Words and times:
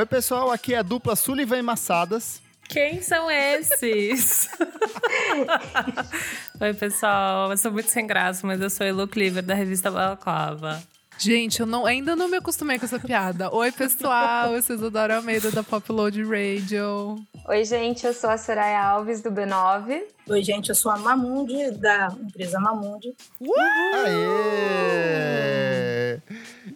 Oi, 0.00 0.06
pessoal, 0.06 0.50
aqui 0.50 0.72
é 0.72 0.78
a 0.78 0.82
dupla 0.82 1.14
Sullivan 1.14 1.58
e 1.58 1.62
Massadas. 1.62 2.40
Quem 2.66 3.02
são 3.02 3.30
esses? 3.30 4.48
Oi, 6.58 6.72
pessoal. 6.72 7.50
Eu 7.50 7.58
sou 7.58 7.70
muito 7.70 7.90
sem 7.90 8.06
graça, 8.06 8.46
mas 8.46 8.62
eu 8.62 8.70
sou 8.70 8.86
Elo 8.86 9.06
Cleaver, 9.06 9.42
da 9.42 9.52
revista 9.52 9.90
Balaclava. 9.90 10.82
Gente, 11.18 11.60
eu 11.60 11.66
não, 11.66 11.84
ainda 11.84 12.16
não 12.16 12.28
me 12.28 12.38
acostumei 12.38 12.78
com 12.78 12.86
essa 12.86 12.98
piada. 12.98 13.54
Oi, 13.54 13.70
pessoal, 13.72 14.54
eu 14.54 14.62
sou 14.62 14.74
Isadora 14.74 15.16
Almeida 15.16 15.50
da 15.50 15.62
Popload 15.62 16.24
Radio. 16.24 17.22
Oi, 17.46 17.62
gente, 17.66 18.06
eu 18.06 18.14
sou 18.14 18.30
a 18.30 18.38
Soraya 18.38 18.82
Alves 18.82 19.20
do 19.20 19.30
B9. 19.30 20.00
Oi, 20.30 20.42
gente, 20.42 20.70
eu 20.70 20.74
sou 20.74 20.90
a 20.90 20.96
Mamundi, 20.96 21.72
da 21.72 22.08
empresa 22.22 22.58
Mamundi. 22.58 23.14
Aê! 24.02 25.20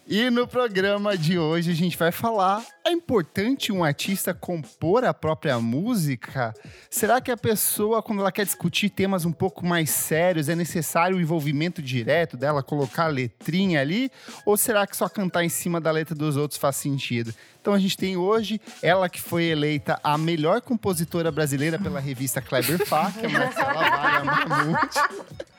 E 0.07 0.29
no 0.29 0.47
programa 0.47 1.17
de 1.17 1.39
hoje 1.39 1.71
a 1.71 1.73
gente 1.73 1.97
vai 1.97 2.11
falar: 2.11 2.63
é 2.85 2.91
importante 2.91 3.71
um 3.71 3.83
artista 3.83 4.35
compor 4.35 5.03
a 5.03 5.11
própria 5.11 5.59
música? 5.59 6.53
Será 6.91 7.19
que 7.19 7.31
a 7.31 7.37
pessoa, 7.37 8.03
quando 8.03 8.19
ela 8.19 8.31
quer 8.31 8.45
discutir 8.45 8.91
temas 8.91 9.25
um 9.25 9.31
pouco 9.31 9.65
mais 9.65 9.89
sérios, 9.89 10.47
é 10.47 10.55
necessário 10.55 11.17
o 11.17 11.21
envolvimento 11.21 11.81
direto 11.81 12.37
dela, 12.37 12.61
colocar 12.61 13.05
a 13.05 13.07
letrinha 13.07 13.81
ali? 13.81 14.11
Ou 14.45 14.55
será 14.55 14.85
que 14.85 14.95
só 14.95 15.09
cantar 15.09 15.43
em 15.43 15.49
cima 15.49 15.81
da 15.81 15.89
letra 15.89 16.13
dos 16.13 16.37
outros 16.37 16.59
faz 16.59 16.75
sentido? 16.75 17.33
Então 17.59 17.73
a 17.73 17.79
gente 17.79 17.97
tem 17.97 18.15
hoje 18.15 18.61
ela 18.83 19.09
que 19.09 19.19
foi 19.19 19.45
eleita 19.45 19.99
a 20.03 20.19
melhor 20.19 20.61
compositora 20.61 21.31
brasileira 21.31 21.79
pela 21.79 21.99
revista 21.99 22.39
Kleber 22.39 22.85
Fá, 22.85 23.11
que 23.11 23.25
é 23.25 23.29
a 23.29 23.39
Marcela 23.39 23.73
Vale 23.73 24.47
Mamute 24.47 25.54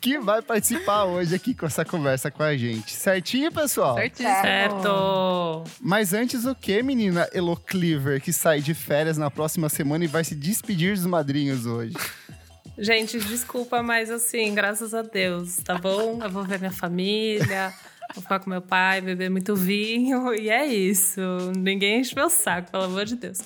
que 0.00 0.18
vai 0.18 0.42
participar 0.42 1.04
hoje 1.04 1.34
aqui 1.34 1.54
com 1.54 1.66
essa 1.66 1.84
conversa 1.84 2.30
com 2.30 2.42
a 2.42 2.56
gente. 2.56 2.92
Certinho, 2.92 3.52
pessoal? 3.52 3.96
Certíssimo. 3.96 4.40
Certo. 4.42 5.64
Mas 5.80 6.12
antes 6.12 6.44
o 6.44 6.54
que, 6.54 6.82
menina 6.82 7.28
Elo 7.32 7.56
Cleaver, 7.56 8.20
que 8.20 8.32
sai 8.32 8.60
de 8.60 8.74
férias 8.74 9.18
na 9.18 9.30
próxima 9.30 9.68
semana 9.68 10.04
e 10.04 10.08
vai 10.08 10.24
se 10.24 10.34
despedir 10.34 10.94
dos 10.94 11.06
madrinhos 11.06 11.66
hoje? 11.66 11.94
Gente, 12.78 13.18
desculpa, 13.18 13.82
mas 13.82 14.08
assim, 14.08 14.54
graças 14.54 14.94
a 14.94 15.02
Deus, 15.02 15.56
tá 15.56 15.74
bom? 15.76 16.20
Eu 16.22 16.30
vou 16.30 16.44
ver 16.44 16.60
minha 16.60 16.70
família, 16.70 17.74
vou 18.14 18.22
ficar 18.22 18.38
com 18.38 18.48
meu 18.48 18.62
pai, 18.62 19.00
beber 19.00 19.28
muito 19.28 19.56
vinho, 19.56 20.32
e 20.32 20.48
é 20.48 20.64
isso. 20.64 21.20
Ninguém 21.56 22.00
enche 22.00 22.14
meu 22.14 22.30
saco, 22.30 22.70
pelo 22.70 22.84
amor 22.84 23.04
de 23.04 23.16
Deus. 23.16 23.40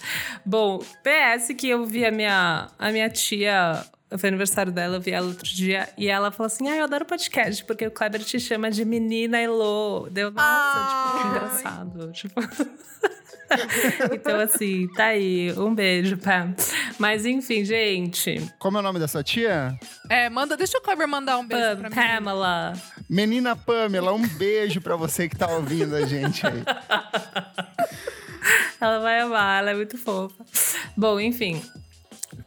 Bom, 0.45 0.81
PS 1.03 1.55
que 1.57 1.67
eu 1.67 1.87
vi 1.87 2.05
a 2.05 2.11
minha, 2.11 2.69
a 2.79 2.93
minha 2.93 3.09
tia 3.09 3.83
foi 4.19 4.29
aniversário 4.29 4.73
dela, 4.73 4.97
eu 4.97 5.01
vi 5.01 5.11
ela 5.11 5.27
outro 5.27 5.49
dia, 5.49 5.89
e 5.97 6.09
ela 6.09 6.31
falou 6.31 6.47
assim: 6.47 6.69
Ah, 6.69 6.77
eu 6.77 6.85
adoro 6.85 7.05
podcast, 7.05 7.65
porque 7.65 7.87
o 7.87 7.91
Kleber 7.91 8.23
te 8.23 8.39
chama 8.39 8.71
de 8.71 8.85
menina 8.85 9.39
Elo. 9.39 10.09
Deu, 10.11 10.31
nossa, 10.31 11.07
tipo, 11.07 11.23
que 11.23 11.29
engraçado. 11.29 12.13
Tipo. 12.13 12.41
então, 14.15 14.41
assim, 14.41 14.89
tá 14.95 15.07
aí. 15.07 15.53
Um 15.59 15.75
beijo, 15.75 16.17
Pam. 16.17 16.55
Mas 16.99 17.27
enfim, 17.27 17.65
gente. 17.65 18.41
Como 18.59 18.79
é 18.79 18.81
o 18.81 18.83
nome 18.83 18.99
da 18.99 19.07
sua 19.07 19.23
tia? 19.23 19.79
É, 20.09 20.31
manda, 20.31 20.57
deixa 20.57 20.79
o 20.79 20.81
Kleber 20.81 21.07
mandar 21.07 21.37
um 21.39 21.47
beijo 21.47 21.63
Pam, 21.63 21.77
pra 21.77 21.91
mim. 21.91 21.95
Pamela. 21.95 22.73
Menina 23.11 23.55
Pamela, 23.55 24.15
um 24.15 24.27
beijo 24.27 24.81
pra 24.81 24.97
você 24.97 25.29
que 25.29 25.37
tá 25.37 25.49
ouvindo 25.49 25.95
a 25.95 26.07
gente 26.07 26.47
aí. 26.47 26.63
Ela 28.81 28.99
vai 28.99 29.21
amar, 29.21 29.61
ela 29.61 29.71
é 29.71 29.75
muito 29.75 29.97
fofa. 29.97 30.45
Bom, 30.97 31.21
enfim. 31.21 31.63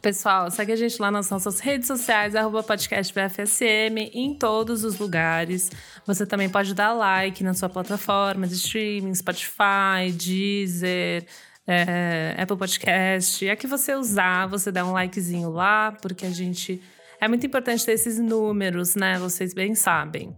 Pessoal, 0.06 0.48
segue 0.52 0.70
a 0.70 0.76
gente 0.76 1.02
lá 1.02 1.10
nas 1.10 1.28
nossas 1.30 1.58
redes 1.58 1.88
sociais, 1.88 2.36
arroba 2.36 2.62
podcast 2.62 3.12
BFSM, 3.12 4.08
em 4.14 4.38
todos 4.38 4.84
os 4.84 5.00
lugares. 5.00 5.68
Você 6.06 6.24
também 6.24 6.48
pode 6.48 6.76
dar 6.76 6.92
like 6.92 7.42
na 7.42 7.52
sua 7.54 7.68
plataforma 7.68 8.46
de 8.46 8.54
streaming, 8.54 9.12
Spotify, 9.12 10.12
Deezer, 10.12 11.26
é, 11.66 12.36
Apple 12.38 12.56
Podcast. 12.56 13.48
É 13.48 13.56
que 13.56 13.66
você 13.66 13.96
usar, 13.96 14.46
você 14.46 14.70
dá 14.70 14.86
um 14.86 14.92
likezinho 14.92 15.50
lá, 15.50 15.90
porque 16.00 16.24
a 16.24 16.30
gente. 16.30 16.80
É 17.20 17.26
muito 17.26 17.44
importante 17.44 17.84
ter 17.84 17.94
esses 17.94 18.16
números, 18.20 18.94
né? 18.94 19.18
Vocês 19.18 19.52
bem 19.52 19.74
sabem. 19.74 20.32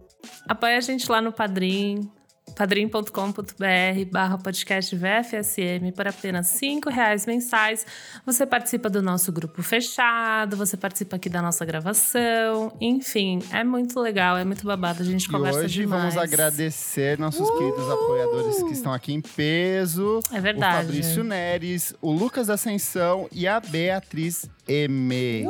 Apoie 0.47 0.77
a 0.77 0.81
gente 0.81 1.07
lá 1.11 1.21
no 1.21 1.31
Padrim, 1.31 2.11
padrim.com.br 2.55 4.11
barra 4.11 4.37
podcast 4.37 4.95
VFSM 4.95 5.91
por 5.95 6.07
apenas 6.07 6.47
cinco 6.47 6.89
reais 6.89 7.25
mensais. 7.25 7.85
Você 8.25 8.45
participa 8.45 8.89
do 8.89 9.01
nosso 9.01 9.31
grupo 9.31 9.61
fechado, 9.63 10.55
você 10.57 10.75
participa 10.77 11.15
aqui 11.15 11.29
da 11.29 11.41
nossa 11.41 11.63
gravação, 11.65 12.73
enfim, 12.79 13.39
é 13.51 13.63
muito 13.63 13.99
legal, 13.99 14.37
é 14.37 14.43
muito 14.45 14.65
babado, 14.65 15.01
a 15.01 15.05
gente 15.05 15.25
E 15.25 15.29
conversa 15.29 15.59
hoje 15.61 15.81
demais. 15.81 16.13
vamos 16.13 16.17
agradecer 16.17 17.17
nossos 17.19 17.49
queridos 17.51 17.89
apoiadores 17.89 18.63
que 18.63 18.73
estão 18.73 18.93
aqui 18.93 19.13
em 19.13 19.21
peso. 19.21 20.19
É 20.31 20.39
verdade. 20.39 20.83
O 20.83 20.85
Fabrício 20.87 21.23
Neres, 21.23 21.93
o 22.01 22.11
Lucas 22.11 22.49
Ascensão 22.49 23.27
e 23.31 23.47
a 23.47 23.59
Beatriz 23.59 24.49
M. 24.67 25.45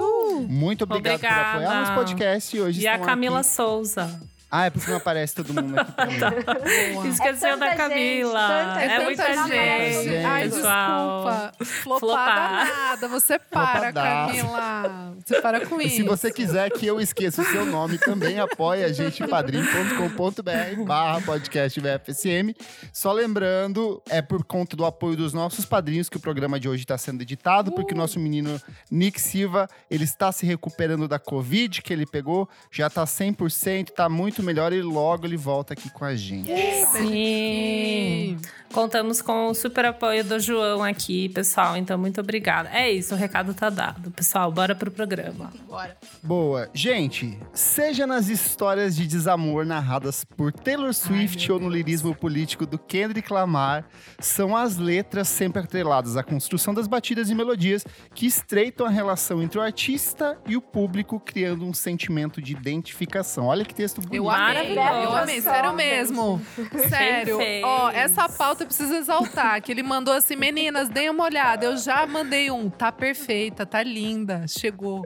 Muito 0.47 0.83
obrigado 0.83 1.19
por 1.19 1.27
Obrigada. 1.27 1.51
apoiar 1.51 1.79
nosso 1.81 1.93
podcast 1.95 2.55
e 2.55 2.61
hoje 2.61 2.81
E 2.81 2.87
a 2.87 2.97
Camila 2.99 3.41
aqui. 3.41 3.49
Souza. 3.49 4.38
Ah, 4.51 4.65
é 4.65 4.69
porque 4.69 4.89
não 4.89 4.97
aparece 4.97 5.35
todo 5.35 5.53
mundo 5.53 5.77
aqui 5.79 5.93
mim. 7.03 7.09
Esqueceu 7.09 7.49
É 7.49 7.57
da 7.57 7.75
Camila. 7.75 8.47
gente, 8.47 8.73
tanta 8.73 8.81
é 8.93 9.03
muita 9.03 9.23
tanta 9.25 9.47
gente, 9.47 10.03
gente. 10.03 10.25
Ai, 10.25 10.49
pessoal. 10.49 11.51
desculpa. 11.59 11.65
Flopada 11.65 11.99
Flopar. 11.99 12.67
nada. 12.67 13.07
Você 13.09 13.39
para, 13.39 13.71
Flopadaço. 13.91 14.35
Camila. 14.37 15.15
Você 15.25 15.41
para 15.41 15.65
com 15.67 15.81
E 15.81 15.85
isso. 15.87 15.95
se 15.97 16.03
você 16.03 16.31
quiser 16.31 16.69
que 16.71 16.85
eu 16.87 16.99
esqueça 16.99 17.41
o 17.41 17.45
seu 17.45 17.65
nome, 17.65 17.97
também 17.99 18.39
apoia 18.39 18.87
a 18.87 18.91
gente 18.91 19.21
em 19.23 19.27
padrim.com.br 19.27 20.83
barra 20.85 21.21
podcast 21.21 21.79
VFSM. 21.79 22.55
Só 22.91 23.11
lembrando, 23.11 24.01
é 24.09 24.21
por 24.21 24.43
conta 24.43 24.75
do 24.75 24.85
apoio 24.85 25.15
dos 25.15 25.33
nossos 25.33 25.65
padrinhos 25.65 26.09
que 26.09 26.17
o 26.17 26.19
programa 26.19 26.59
de 26.59 26.67
hoje 26.67 26.83
está 26.83 26.97
sendo 26.97 27.21
editado, 27.21 27.71
porque 27.71 27.93
o 27.93 27.97
nosso 27.97 28.19
menino 28.19 28.59
Nick 28.89 29.19
Silva, 29.21 29.67
ele 29.89 30.03
está 30.03 30.31
se 30.31 30.45
recuperando 30.45 31.07
da 31.07 31.19
Covid 31.19 31.81
que 31.81 31.93
ele 31.93 32.05
pegou, 32.05 32.49
já 32.71 32.87
está 32.87 33.03
100%, 33.05 33.89
está 33.89 34.09
muito 34.09 34.38
melhor 34.43 34.73
e 34.73 34.81
logo 34.81 35.25
ele 35.25 35.37
volta 35.37 35.73
aqui 35.73 35.89
com 35.89 36.05
a 36.05 36.15
gente. 36.15 36.51
Sim. 36.91 38.37
Contamos 38.71 39.19
com 39.19 39.47
o 39.47 39.55
super 39.55 39.85
apoio 39.85 40.23
do 40.23 40.39
João 40.39 40.83
aqui, 40.83 41.27
pessoal. 41.29 41.75
Então, 41.75 41.97
muito 41.97 42.21
obrigada. 42.21 42.69
É 42.69 42.91
isso, 42.91 43.15
o 43.15 43.17
recado 43.17 43.51
tá 43.53 43.67
dado. 43.69 44.11
Pessoal, 44.11 44.51
bora 44.51 44.75
pro 44.75 44.91
programa. 44.91 45.51
Bora. 45.67 45.97
Boa. 46.21 46.69
Gente, 46.71 47.37
seja 47.51 48.05
nas 48.05 48.29
histórias 48.29 48.95
de 48.95 49.07
desamor 49.07 49.65
narradas 49.65 50.23
por 50.23 50.53
Taylor 50.53 50.93
Swift 50.93 51.51
ou 51.51 51.59
no 51.59 51.67
lirismo 51.67 52.13
político 52.13 52.65
do 52.65 52.77
Kendrick 52.77 53.33
Lamar, 53.33 53.85
são 54.19 54.55
as 54.55 54.77
letras 54.77 55.27
sempre 55.27 55.63
atreladas 55.63 56.15
à 56.15 56.21
construção 56.21 56.71
das 56.71 56.87
batidas 56.87 57.31
e 57.31 57.35
melodias 57.35 57.83
que 58.13 58.27
estreitam 58.27 58.85
a 58.85 58.89
relação 58.89 59.41
entre 59.41 59.57
o 59.57 59.61
artista 59.63 60.37
e 60.45 60.55
o 60.55 60.61
público, 60.61 61.19
criando 61.19 61.65
um 61.65 61.73
sentimento 61.73 62.39
de 62.39 62.51
identificação. 62.51 63.47
Olha 63.47 63.65
que 63.65 63.73
texto 63.73 63.99
bonito. 63.99 64.15
Eu 64.15 64.28
amei, 64.29 64.75
Maravilhoso. 64.75 65.03
eu 65.03 65.15
amei, 65.15 65.41
sério 65.41 65.73
mesmo. 65.73 66.41
Sério. 66.87 67.37
Ó, 67.63 67.89
essa 67.89 68.27
pauta 68.29 68.63
eu 68.63 68.67
preciso 68.67 68.95
exaltar, 68.95 69.61
que 69.61 69.71
ele 69.71 69.83
mandou 69.83 70.13
assim, 70.13 70.35
meninas, 70.35 70.89
deem 70.89 71.09
uma 71.09 71.23
olhada. 71.23 71.65
Eu 71.65 71.77
já 71.77 72.05
mandei 72.05 72.49
um, 72.51 72.69
tá 72.69 72.91
perfeita, 72.91 73.65
tá 73.65 73.83
linda, 73.83 74.45
chegou. 74.47 75.03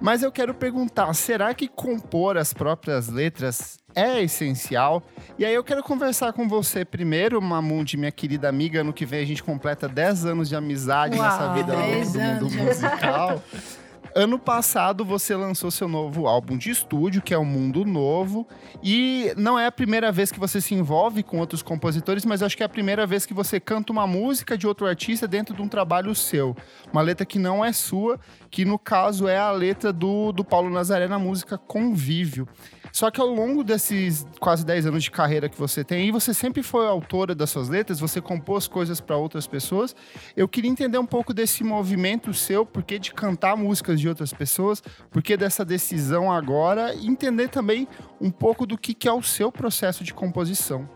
Mas 0.00 0.22
eu 0.22 0.32
quero 0.32 0.52
perguntar, 0.52 1.12
será 1.14 1.54
que 1.54 1.68
compor 1.68 2.36
as 2.36 2.52
próprias 2.52 3.08
letras 3.08 3.78
é 3.94 4.20
essencial? 4.22 5.02
E 5.38 5.44
aí 5.44 5.54
eu 5.54 5.62
quero 5.62 5.82
conversar 5.82 6.32
com 6.32 6.48
você 6.48 6.84
primeiro, 6.84 7.40
Mamundi, 7.40 7.96
minha 7.96 8.10
querida 8.10 8.48
amiga. 8.48 8.80
Ano 8.80 8.92
que 8.92 9.06
vem 9.06 9.22
a 9.22 9.26
gente 9.26 9.42
completa 9.42 9.88
10 9.88 10.26
anos 10.26 10.48
de 10.48 10.56
amizade 10.56 11.16
Uau, 11.16 11.24
nessa 11.24 11.52
vida 11.54 11.72
louca 11.72 11.88
10 11.88 12.12
do 12.12 12.18
mundo 12.50 12.64
musical. 12.64 13.42
Ano 14.16 14.38
passado 14.38 15.04
você 15.04 15.34
lançou 15.34 15.72
seu 15.72 15.88
novo 15.88 16.28
álbum 16.28 16.56
de 16.56 16.70
estúdio, 16.70 17.20
que 17.20 17.34
é 17.34 17.38
o 17.38 17.44
Mundo 17.44 17.84
Novo, 17.84 18.46
e 18.80 19.34
não 19.36 19.58
é 19.58 19.66
a 19.66 19.72
primeira 19.72 20.12
vez 20.12 20.30
que 20.30 20.38
você 20.38 20.60
se 20.60 20.72
envolve 20.72 21.24
com 21.24 21.40
outros 21.40 21.62
compositores, 21.62 22.24
mas 22.24 22.40
acho 22.40 22.56
que 22.56 22.62
é 22.62 22.66
a 22.66 22.68
primeira 22.68 23.08
vez 23.08 23.26
que 23.26 23.34
você 23.34 23.58
canta 23.58 23.92
uma 23.92 24.06
música 24.06 24.56
de 24.56 24.68
outro 24.68 24.86
artista 24.86 25.26
dentro 25.26 25.52
de 25.52 25.60
um 25.60 25.68
trabalho 25.68 26.14
seu. 26.14 26.56
Uma 26.92 27.02
letra 27.02 27.26
que 27.26 27.40
não 27.40 27.64
é 27.64 27.72
sua, 27.72 28.20
que 28.52 28.64
no 28.64 28.78
caso 28.78 29.26
é 29.26 29.36
a 29.36 29.50
letra 29.50 29.92
do, 29.92 30.30
do 30.30 30.44
Paulo 30.44 30.70
Nazaré 30.70 31.08
na 31.08 31.18
música 31.18 31.58
Convívio. 31.58 32.46
Só 32.94 33.10
que 33.10 33.20
ao 33.20 33.26
longo 33.26 33.64
desses 33.64 34.24
quase 34.38 34.64
10 34.64 34.86
anos 34.86 35.02
de 35.02 35.10
carreira 35.10 35.48
que 35.48 35.58
você 35.58 35.82
tem, 35.82 36.06
e 36.06 36.12
você 36.12 36.32
sempre 36.32 36.62
foi 36.62 36.86
autora 36.86 37.34
das 37.34 37.50
suas 37.50 37.68
letras, 37.68 37.98
você 37.98 38.20
compôs 38.20 38.68
coisas 38.68 39.00
para 39.00 39.16
outras 39.16 39.48
pessoas. 39.48 39.96
Eu 40.36 40.46
queria 40.46 40.70
entender 40.70 40.96
um 40.96 41.04
pouco 41.04 41.34
desse 41.34 41.64
movimento 41.64 42.32
seu, 42.32 42.64
por 42.64 42.84
que 42.84 42.96
de 43.00 43.12
cantar 43.12 43.56
músicas 43.56 44.00
de 44.00 44.08
outras 44.08 44.32
pessoas, 44.32 44.80
por 45.10 45.24
que 45.24 45.36
dessa 45.36 45.64
decisão 45.64 46.30
agora, 46.30 46.94
e 46.94 47.08
entender 47.08 47.48
também 47.48 47.88
um 48.20 48.30
pouco 48.30 48.64
do 48.64 48.78
que, 48.78 48.94
que 48.94 49.08
é 49.08 49.12
o 49.12 49.24
seu 49.24 49.50
processo 49.50 50.04
de 50.04 50.14
composição. 50.14 50.88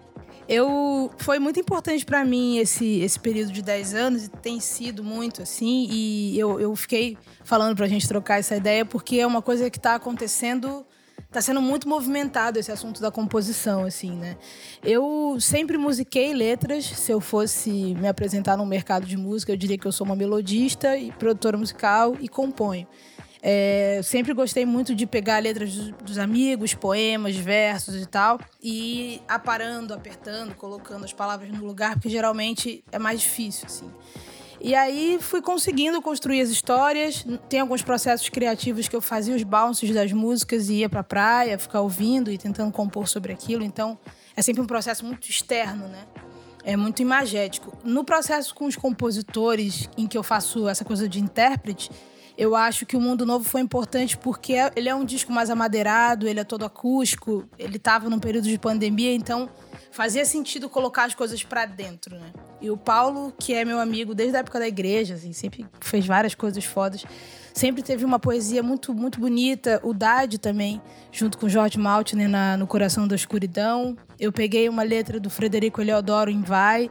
Eu 0.49 1.11
foi 1.19 1.41
muito 1.41 1.59
importante 1.59 2.07
pra 2.07 2.25
mim 2.25 2.59
esse, 2.59 3.01
esse 3.01 3.19
período 3.19 3.51
de 3.51 3.61
10 3.61 3.95
anos 3.95 4.25
e 4.27 4.31
tem 4.31 4.61
sido 4.61 5.03
muito 5.03 5.43
assim. 5.43 5.89
E 5.91 6.39
eu, 6.39 6.61
eu 6.61 6.77
fiquei 6.77 7.19
falando 7.43 7.75
pra 7.75 7.89
gente 7.89 8.07
trocar 8.07 8.39
essa 8.39 8.55
ideia 8.55 8.85
porque 8.85 9.17
é 9.17 9.27
uma 9.27 9.43
coisa 9.43 9.69
que 9.69 9.81
tá 9.81 9.97
acontecendo 9.97 10.87
tá 11.31 11.41
sendo 11.43 11.61
muito 11.61 11.89
movimentado 11.89 12.59
esse 12.59 12.73
assunto 12.73 13.01
da 13.01 13.11
composição, 13.11 13.85
assim, 13.85 14.13
né? 14.13 14.37
Eu 14.83 15.37
sempre 15.41 15.77
musiquei 15.77 16.33
letras. 16.33 16.87
Se 16.87 17.13
eu 17.13 17.21
fosse 17.21 17.71
me 17.71 18.09
apresentar 18.09 18.57
no 18.57 18.65
mercado 18.65 19.07
de 19.07 19.17
música, 19.17 19.53
eu 19.53 19.57
diria 19.57 19.77
que 19.77 19.87
eu 19.87 19.93
sou 19.93 20.07
uma 20.07 20.17
melodista 20.17 20.97
e 20.97 21.13
produtora 21.13 21.59
musical 21.59 22.17
e 22.21 22.29
componho. 22.29 22.87
É, 23.41 24.01
sempre 24.03 24.33
gostei 24.35 24.67
muito 24.67 24.95
de 24.95 25.07
pegar 25.07 25.41
letras 25.41 25.73
dos, 25.73 25.91
dos, 26.03 26.19
amigos, 26.19 26.75
poemas, 26.75 27.37
versos 27.37 27.95
e 28.03 28.07
tal, 28.07 28.41
e 28.61 29.23
aparando, 29.29 29.95
apertando, 29.95 30.55
colocando 30.57 31.05
as 31.05 31.13
palavras 31.13 31.51
no 31.51 31.65
lugar, 31.65 31.95
porque 31.95 32.09
geralmente 32.09 32.83
é 32.91 32.99
mais 32.99 33.21
difícil, 33.21 33.67
assim. 33.67 33.89
E 34.61 34.75
aí 34.75 35.19
fui 35.21 35.41
conseguindo 35.41 36.03
construir 36.03 36.41
as 36.41 36.49
histórias. 36.49 37.25
Tem 37.49 37.61
alguns 37.61 37.83
processos 37.83 38.29
criativos 38.29 38.89
que 38.89 38.97
eu 38.97 39.01
fazia 39.01 39.35
os 39.35 39.43
bounces 39.43 39.93
das 39.95 40.13
músicas 40.13 40.69
e 40.69 40.77
ia 40.77 40.89
pra 40.89 41.05
praia, 41.05 41.59
ficar 41.59 41.81
ouvindo 41.81 42.31
e 42.31 42.39
tentando 42.39 42.73
compor 42.73 43.07
sobre 43.07 43.33
aquilo. 43.33 43.63
Então 43.63 43.99
é 44.37 44.43
sempre 44.43 44.61
um 44.61 44.67
processo 44.67 45.05
muito 45.05 45.29
externo, 45.29 45.87
né? 45.89 46.05
É 46.65 46.77
muito 46.77 47.01
imagético. 47.01 47.73
No 47.85 48.05
processo 48.05 48.55
com 48.55 48.67
os 48.67 48.77
compositores, 48.77 49.89
em 49.97 50.07
que 50.07 50.19
eu 50.19 50.23
faço 50.23 50.69
essa 50.69 50.85
coisa 50.85 51.09
de 51.09 51.21
intérprete, 51.21 51.91
eu 52.37 52.55
acho 52.55 52.85
que 52.85 52.97
o 52.97 53.01
Mundo 53.01 53.25
Novo 53.25 53.45
foi 53.45 53.61
importante 53.61 54.17
porque 54.17 54.55
é, 54.55 54.71
ele 54.77 54.89
é 54.89 54.95
um 54.95 55.05
disco 55.05 55.33
mais 55.33 55.51
amadeirado, 55.51 56.29
ele 56.29 56.39
é 56.39 56.45
todo 56.45 56.65
acústico, 56.65 57.49
ele 57.59 57.79
estava 57.79 58.09
num 58.09 58.19
período 58.19 58.49
de 58.49 58.59
pandemia, 58.59 59.13
então 59.13 59.49
fazia 59.91 60.25
sentido 60.25 60.69
colocar 60.69 61.05
as 61.05 61.15
coisas 61.15 61.43
para 61.43 61.67
dentro, 61.67 62.17
né? 62.19 62.33
E 62.61 62.71
o 62.71 62.77
Paulo, 62.77 63.33
que 63.39 63.55
é 63.55 63.65
meu 63.65 63.79
amigo 63.79 64.15
desde 64.15 64.37
a 64.37 64.41
época 64.41 64.59
da 64.59 64.67
igreja, 64.67 65.15
assim, 65.15 65.33
sempre 65.33 65.67
fez 65.81 66.07
várias 66.07 66.35
coisas 66.35 66.65
fodas, 66.65 67.05
sempre 67.55 67.83
teve 67.83 68.05
uma 68.05 68.19
poesia 68.19 68.63
muito 68.63 68.93
muito 68.93 69.21
bonita. 69.21 69.81
O 69.83 69.93
Dade 69.93 70.39
também, 70.39 70.81
junto 71.13 71.39
com 71.39 71.49
Jorge 71.49 71.79
Maltner 71.79 72.29
na, 72.29 72.57
no 72.57 72.67
Coração 72.67 73.07
da 73.07 73.15
Escuridão. 73.15 73.97
Eu 74.19 74.33
peguei 74.33 74.69
uma 74.69 74.83
letra 74.83 75.19
do 75.21 75.31
Frederico 75.31 75.81
Eleodoro 75.81 76.31
em 76.31 76.43
Vai 76.43 76.91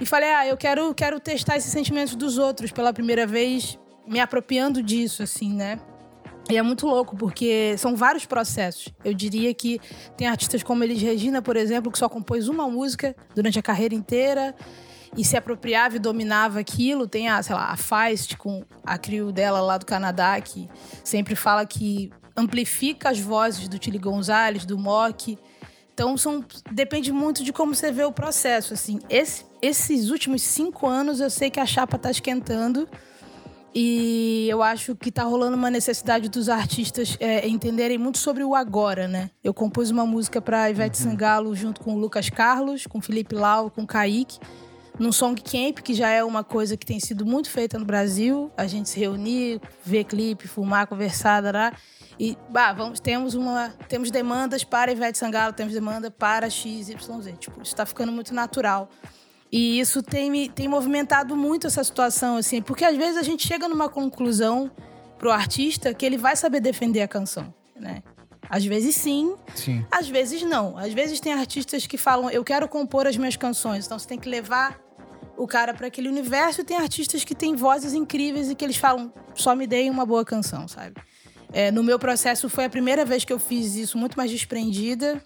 e 0.00 0.06
falei: 0.06 0.30
"Ah, 0.30 0.46
eu 0.46 0.56
quero 0.56 0.94
quero 0.94 1.18
testar 1.18 1.56
esses 1.56 1.72
sentimentos 1.72 2.14
dos 2.14 2.38
outros 2.38 2.70
pela 2.70 2.92
primeira 2.92 3.26
vez 3.26 3.78
me 4.06 4.20
apropriando 4.20 4.82
disso, 4.82 5.22
assim, 5.22 5.52
né? 5.52 5.78
E 6.48 6.56
é 6.56 6.62
muito 6.62 6.86
louco, 6.86 7.14
porque 7.14 7.76
são 7.76 7.94
vários 7.94 8.24
processos. 8.24 8.88
Eu 9.04 9.12
diria 9.12 9.52
que 9.52 9.78
tem 10.16 10.26
artistas 10.26 10.62
como 10.62 10.82
Elis 10.82 11.02
Regina, 11.02 11.42
por 11.42 11.56
exemplo, 11.56 11.92
que 11.92 11.98
só 11.98 12.08
compôs 12.08 12.48
uma 12.48 12.66
música 12.68 13.14
durante 13.34 13.58
a 13.58 13.62
carreira 13.62 13.94
inteira 13.94 14.54
e 15.14 15.24
se 15.24 15.36
apropriava 15.36 15.96
e 15.96 15.98
dominava 15.98 16.58
aquilo. 16.58 17.06
Tem 17.06 17.28
a, 17.28 17.42
sei 17.42 17.54
lá, 17.54 17.70
a 17.70 17.76
Feist 17.76 18.36
com 18.38 18.64
a 18.82 18.96
crio 18.96 19.30
dela 19.30 19.60
lá 19.60 19.76
do 19.76 19.84
Canadá, 19.84 20.40
que 20.40 20.68
sempre 21.04 21.34
fala 21.34 21.66
que 21.66 22.10
amplifica 22.34 23.10
as 23.10 23.18
vozes 23.18 23.68
do 23.68 23.78
Tilly 23.78 23.98
Gonzalez, 23.98 24.64
do 24.64 24.78
Mock. 24.78 25.38
Então, 25.92 26.16
são, 26.16 26.42
depende 26.70 27.12
muito 27.12 27.44
de 27.44 27.52
como 27.52 27.74
você 27.74 27.92
vê 27.92 28.04
o 28.04 28.12
processo, 28.12 28.72
assim. 28.72 29.00
Esse, 29.10 29.44
esses 29.60 30.10
últimos 30.10 30.42
cinco 30.42 30.86
anos, 30.86 31.20
eu 31.20 31.28
sei 31.28 31.50
que 31.50 31.60
a 31.60 31.66
chapa 31.66 31.98
tá 31.98 32.10
esquentando 32.10 32.88
e 33.74 34.46
eu 34.48 34.62
acho 34.62 34.96
que 34.96 35.10
tá 35.10 35.22
rolando 35.22 35.56
uma 35.56 35.70
necessidade 35.70 36.28
dos 36.28 36.48
artistas 36.48 37.16
é, 37.20 37.46
entenderem 37.46 37.98
muito 37.98 38.18
sobre 38.18 38.42
o 38.42 38.54
agora, 38.54 39.06
né? 39.06 39.30
Eu 39.44 39.52
compus 39.52 39.90
uma 39.90 40.06
música 40.06 40.40
para 40.40 40.70
Ivete 40.70 41.02
uhum. 41.02 41.10
Sangalo 41.10 41.54
junto 41.54 41.80
com 41.80 41.94
o 41.94 41.98
Lucas 41.98 42.30
Carlos, 42.30 42.86
com 42.86 43.00
Felipe 43.00 43.34
Lau, 43.34 43.70
com 43.70 43.86
Kaique, 43.86 44.38
num 44.98 45.12
Song 45.12 45.40
Camp, 45.40 45.78
que 45.80 45.94
já 45.94 46.08
é 46.08 46.24
uma 46.24 46.42
coisa 46.42 46.76
que 46.76 46.86
tem 46.86 46.98
sido 46.98 47.24
muito 47.24 47.50
feita 47.50 47.78
no 47.78 47.84
Brasil. 47.84 48.50
A 48.56 48.66
gente 48.66 48.88
se 48.88 48.98
reunir, 48.98 49.60
ver 49.84 50.04
clipe, 50.04 50.48
fumar, 50.48 50.86
conversar, 50.86 51.40
dará. 51.40 51.72
E, 52.18 52.36
bah, 52.50 52.72
vamos, 52.72 52.98
temos 52.98 53.34
uma, 53.34 53.68
temos 53.88 54.10
demandas 54.10 54.64
para 54.64 54.90
Ivete 54.90 55.18
Sangalo, 55.18 55.52
temos 55.52 55.72
demanda 55.72 56.10
para 56.10 56.50
XYZ. 56.50 56.96
Tipo, 57.38 57.62
isso 57.62 57.76
tá 57.76 57.86
ficando 57.86 58.10
muito 58.10 58.34
natural. 58.34 58.90
E 59.50 59.80
isso 59.80 60.02
tem, 60.02 60.50
tem 60.50 60.68
movimentado 60.68 61.34
muito 61.34 61.66
essa 61.66 61.82
situação, 61.82 62.36
assim, 62.36 62.60
porque 62.60 62.84
às 62.84 62.96
vezes 62.96 63.16
a 63.16 63.22
gente 63.22 63.46
chega 63.46 63.66
numa 63.66 63.88
conclusão 63.88 64.70
pro 65.18 65.30
artista 65.30 65.94
que 65.94 66.04
ele 66.04 66.18
vai 66.18 66.36
saber 66.36 66.60
defender 66.60 67.00
a 67.00 67.08
canção, 67.08 67.52
né? 67.74 68.02
Às 68.50 68.64
vezes 68.64 68.94
sim, 68.94 69.34
sim, 69.54 69.84
às 69.90 70.08
vezes 70.08 70.42
não. 70.42 70.76
Às 70.78 70.92
vezes 70.92 71.20
tem 71.20 71.32
artistas 71.32 71.86
que 71.86 71.98
falam, 71.98 72.30
eu 72.30 72.44
quero 72.44 72.68
compor 72.68 73.06
as 73.06 73.16
minhas 73.16 73.36
canções, 73.36 73.86
então 73.86 73.98
você 73.98 74.08
tem 74.08 74.18
que 74.18 74.28
levar 74.28 74.80
o 75.36 75.46
cara 75.46 75.72
para 75.72 75.86
aquele 75.86 76.08
universo. 76.08 76.60
E 76.60 76.64
tem 76.64 76.76
artistas 76.76 77.24
que 77.24 77.34
têm 77.34 77.54
vozes 77.54 77.94
incríveis 77.94 78.50
e 78.50 78.54
que 78.54 78.64
eles 78.64 78.76
falam, 78.76 79.12
só 79.34 79.54
me 79.54 79.66
deem 79.66 79.90
uma 79.90 80.04
boa 80.04 80.24
canção, 80.24 80.66
sabe? 80.66 80.94
É, 81.52 81.70
no 81.70 81.82
meu 81.82 81.98
processo 81.98 82.48
foi 82.48 82.64
a 82.64 82.70
primeira 82.70 83.04
vez 83.04 83.24
que 83.24 83.32
eu 83.32 83.38
fiz 83.38 83.74
isso 83.74 83.96
muito 83.96 84.16
mais 84.16 84.30
desprendida. 84.30 85.22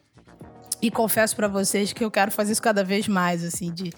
E 0.83 0.91
confesso 0.91 1.37
para 1.37 1.47
vocês 1.47 1.93
que 1.93 2.05
eu 2.05 2.11
quero 2.11 2.33
fazer 2.33 2.53
isso 2.53 2.63
cada 2.63 2.83
vez 2.83 3.07
mais, 3.07 3.45
assim, 3.45 3.73
de 3.73 3.93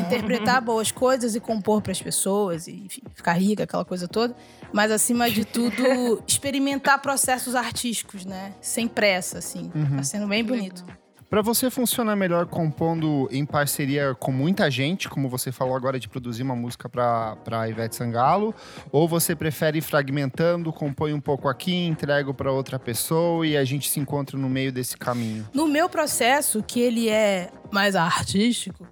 interpretar 0.00 0.62
boas 0.62 0.90
coisas 0.90 1.34
e 1.34 1.40
compor 1.40 1.82
para 1.82 1.92
as 1.92 2.00
pessoas, 2.00 2.66
e 2.66 2.72
enfim, 2.72 3.02
ficar 3.14 3.34
rica, 3.34 3.64
aquela 3.64 3.84
coisa 3.84 4.08
toda. 4.08 4.34
Mas, 4.72 4.90
acima 4.90 5.30
de 5.30 5.44
tudo, 5.44 6.22
experimentar 6.26 7.00
processos 7.02 7.54
artísticos, 7.54 8.24
né? 8.24 8.54
Sem 8.62 8.88
pressa, 8.88 9.38
assim. 9.38 9.70
Uhum. 9.74 9.98
Tá 9.98 10.02
sendo 10.02 10.26
bem 10.26 10.42
bonito. 10.42 10.84
Para 11.28 11.42
você 11.42 11.68
funciona 11.70 12.14
melhor 12.14 12.46
compondo 12.46 13.28
em 13.32 13.44
parceria 13.44 14.14
com 14.14 14.30
muita 14.30 14.70
gente, 14.70 15.08
como 15.08 15.28
você 15.28 15.50
falou 15.50 15.74
agora 15.74 15.98
de 15.98 16.08
produzir 16.08 16.44
uma 16.44 16.54
música 16.54 16.88
para 16.88 17.68
Ivete 17.68 17.96
Sangalo, 17.96 18.54
ou 18.92 19.08
você 19.08 19.34
prefere 19.34 19.78
ir 19.78 19.82
fragmentando, 19.82 20.72
compõe 20.72 21.12
um 21.12 21.20
pouco 21.20 21.48
aqui, 21.48 21.74
entrego 21.74 22.32
para 22.32 22.52
outra 22.52 22.78
pessoa 22.78 23.44
e 23.44 23.56
a 23.56 23.64
gente 23.64 23.90
se 23.90 23.98
encontra 23.98 24.38
no 24.38 24.48
meio 24.48 24.70
desse 24.70 24.96
caminho? 24.96 25.48
No 25.52 25.66
meu 25.66 25.88
processo, 25.88 26.62
que 26.62 26.78
ele 26.78 27.08
é 27.08 27.50
mais 27.72 27.96
artístico, 27.96 28.86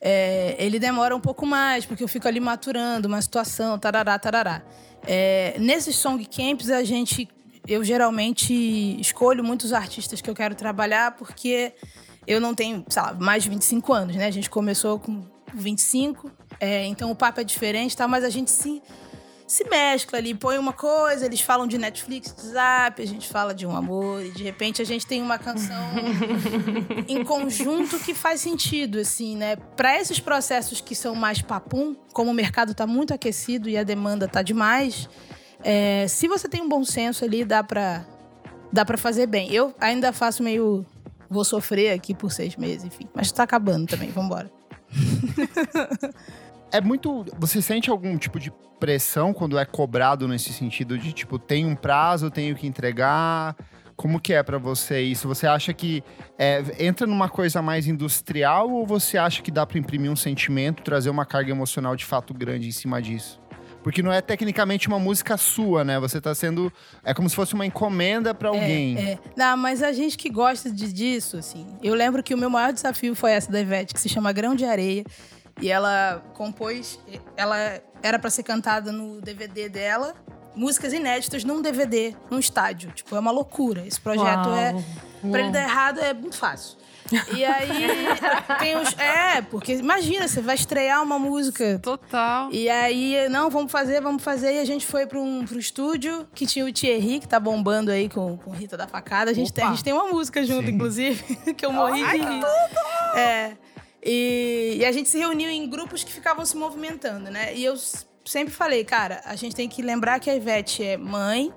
é, 0.00 0.56
ele 0.58 0.80
demora 0.80 1.14
um 1.14 1.20
pouco 1.20 1.46
mais, 1.46 1.86
porque 1.86 2.02
eu 2.02 2.08
fico 2.08 2.26
ali 2.26 2.40
maturando 2.40 3.06
uma 3.06 3.22
situação, 3.22 3.78
tarará, 3.78 4.18
tarará. 4.18 4.62
É, 5.06 5.54
nesses 5.60 5.94
song 5.94 6.24
camps, 6.26 6.68
a 6.68 6.82
gente 6.82 7.28
eu 7.68 7.82
geralmente 7.84 8.52
escolho 9.00 9.42
muitos 9.42 9.72
artistas 9.72 10.20
que 10.20 10.30
eu 10.30 10.34
quero 10.34 10.54
trabalhar 10.54 11.12
porque 11.12 11.72
eu 12.26 12.40
não 12.40 12.54
tenho, 12.54 12.84
sei 12.88 13.02
lá, 13.02 13.14
mais 13.14 13.44
de 13.44 13.50
25 13.50 13.92
anos, 13.92 14.16
né? 14.16 14.26
A 14.26 14.30
gente 14.30 14.50
começou 14.50 14.98
com 14.98 15.22
25, 15.54 16.30
é, 16.60 16.84
então 16.84 17.10
o 17.10 17.16
papo 17.16 17.40
é 17.40 17.44
diferente, 17.44 17.96
tá? 17.96 18.08
mas 18.08 18.24
a 18.24 18.30
gente 18.30 18.50
se, 18.50 18.82
se 19.46 19.64
mescla 19.68 20.18
ali, 20.18 20.34
põe 20.34 20.58
uma 20.58 20.72
coisa, 20.72 21.24
eles 21.24 21.40
falam 21.40 21.66
de 21.66 21.78
Netflix, 21.78 22.34
de 22.34 22.48
Zap, 22.48 23.00
a 23.00 23.06
gente 23.06 23.28
fala 23.28 23.54
de 23.54 23.66
um 23.66 23.76
amor, 23.76 24.24
e 24.24 24.30
de 24.30 24.42
repente 24.42 24.82
a 24.82 24.84
gente 24.84 25.06
tem 25.06 25.22
uma 25.22 25.38
canção 25.38 25.92
em 27.06 27.22
conjunto 27.24 27.98
que 28.00 28.12
faz 28.12 28.40
sentido, 28.40 28.98
assim, 28.98 29.36
né? 29.36 29.56
Para 29.56 29.98
esses 30.00 30.18
processos 30.18 30.80
que 30.80 30.94
são 30.94 31.14
mais 31.14 31.40
papum, 31.40 31.94
como 32.12 32.30
o 32.30 32.34
mercado 32.34 32.74
tá 32.74 32.86
muito 32.86 33.14
aquecido 33.14 33.68
e 33.68 33.78
a 33.78 33.84
demanda 33.84 34.26
tá 34.26 34.42
demais 34.42 35.08
é, 35.62 36.06
se 36.08 36.28
você 36.28 36.48
tem 36.48 36.62
um 36.62 36.68
bom 36.68 36.84
senso 36.84 37.24
ali, 37.24 37.44
dá 37.44 37.62
pra, 37.62 38.04
dá 38.72 38.84
pra 38.84 38.96
fazer 38.96 39.26
bem. 39.26 39.52
Eu 39.52 39.74
ainda 39.80 40.12
faço 40.12 40.42
meio. 40.42 40.84
Vou 41.28 41.44
sofrer 41.44 41.90
aqui 41.90 42.14
por 42.14 42.30
seis 42.30 42.56
meses, 42.56 42.84
enfim. 42.84 43.08
Mas 43.14 43.32
tá 43.32 43.42
acabando 43.42 43.86
também, 43.86 44.10
vambora. 44.10 44.50
é 46.70 46.80
muito. 46.80 47.24
Você 47.38 47.60
sente 47.60 47.90
algum 47.90 48.16
tipo 48.16 48.38
de 48.38 48.52
pressão 48.78 49.32
quando 49.32 49.58
é 49.58 49.64
cobrado 49.64 50.28
nesse 50.28 50.52
sentido 50.52 50.98
de 50.98 51.12
tipo, 51.12 51.38
tem 51.38 51.64
um 51.66 51.74
prazo, 51.74 52.30
tenho 52.30 52.54
que 52.54 52.66
entregar? 52.66 53.56
Como 53.96 54.20
que 54.20 54.34
é 54.34 54.42
para 54.42 54.58
você 54.58 55.00
isso? 55.00 55.26
Você 55.26 55.46
acha 55.46 55.72
que 55.72 56.04
é, 56.38 56.62
entra 56.78 57.06
numa 57.06 57.30
coisa 57.30 57.62
mais 57.62 57.86
industrial 57.86 58.70
ou 58.70 58.86
você 58.86 59.16
acha 59.16 59.42
que 59.42 59.50
dá 59.50 59.66
para 59.66 59.78
imprimir 59.78 60.10
um 60.10 60.16
sentimento, 60.16 60.82
trazer 60.82 61.08
uma 61.08 61.24
carga 61.24 61.50
emocional 61.50 61.96
de 61.96 62.04
fato 62.04 62.34
grande 62.34 62.68
em 62.68 62.72
cima 62.72 63.00
disso? 63.00 63.40
Porque 63.86 64.02
não 64.02 64.12
é 64.12 64.20
tecnicamente 64.20 64.88
uma 64.88 64.98
música 64.98 65.36
sua, 65.36 65.84
né? 65.84 66.00
Você 66.00 66.20
tá 66.20 66.34
sendo. 66.34 66.72
É 67.04 67.14
como 67.14 67.30
se 67.30 67.36
fosse 67.36 67.54
uma 67.54 67.64
encomenda 67.64 68.34
para 68.34 68.48
alguém. 68.48 68.98
É, 68.98 69.12
é. 69.12 69.18
Não, 69.36 69.56
mas 69.56 69.80
a 69.80 69.92
gente 69.92 70.18
que 70.18 70.28
gosta 70.28 70.68
de, 70.68 70.92
disso, 70.92 71.36
assim. 71.36 71.64
Eu 71.80 71.94
lembro 71.94 72.20
que 72.20 72.34
o 72.34 72.36
meu 72.36 72.50
maior 72.50 72.72
desafio 72.72 73.14
foi 73.14 73.30
essa 73.30 73.48
da 73.48 73.60
Ivete, 73.60 73.94
que 73.94 74.00
se 74.00 74.08
chama 74.08 74.32
Grão 74.32 74.56
de 74.56 74.64
Areia. 74.64 75.04
E 75.62 75.70
ela 75.70 76.20
compôs. 76.34 76.98
Ela 77.36 77.80
era 78.02 78.18
para 78.18 78.28
ser 78.28 78.42
cantada 78.42 78.90
no 78.90 79.20
DVD 79.20 79.68
dela. 79.68 80.16
Músicas 80.56 80.92
inéditas 80.92 81.44
num 81.44 81.62
DVD, 81.62 82.12
num 82.28 82.40
estádio. 82.40 82.90
Tipo, 82.90 83.14
é 83.14 83.20
uma 83.20 83.30
loucura. 83.30 83.86
Esse 83.86 84.00
projeto 84.00 84.48
Uau. 84.48 84.56
é. 84.56 84.74
Pra 85.30 85.40
ele 85.40 85.52
dar 85.52 85.62
errado 85.62 86.00
é 86.00 86.12
muito 86.12 86.36
fácil. 86.36 86.76
E 87.34 87.44
aí 87.44 87.68
tem 88.58 88.76
os. 88.76 88.92
É, 88.98 89.42
porque 89.42 89.74
imagina, 89.74 90.26
você 90.26 90.40
vai 90.40 90.54
estrear 90.54 91.02
uma 91.02 91.18
música. 91.18 91.78
Total. 91.78 92.50
E 92.52 92.68
aí, 92.68 93.28
não, 93.28 93.50
vamos 93.50 93.70
fazer, 93.70 94.00
vamos 94.00 94.22
fazer. 94.22 94.54
E 94.54 94.60
a 94.60 94.64
gente 94.64 94.86
foi 94.86 95.06
para 95.06 95.18
um, 95.18 95.44
pro 95.44 95.58
estúdio 95.58 96.26
que 96.34 96.46
tinha 96.46 96.64
o 96.64 96.72
Thierry, 96.72 97.20
que 97.20 97.28
tá 97.28 97.38
bombando 97.38 97.90
aí 97.90 98.08
com, 98.08 98.36
com 98.38 98.50
Rita 98.50 98.76
da 98.76 98.86
Facada. 98.86 99.30
A 99.30 99.34
gente, 99.34 99.52
tem, 99.52 99.64
a 99.64 99.70
gente 99.70 99.84
tem 99.84 99.92
uma 99.92 100.08
música 100.08 100.44
junto, 100.44 100.66
Sim. 100.66 100.74
inclusive, 100.74 101.36
que 101.54 101.64
eu 101.64 101.72
morri 101.72 102.02
Ai, 102.02 102.18
de 102.18 102.26
rir. 102.26 102.44
É. 103.16 103.52
E, 104.02 104.76
e 104.78 104.84
a 104.84 104.92
gente 104.92 105.08
se 105.08 105.18
reuniu 105.18 105.50
em 105.50 105.68
grupos 105.68 106.04
que 106.04 106.12
ficavam 106.12 106.44
se 106.44 106.56
movimentando, 106.56 107.30
né? 107.30 107.54
E 107.56 107.64
eu 107.64 107.74
sempre 108.24 108.54
falei, 108.54 108.84
cara, 108.84 109.20
a 109.24 109.34
gente 109.34 109.54
tem 109.54 109.68
que 109.68 109.82
lembrar 109.82 110.20
que 110.20 110.30
a 110.30 110.34
Ivete 110.34 110.84
é 110.84 110.96
mãe 110.96 111.52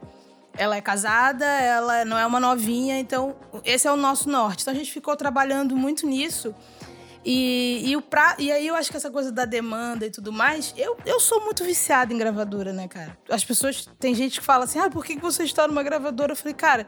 ela 0.60 0.76
é 0.76 0.82
casada, 0.82 1.46
ela 1.46 2.04
não 2.04 2.20
é 2.20 2.26
uma 2.26 2.40
novinha, 2.40 3.00
então 3.00 3.34
esse 3.64 3.88
é 3.88 3.92
o 3.92 3.96
nosso 3.96 4.30
norte. 4.30 4.62
Então 4.62 4.74
a 4.74 4.78
gente 4.78 4.92
ficou 4.92 5.16
trabalhando 5.16 5.74
muito 5.74 6.06
nisso. 6.06 6.54
E, 7.24 7.90
e, 7.90 7.96
o 7.96 8.02
pra, 8.02 8.36
e 8.38 8.52
aí 8.52 8.68
eu 8.68 8.76
acho 8.76 8.92
que 8.92 8.98
essa 8.98 9.10
coisa 9.10 9.32
da 9.32 9.46
demanda 9.46 10.06
e 10.06 10.10
tudo 10.10 10.34
mais, 10.34 10.74
eu, 10.78 10.98
eu 11.06 11.18
sou 11.20 11.46
muito 11.46 11.64
viciada 11.64 12.14
em 12.14 12.18
gravadora, 12.18 12.74
né, 12.74 12.90
cara? 12.90 13.18
As 13.30 13.44
pessoas, 13.44 13.90
tem 13.98 14.14
gente 14.14 14.42
que 14.42 14.46
fala 14.46 14.66
assim, 14.66 14.80
ah, 14.80 14.90
por 14.90 15.06
que 15.06 15.18
você 15.18 15.44
está 15.44 15.66
numa 15.66 15.82
gravadora? 15.82 16.34
Eu 16.34 16.36
falei, 16.36 16.54
cara, 16.54 16.86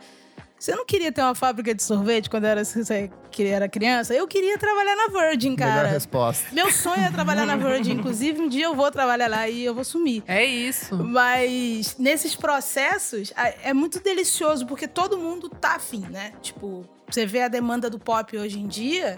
você 0.61 0.75
não 0.75 0.85
queria 0.85 1.11
ter 1.11 1.23
uma 1.23 1.33
fábrica 1.33 1.73
de 1.73 1.81
sorvete 1.81 2.29
quando 2.29 2.45
era, 2.45 2.63
você 2.63 3.09
era 3.39 3.67
criança? 3.67 4.13
Eu 4.13 4.27
queria 4.27 4.59
trabalhar 4.59 4.95
na 4.95 5.07
Virgin, 5.07 5.55
cara. 5.55 5.77
Melhor 5.77 5.93
resposta. 5.93 6.49
Meu 6.51 6.71
sonho 6.71 7.01
é 7.01 7.09
trabalhar 7.09 7.47
na 7.47 7.55
Virgin. 7.55 7.93
Inclusive, 7.93 8.39
um 8.39 8.47
dia 8.47 8.65
eu 8.65 8.75
vou 8.75 8.91
trabalhar 8.91 9.27
lá 9.27 9.49
e 9.49 9.65
eu 9.65 9.73
vou 9.73 9.83
sumir. 9.83 10.21
É 10.27 10.45
isso. 10.45 10.95
Mas 10.95 11.95
nesses 11.97 12.35
processos, 12.35 13.33
é 13.63 13.73
muito 13.73 13.99
delicioso, 14.03 14.67
porque 14.67 14.87
todo 14.87 15.17
mundo 15.17 15.49
tá 15.49 15.77
afim, 15.77 16.05
né? 16.11 16.33
Tipo, 16.43 16.87
você 17.09 17.25
vê 17.25 17.41
a 17.41 17.47
demanda 17.47 17.89
do 17.89 17.97
pop 17.97 18.37
hoje 18.37 18.59
em 18.59 18.67
dia 18.67 19.17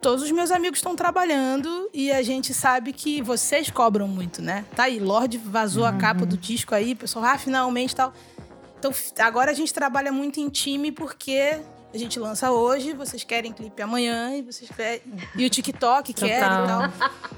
todos 0.00 0.22
os 0.22 0.30
meus 0.30 0.50
amigos 0.50 0.80
estão 0.80 0.94
trabalhando 0.94 1.88
e 1.90 2.12
a 2.12 2.22
gente 2.22 2.52
sabe 2.52 2.92
que 2.92 3.22
vocês 3.22 3.70
cobram 3.70 4.06
muito, 4.06 4.42
né? 4.42 4.66
Tá 4.76 4.82
aí, 4.82 5.00
Lorde 5.00 5.38
vazou 5.38 5.84
uhum. 5.84 5.88
a 5.88 5.92
capa 5.94 6.26
do 6.26 6.36
disco 6.36 6.74
aí, 6.74 6.94
pessoal, 6.94 7.24
ah, 7.24 7.38
finalmente 7.38 7.96
tal. 7.96 8.12
Então, 8.84 9.24
agora 9.24 9.50
a 9.50 9.54
gente 9.54 9.72
trabalha 9.72 10.12
muito 10.12 10.40
em 10.40 10.48
time 10.50 10.92
porque 10.92 11.58
a 11.92 11.96
gente 11.96 12.18
lança 12.18 12.50
hoje, 12.50 12.92
vocês 12.92 13.24
querem 13.24 13.52
clipe 13.52 13.80
amanhã 13.80 14.36
e 14.36 14.42
vocês 14.42 14.70
querem, 14.70 15.00
e 15.36 15.46
o 15.46 15.48
TikTok 15.48 16.12
quer 16.14 16.38
e 16.38 16.40
tal. 16.40 16.82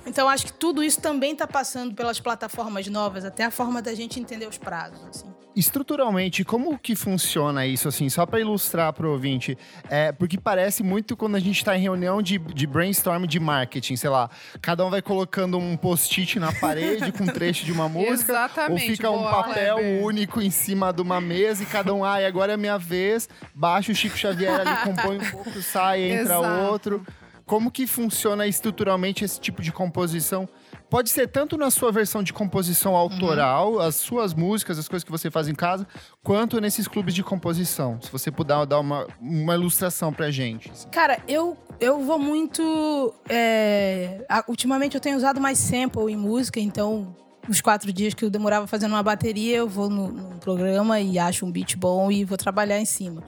Então 0.06 0.28
acho 0.28 0.46
que 0.46 0.52
tudo 0.52 0.82
isso 0.82 1.00
também 1.00 1.32
está 1.32 1.46
passando 1.46 1.94
pelas 1.94 2.18
plataformas 2.18 2.86
novas, 2.88 3.24
até 3.24 3.44
a 3.44 3.50
forma 3.50 3.80
da 3.80 3.94
gente 3.94 4.18
entender 4.18 4.48
os 4.48 4.58
prazos, 4.58 5.04
assim 5.04 5.35
estruturalmente, 5.56 6.44
como 6.44 6.78
que 6.78 6.94
funciona 6.94 7.66
isso, 7.66 7.88
assim, 7.88 8.08
só 8.10 8.26
para 8.26 8.38
ilustrar 8.38 8.92
para 8.92 9.06
o 9.06 9.12
ouvinte? 9.12 9.56
É, 9.88 10.12
porque 10.12 10.38
parece 10.38 10.82
muito 10.82 11.16
quando 11.16 11.36
a 11.36 11.40
gente 11.40 11.56
está 11.56 11.76
em 11.76 11.80
reunião 11.80 12.20
de, 12.20 12.38
de 12.38 12.66
brainstorm 12.66 13.24
de 13.24 13.40
marketing, 13.40 13.96
sei 13.96 14.10
lá, 14.10 14.28
cada 14.60 14.84
um 14.84 14.90
vai 14.90 15.00
colocando 15.00 15.58
um 15.58 15.76
post-it 15.76 16.38
na 16.38 16.52
parede 16.52 17.10
com 17.10 17.24
um 17.24 17.28
trecho 17.28 17.64
de 17.64 17.72
uma 17.72 17.88
música, 17.88 18.32
Exatamente, 18.32 18.82
ou 18.82 18.88
fica 18.90 19.10
um 19.10 19.22
papel 19.22 19.78
único 20.02 20.42
em 20.42 20.50
cima 20.50 20.92
de 20.92 21.00
uma 21.00 21.20
mesa 21.20 21.62
e 21.62 21.66
cada 21.66 21.94
um, 21.94 22.04
ah, 22.04 22.20
e 22.20 22.26
agora 22.26 22.52
é 22.52 22.56
minha 22.56 22.78
vez, 22.78 23.28
baixa 23.54 23.92
o 23.92 23.94
Chico 23.94 24.16
Xavier 24.16 24.60
ali, 24.60 24.76
compõe 24.84 25.16
um 25.18 25.30
pouco, 25.30 25.62
sai, 25.62 26.02
entra 26.02 26.34
Exato. 26.34 26.70
outro. 26.70 27.06
Como 27.46 27.70
que 27.70 27.86
funciona 27.86 28.44
estruturalmente 28.44 29.24
esse 29.24 29.38
tipo 29.38 29.62
de 29.62 29.70
composição? 29.70 30.48
Pode 30.90 31.10
ser 31.10 31.28
tanto 31.28 31.56
na 31.56 31.70
sua 31.70 31.92
versão 31.92 32.20
de 32.20 32.32
composição 32.32 32.96
autoral, 32.96 33.74
uhum. 33.74 33.78
as 33.78 33.94
suas 33.94 34.34
músicas, 34.34 34.80
as 34.80 34.88
coisas 34.88 35.04
que 35.04 35.12
você 35.12 35.30
faz 35.30 35.46
em 35.46 35.54
casa, 35.54 35.86
quanto 36.24 36.60
nesses 36.60 36.88
clubes 36.88 37.14
de 37.14 37.22
composição. 37.22 38.00
Se 38.02 38.10
você 38.10 38.32
puder 38.32 38.66
dar 38.66 38.80
uma, 38.80 39.06
uma 39.20 39.54
ilustração 39.54 40.12
pra 40.12 40.28
gente. 40.28 40.68
Assim. 40.72 40.88
Cara, 40.88 41.20
eu, 41.28 41.56
eu 41.78 42.04
vou 42.04 42.18
muito. 42.18 43.14
É, 43.28 44.26
ultimamente 44.48 44.96
eu 44.96 45.00
tenho 45.00 45.16
usado 45.16 45.40
mais 45.40 45.56
sample 45.58 46.12
em 46.12 46.16
música, 46.16 46.58
então 46.58 47.14
os 47.48 47.60
quatro 47.60 47.92
dias 47.92 48.12
que 48.12 48.24
eu 48.24 48.30
demorava 48.30 48.66
fazendo 48.66 48.90
uma 48.90 49.04
bateria, 49.04 49.58
eu 49.58 49.68
vou 49.68 49.88
no, 49.88 50.08
no 50.08 50.38
programa 50.40 51.00
e 51.00 51.16
acho 51.16 51.46
um 51.46 51.52
beat 51.52 51.76
bom 51.76 52.10
e 52.10 52.24
vou 52.24 52.36
trabalhar 52.36 52.80
em 52.80 52.84
cima. 52.84 53.22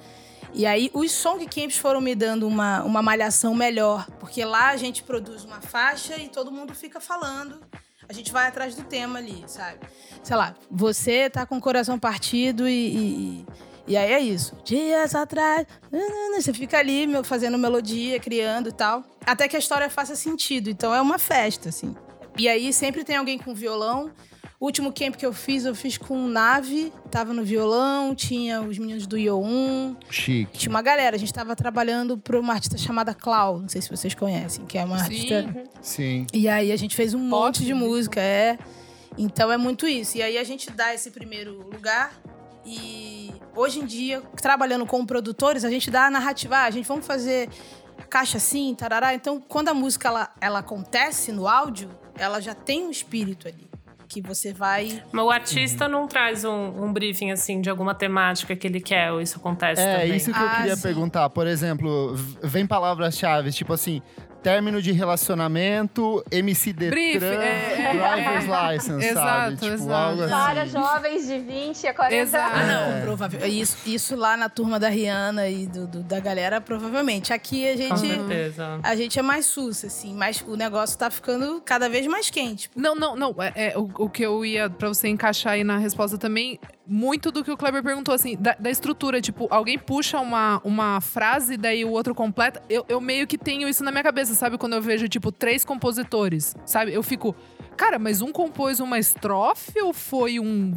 E 0.52 0.66
aí 0.66 0.90
os 0.94 1.12
song 1.12 1.44
camps 1.46 1.76
foram 1.76 2.00
me 2.00 2.14
dando 2.14 2.46
uma, 2.46 2.82
uma 2.82 3.02
malhação 3.02 3.54
melhor, 3.54 4.06
porque 4.18 4.44
lá 4.44 4.70
a 4.70 4.76
gente 4.76 5.02
produz 5.02 5.44
uma 5.44 5.60
faixa 5.60 6.16
e 6.16 6.28
todo 6.28 6.50
mundo 6.50 6.74
fica 6.74 7.00
falando. 7.00 7.60
A 8.08 8.12
gente 8.12 8.32
vai 8.32 8.48
atrás 8.48 8.74
do 8.74 8.82
tema 8.84 9.18
ali, 9.18 9.44
sabe? 9.46 9.80
Sei 10.22 10.34
lá, 10.34 10.54
você 10.70 11.28
tá 11.28 11.44
com 11.44 11.58
o 11.58 11.60
coração 11.60 11.98
partido 11.98 12.66
e, 12.66 12.72
e, 12.72 13.46
e 13.86 13.96
aí 13.98 14.12
é 14.12 14.18
isso. 14.18 14.56
Dias 14.64 15.14
atrás, 15.14 15.66
você 16.34 16.54
fica 16.54 16.78
ali 16.78 17.06
fazendo 17.22 17.58
melodia, 17.58 18.18
criando 18.18 18.70
e 18.70 18.72
tal, 18.72 19.04
até 19.26 19.46
que 19.46 19.56
a 19.56 19.58
história 19.58 19.90
faça 19.90 20.16
sentido. 20.16 20.70
Então 20.70 20.94
é 20.94 21.02
uma 21.02 21.18
festa, 21.18 21.68
assim. 21.68 21.94
E 22.38 22.48
aí 22.48 22.72
sempre 22.72 23.04
tem 23.04 23.16
alguém 23.16 23.38
com 23.38 23.54
violão 23.54 24.10
o 24.60 24.66
último 24.66 24.92
camp 24.92 25.14
que 25.14 25.24
eu 25.24 25.32
fiz, 25.32 25.64
eu 25.64 25.74
fiz 25.74 25.96
com 25.96 26.26
Nave, 26.26 26.92
tava 27.10 27.32
no 27.32 27.44
violão, 27.44 28.12
tinha 28.12 28.60
os 28.60 28.76
meninos 28.76 29.06
do 29.06 29.16
Io1. 29.16 29.96
Chique. 30.10 30.58
Tinha 30.58 30.70
uma 30.70 30.82
galera, 30.82 31.14
a 31.14 31.18
gente 31.18 31.32
tava 31.32 31.54
trabalhando 31.54 32.18
para 32.18 32.38
uma 32.38 32.54
artista 32.54 32.76
chamada 32.76 33.14
Clau, 33.14 33.60
não 33.60 33.68
sei 33.68 33.80
se 33.80 33.88
vocês 33.88 34.14
conhecem, 34.14 34.66
que 34.66 34.76
é 34.76 34.84
uma 34.84 34.98
Sim. 34.98 35.04
artista. 35.04 35.64
Sim. 35.80 36.26
E 36.32 36.48
aí 36.48 36.72
a 36.72 36.76
gente 36.76 36.96
fez 36.96 37.14
um 37.14 37.30
Pop, 37.30 37.44
monte 37.44 37.64
de 37.64 37.72
música, 37.72 38.20
é. 38.20 38.58
Então 39.16 39.52
é 39.52 39.56
muito 39.56 39.86
isso. 39.86 40.18
E 40.18 40.22
aí 40.22 40.36
a 40.36 40.44
gente 40.44 40.70
dá 40.72 40.92
esse 40.92 41.12
primeiro 41.12 41.62
lugar 41.70 42.20
e 42.66 43.32
hoje 43.54 43.78
em 43.78 43.86
dia, 43.86 44.20
trabalhando 44.42 44.84
com 44.84 45.06
produtores, 45.06 45.64
a 45.64 45.70
gente 45.70 45.88
dá 45.88 46.06
a 46.06 46.10
narrativa, 46.10 46.56
ah, 46.56 46.64
a 46.64 46.70
gente 46.70 46.86
vamos 46.86 47.06
fazer 47.06 47.48
caixa 48.10 48.38
assim, 48.38 48.74
tarará. 48.74 49.14
Então, 49.14 49.40
quando 49.40 49.68
a 49.68 49.74
música 49.74 50.08
ela, 50.08 50.34
ela 50.40 50.58
acontece 50.58 51.30
no 51.30 51.46
áudio, 51.46 51.88
ela 52.16 52.40
já 52.40 52.54
tem 52.54 52.84
um 52.84 52.90
espírito 52.90 53.46
ali 53.46 53.67
que 54.08 54.20
você 54.20 54.52
vai. 54.52 55.02
Mas 55.12 55.24
o 55.24 55.30
artista 55.30 55.84
uhum. 55.84 55.92
não 55.92 56.08
traz 56.08 56.44
um, 56.44 56.84
um, 56.84 56.92
briefing 56.92 57.30
assim 57.30 57.60
de 57.60 57.68
alguma 57.68 57.94
temática 57.94 58.56
que 58.56 58.66
ele 58.66 58.80
quer, 58.80 59.12
ou 59.12 59.20
isso 59.20 59.36
acontece 59.38 59.82
é, 59.82 59.92
também? 59.92 60.12
É, 60.12 60.16
isso 60.16 60.32
que 60.32 60.38
eu 60.38 60.46
ah, 60.46 60.56
queria 60.56 60.76
sim. 60.76 60.82
perguntar. 60.82 61.30
Por 61.30 61.46
exemplo, 61.46 62.14
vem 62.42 62.66
palavras-chave, 62.66 63.52
tipo 63.52 63.72
assim, 63.72 64.02
término 64.42 64.80
de 64.80 64.92
relacionamento, 64.92 66.24
MC 66.30 66.72
Detran, 66.72 66.90
Brief, 66.90 67.24
é, 67.24 67.92
driver's 67.92 68.48
é, 68.48 68.72
license, 68.72 69.06
exato, 69.06 69.26
sabe? 69.26 69.56
Tipo, 69.56 69.74
exato. 69.74 69.92
algo 69.92 70.22
assim. 70.22 70.30
Para 70.32 70.66
jovens 70.66 71.26
de 71.26 71.38
20 71.38 71.86
a 71.86 71.94
40 71.94 72.14
Exato. 72.16 72.54
Ah, 72.54 72.58
anos. 72.60 72.72
não, 72.72 72.96
É. 72.96 73.00
provável. 73.02 73.46
Isso, 73.46 73.76
isso 73.86 74.16
lá 74.16 74.36
na 74.36 74.48
turma 74.48 74.78
da 74.78 74.88
Rihanna 74.88 75.48
e 75.48 75.66
do, 75.66 75.86
do- 75.86 76.02
da 76.02 76.20
galera, 76.20 76.60
provavelmente. 76.60 77.32
Aqui 77.32 77.68
a 77.68 77.72
Com 77.88 77.96
gente. 77.96 78.00
certeza. 78.16 78.80
A 78.82 78.96
gente 78.96 79.18
é 79.18 79.22
mais 79.22 79.46
sussa, 79.46 79.86
assim, 79.88 80.14
mas 80.14 80.42
o 80.46 80.56
negócio 80.56 80.96
tá 80.98 81.10
ficando 81.10 81.60
cada 81.64 81.88
vez 81.88 82.06
mais 82.06 82.30
quente. 82.30 82.70
Não, 82.76 82.94
não, 82.94 83.16
não. 83.16 83.34
É, 83.38 83.72
é, 83.72 83.78
o, 83.78 83.90
o 83.98 84.08
que 84.08 84.22
eu 84.24 84.44
ia, 84.44 84.70
pra 84.70 84.88
você 84.88 85.08
encaixar 85.08 85.54
aí 85.54 85.64
na 85.64 85.78
resposta 85.78 86.16
também, 86.16 86.58
muito 86.88 87.30
do 87.30 87.44
que 87.44 87.50
o 87.50 87.56
Kleber 87.56 87.82
perguntou, 87.82 88.14
assim, 88.14 88.36
da, 88.36 88.56
da 88.58 88.70
estrutura. 88.70 89.20
Tipo, 89.20 89.46
alguém 89.50 89.78
puxa 89.78 90.18
uma, 90.18 90.60
uma 90.64 91.00
frase, 91.00 91.56
daí 91.56 91.84
o 91.84 91.90
outro 91.90 92.14
completa. 92.14 92.62
Eu, 92.68 92.84
eu 92.88 93.00
meio 93.00 93.26
que 93.26 93.36
tenho 93.36 93.68
isso 93.68 93.84
na 93.84 93.90
minha 93.90 94.02
cabeça, 94.02 94.34
sabe? 94.34 94.56
Quando 94.56 94.72
eu 94.72 94.82
vejo, 94.82 95.06
tipo, 95.08 95.30
três 95.30 95.64
compositores, 95.64 96.56
sabe? 96.64 96.94
Eu 96.94 97.02
fico, 97.02 97.36
cara, 97.76 97.98
mas 97.98 98.22
um 98.22 98.32
compôs 98.32 98.80
uma 98.80 98.98
estrofe 98.98 99.80
ou 99.82 99.92
foi 99.92 100.40
um. 100.40 100.72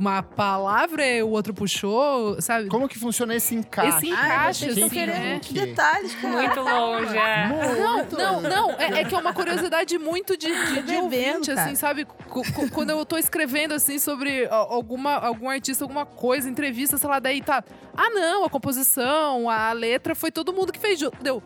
Uma 0.00 0.22
palavra 0.22 1.06
e 1.06 1.22
o 1.22 1.28
outro 1.28 1.52
puxou, 1.52 2.40
sabe? 2.40 2.68
Como 2.70 2.88
que 2.88 2.98
funciona 2.98 3.34
esse 3.34 3.54
encaixe? 3.54 3.98
Esse 3.98 4.08
encaixe, 4.08 4.68
estão 4.68 4.86
assim, 4.86 5.06
né? 5.06 5.30
muitos 5.32 5.50
detalhes, 5.52 6.14
cara. 6.14 6.28
Muito 6.34 6.60
longe, 6.62 7.18
é. 7.18 7.46
Muito. 7.48 8.16
Não, 8.16 8.40
não, 8.40 8.70
é, 8.72 9.00
é 9.00 9.04
que 9.04 9.14
é 9.14 9.18
uma 9.18 9.34
curiosidade 9.34 9.98
muito 9.98 10.38
de, 10.38 10.48
de, 10.48 10.82
de 10.84 10.96
ouvinte, 10.96 11.50
assim, 11.50 11.74
sabe? 11.74 12.06
Co- 12.30 12.42
Quando 12.72 12.88
eu 12.90 13.04
tô 13.04 13.18
escrevendo, 13.18 13.74
assim, 13.74 13.98
sobre 13.98 14.46
alguma, 14.48 15.16
algum 15.16 15.50
artista, 15.50 15.84
alguma 15.84 16.06
coisa, 16.06 16.48
entrevista, 16.48 16.96
sei 16.96 17.08
lá, 17.10 17.18
daí 17.18 17.42
tá... 17.42 17.62
Ah, 17.94 18.08
não, 18.08 18.44
a 18.46 18.48
composição, 18.48 19.50
a 19.50 19.70
letra, 19.74 20.14
foi 20.14 20.30
todo 20.30 20.50
mundo 20.50 20.72
que 20.72 20.78
fez. 20.78 20.98
ju- 20.98 21.12
Deu... 21.20 21.42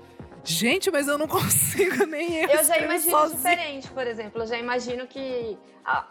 Gente, 0.46 0.90
mas 0.90 1.08
eu 1.08 1.16
não 1.18 1.26
consigo 1.28 2.04
nem 2.06 2.36
eu 2.42 2.50
Eu 2.50 2.64
já 2.64 2.78
imagino 2.78 3.10
sozinha. 3.10 3.36
diferente, 3.36 3.88
por 3.90 4.06
exemplo. 4.06 4.42
Eu 4.42 4.46
já 4.46 4.58
imagino 4.58 5.06
que, 5.06 5.56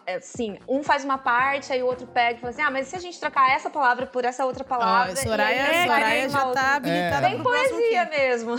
assim, 0.08 0.58
um 0.68 0.84
faz 0.84 1.04
uma 1.04 1.18
parte, 1.18 1.72
aí 1.74 1.82
o 1.82 1.86
outro 1.88 2.06
pega 2.08 2.38
e 2.38 2.42
fala 2.42 2.52
assim: 2.52 2.62
ah, 2.62 2.70
mas 2.72 2.88
se 2.88 2.96
a 2.96 3.00
gente 3.00 3.20
trocar 3.20 3.50
essa 3.52 3.70
palavra 3.70 4.06
por 4.06 4.24
essa 4.26 4.46
outra 4.46 4.64
palavra? 4.64 5.14
a 5.14 5.16
Soraya, 5.16 5.62
e 5.62 5.72
vai 5.72 5.88
Soraya 5.88 6.30
já 6.30 6.46
outra- 6.46 6.62
tá 6.62 6.76
habilitada 6.76 7.22
Bem 7.28 7.36
pro 7.36 7.44
próximo 7.44 7.70
poesia 7.80 8.06
mesmo. 8.06 8.56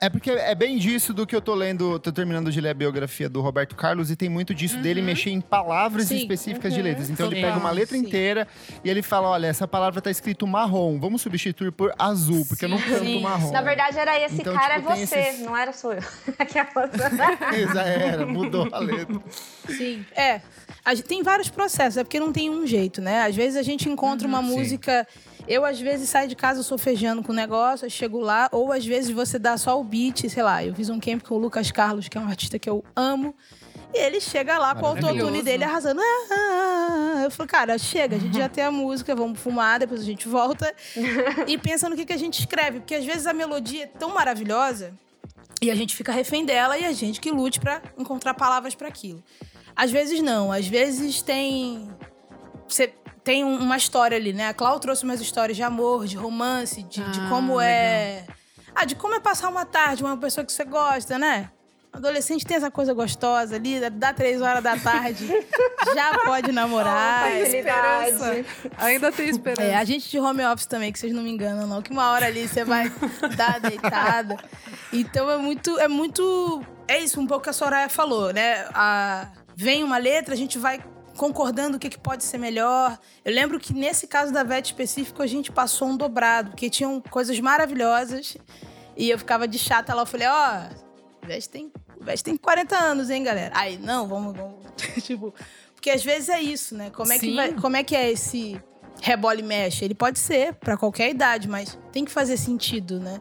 É 0.00 0.10
porque 0.10 0.30
é 0.32 0.54
bem 0.54 0.78
disso 0.78 1.14
do 1.14 1.24
que 1.26 1.34
eu 1.36 1.40
tô 1.40 1.54
lendo, 1.54 1.96
tô 2.00 2.10
terminando 2.10 2.50
de 2.50 2.60
ler 2.60 2.70
a 2.70 2.74
biografia 2.74 3.28
do 3.28 3.40
Roberto 3.40 3.76
Carlos 3.76 4.10
e 4.10 4.16
tem 4.16 4.28
muito 4.28 4.52
disso 4.52 4.78
dele 4.78 5.00
mexer 5.00 5.30
em 5.30 5.40
palavras 5.40 6.06
Sim. 6.08 6.16
específicas 6.16 6.74
de 6.74 6.82
letras. 6.82 7.08
Então 7.08 7.26
ele 7.26 7.36
Sim. 7.36 7.42
pega 7.42 7.56
uma 7.58 7.70
letra 7.70 7.96
Sim. 7.96 8.04
inteira 8.04 8.48
e 8.82 8.90
ele 8.90 9.00
fala: 9.02 9.28
olha, 9.28 9.46
essa 9.46 9.68
palavra 9.68 10.00
tá 10.00 10.10
escrito 10.10 10.44
marrom, 10.46 10.98
vamos 10.98 11.22
substituir 11.22 11.70
por 11.70 11.94
azul, 11.98 12.44
porque 12.48 12.64
eu 12.64 12.68
não 12.68 12.78
canto 12.80 13.04
Sim. 13.04 13.20
marrom. 13.22 13.52
Na 13.52 13.62
verdade, 13.62 13.98
era 13.98 14.18
esse 14.18 14.40
Então, 14.40 14.54
cara 14.54 14.76
tipo, 14.80 14.90
é 14.92 14.96
você, 14.96 15.18
esses- 15.18 15.40
não 15.40 15.56
era 15.56 15.72
sou 15.72 15.92
eu. 15.92 16.02
Aquela- 16.38 16.90
era, 17.86 18.26
mudou 18.26 18.68
a 18.72 18.78
letra. 18.78 19.20
Sim. 19.68 20.04
É. 20.16 20.21
Gente- 20.88 21.02
tem 21.04 21.22
vários 21.22 21.48
processos, 21.48 21.96
é 21.96 22.04
porque 22.04 22.18
não 22.18 22.32
tem 22.32 22.50
um 22.50 22.66
jeito, 22.66 23.00
né? 23.00 23.22
Às 23.22 23.36
vezes 23.36 23.56
a 23.56 23.62
gente 23.62 23.88
encontra 23.88 24.26
uma 24.26 24.42
Sim. 24.42 24.48
música. 24.56 25.06
Eu, 25.46 25.64
às 25.64 25.80
vezes, 25.80 26.08
saio 26.08 26.28
de 26.28 26.36
casa 26.36 26.62
sofejando 26.62 27.22
com 27.22 27.32
o 27.32 27.34
negócio, 27.34 27.84
eu 27.86 27.90
chego 27.90 28.20
lá, 28.20 28.48
ou 28.52 28.72
às 28.72 28.84
vezes 28.86 29.10
você 29.10 29.38
dá 29.38 29.56
só 29.56 29.78
o 29.80 29.84
beat, 29.84 30.28
sei 30.28 30.42
lá. 30.42 30.64
Eu 30.64 30.74
fiz 30.74 30.88
um 30.88 31.00
camp 31.00 31.22
com 31.22 31.34
o 31.34 31.38
Lucas 31.38 31.70
Carlos, 31.70 32.08
que 32.08 32.16
é 32.16 32.20
um 32.20 32.28
artista 32.28 32.58
que 32.58 32.70
eu 32.70 32.84
amo. 32.94 33.34
E 33.94 33.98
ele 33.98 34.20
chega 34.20 34.56
lá 34.58 34.74
com 34.74 34.82
o 34.82 34.86
autotune 34.86 35.42
dele 35.42 35.64
arrasando. 35.64 36.00
Ah, 36.00 36.04
ah, 36.30 37.14
ah. 37.18 37.22
Eu 37.24 37.30
falo, 37.30 37.48
cara, 37.48 37.76
chega, 37.76 38.16
a 38.16 38.18
gente 38.18 38.36
já 38.36 38.48
tem 38.48 38.64
a 38.64 38.70
música, 38.70 39.14
vamos 39.14 39.38
fumar, 39.38 39.78
depois 39.78 40.00
a 40.00 40.04
gente 40.04 40.26
volta. 40.28 40.72
e 41.46 41.58
pensa 41.58 41.88
no 41.88 41.96
que, 41.96 42.06
que 42.06 42.12
a 42.12 42.16
gente 42.16 42.38
escreve. 42.38 42.80
Porque 42.80 42.94
às 42.94 43.04
vezes 43.04 43.26
a 43.26 43.34
melodia 43.34 43.84
é 43.84 43.86
tão 43.86 44.14
maravilhosa 44.14 44.94
e 45.60 45.70
a 45.70 45.74
gente 45.74 45.94
fica 45.94 46.10
refém 46.10 46.44
dela 46.44 46.78
e 46.78 46.84
a 46.84 46.92
gente 46.92 47.20
que 47.20 47.30
lute 47.30 47.60
pra 47.60 47.82
encontrar 47.98 48.34
palavras 48.34 48.74
pra 48.74 48.88
aquilo. 48.88 49.22
Às 49.74 49.90
vezes 49.90 50.20
não, 50.22 50.52
às 50.52 50.66
vezes 50.66 51.22
tem. 51.22 51.88
Você 52.68 52.92
tem 53.24 53.44
um- 53.44 53.58
uma 53.58 53.76
história 53.76 54.16
ali, 54.16 54.32
né? 54.32 54.48
A 54.48 54.54
Clau 54.54 54.78
trouxe 54.80 55.04
umas 55.04 55.20
histórias 55.20 55.56
de 55.56 55.62
amor, 55.62 56.06
de 56.06 56.16
romance, 56.16 56.82
de, 56.82 57.02
de 57.10 57.20
Ah, 57.20 57.26
como 57.28 57.60
é. 57.60 58.24
Ah, 58.74 58.84
de 58.84 58.94
como 58.94 59.14
é 59.14 59.20
passar 59.20 59.48
uma 59.48 59.64
tarde 59.64 60.02
com 60.02 60.08
uma 60.08 60.16
pessoa 60.16 60.44
que 60.44 60.52
você 60.52 60.64
gosta, 60.64 61.18
né? 61.18 61.50
Adolescente 61.92 62.46
tem 62.46 62.56
essa 62.56 62.70
coisa 62.70 62.94
gostosa 62.94 63.56
ali, 63.56 63.78
dá 63.90 64.14
três 64.14 64.40
horas 64.40 64.62
da 64.62 64.78
tarde, 64.78 65.26
já 65.94 66.18
pode 66.24 66.50
namorar. 66.50 67.30
Facilidade. 67.30 68.46
Ainda 68.78 69.12
tem 69.12 69.28
esperança. 69.28 69.62
É, 69.62 69.74
a 69.74 69.84
gente 69.84 70.08
de 70.10 70.18
home 70.18 70.42
office 70.46 70.64
também, 70.64 70.90
que 70.90 70.98
vocês 70.98 71.12
não 71.12 71.22
me 71.22 71.30
enganam, 71.30 71.66
não. 71.66 71.82
Que 71.82 71.90
uma 71.90 72.10
hora 72.12 72.26
ali 72.26 72.48
você 72.48 72.64
vai 72.64 72.90
dar 73.36 73.60
deitada. 73.60 74.38
Então 74.90 75.30
é 75.30 75.36
muito. 75.36 75.78
É 75.78 75.86
muito. 75.86 76.62
É 76.88 76.98
isso, 76.98 77.20
um 77.20 77.26
pouco 77.26 77.44
que 77.44 77.50
a 77.50 77.52
Soraya 77.52 77.90
falou, 77.90 78.32
né? 78.32 78.66
A, 78.72 79.28
vem 79.54 79.84
uma 79.84 79.98
letra, 79.98 80.34
a 80.34 80.36
gente 80.36 80.58
vai 80.58 80.82
concordando 81.16 81.76
o 81.76 81.80
que, 81.80 81.90
que 81.90 81.98
pode 81.98 82.24
ser 82.24 82.38
melhor. 82.38 82.98
Eu 83.24 83.34
lembro 83.34 83.60
que 83.60 83.72
nesse 83.72 84.06
caso 84.06 84.32
da 84.32 84.42
VET 84.42 84.66
específico, 84.66 85.22
a 85.22 85.26
gente 85.26 85.52
passou 85.52 85.88
um 85.88 85.96
dobrado, 85.96 86.50
porque 86.50 86.70
tinham 86.70 87.00
coisas 87.00 87.38
maravilhosas. 87.38 88.36
E 88.96 89.10
eu 89.10 89.18
ficava 89.18 89.48
de 89.48 89.58
chata 89.58 89.94
lá, 89.94 90.02
eu 90.02 90.06
falei, 90.06 90.28
ó, 90.28 90.68
o 91.22 91.26
Vete 91.26 91.48
tem, 91.48 91.72
o 92.00 92.04
Vete 92.04 92.24
tem 92.24 92.36
40 92.36 92.76
anos, 92.76 93.10
hein, 93.10 93.22
galera? 93.22 93.54
Aí, 93.56 93.78
não, 93.78 94.06
vamos, 94.06 94.36
vamos. 94.36 94.56
tipo, 95.02 95.34
porque 95.74 95.90
às 95.90 96.04
vezes 96.04 96.28
é 96.28 96.40
isso, 96.40 96.76
né? 96.76 96.90
Como 96.90 97.12
é 97.12 97.18
que, 97.18 97.34
vai, 97.34 97.52
como 97.54 97.76
é, 97.76 97.82
que 97.82 97.96
é 97.96 98.10
esse 98.10 98.60
rebola 99.00 99.40
e 99.40 99.42
mexe? 99.42 99.84
Ele 99.84 99.94
pode 99.94 100.18
ser 100.18 100.54
pra 100.54 100.76
qualquer 100.76 101.10
idade, 101.10 101.48
mas 101.48 101.78
tem 101.90 102.04
que 102.04 102.10
fazer 102.10 102.36
sentido, 102.36 103.00
né? 103.00 103.20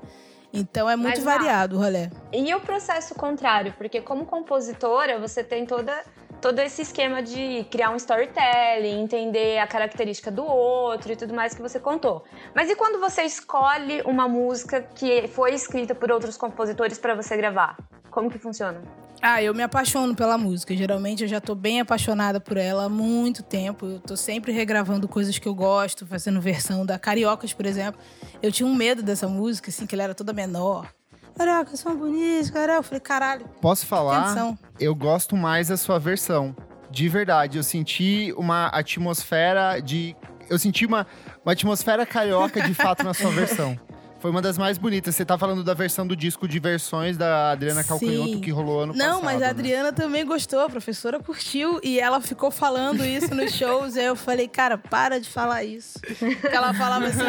Então 0.53 0.89
é 0.89 0.97
muito 0.97 1.15
Mas, 1.15 1.23
variado 1.23 1.77
o 1.77 1.79
rolê. 1.79 2.09
E 2.33 2.53
o 2.53 2.59
processo 2.59 3.15
contrário, 3.15 3.73
porque 3.77 4.01
como 4.01 4.25
compositora, 4.25 5.17
você 5.17 5.43
tem 5.43 5.65
toda, 5.65 6.03
todo 6.41 6.59
esse 6.59 6.81
esquema 6.81 7.21
de 7.21 7.65
criar 7.69 7.91
um 7.91 7.95
storytelling, 7.95 9.01
entender 9.01 9.59
a 9.59 9.67
característica 9.67 10.31
do 10.31 10.43
outro 10.43 11.13
e 11.13 11.15
tudo 11.15 11.33
mais 11.33 11.53
que 11.53 11.61
você 11.61 11.79
contou. 11.79 12.23
Mas 12.55 12.69
e 12.69 12.75
quando 12.75 12.99
você 12.99 13.21
escolhe 13.21 14.01
uma 14.01 14.27
música 14.27 14.81
que 14.81 15.27
foi 15.27 15.53
escrita 15.53 15.93
por 15.93 16.11
outros 16.11 16.35
compositores 16.35 16.97
para 16.97 17.13
você 17.13 17.37
gravar? 17.37 17.77
Como 18.09 18.29
que 18.29 18.39
funciona? 18.39 18.81
Ah, 19.21 19.41
eu 19.41 19.53
me 19.53 19.61
apaixono 19.61 20.15
pela 20.15 20.35
música. 20.35 20.75
Geralmente 20.75 21.21
eu 21.21 21.29
já 21.29 21.39
tô 21.39 21.53
bem 21.53 21.79
apaixonada 21.79 22.39
por 22.39 22.57
ela 22.57 22.85
há 22.85 22.89
muito 22.89 23.43
tempo. 23.43 23.85
Eu 23.85 23.99
tô 23.99 24.17
sempre 24.17 24.51
regravando 24.51 25.07
coisas 25.07 25.37
que 25.37 25.47
eu 25.47 25.53
gosto, 25.53 26.07
fazendo 26.07 26.41
versão 26.41 26.83
da 26.83 26.97
Cariocas, 26.97 27.53
por 27.53 27.67
exemplo. 27.67 28.01
Eu 28.41 28.51
tinha 28.51 28.67
um 28.67 28.73
medo 28.73 29.03
dessa 29.03 29.27
música, 29.27 29.69
assim, 29.69 29.85
que 29.85 29.93
ela 29.93 30.05
era 30.05 30.15
toda 30.15 30.33
menor. 30.33 30.91
Cariocas 31.37 31.79
são 31.79 31.95
bonitos, 31.95 32.49
cara. 32.49 32.73
Eu 32.73 32.83
falei, 32.83 32.99
caralho, 32.99 33.45
Posso 33.61 33.85
falar? 33.85 34.21
atenção. 34.25 34.57
Eu 34.79 34.93
gosto 34.95 35.35
mais 35.35 35.67
da 35.69 35.77
sua 35.77 35.99
versão. 35.99 36.55
De 36.89 37.07
verdade, 37.07 37.57
eu 37.57 37.63
senti 37.63 38.33
uma 38.37 38.67
atmosfera 38.67 39.79
de. 39.79 40.15
Eu 40.49 40.59
senti 40.59 40.85
uma, 40.85 41.07
uma 41.45 41.53
atmosfera 41.53 42.05
carioca 42.05 42.61
de 42.61 42.73
fato 42.73 43.03
na 43.03 43.13
sua 43.13 43.31
versão. 43.31 43.79
Foi 44.21 44.29
uma 44.29 44.41
das 44.41 44.55
mais 44.55 44.77
bonitas. 44.77 45.15
Você 45.15 45.25
tá 45.25 45.35
falando 45.35 45.63
da 45.63 45.73
versão 45.73 46.05
do 46.05 46.15
disco 46.15 46.47
de 46.47 46.59
versões 46.59 47.17
da 47.17 47.51
Adriana. 47.51 47.83
Calcanhoto 47.83 48.39
que 48.39 48.51
rolou 48.51 48.81
ano 48.81 48.93
Não, 48.93 49.19
passado. 49.19 49.23
mas 49.23 49.35
a 49.37 49.39
né? 49.39 49.49
Adriana 49.49 49.91
também 49.91 50.23
gostou, 50.23 50.59
a 50.59 50.69
professora 50.69 51.19
curtiu 51.19 51.79
e 51.83 51.99
ela 51.99 52.21
ficou 52.21 52.51
falando 52.51 53.03
isso 53.03 53.33
nos 53.33 53.51
shows. 53.51 53.97
aí 53.97 54.05
eu 54.05 54.15
falei, 54.15 54.47
cara, 54.47 54.77
para 54.77 55.19
de 55.19 55.27
falar 55.27 55.63
isso. 55.63 55.99
Porque 55.99 56.55
ela 56.55 56.71
falava 56.71 57.07
assim, 57.07 57.19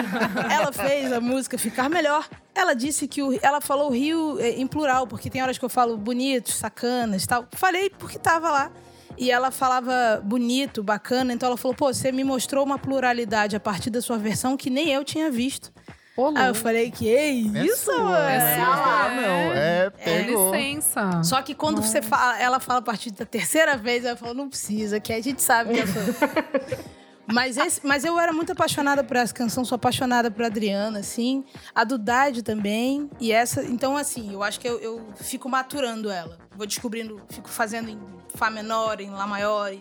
ela 0.52 0.70
fez 0.70 1.10
a 1.10 1.18
música 1.18 1.56
ficar 1.56 1.88
melhor. 1.88 2.28
Ela 2.54 2.74
disse 2.74 3.08
que 3.08 3.22
o, 3.22 3.38
ela 3.40 3.62
falou 3.62 3.88
o 3.88 3.92
Rio 3.94 4.38
eh, 4.38 4.60
em 4.60 4.66
plural, 4.66 5.06
porque 5.06 5.30
tem 5.30 5.42
horas 5.42 5.56
que 5.56 5.64
eu 5.64 5.70
falo 5.70 5.96
bonitos, 5.96 6.56
sacanas, 6.56 7.26
tal. 7.26 7.46
Falei 7.52 7.88
porque 7.88 8.18
tava 8.18 8.50
lá. 8.50 8.70
E 9.16 9.30
ela 9.30 9.50
falava 9.50 10.20
bonito, 10.22 10.82
bacana, 10.82 11.32
então 11.32 11.46
ela 11.46 11.56
falou: 11.56 11.74
pô, 11.74 11.92
você 11.92 12.12
me 12.12 12.24
mostrou 12.24 12.62
uma 12.64 12.78
pluralidade 12.78 13.56
a 13.56 13.60
partir 13.60 13.88
da 13.88 14.02
sua 14.02 14.18
versão 14.18 14.56
que 14.58 14.68
nem 14.68 14.90
eu 14.90 15.02
tinha 15.04 15.30
visto. 15.30 15.72
Ô, 16.16 16.32
Aí 16.36 16.48
eu 16.48 16.54
falei: 16.54 16.90
que 16.90 17.08
é 17.08 17.28
É 17.28 17.30
isso, 17.30 17.84
sua, 17.84 17.98
mano? 17.98 18.10
não 18.10 18.18
é 18.18 18.54
sua. 18.54 18.74
dela, 18.74 19.08
não. 19.14 19.52
É, 19.54 19.90
Com 19.90 19.98
pegou. 20.04 20.54
licença. 20.54 21.22
Só 21.22 21.40
que 21.40 21.54
quando 21.54 21.82
você 21.82 22.02
fala, 22.02 22.38
ela 22.38 22.60
fala 22.60 22.80
a 22.80 22.82
partir 22.82 23.10
da 23.12 23.24
terceira 23.24 23.76
vez, 23.76 24.04
ela 24.04 24.16
fala, 24.16 24.34
não 24.34 24.48
precisa, 24.48 25.00
que 25.00 25.12
a 25.12 25.20
gente 25.22 25.40
sabe 25.42 25.74
que 25.74 25.80
eu 25.80 25.86
sou. 25.86 26.02
mas, 27.26 27.56
esse, 27.56 27.80
mas 27.86 28.04
eu 28.04 28.18
era 28.20 28.32
muito 28.32 28.52
apaixonada 28.52 29.02
por 29.02 29.16
essa 29.16 29.32
canção, 29.32 29.64
sou 29.64 29.76
apaixonada 29.76 30.30
por 30.30 30.44
Adriana, 30.44 30.98
assim. 30.98 31.44
A 31.74 31.82
do 31.84 31.96
Dade 31.96 32.42
também. 32.42 33.08
E 33.18 33.32
essa. 33.32 33.62
Então, 33.64 33.96
assim, 33.96 34.32
eu 34.34 34.42
acho 34.42 34.60
que 34.60 34.68
eu, 34.68 34.78
eu 34.80 35.06
fico 35.16 35.48
maturando 35.48 36.10
ela. 36.10 36.38
Vou 36.54 36.66
descobrindo, 36.66 37.20
fico 37.30 37.48
fazendo 37.48 37.88
em 37.88 37.98
Fá 38.34 38.50
menor, 38.50 39.00
em 39.00 39.10
Lá 39.10 39.26
maior, 39.26 39.72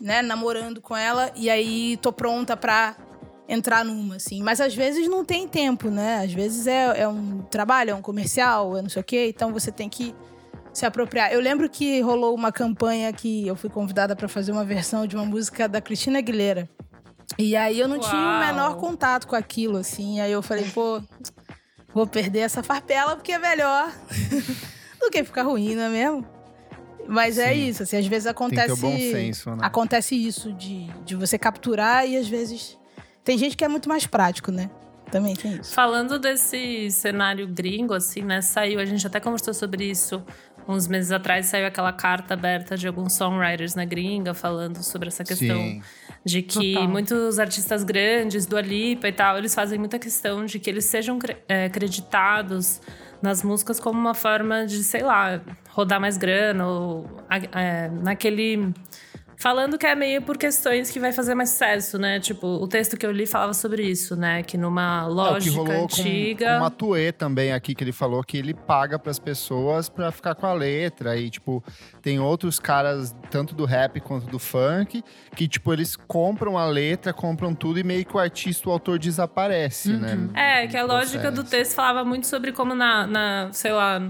né? 0.00 0.22
Namorando 0.22 0.80
com 0.80 0.96
ela. 0.96 1.30
E 1.36 1.48
aí 1.48 1.96
tô 1.98 2.12
pronta 2.12 2.56
pra 2.56 2.96
entrar 3.48 3.84
numa, 3.84 4.16
assim. 4.16 4.42
Mas 4.42 4.60
às 4.60 4.74
vezes 4.74 5.08
não 5.08 5.24
tem 5.24 5.48
tempo, 5.48 5.88
né? 5.90 6.22
Às 6.22 6.32
vezes 6.32 6.66
é, 6.66 7.00
é 7.02 7.08
um 7.08 7.40
trabalho, 7.50 7.90
é 7.90 7.94
um 7.94 8.02
comercial, 8.02 8.76
é 8.76 8.82
não 8.82 8.90
sei 8.90 9.00
o 9.00 9.04
quê. 9.04 9.32
Então 9.34 9.52
você 9.52 9.72
tem 9.72 9.88
que 9.88 10.14
se 10.72 10.84
apropriar. 10.84 11.32
Eu 11.32 11.40
lembro 11.40 11.68
que 11.68 12.00
rolou 12.00 12.34
uma 12.34 12.52
campanha 12.52 13.12
que 13.12 13.46
eu 13.46 13.56
fui 13.56 13.70
convidada 13.70 14.14
para 14.14 14.28
fazer 14.28 14.52
uma 14.52 14.64
versão 14.64 15.06
de 15.06 15.16
uma 15.16 15.24
música 15.24 15.66
da 15.68 15.80
Cristina 15.80 16.18
Aguilera. 16.18 16.68
E 17.38 17.56
aí 17.56 17.78
eu 17.78 17.88
não 17.88 17.98
tinha 17.98 18.20
o 18.20 18.24
Uau. 18.24 18.40
menor 18.40 18.76
contato 18.76 19.26
com 19.26 19.36
aquilo, 19.36 19.78
assim. 19.78 20.20
Aí 20.20 20.32
eu 20.32 20.42
falei, 20.42 20.64
pô, 20.72 21.02
vou 21.92 22.06
perder 22.06 22.40
essa 22.40 22.62
farpela 22.62 23.16
porque 23.16 23.32
é 23.32 23.38
melhor 23.38 23.92
do 25.00 25.10
que 25.10 25.24
ficar 25.24 25.42
ruim, 25.42 25.74
não 25.74 25.82
é 25.84 25.88
mesmo? 25.88 26.26
Mas 27.06 27.38
é 27.38 27.54
Sim. 27.54 27.68
isso, 27.68 27.82
assim, 27.82 27.96
às 27.96 28.06
vezes 28.06 28.24
Tem 28.24 28.34
que 28.34 28.36
acontece. 28.36 28.74
ter 28.74 28.80
bom 28.80 28.96
senso, 28.98 29.50
né? 29.50 29.58
Acontece 29.62 30.14
isso 30.14 30.52
de, 30.52 30.86
de 31.04 31.16
você 31.16 31.38
capturar 31.38 32.06
e 32.06 32.16
às 32.16 32.28
vezes. 32.28 32.77
Tem 33.28 33.36
gente 33.36 33.58
que 33.58 33.62
é 33.62 33.68
muito 33.68 33.90
mais 33.90 34.06
prático, 34.06 34.50
né? 34.50 34.70
Também 35.12 35.36
tem 35.36 35.52
isso. 35.56 35.74
Falando 35.74 36.18
desse 36.18 36.90
cenário 36.90 37.46
gringo, 37.46 37.92
assim, 37.92 38.22
né? 38.22 38.40
Saiu, 38.40 38.80
a 38.80 38.86
gente 38.86 39.06
até 39.06 39.20
conversou 39.20 39.52
sobre 39.52 39.84
isso 39.84 40.24
uns 40.66 40.86
meses 40.88 41.12
atrás, 41.12 41.44
saiu 41.44 41.66
aquela 41.66 41.92
carta 41.92 42.32
aberta 42.32 42.74
de 42.74 42.86
alguns 42.88 43.12
songwriters 43.12 43.74
na 43.74 43.84
gringa 43.84 44.32
falando 44.32 44.82
sobre 44.82 45.08
essa 45.08 45.24
questão 45.24 45.58
Sim. 45.58 45.82
de 46.24 46.40
que 46.40 46.72
Total. 46.72 46.88
muitos 46.88 47.38
artistas 47.38 47.84
grandes, 47.84 48.46
do 48.46 48.56
Alipa 48.56 49.06
e 49.08 49.12
tal, 49.12 49.36
eles 49.36 49.54
fazem 49.54 49.78
muita 49.78 49.98
questão 49.98 50.46
de 50.46 50.58
que 50.58 50.70
eles 50.70 50.86
sejam 50.86 51.18
cre- 51.18 51.36
é, 51.46 51.68
creditados 51.68 52.80
nas 53.20 53.42
músicas 53.42 53.78
como 53.78 54.00
uma 54.00 54.14
forma 54.14 54.64
de, 54.64 54.82
sei 54.82 55.02
lá, 55.02 55.38
rodar 55.68 56.00
mais 56.00 56.16
grana 56.16 56.66
ou 56.66 57.06
é, 57.54 57.88
naquele 57.90 58.72
Falando 59.40 59.78
que 59.78 59.86
é 59.86 59.94
meio 59.94 60.20
por 60.20 60.36
questões 60.36 60.90
que 60.90 60.98
vai 60.98 61.12
fazer 61.12 61.32
mais 61.32 61.50
sucesso, 61.50 61.96
né? 61.96 62.18
Tipo, 62.18 62.46
o 62.46 62.66
texto 62.66 62.96
que 62.96 63.06
eu 63.06 63.12
li 63.12 63.24
falava 63.24 63.54
sobre 63.54 63.84
isso, 63.84 64.16
né? 64.16 64.42
Que 64.42 64.58
numa 64.58 65.02
É, 65.02 65.04
que 65.06 65.12
lógica 65.14 65.56
rolou 65.56 65.84
antiga. 65.84 66.46
com, 66.46 66.54
com 66.54 66.60
Matuê 66.60 67.12
também 67.12 67.52
aqui, 67.52 67.72
que 67.72 67.84
ele 67.84 67.92
falou 67.92 68.22
que 68.24 68.36
ele 68.36 68.52
paga 68.52 68.98
pras 68.98 69.20
pessoas 69.20 69.88
pra 69.88 70.10
ficar 70.10 70.34
com 70.34 70.44
a 70.44 70.52
letra. 70.52 71.16
E, 71.16 71.30
tipo, 71.30 71.62
tem 72.02 72.18
outros 72.18 72.58
caras, 72.58 73.14
tanto 73.30 73.54
do 73.54 73.64
rap 73.64 74.00
quanto 74.00 74.26
do 74.26 74.40
funk, 74.40 75.04
que, 75.36 75.46
tipo, 75.46 75.72
eles 75.72 75.94
compram 75.94 76.58
a 76.58 76.66
letra, 76.66 77.12
compram 77.12 77.54
tudo 77.54 77.78
e 77.78 77.84
meio 77.84 78.04
que 78.04 78.16
o 78.16 78.18
artista, 78.18 78.68
o 78.68 78.72
autor 78.72 78.98
desaparece, 78.98 79.92
né? 79.92 80.18
É, 80.34 80.66
que 80.66 80.76
a 80.76 80.82
no 80.82 80.88
lógica 80.88 81.30
do 81.30 81.42
processo. 81.42 81.50
texto 81.50 81.74
falava 81.76 82.04
muito 82.04 82.26
sobre 82.26 82.50
como 82.50 82.74
na, 82.74 83.06
na, 83.06 83.48
sei 83.52 83.70
lá, 83.70 84.00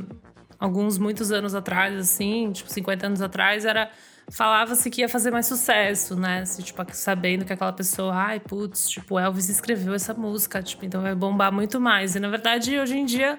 alguns 0.58 0.96
muitos 0.96 1.30
anos 1.30 1.54
atrás, 1.54 1.94
assim, 1.94 2.50
tipo 2.50 2.70
50 2.72 3.06
anos 3.06 3.20
atrás, 3.20 3.66
era 3.66 3.90
falava-se 4.30 4.90
que 4.90 5.00
ia 5.00 5.08
fazer 5.08 5.30
mais 5.30 5.46
sucesso, 5.46 6.14
né? 6.16 6.44
Se, 6.44 6.62
tipo, 6.62 6.84
sabendo 6.92 7.44
que 7.44 7.52
aquela 7.52 7.72
pessoa, 7.72 8.14
ai, 8.14 8.40
putz, 8.40 8.88
tipo, 8.88 9.18
Elvis 9.18 9.48
escreveu 9.48 9.94
essa 9.94 10.14
música, 10.14 10.62
tipo, 10.62 10.84
então 10.84 11.02
vai 11.02 11.14
bombar 11.14 11.52
muito 11.52 11.80
mais. 11.80 12.14
E 12.14 12.20
na 12.20 12.28
verdade, 12.28 12.78
hoje 12.78 12.96
em 12.96 13.04
dia, 13.04 13.38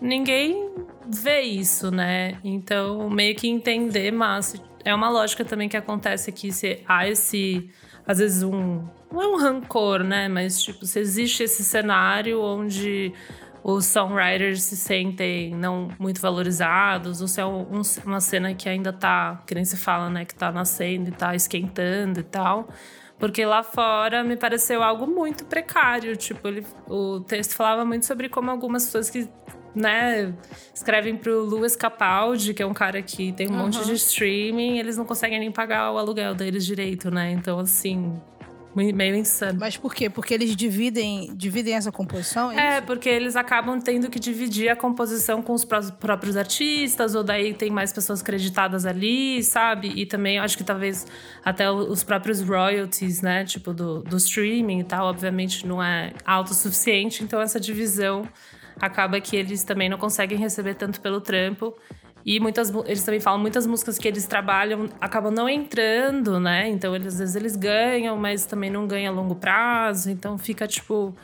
ninguém 0.00 0.70
vê 1.06 1.40
isso, 1.40 1.90
né? 1.90 2.38
Então, 2.42 3.08
meio 3.10 3.34
que 3.36 3.48
entender, 3.48 4.10
mas 4.10 4.54
é 4.84 4.94
uma 4.94 5.08
lógica 5.08 5.44
também 5.44 5.68
que 5.68 5.76
acontece 5.76 6.30
aqui, 6.30 6.50
se 6.50 6.82
há 6.86 7.08
esse, 7.08 7.70
às 8.06 8.18
vezes, 8.18 8.42
um. 8.42 8.82
Não 9.10 9.20
é 9.20 9.26
um 9.28 9.36
rancor, 9.36 10.02
né? 10.02 10.26
Mas, 10.26 10.62
tipo, 10.62 10.86
se 10.86 10.98
existe 10.98 11.42
esse 11.42 11.62
cenário 11.62 12.40
onde 12.40 13.12
os 13.64 13.86
songwriters 13.86 14.62
se 14.62 14.76
sentem 14.76 15.54
não 15.54 15.88
muito 15.98 16.20
valorizados, 16.20 17.20
ou 17.20 17.28
se 17.28 17.40
é 17.40 17.46
um- 17.46 17.78
um- 17.78 17.82
uma 18.04 18.20
cena 18.20 18.52
que 18.54 18.68
ainda 18.68 18.92
tá, 18.92 19.42
que 19.46 19.54
nem 19.54 19.64
se 19.64 19.76
fala, 19.76 20.10
né? 20.10 20.24
Que 20.24 20.34
tá 20.34 20.50
nascendo 20.50 21.08
e 21.10 21.12
tá 21.12 21.34
esquentando 21.34 22.20
e 22.20 22.24
tal. 22.24 22.68
Porque 23.18 23.44
lá 23.46 23.62
fora 23.62 24.24
me 24.24 24.36
pareceu 24.36 24.82
algo 24.82 25.06
muito 25.06 25.44
precário. 25.44 26.16
Tipo, 26.16 26.48
ele, 26.48 26.66
o 26.88 27.20
texto 27.20 27.54
falava 27.54 27.84
muito 27.84 28.04
sobre 28.04 28.28
como 28.28 28.50
algumas 28.50 28.84
pessoas 28.86 29.08
que 29.08 29.28
né, 29.74 30.34
escrevem 30.74 31.16
pro 31.16 31.44
Louis 31.44 31.74
Capaldi, 31.74 32.52
que 32.52 32.62
é 32.62 32.66
um 32.66 32.74
cara 32.74 33.00
que 33.00 33.32
tem 33.32 33.48
um 33.48 33.54
monte 33.56 33.82
de 33.86 33.94
streaming, 33.94 34.78
eles 34.78 34.98
não 34.98 35.06
conseguem 35.06 35.38
nem 35.40 35.50
pagar 35.50 35.90
o 35.92 35.96
aluguel 35.98 36.34
deles 36.34 36.66
direito, 36.66 37.10
né? 37.10 37.30
Então, 37.30 37.58
assim, 37.58 38.20
meio 38.74 39.14
insano. 39.14 39.58
Mas 39.60 39.76
por 39.76 39.94
quê? 39.94 40.08
Porque 40.08 40.32
eles 40.32 40.56
dividem, 40.56 41.34
dividem 41.34 41.74
essa 41.74 41.92
composição? 41.92 42.50
É, 42.52 42.76
é 42.76 42.80
porque 42.80 43.08
eles 43.08 43.36
acabam 43.36 43.80
tendo 43.80 44.08
que 44.10 44.18
dividir 44.18 44.68
a 44.68 44.76
composição 44.76 45.42
com 45.42 45.52
os 45.52 45.64
próprios 45.64 46.36
artistas, 46.36 47.14
ou 47.14 47.22
daí 47.22 47.54
tem 47.54 47.70
mais 47.70 47.92
pessoas 47.92 48.22
creditadas 48.22 48.86
ali, 48.86 49.42
sabe? 49.42 49.88
E 49.88 50.06
também 50.06 50.38
acho 50.38 50.56
que 50.56 50.64
talvez 50.64 51.06
até 51.44 51.70
os 51.70 52.02
próprios 52.02 52.40
royalties, 52.40 53.20
né? 53.20 53.44
Tipo, 53.44 53.72
do, 53.74 54.02
do 54.02 54.16
streaming 54.16 54.80
e 54.80 54.84
tal, 54.84 55.06
obviamente 55.06 55.66
não 55.66 55.82
é 55.82 56.12
alto 56.24 56.52
o 56.52 56.54
suficiente, 56.54 57.22
então 57.22 57.40
essa 57.40 57.60
divisão 57.60 58.26
acaba 58.80 59.20
que 59.20 59.36
eles 59.36 59.64
também 59.64 59.88
não 59.88 59.98
conseguem 59.98 60.38
receber 60.38 60.74
tanto 60.74 61.00
pelo 61.00 61.20
trampo. 61.20 61.74
E 62.24 62.38
muitas, 62.38 62.72
eles 62.86 63.02
também 63.02 63.20
falam 63.20 63.40
muitas 63.40 63.66
músicas 63.66 63.98
que 63.98 64.06
eles 64.06 64.26
trabalham 64.26 64.88
acabam 65.00 65.32
não 65.32 65.48
entrando, 65.48 66.38
né? 66.38 66.68
Então 66.68 66.94
eles, 66.94 67.14
às 67.14 67.18
vezes 67.18 67.36
eles 67.36 67.56
ganham, 67.56 68.16
mas 68.16 68.46
também 68.46 68.70
não 68.70 68.86
ganham 68.86 69.12
a 69.12 69.16
longo 69.16 69.34
prazo. 69.34 70.10
Então 70.10 70.38
fica 70.38 70.66
tipo 70.66 71.14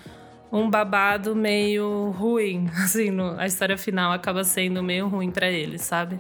um 0.51 0.69
babado 0.69 1.37
meio 1.37 2.11
ruim, 2.11 2.69
assim, 2.83 3.11
no, 3.11 3.39
a 3.39 3.47
história 3.47 3.77
final 3.77 4.13
acaba 4.13 4.43
sendo 4.45 4.83
meio 4.83 5.07
ruim 5.07 5.31
para 5.31 5.49
eles, 5.49 5.83
sabe? 5.83 6.19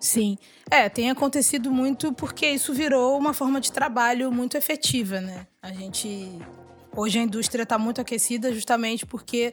Sim. 0.00 0.38
É, 0.70 0.88
tem 0.88 1.10
acontecido 1.10 1.70
muito 1.70 2.12
porque 2.12 2.48
isso 2.48 2.72
virou 2.72 3.18
uma 3.18 3.32
forma 3.32 3.60
de 3.60 3.72
trabalho 3.72 4.30
muito 4.30 4.56
efetiva, 4.56 5.20
né? 5.20 5.46
A 5.62 5.72
gente 5.72 6.38
hoje 6.94 7.18
a 7.18 7.22
indústria 7.22 7.62
está 7.62 7.78
muito 7.78 8.00
aquecida 8.00 8.52
justamente 8.52 9.06
porque 9.06 9.52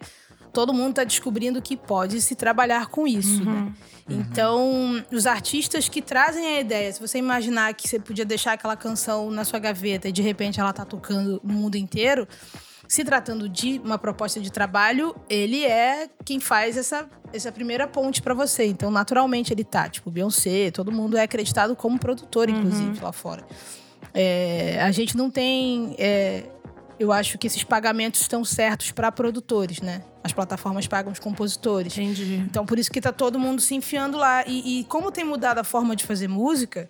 todo 0.56 0.74
mundo 0.74 0.92
está 0.92 1.04
descobrindo 1.04 1.62
que 1.62 1.76
pode 1.76 2.22
se 2.22 2.34
trabalhar 2.34 2.88
com 2.88 3.06
isso, 3.06 3.44
né? 3.44 3.52
uhum. 3.52 3.66
né? 3.66 3.74
Então, 4.08 5.04
os 5.12 5.28
artistas 5.28 5.90
que 5.90 6.02
trazem 6.02 6.46
a 6.46 6.62
ideia, 6.62 6.94
se 6.94 7.02
você 7.02 7.18
imaginar 7.18 7.74
que 7.74 7.90
você 7.90 8.00
podia 8.00 8.24
deixar 8.24 8.54
aquela 8.54 8.78
canção 8.78 9.30
na 9.30 9.44
sua 9.44 9.60
gaveta 9.60 10.08
e 10.08 10.14
de 10.14 10.22
repente 10.22 10.58
ela 10.60 10.72
tá 10.72 10.86
tocando 10.86 11.42
no 11.44 11.54
mundo 11.54 11.76
inteiro, 11.76 12.26
se 12.88 13.04
tratando 13.04 13.50
de 13.50 13.82
uma 13.84 13.98
proposta 13.98 14.40
de 14.40 14.50
trabalho, 14.50 15.14
ele 15.30 15.66
é 15.66 16.08
quem 16.24 16.40
faz 16.40 16.78
essa, 16.78 17.10
essa 17.34 17.52
primeira 17.52 17.86
ponte 17.86 18.22
para 18.22 18.34
você. 18.34 18.66
Então, 18.66 18.90
naturalmente, 18.90 19.52
ele 19.52 19.64
tá, 19.64 19.90
tipo, 19.90 20.10
Beyoncé, 20.10 20.72
todo 20.72 20.90
mundo 20.90 21.18
é 21.18 21.24
acreditado 21.24 21.76
como 21.76 22.00
produtor, 22.00 22.50
inclusive, 22.50 22.98
uhum. 22.98 23.04
lá 23.04 23.12
fora. 23.12 23.46
É, 24.14 24.80
a 24.82 24.92
gente 24.92 25.18
não 25.18 25.30
tem 25.30 25.96
é, 25.98 26.44
eu 27.00 27.12
acho 27.12 27.38
que 27.38 27.48
esses 27.48 27.64
pagamentos 27.64 28.22
estão 28.22 28.46
certos 28.46 28.92
para 28.92 29.12
produtores, 29.12 29.82
né? 29.82 30.02
As 30.26 30.34
plataformas 30.34 30.88
pagam 30.88 31.14
os 31.14 31.20
compositores. 31.20 31.96
Entendi. 31.96 32.38
Então, 32.38 32.66
por 32.66 32.80
isso 32.80 32.90
que 32.90 33.00
tá 33.00 33.12
todo 33.12 33.38
mundo 33.38 33.62
se 33.62 33.76
enfiando 33.76 34.18
lá. 34.18 34.44
E, 34.48 34.80
e 34.80 34.84
como 34.86 35.12
tem 35.12 35.24
mudado 35.24 35.60
a 35.60 35.64
forma 35.64 35.96
de 35.96 36.04
fazer 36.04 36.28
música, 36.28 36.90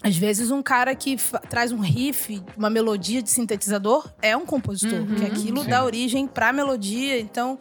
às 0.00 0.16
vezes 0.16 0.52
um 0.52 0.62
cara 0.62 0.94
que 0.94 1.16
traz 1.50 1.72
um 1.72 1.80
riff, 1.80 2.40
uma 2.56 2.70
melodia 2.70 3.20
de 3.20 3.32
sintetizador, 3.32 4.08
é 4.22 4.36
um 4.36 4.46
compositor. 4.46 5.00
Uhum, 5.00 5.16
que 5.16 5.24
aquilo 5.24 5.64
sim. 5.64 5.68
dá 5.68 5.84
origem 5.84 6.28
pra 6.28 6.52
melodia. 6.52 7.18
Então. 7.18 7.58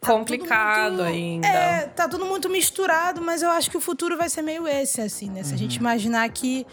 Tá 0.00 0.12
Complicado 0.12 1.04
muito, 1.04 1.04
ainda. 1.04 1.46
É, 1.46 1.86
tá 1.86 2.08
tudo 2.08 2.26
muito 2.26 2.50
misturado, 2.50 3.22
mas 3.22 3.42
eu 3.42 3.50
acho 3.50 3.70
que 3.70 3.76
o 3.76 3.80
futuro 3.80 4.16
vai 4.16 4.28
ser 4.28 4.42
meio 4.42 4.66
esse, 4.66 5.00
assim, 5.00 5.30
né? 5.30 5.44
Se 5.44 5.50
uhum. 5.50 5.54
a 5.54 5.58
gente 5.58 5.76
imaginar 5.76 6.28
que 6.30 6.66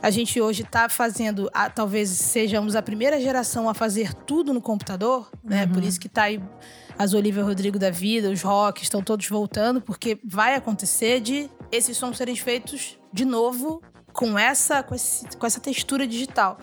a 0.00 0.10
gente 0.10 0.40
hoje 0.40 0.62
está 0.62 0.88
fazendo, 0.88 1.50
a, 1.52 1.68
talvez 1.68 2.08
sejamos 2.08 2.74
a 2.74 2.80
primeira 2.80 3.20
geração 3.20 3.68
a 3.68 3.74
fazer 3.74 4.14
tudo 4.14 4.54
no 4.54 4.60
computador, 4.62 5.30
né? 5.42 5.64
Uhum. 5.64 5.72
Por 5.72 5.84
isso 5.84 6.00
que 6.00 6.06
está 6.06 6.22
aí 6.22 6.40
as 6.98 7.14
Olivia 7.14 7.42
Rodrigo 7.42 7.78
da 7.78 7.90
vida, 7.90 8.30
os 8.30 8.42
rock, 8.42 8.82
estão 8.82 9.02
todos 9.02 9.28
voltando, 9.28 9.80
porque 9.80 10.18
vai 10.24 10.54
acontecer 10.54 11.20
de 11.20 11.50
esses 11.70 11.96
sons 11.96 12.16
serem 12.16 12.36
feitos 12.36 12.98
de 13.12 13.24
novo 13.24 13.82
com 14.12 14.38
essa, 14.38 14.82
com, 14.82 14.94
esse, 14.94 15.26
com 15.36 15.46
essa 15.46 15.60
textura 15.60 16.06
digital. 16.06 16.58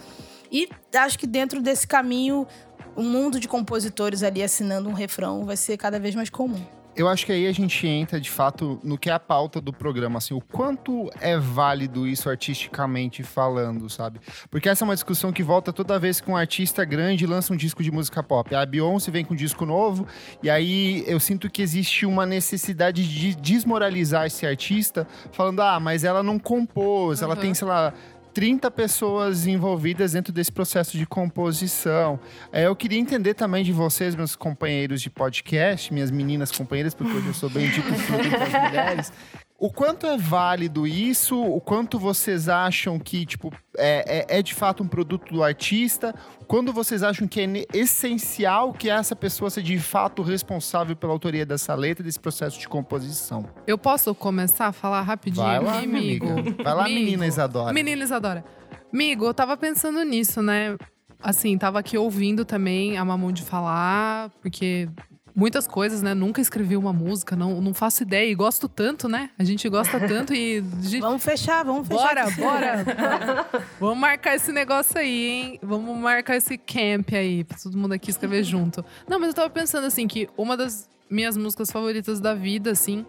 E 0.52 0.70
acho 0.96 1.18
que 1.18 1.28
dentro 1.28 1.62
desse 1.62 1.88
caminho, 1.88 2.48
o 2.96 3.04
mundo 3.04 3.40
de 3.40 3.48
compositores 3.48 4.24
ali 4.24 4.44
assinando 4.44 4.90
um 4.90 4.94
refrão 4.94 5.46
vai 5.46 5.58
ser 5.58 5.78
cada 5.78 6.00
vez 6.00 6.16
mais 6.16 6.30
comum 6.30 6.81
eu 6.96 7.08
acho 7.08 7.26
que 7.26 7.32
aí 7.32 7.48
a 7.48 7.52
gente 7.52 7.88
entra 7.88 8.20
de 8.20 8.30
fato 8.30 8.80
no 8.84 8.98
que 8.98 9.10
é 9.10 9.14
a 9.14 9.20
pauta 9.20 9.62
do 9.62 9.72
programa, 9.72 10.18
assim, 10.18 10.34
o 10.34 10.42
quanto 10.42 11.10
é 11.20 11.38
válido 11.38 12.08
isso 12.08 12.30
artisticamente 12.30 13.24
falando, 13.24 13.90
sabe? 13.90 14.20
Porque 14.50 14.68
essa 14.68 14.84
é 14.84 14.86
uma 14.86 14.94
discussão 14.94 15.32
que 15.32 15.44
volta 15.44 15.72
toda 15.72 15.98
vez 15.98 16.20
que 16.20 16.30
um 16.30 16.36
artista 16.36 16.84
grande 16.84 17.26
lança 17.26 17.54
um 17.54 17.58
disco 17.58 17.82
de 17.82 17.92
música 17.92 18.22
pop. 18.22 18.54
A 18.54 18.66
Beyoncé 18.66 19.12
vem 19.12 19.24
com 19.24 19.34
um 19.34 19.38
disco 19.38 19.66
novo, 19.66 20.06
e 20.44 20.50
aí 20.50 21.04
eu 21.08 21.20
sinto 21.20 21.50
que 21.50 21.62
existe 21.62 22.06
uma 22.06 22.26
necessidade 22.26 23.08
de 23.08 23.36
desmoralizar 23.36 24.26
esse 24.26 24.46
artista, 24.46 25.08
falando, 25.32 25.62
ah, 25.62 25.80
mas 25.80 26.04
ela 26.04 26.22
não 26.22 26.38
compôs, 26.38 27.20
uhum. 27.20 27.26
ela 27.26 27.36
tem, 27.36 27.54
sei 27.54 27.68
lá, 27.68 27.94
30 28.34 28.72
pessoas 28.72 29.46
envolvidas 29.48 30.14
dentro 30.14 30.32
desse 30.32 30.52
processo 30.52 30.98
de 30.98 31.06
composição. 31.06 32.20
É, 32.52 32.68
eu 32.68 32.76
queria 32.76 33.00
entender 33.00 33.34
também 33.34 33.64
de 33.64 33.72
vocês, 33.72 34.16
meus 34.16 34.36
companheiros 34.36 35.02
de 35.02 35.10
podcast, 35.10 35.94
minhas 35.94 36.12
meninas 36.12 36.52
companheiras, 36.52 36.94
porque 36.94 37.12
hoje 37.12 37.28
eu 37.28 37.34
sou 37.34 37.50
bem 37.50 37.70
dito 37.70 37.90
das 37.90 38.64
mulheres. 38.64 39.14
O 39.62 39.70
quanto 39.70 40.08
é 40.08 40.18
válido 40.18 40.88
isso? 40.88 41.40
O 41.40 41.62
quanto 41.62 42.00
vocês 42.00 42.50
acham 42.50 42.98
que, 42.98 43.28
tipo, 43.28 43.54
é, 43.78 44.26
é, 44.28 44.40
é, 44.40 44.42
de 44.42 44.56
fato 44.56 44.82
um 44.82 44.88
produto 44.88 45.32
do 45.32 45.44
artista? 45.44 46.16
Quando 46.48 46.74
vocês 46.74 47.04
acham 47.04 47.28
que 47.28 47.40
é 47.40 47.66
essencial 47.72 48.74
que 48.74 48.90
essa 48.90 49.16
pessoa 49.16 49.52
seja 49.52 49.68
de 49.68 49.78
fato 49.78 50.24
responsável 50.24 50.96
pela 50.96 51.14
autoria 51.14 51.46
dessa 51.46 51.76
letra, 51.76 52.04
desse 52.04 52.20
processo 52.20 52.60
de 52.60 52.68
composição? 52.68 53.46
Eu 53.68 53.78
posso 53.78 54.16
começar 54.16 54.66
a 54.66 54.72
falar 54.72 55.04
rapidinho 55.04 55.46
Vai 55.46 55.60
lá, 55.60 55.78
amigo. 55.78 56.26
Vai 56.64 56.74
lá, 56.74 56.86
menina 56.86 57.28
Isadora. 57.28 57.72
Menina 57.72 58.04
Isadora. 58.04 58.44
Amigo, 58.92 59.26
eu 59.26 59.34
tava 59.34 59.56
pensando 59.56 60.04
nisso, 60.04 60.42
né? 60.42 60.76
Assim, 61.22 61.56
tava 61.56 61.78
aqui 61.78 62.00
ouvindo 62.00 62.44
também 62.44 62.98
a 62.98 63.06
Mamundi 63.06 63.44
falar, 63.44 64.32
porque 64.42 64.90
muitas 65.36 65.68
coisas, 65.68 66.02
né? 66.02 66.14
Nunca 66.14 66.42
escrevi 66.42 66.76
uma 66.78 66.94
música, 66.94 67.36
não, 67.36 67.62
não 67.62 67.74
faço 67.74 68.04
ideia. 68.04 68.30
E 68.30 68.36
gosto 68.36 68.68
tanto, 68.68 69.08
né? 69.08 69.30
A 69.38 69.44
gente 69.44 69.68
gosta 69.70 70.00
tanto 70.00 70.34
e. 70.34 70.62
Vamos 71.00 71.24
fechar, 71.24 71.64
vamos 71.64 71.88
fechar. 71.88 72.02
Bora, 72.02 72.32
bora. 72.32 73.48
vamos 73.80 73.98
marcar 73.98 74.36
esse 74.36 74.52
negócio 74.52 74.98
aí, 74.98 75.26
hein? 75.26 75.60
Vamos 75.62 75.98
marcar 75.98 76.36
esse 76.36 76.58
camp 76.58 77.14
aí, 77.14 77.44
pra 77.44 77.58
todo 77.58 77.78
mundo 77.78 77.94
aqui 77.94 78.10
escrever 78.10 78.44
junto. 78.44 78.84
Não, 79.08 79.20
mas 79.20 79.30
eu 79.30 79.34
tava 79.34 79.50
pensando 79.50 79.86
assim 79.86 80.08
que 80.08 80.30
uma 80.38 80.56
das 80.56 80.90
minhas 81.10 81.36
músicas 81.36 81.70
favoritas 81.72 82.20
da 82.20 82.34
vida, 82.34 82.72
assim, 82.72 83.06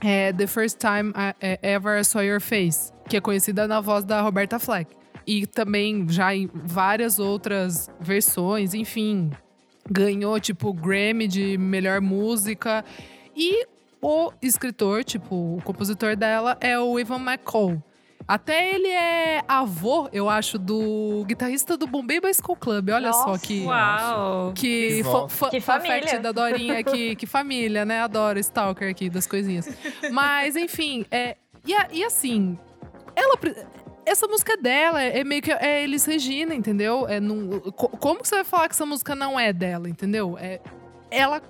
é 0.00 0.32
The 0.32 0.46
First 0.46 0.78
Time 0.78 1.10
I 1.10 1.58
Ever 1.62 2.00
I 2.00 2.04
Saw 2.04 2.22
Your 2.22 2.40
Face, 2.40 2.92
que 3.08 3.16
é 3.16 3.20
conhecida 3.20 3.66
na 3.66 3.80
voz 3.80 4.04
da 4.04 4.20
Roberta 4.20 4.58
Fleck. 4.58 4.94
E 5.26 5.44
também 5.44 6.06
já 6.08 6.34
em 6.34 6.48
várias 6.54 7.18
outras 7.18 7.90
versões, 8.00 8.74
enfim, 8.74 9.30
ganhou, 9.90 10.38
tipo, 10.40 10.72
Grammy 10.72 11.26
de 11.28 11.56
melhor 11.58 12.00
música. 12.00 12.84
E 13.34 13.66
o 14.00 14.32
escritor, 14.42 15.04
tipo, 15.04 15.56
o 15.56 15.62
compositor 15.62 16.16
dela 16.16 16.56
é 16.60 16.78
o 16.78 16.98
Ivan 16.98 17.20
McCall. 17.20 17.82
Até 18.28 18.74
ele 18.74 18.88
é 18.88 19.40
avô, 19.46 20.08
eu 20.12 20.28
acho, 20.28 20.58
do 20.58 21.24
guitarrista 21.26 21.76
do 21.76 21.86
Bombay 21.86 22.20
Bicycle 22.20 22.56
Club. 22.56 22.88
Olha 22.88 23.08
Nossa, 23.10 23.22
só 23.22 23.38
que. 23.38 23.62
Uau! 23.64 24.52
Que, 24.52 25.02
que, 25.02 25.50
que 25.50 25.60
família. 25.60 26.18
da 26.18 26.32
Dorinha, 26.32 26.82
que, 26.82 27.14
que 27.16 27.24
família, 27.24 27.84
né? 27.84 28.00
Adoro 28.00 28.40
Stalker 28.40 28.90
aqui, 28.90 29.08
das 29.08 29.28
coisinhas. 29.28 29.68
Mas, 30.10 30.56
enfim, 30.56 31.06
é, 31.08 31.36
e, 31.64 31.72
e 31.98 32.02
assim, 32.02 32.58
ela 33.14 33.36
essa 34.06 34.26
música 34.28 34.52
é 34.52 34.56
dela, 34.56 35.02
é, 35.02 35.18
é 35.18 35.24
meio 35.24 35.42
que 35.42 35.52
é 35.52 35.82
Elis 35.82 36.04
Regina, 36.06 36.54
entendeu? 36.54 37.06
É 37.08 37.18
num, 37.18 37.60
como 37.72 38.22
que 38.22 38.28
você 38.28 38.36
vai 38.36 38.44
falar 38.44 38.68
que 38.68 38.74
essa 38.74 38.86
música 38.86 39.14
não 39.14 39.38
é 39.38 39.52
dela, 39.52 39.88
entendeu? 39.88 40.38
É, 40.38 40.60
ela 41.10 41.42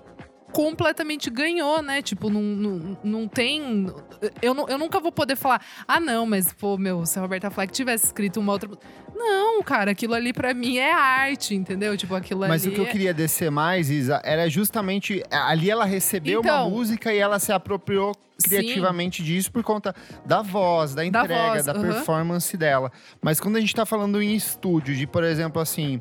completamente 0.56 1.28
ganhou, 1.28 1.82
né? 1.82 2.00
Tipo, 2.00 2.30
não, 2.30 2.40
não, 2.40 2.98
não 3.04 3.28
tem. 3.28 3.92
Eu, 4.40 4.54
não, 4.54 4.66
eu 4.66 4.78
nunca 4.78 4.98
vou 4.98 5.12
poder 5.12 5.36
falar, 5.36 5.60
ah, 5.86 6.00
não, 6.00 6.24
mas, 6.24 6.50
pô, 6.50 6.78
meu, 6.78 7.04
se 7.04 7.18
a 7.18 7.22
Roberta 7.22 7.50
Fleck 7.50 7.70
tivesse 7.70 8.06
escrito 8.06 8.40
uma 8.40 8.52
outra. 8.52 8.70
Não, 9.14 9.62
cara, 9.62 9.90
aquilo 9.90 10.14
ali 10.14 10.32
para 10.32 10.54
mim 10.54 10.78
é 10.78 10.92
arte, 10.92 11.54
entendeu? 11.54 11.94
Tipo, 11.94 12.14
aquilo 12.14 12.40
mas 12.40 12.50
ali. 12.50 12.58
Mas 12.58 12.66
o 12.66 12.70
que 12.70 12.80
eu 12.80 12.86
é 12.86 12.90
queria 12.90 13.12
descer 13.12 13.50
mais, 13.50 13.90
Isa, 13.90 14.18
era 14.24 14.48
justamente. 14.48 15.22
Ali 15.30 15.70
ela 15.70 15.84
recebeu 15.84 16.40
então, 16.40 16.68
uma 16.68 16.70
música 16.70 17.12
e 17.12 17.18
ela 17.18 17.38
se 17.38 17.52
apropriou 17.52 18.14
criativamente 18.42 19.18
Sim. 19.18 19.24
disso 19.24 19.52
por 19.52 19.62
conta 19.62 19.94
da 20.24 20.40
voz, 20.40 20.94
da 20.94 21.04
entrega, 21.04 21.28
da, 21.28 21.48
voz, 21.48 21.66
da 21.66 21.74
performance 21.74 22.56
dela. 22.56 22.90
Mas 23.20 23.40
quando 23.40 23.56
a 23.56 23.60
gente 23.60 23.74
tá 23.74 23.84
falando 23.84 24.22
em 24.22 24.34
estúdio, 24.34 24.94
de, 24.94 25.06
por 25.06 25.22
exemplo, 25.22 25.60
assim, 25.60 26.00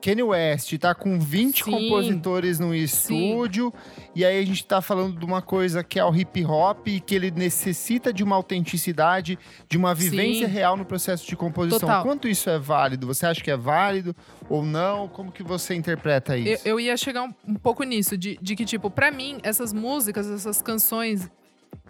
Kanye 0.00 0.22
West 0.22 0.72
tá 0.78 0.94
com 0.94 1.18
20 1.18 1.64
Sim. 1.64 1.70
compositores 1.70 2.58
no 2.58 2.74
estúdio, 2.74 3.72
Sim. 3.72 4.02
e 4.14 4.24
aí 4.24 4.38
a 4.38 4.46
gente 4.46 4.64
tá 4.64 4.80
falando 4.80 5.18
de 5.18 5.24
uma 5.24 5.42
coisa 5.42 5.84
que 5.84 5.98
é 5.98 6.04
o 6.04 6.14
hip 6.14 6.44
hop, 6.44 6.86
que 7.04 7.14
ele 7.14 7.30
necessita 7.30 8.12
de 8.12 8.24
uma 8.24 8.36
autenticidade, 8.36 9.38
de 9.68 9.76
uma 9.76 9.94
vivência 9.94 10.46
Sim. 10.46 10.52
real 10.52 10.76
no 10.76 10.84
processo 10.84 11.26
de 11.26 11.36
composição. 11.36 11.80
Total. 11.80 12.02
Quanto 12.02 12.26
isso 12.26 12.48
é 12.48 12.58
válido? 12.58 13.06
Você 13.06 13.26
acha 13.26 13.42
que 13.42 13.50
é 13.50 13.56
válido 13.56 14.16
ou 14.48 14.64
não? 14.64 15.08
Como 15.08 15.30
que 15.30 15.42
você 15.42 15.74
interpreta 15.74 16.36
isso? 16.36 16.66
Eu, 16.66 16.72
eu 16.72 16.80
ia 16.80 16.96
chegar 16.96 17.22
um, 17.22 17.34
um 17.46 17.54
pouco 17.54 17.82
nisso, 17.84 18.16
de, 18.16 18.38
de 18.40 18.56
que, 18.56 18.64
tipo, 18.64 18.90
para 18.90 19.10
mim, 19.10 19.38
essas 19.42 19.72
músicas, 19.72 20.30
essas 20.30 20.62
canções 20.62 21.30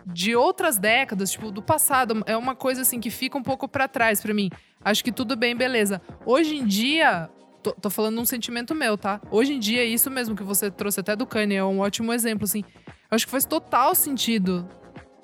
de 0.07 0.35
outras 0.35 0.79
décadas, 0.79 1.31
tipo, 1.31 1.51
do 1.51 1.63
passado, 1.63 2.23
é 2.27 2.37
uma 2.37 2.55
coisa 2.55 2.83
assim 2.83 2.99
que 3.01 3.11
fica 3.11 3.39
um 3.39 3.43
pouco 3.43 3.69
para 3.69 3.87
trás 3.87 4.21
para 4.21 4.35
mim. 4.35 4.51
Acho 4.83 5.05
que 5.05 5.13
tudo 5.13 5.37
bem, 5.37 5.55
beleza. 5.55 6.01
Hoje 6.25 6.57
em 6.57 6.67
dia, 6.67 7.29
tô, 7.63 7.73
tô 7.73 7.91
falando 7.91 8.21
um 8.21 8.25
sentimento 8.25 8.75
meu, 8.75 8.97
tá? 8.97 9.21
Hoje 9.31 9.55
em 9.55 9.59
dia, 9.59 9.85
isso 9.85 10.11
mesmo 10.11 10.35
que 10.37 10.43
você 10.43 10.71
trouxe 10.71 11.01
até 11.01 11.15
do 11.15 11.27
Kanye 11.27 11.57
é 11.57 11.65
um 11.65 11.81
ótimo 11.81 12.13
exemplo, 12.13 12.45
assim. 12.45 12.65
Eu 12.87 13.17
acho 13.17 13.27
que 13.27 13.31
faz 13.31 13.45
total 13.45 13.95
sentido 13.95 14.69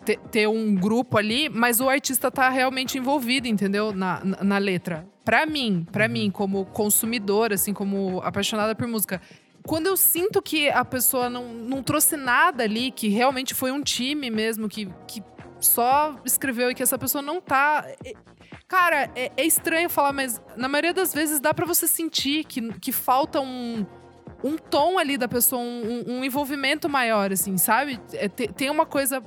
ter, 0.05 0.19
ter 0.31 0.49
um 0.49 0.75
grupo 0.75 1.19
ali, 1.19 1.49
mas 1.49 1.81
o 1.81 1.89
artista 1.89 2.31
tá 2.31 2.49
realmente 2.49 2.97
envolvido, 2.97 3.49
entendeu? 3.49 3.93
Na, 3.93 4.25
na, 4.25 4.45
na 4.45 4.59
letra. 4.59 5.07
Pra 5.25 5.45
mim, 5.45 5.87
pra 5.91 6.09
mim, 6.09 6.31
como 6.31 6.65
consumidor, 6.67 7.53
assim, 7.53 7.73
como 7.73 8.21
apaixonada 8.23 8.75
por 8.75 8.87
música, 8.87 9.21
quando 9.67 9.89
eu 9.89 9.97
sinto 9.97 10.41
que 10.41 10.69
a 10.69 10.85
pessoa 10.85 11.29
não, 11.29 11.53
não 11.53 11.83
trouxe 11.83 12.17
nada 12.17 12.63
ali, 12.63 12.93
que 12.93 13.09
realmente 13.09 13.53
foi 13.53 13.73
um 13.73 13.83
time 13.83 14.31
mesmo, 14.31 14.69
que, 14.69 14.89
que 15.09 15.21
só 15.61 16.15
escreveu 16.25 16.71
e 16.71 16.75
que 16.75 16.83
essa 16.83 16.97
pessoa 16.97 17.21
não 17.21 17.41
tá. 17.41 17.85
Cara, 18.69 19.11
é, 19.15 19.31
é 19.37 19.45
estranho 19.45 19.89
falar, 19.89 20.13
mas 20.13 20.43
na 20.57 20.69
maioria 20.69 20.93
das 20.93 21.15
vezes 21.15 21.39
dá 21.39 21.55
pra 21.55 21.65
você 21.65 21.87
sentir 21.87 22.45
que, 22.45 22.73
que 22.81 22.91
falta 22.91 23.41
um, 23.41 23.87
um 24.43 24.57
tom 24.59 24.99
ali 24.99 25.17
da 25.17 25.29
pessoa, 25.29 25.63
um, 25.63 26.05
um- 26.09 26.25
envolvimento 26.25 26.89
maior, 26.89 27.33
assim, 27.33 27.57
sabe? 27.59 28.01
É, 28.13 28.29
te- 28.29 28.49
tem 28.49 28.69
uma 28.69 28.85
coisa. 28.85 29.23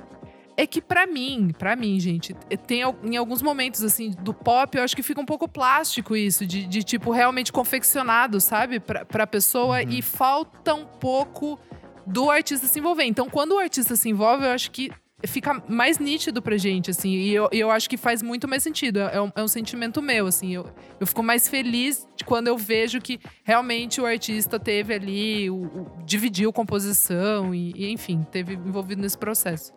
É 0.58 0.66
que 0.66 0.82
pra 0.82 1.06
mim, 1.06 1.52
pra 1.58 1.74
mim, 1.74 1.98
gente, 1.98 2.36
é, 2.50 2.56
tem 2.56 2.82
em 3.02 3.16
alguns 3.16 3.40
momentos, 3.40 3.82
assim, 3.82 4.10
do 4.10 4.34
pop, 4.34 4.76
eu 4.76 4.84
acho 4.84 4.94
que 4.94 5.02
fica 5.02 5.18
um 5.18 5.24
pouco 5.24 5.48
plástico 5.48 6.14
isso, 6.14 6.44
de, 6.44 6.66
de, 6.66 6.82
tipo, 6.82 7.10
realmente 7.10 7.50
confeccionado, 7.50 8.42
sabe? 8.42 8.78
Pra, 8.78 9.06
pra 9.06 9.26
pessoa, 9.26 9.82
e 9.82 10.02
falta 10.02 10.74
um 10.74 10.84
pouco 10.84 11.58
do 12.06 12.30
artista 12.30 12.66
se 12.66 12.78
envolver. 12.78 13.04
Então, 13.04 13.26
quando 13.30 13.52
o 13.52 13.58
artista 13.58 13.96
se 13.96 14.10
envolve, 14.10 14.44
eu 14.44 14.50
acho 14.50 14.70
que 14.70 14.90
fica 15.26 15.62
mais 15.68 15.98
nítido 15.98 16.40
pra 16.40 16.56
gente, 16.56 16.90
assim, 16.90 17.10
e 17.10 17.34
eu, 17.34 17.48
eu 17.52 17.70
acho 17.70 17.88
que 17.88 17.96
faz 17.96 18.22
muito 18.22 18.48
mais 18.48 18.62
sentido. 18.62 19.00
É 19.00 19.20
um, 19.20 19.30
é 19.34 19.42
um 19.42 19.48
sentimento 19.48 20.00
meu, 20.00 20.26
assim. 20.26 20.54
Eu, 20.54 20.66
eu 20.98 21.06
fico 21.06 21.22
mais 21.22 21.48
feliz 21.48 22.06
de 22.16 22.24
quando 22.24 22.48
eu 22.48 22.56
vejo 22.56 23.00
que 23.00 23.20
realmente 23.44 24.00
o 24.00 24.06
artista 24.06 24.58
teve 24.58 24.94
ali, 24.94 25.50
o, 25.50 25.54
o- 25.56 25.92
dividiu 26.04 26.52
composição 26.52 27.54
e, 27.54 27.72
e, 27.76 27.90
enfim, 27.92 28.26
teve 28.30 28.54
envolvido 28.54 29.02
nesse 29.02 29.18
processo. 29.18 29.72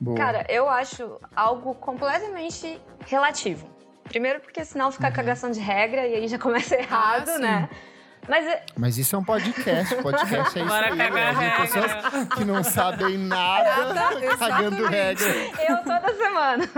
Boa. 0.00 0.16
Cara, 0.16 0.46
eu 0.48 0.68
acho 0.68 1.18
algo 1.34 1.74
completamente 1.74 2.80
relativo. 3.06 3.70
Primeiro 4.04 4.40
porque 4.40 4.64
senão 4.64 4.90
fica 4.90 5.10
cagação 5.10 5.50
de 5.50 5.60
regra 5.60 6.06
e 6.06 6.14
aí 6.16 6.28
já 6.28 6.38
começa 6.38 6.74
errado, 6.78 7.28
sim. 7.30 7.38
né? 7.40 7.68
Mas 8.28 8.46
é- 8.46 8.62
Mas 8.76 8.98
isso 8.98 9.16
é 9.16 9.18
um 9.18 9.24
podcast. 9.24 9.94
Podcast 10.02 10.58
é 10.58 10.62
isso 10.62 10.68
Bora 10.68 10.92
aí. 10.92 10.96
cagar 10.96 11.36
né? 11.36 11.50
Pessoas 11.60 11.92
que 12.36 12.44
não 12.44 12.62
sabem 12.62 13.18
nada, 13.18 14.36
cagando 14.38 14.86
regra. 14.86 15.26
eu 15.68 15.76
toda 15.78 16.14
semana. 16.14 16.68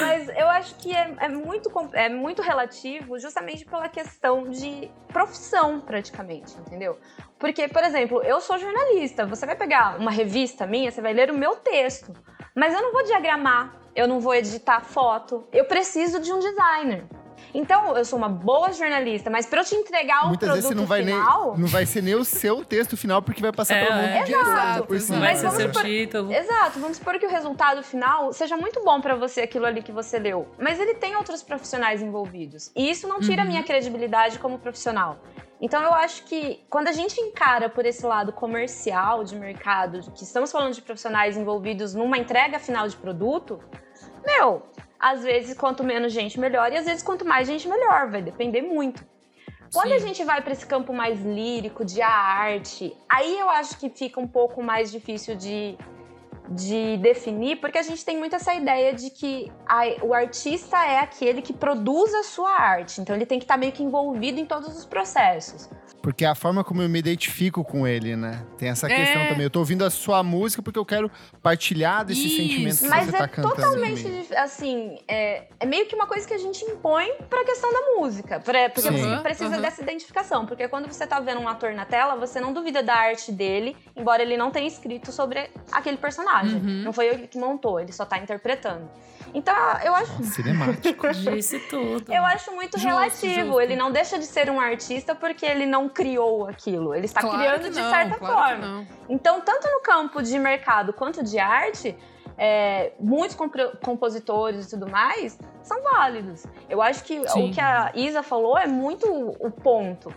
Mas 0.00 0.28
eu 0.30 0.48
acho 0.48 0.74
que 0.76 0.94
é, 0.94 1.14
é 1.20 1.28
muito, 1.28 1.70
é 1.92 2.08
muito 2.08 2.40
relativo 2.40 3.18
justamente 3.18 3.64
pela 3.64 3.88
questão 3.88 4.48
de 4.48 4.90
profissão, 5.08 5.80
praticamente, 5.80 6.56
entendeu? 6.58 6.98
Porque, 7.38 7.68
por 7.68 7.84
exemplo, 7.84 8.22
eu 8.22 8.40
sou 8.40 8.56
jornalista. 8.58 9.26
Você 9.26 9.44
vai 9.44 9.54
pegar 9.54 9.98
uma 10.00 10.10
revista 10.10 10.66
minha, 10.66 10.90
você 10.90 11.02
vai 11.02 11.12
ler 11.12 11.30
o 11.30 11.36
meu 11.36 11.56
texto. 11.56 12.12
Mas 12.54 12.72
eu 12.74 12.80
não 12.80 12.92
vou 12.92 13.04
diagramar, 13.04 13.76
eu 13.94 14.08
não 14.08 14.18
vou 14.18 14.34
editar 14.34 14.80
foto. 14.80 15.46
Eu 15.52 15.66
preciso 15.66 16.20
de 16.20 16.32
um 16.32 16.38
designer. 16.38 17.04
Então, 17.54 17.96
eu 17.96 18.04
sou 18.04 18.18
uma 18.18 18.28
boa 18.28 18.72
jornalista, 18.72 19.30
mas 19.30 19.46
para 19.46 19.60
eu 19.60 19.64
te 19.64 19.74
entregar 19.74 20.24
o 20.24 20.28
Muitas 20.28 20.48
produto 20.48 20.54
vezes 20.62 20.68
você 20.68 20.74
não 20.74 20.86
vai, 20.86 21.02
nem, 21.02 21.14
final... 21.14 21.56
não 21.58 21.68
vai 21.68 21.86
ser 21.86 22.02
nem 22.02 22.14
o 22.14 22.24
seu 22.24 22.64
texto 22.64 22.96
final, 22.96 23.22
porque 23.22 23.40
vai 23.40 23.52
passar 23.52 23.76
É, 23.76 23.86
pra 23.86 23.94
um 23.94 24.02
monte 24.02 24.10
é. 24.16 24.22
de 24.24 24.32
Exato, 24.34 24.86
por 24.86 25.00
cima. 25.00 25.18
Vai 25.20 25.28
Mas 25.30 25.38
ser 25.38 25.44
vamos 25.46 25.60
seu 25.62 25.68
supor- 25.68 25.82
título. 25.84 26.32
Exato, 26.32 26.78
vamos 26.80 26.96
supor 26.98 27.18
que 27.18 27.26
o 27.26 27.30
resultado 27.30 27.82
final 27.82 28.32
seja 28.32 28.56
muito 28.56 28.82
bom 28.84 29.00
pra 29.00 29.14
você, 29.14 29.42
aquilo 29.42 29.66
ali 29.66 29.82
que 29.82 29.92
você 29.92 30.18
leu. 30.18 30.46
Mas 30.58 30.78
ele 30.80 30.94
tem 30.94 31.16
outros 31.16 31.42
profissionais 31.42 32.02
envolvidos. 32.02 32.70
E 32.76 32.90
isso 32.90 33.06
não 33.08 33.20
tira 33.20 33.42
a 33.42 33.44
minha 33.44 33.62
credibilidade 33.62 34.38
como 34.38 34.58
profissional. 34.58 35.18
Então 35.60 35.82
eu 35.82 35.94
acho 35.94 36.24
que 36.24 36.62
quando 36.68 36.88
a 36.88 36.92
gente 36.92 37.18
encara 37.18 37.70
por 37.70 37.86
esse 37.86 38.04
lado 38.04 38.30
comercial 38.32 39.24
de 39.24 39.34
mercado, 39.34 40.00
que 40.12 40.22
estamos 40.22 40.52
falando 40.52 40.74
de 40.74 40.82
profissionais 40.82 41.34
envolvidos 41.36 41.94
numa 41.94 42.18
entrega 42.18 42.58
final 42.58 42.86
de 42.86 42.94
produto, 42.96 43.58
meu, 44.24 44.62
às 44.98 45.22
vezes 45.22 45.56
quanto 45.56 45.84
menos 45.84 46.12
gente 46.12 46.38
melhor 46.40 46.72
e 46.72 46.76
às 46.76 46.86
vezes 46.86 47.02
quanto 47.02 47.24
mais 47.24 47.46
gente 47.46 47.68
melhor, 47.68 48.10
vai 48.10 48.22
depender 48.22 48.62
muito. 48.62 49.04
Quando 49.72 49.92
a 49.92 49.98
Sim. 49.98 50.06
gente 50.08 50.24
vai 50.24 50.40
para 50.40 50.52
esse 50.52 50.64
campo 50.64 50.92
mais 50.92 51.20
lírico, 51.20 51.84
de 51.84 52.00
arte, 52.00 52.96
aí 53.08 53.38
eu 53.38 53.50
acho 53.50 53.78
que 53.78 53.90
fica 53.90 54.20
um 54.20 54.28
pouco 54.28 54.62
mais 54.62 54.92
difícil 54.92 55.34
de, 55.34 55.76
de 56.50 56.96
definir, 56.98 57.56
porque 57.56 57.76
a 57.76 57.82
gente 57.82 58.04
tem 58.04 58.16
muito 58.16 58.36
essa 58.36 58.54
ideia 58.54 58.94
de 58.94 59.10
que 59.10 59.50
a- 59.66 60.04
o 60.04 60.14
artista 60.14 60.76
é 60.86 61.00
aquele 61.00 61.42
que 61.42 61.52
produz 61.52 62.14
a 62.14 62.22
sua 62.22 62.50
arte. 62.52 63.00
Então 63.00 63.14
ele 63.16 63.26
tem 63.26 63.38
que 63.40 63.44
estar 63.44 63.56
meio 63.56 63.72
que 63.72 63.82
envolvido 63.82 64.38
em 64.38 64.46
todos 64.46 64.76
os 64.78 64.84
processos. 64.86 65.68
Porque 66.06 66.24
é 66.24 66.28
a 66.28 66.36
forma 66.36 66.62
como 66.62 66.80
eu 66.82 66.88
me 66.88 67.00
identifico 67.00 67.64
com 67.64 67.84
ele, 67.84 68.14
né? 68.14 68.40
Tem 68.56 68.68
essa 68.68 68.86
É. 68.86 68.94
questão 68.94 69.26
também. 69.26 69.42
Eu 69.42 69.50
tô 69.50 69.58
ouvindo 69.58 69.84
a 69.84 69.90
sua 69.90 70.22
música 70.22 70.62
porque 70.62 70.78
eu 70.78 70.84
quero 70.84 71.10
partilhar 71.42 72.04
desse 72.04 72.26
Isso. 72.28 72.36
sentimento 72.36 72.78
que 72.78 72.86
Mas 72.86 73.06
você 73.10 73.16
é 73.16 73.18
tá 73.18 73.26
cantando. 73.26 73.56
totalmente, 73.56 74.02
comigo. 74.04 74.22
dif- 74.22 74.36
assim, 74.36 75.00
é, 75.08 75.48
é 75.58 75.66
meio 75.66 75.84
que 75.86 75.96
uma 75.96 76.06
coisa 76.06 76.24
que 76.24 76.32
a 76.32 76.38
gente 76.38 76.64
impõe 76.64 77.12
pra 77.28 77.44
questão 77.44 77.72
da 77.72 77.80
música. 78.00 78.38
pra- 78.38 78.68
porque 78.70 78.88
Sim. 78.88 78.96
você 79.16 79.20
precisa 79.20 79.54
Aham. 79.54 79.60
dessa 79.60 79.82
identificação. 79.82 80.46
Porque 80.46 80.68
quando 80.68 80.86
você 80.86 81.04
tá 81.08 81.18
vendo 81.18 81.40
um 81.40 81.48
ator 81.48 81.72
na 81.72 81.84
tela, 81.84 82.14
você 82.14 82.38
não 82.40 82.52
duvida 82.52 82.84
da 82.84 82.94
arte 82.94 83.32
dele, 83.32 83.76
embora 83.96 84.22
ele 84.22 84.36
não 84.36 84.52
tenha 84.52 84.68
escrito 84.68 85.10
sobre 85.10 85.50
aquele 85.72 85.96
personagem. 85.96 86.54
Uhum. 86.60 86.82
Não 86.84 86.92
foi 86.92 87.06
ele 87.08 87.26
que 87.26 87.36
montou, 87.36 87.80
ele 87.80 87.90
só 87.90 88.04
tá 88.04 88.16
interpretando. 88.16 88.88
Então, 89.34 89.54
eu 89.84 89.92
acho. 89.94 90.12
Nossa, 90.12 90.34
cinemático. 90.34 91.08
Disse 91.34 91.58
tudo. 91.68 92.12
Eu 92.12 92.24
acho 92.24 92.52
muito 92.52 92.78
Justo, 92.78 92.86
relativo. 92.86 93.34
justo. 93.46 93.60
Ele 93.60 93.74
não 93.76 93.90
deixa 93.90 94.18
de 94.18 94.24
ser 94.24 94.48
um 94.48 94.60
artista 94.60 95.14
porque 95.16 95.44
ele 95.44 95.66
não 95.66 95.88
criou 95.96 96.46
aquilo. 96.46 96.94
Ele 96.94 97.06
está 97.06 97.22
Claro 97.22 97.38
criando 97.38 97.70
de 97.70 97.80
não, 97.80 97.90
certa 97.90 98.16
claro 98.18 98.60
forma. 98.60 98.86
Então, 99.08 99.40
tanto 99.40 99.66
no 99.70 99.80
campo 99.80 100.22
de 100.22 100.38
mercado 100.38 100.92
quanto 100.92 101.22
de 101.24 101.38
arte, 101.38 101.96
é, 102.36 102.92
muitos 103.00 103.34
compositores 103.82 104.66
e 104.66 104.70
tudo 104.70 104.90
mais 104.90 105.38
são 105.62 105.82
válidos. 105.82 106.44
Eu 106.68 106.82
acho 106.82 107.02
que 107.02 107.26
Sim. 107.28 107.50
o 107.50 107.54
que 107.54 107.60
a 107.60 107.92
Isa 107.94 108.22
falou 108.22 108.58
é 108.58 108.66
muito 108.66 109.06
o 109.40 109.50
ponto. 109.50 110.12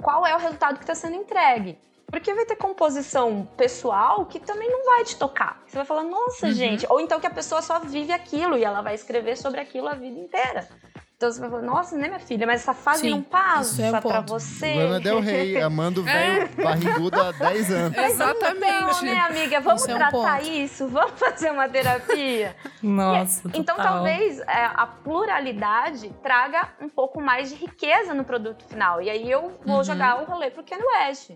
Qual 0.00 0.24
é 0.24 0.34
o 0.34 0.38
resultado 0.38 0.76
que 0.76 0.84
está 0.84 0.94
sendo 0.94 1.16
entregue? 1.16 1.78
Porque 2.06 2.32
vai 2.32 2.44
ter 2.46 2.54
composição 2.54 3.48
pessoal 3.56 4.26
que 4.26 4.38
também 4.38 4.70
não 4.70 4.84
vai 4.84 5.02
te 5.02 5.16
tocar. 5.16 5.60
Você 5.66 5.76
vai 5.76 5.84
falar, 5.84 6.04
nossa, 6.04 6.46
Uhum. 6.46 6.52
gente. 6.52 6.86
Ou 6.88 7.00
então 7.00 7.18
que 7.18 7.26
a 7.26 7.30
pessoa 7.30 7.60
só 7.60 7.80
vive 7.80 8.12
aquilo 8.12 8.56
e 8.56 8.62
ela 8.62 8.82
vai 8.82 8.94
escrever 8.94 9.36
sobre 9.36 9.60
aquilo 9.60 9.88
a 9.88 9.94
vida 9.94 10.16
inteira. 10.20 10.68
Então 11.16 11.30
você 11.30 11.40
vai 11.40 11.48
falar, 11.48 11.62
nossa, 11.62 11.96
né, 11.96 12.08
minha 12.08 12.18
filha? 12.18 12.44
Mas 12.44 12.60
essa 12.62 12.74
fase 12.74 13.02
Sim, 13.02 13.10
não 13.10 13.22
passa 13.22 13.82
é 13.82 13.88
um 13.88 13.90
pra 13.92 14.00
ponto. 14.00 14.32
você. 14.32 14.74
Lana 14.74 14.98
Del 15.00 15.20
Rey, 15.20 15.56
amando 15.62 16.00
o 16.00 16.04
velho 16.04 16.48
barrigudo 16.62 17.20
há 17.20 17.30
10 17.30 17.70
anos. 17.70 17.92
Então, 17.92 18.04
Exatamente. 18.04 19.04
né, 19.04 19.20
amiga? 19.20 19.60
Vamos 19.60 19.82
Isso 19.82 19.90
é 19.92 19.94
um 19.94 19.98
tratar 19.98 20.42
isso? 20.42 20.88
Vamos 20.88 21.12
fazer 21.18 21.50
uma 21.52 21.68
terapia? 21.68 22.56
Nossa, 22.82 23.48
Então, 23.54 23.76
total. 23.76 23.92
talvez 23.94 24.40
é, 24.40 24.64
a 24.74 24.86
pluralidade 24.86 26.10
traga 26.20 26.68
um 26.80 26.88
pouco 26.88 27.20
mais 27.20 27.48
de 27.48 27.54
riqueza 27.54 28.12
no 28.12 28.24
produto 28.24 28.64
final. 28.64 29.00
E 29.00 29.08
aí 29.08 29.30
eu 29.30 29.56
vou 29.64 29.76
Uhum. 29.78 29.84
jogar 29.84 30.20
o 30.20 30.24
rolê 30.24 30.50
pro 30.50 30.64
Kanye 30.64 30.82
West. 30.84 31.30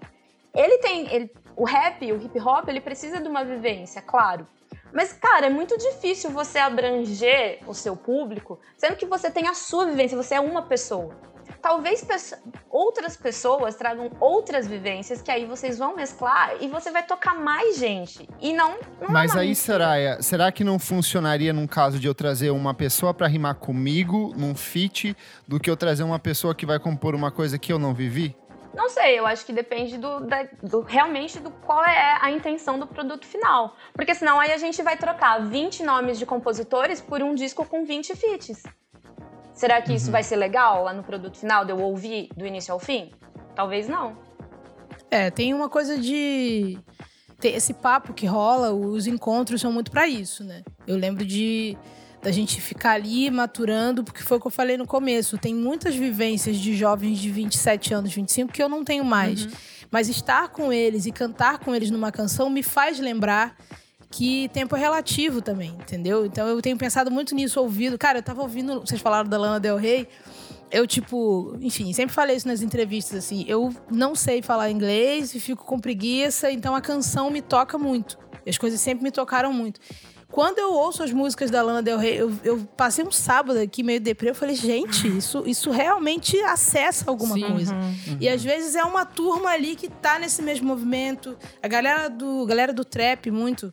Ele 0.55 0.79
tem. 0.79 1.07
ele- 1.15 1.31
o 1.55 1.65
rap, 1.65 2.03
o 2.13 2.17
hip 2.17 2.39
hop, 2.41 2.69
ele 2.69 2.81
precisa 2.81 3.21
de 3.21 3.29
uma 3.29 3.45
vivência, 3.45 4.03
claro. 4.03 4.47
Mas, 4.93 5.13
cara, 5.13 5.47
é 5.47 5.51
muito 5.51 5.77
difícil 5.77 6.31
você 6.31 6.59
abranger 6.59 7.61
o 7.67 7.75
seu 7.75 7.97
público, 7.97 8.59
sendo 8.77 8.97
que 8.97 9.07
você 9.07 9.31
tem 9.31 9.47
a 9.49 9.55
sua 9.55 9.87
vivência, 9.87 10.17
você 10.17 10.35
é 10.35 10.41
uma 10.41 10.63
pessoa. 10.63 11.15
Talvez 11.63 12.07
outras 12.71 13.17
pessoas 13.17 13.75
tragam 13.75 14.11
outras 14.21 14.67
vivências 14.67 15.21
que 15.21 15.31
aí 15.31 15.45
vocês 15.45 15.79
vão 15.79 15.97
mesclar 15.97 16.53
e 16.61 16.69
você 16.69 16.91
vai 16.91 17.05
tocar 17.05 17.35
mais 17.35 17.79
gente. 17.79 18.29
E 18.41 18.53
não. 18.53 18.79
não 19.01 19.09
é 19.09 19.11
Mas 19.11 19.33
uma 19.33 19.41
aí, 19.41 19.49
mistura. 19.49 19.79
Soraya, 19.79 20.23
será 20.23 20.53
que 20.53 20.63
não 20.63 20.79
funcionaria 20.79 21.53
num 21.53 21.67
caso 21.67 21.99
de 21.99 22.07
eu 22.07 22.15
trazer 22.15 22.51
uma 22.51 22.75
pessoa 22.75 23.13
pra 23.13 23.27
rimar 23.27 23.57
comigo, 23.57 24.33
num 24.37 24.55
feat, 24.55 25.17
do 25.47 25.59
que 25.59 25.69
eu 25.69 25.77
trazer 25.77 26.03
uma 26.03 26.19
pessoa 26.19 26.55
que 26.55 26.67
vai 26.67 26.79
compor 26.79 27.15
uma 27.15 27.31
coisa 27.31 27.59
que 27.59 27.73
eu 27.73 27.79
não 27.79 27.93
vivi? 27.93 28.37
Não 28.75 28.89
sei, 28.89 29.19
eu 29.19 29.27
acho 29.27 29.45
que 29.45 29.53
depende 29.53 29.99
do, 29.99 30.21
da- 30.21 30.47
do- 30.63 30.83
realmente 30.83 31.41
do 31.41 31.51
qual 31.51 31.83
é 31.85 32.19
a 32.21 32.31
intenção 32.31 32.79
do 32.79 32.87
produto 32.87 33.27
final. 33.27 33.75
Porque 33.95 34.15
senão 34.15 34.39
aí 34.39 34.53
a 34.53 34.59
gente 34.59 34.83
vai 34.83 34.97
trocar 34.97 35.45
20 35.47 35.83
nomes 35.83 36.19
de 36.19 36.25
compositores 36.27 37.01
por 37.01 37.23
um 37.23 37.35
disco 37.35 37.65
com 37.67 37.85
20 37.85 38.15
feats. 38.15 38.63
Será 39.53 39.83
que 39.83 39.91
Uhum. 39.91 39.97
isso 39.97 40.11
vai 40.13 40.23
ser 40.23 40.37
legal 40.37 40.85
lá 40.85 40.93
no 40.93 41.03
produto 41.03 41.37
final, 41.37 41.65
de 41.65 41.73
eu 41.73 41.81
ouvir 41.81 42.29
do 42.37 42.47
início 42.47 42.73
ao 42.73 42.79
fim? 42.79 43.11
Talvez 43.57 43.89
não. 43.89 44.17
É, 45.11 45.31
tem 45.31 45.53
uma 45.55 45.69
coisa 45.69 45.99
de. 45.99 46.79
Tem 47.41 47.55
esse 47.55 47.73
papo 47.75 48.13
que 48.13 48.27
rola, 48.27 48.73
os 48.73 49.07
encontros 49.07 49.61
são 49.61 49.73
muito 49.73 49.91
pra 49.91 50.07
isso, 50.07 50.45
né? 50.45 50.63
Eu 50.87 50.97
lembro 50.97 51.25
de 51.25 51.77
da 52.23 52.33
gente 52.33 52.61
ficar 52.61 52.93
ali 52.93 53.31
maturando, 53.31 54.03
porque 54.03 54.23
foi 54.23 54.39
o 54.39 54.41
que 54.41 54.47
eu 54.47 54.51
falei 54.51 54.77
no 54.77 54.87
começo. 54.87 55.39
Tem 55.39 55.55
muitas 55.55 55.95
vivências 55.95 56.57
de 56.57 56.77
jovens 56.77 57.19
de 57.19 57.31
27 57.31 57.95
anos, 57.95 58.13
25, 58.13 58.53
que 58.53 58.63
eu 58.63 58.69
não 58.69 58.85
tenho 58.85 59.05
mais. 59.05 59.49
Mas 59.91 60.09
estar 60.09 60.49
com 60.49 60.73
eles 60.73 61.07
e 61.07 61.13
cantar 61.13 61.59
com 61.59 61.75
eles 61.75 61.91
numa 61.91 62.11
canção 62.11 62.51
me 62.51 62.63
faz 62.63 62.99
lembrar 62.99 63.57
que 64.11 64.49
tempo 64.53 64.75
é 64.75 64.79
relativo 64.79 65.41
também, 65.43 65.71
entendeu? 65.71 66.25
Então 66.27 66.47
eu 66.49 66.61
tenho 66.61 66.77
pensado 66.77 67.11
muito 67.11 67.35
nisso, 67.35 67.61
ouvido. 67.61 67.99
Cara, 67.99 68.19
eu 68.19 68.23
tava 68.23 68.43
ouvindo, 68.43 68.81
vocês 68.81 69.01
falaram 69.01 69.29
da 69.29 69.39
Lana 69.39 69.61
Del 69.61 69.77
Rey. 69.77 70.09
eu, 70.71 70.87
tipo, 70.87 71.57
enfim, 71.61 71.93
sempre 71.93 72.15
falei 72.15 72.37
isso 72.37 72.49
nas 72.49 72.63
entrevistas, 72.63 73.25
assim, 73.25 73.45
eu 73.49 73.75
não 73.91 74.15
sei 74.15 74.43
falar 74.43 74.71
inglês 74.71 75.35
e 75.35 75.41
fico 75.41 75.65
com 75.65 75.79
preguiça, 75.79 76.51
então 76.51 76.75
a 76.75 76.81
canção 76.81 77.31
me 77.31 77.41
toca 77.41 77.79
muito. 77.79 78.19
As 78.47 78.59
coisas 78.59 78.81
sempre 78.81 79.05
me 79.05 79.11
tocaram 79.11 79.53
muito. 79.53 79.81
Quando 80.31 80.59
eu 80.59 80.73
ouço 80.73 81.03
as 81.03 81.11
músicas 81.11 81.51
da 81.51 81.63
Lana 81.63 81.83
Del 81.83 81.99
Rey, 81.99 82.17
eu, 82.17 82.33
eu 82.45 82.59
passei 82.77 83.05
um 83.05 83.11
sábado 83.11 83.59
aqui 83.59 83.83
meio 83.83 83.99
deprê, 83.99 84.31
eu 84.31 84.35
falei, 84.35 84.55
gente, 84.55 85.09
isso, 85.09 85.43
isso 85.47 85.71
realmente 85.71 86.39
acessa 86.43 87.09
alguma 87.09 87.35
Sim. 87.35 87.51
coisa. 87.51 87.75
E 88.21 88.29
às 88.29 88.45
vezes 88.45 88.75
é 88.75 88.85
uma 88.85 89.07
turma 89.07 89.51
ali 89.51 89.75
que 89.75 89.89
tá 89.89 90.19
nesse 90.19 90.43
mesmo 90.43 90.67
movimento. 90.67 91.37
A 91.63 91.67
galera 91.67 92.09
do, 92.09 92.45
galera 92.45 92.73
do 92.75 92.85
trap, 92.85 93.31
muito. 93.31 93.73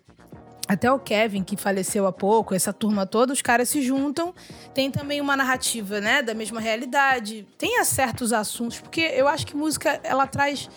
Até 0.67 0.91
o 0.91 0.97
Kevin, 0.97 1.43
que 1.43 1.57
faleceu 1.57 2.07
há 2.07 2.11
pouco, 2.11 2.55
essa 2.55 2.73
turma 2.73 3.05
toda, 3.05 3.33
os 3.33 3.41
caras 3.41 3.69
se 3.69 3.81
juntam. 3.81 4.33
Tem 4.73 4.89
também 4.89 5.19
uma 5.19 5.35
narrativa, 5.35 5.99
né, 5.99 6.21
da 6.23 6.33
mesma 6.33 6.59
realidade. 6.59 7.45
Tem 7.57 7.83
certos 7.83 8.31
assuntos, 8.31 8.79
porque 8.79 9.01
eu 9.01 9.27
acho 9.27 9.45
que 9.45 9.55
música, 9.55 9.99
ela 10.03 10.25
traz 10.25 10.69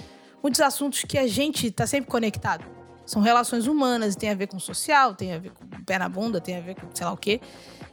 muitos 0.42 0.60
assuntos 0.60 1.04
que 1.04 1.16
a 1.16 1.26
gente 1.26 1.70
tá 1.70 1.86
sempre 1.86 2.10
conectado. 2.10 2.77
São 3.08 3.22
relações 3.22 3.66
humanas, 3.66 4.14
tem 4.14 4.28
a 4.28 4.34
ver 4.34 4.48
com 4.48 4.58
social, 4.58 5.14
tem 5.14 5.32
a 5.32 5.38
ver 5.38 5.50
com 5.52 5.66
pé 5.82 5.98
na 5.98 6.10
bunda, 6.10 6.42
tem 6.42 6.58
a 6.58 6.60
ver 6.60 6.74
com 6.74 6.94
sei 6.94 7.06
lá 7.06 7.12
o 7.12 7.16
quê. 7.16 7.40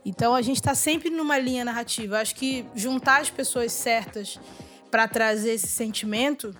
Então 0.05 0.35
a 0.35 0.41
gente 0.41 0.61
tá 0.61 0.75
sempre 0.75 1.09
numa 1.09 1.37
linha 1.37 1.63
narrativa. 1.63 2.19
Acho 2.19 2.35
que 2.35 2.65
juntar 2.75 3.21
as 3.21 3.29
pessoas 3.29 3.71
certas 3.71 4.37
para 4.91 5.07
trazer 5.07 5.51
esse 5.53 5.67
sentimento 5.67 6.53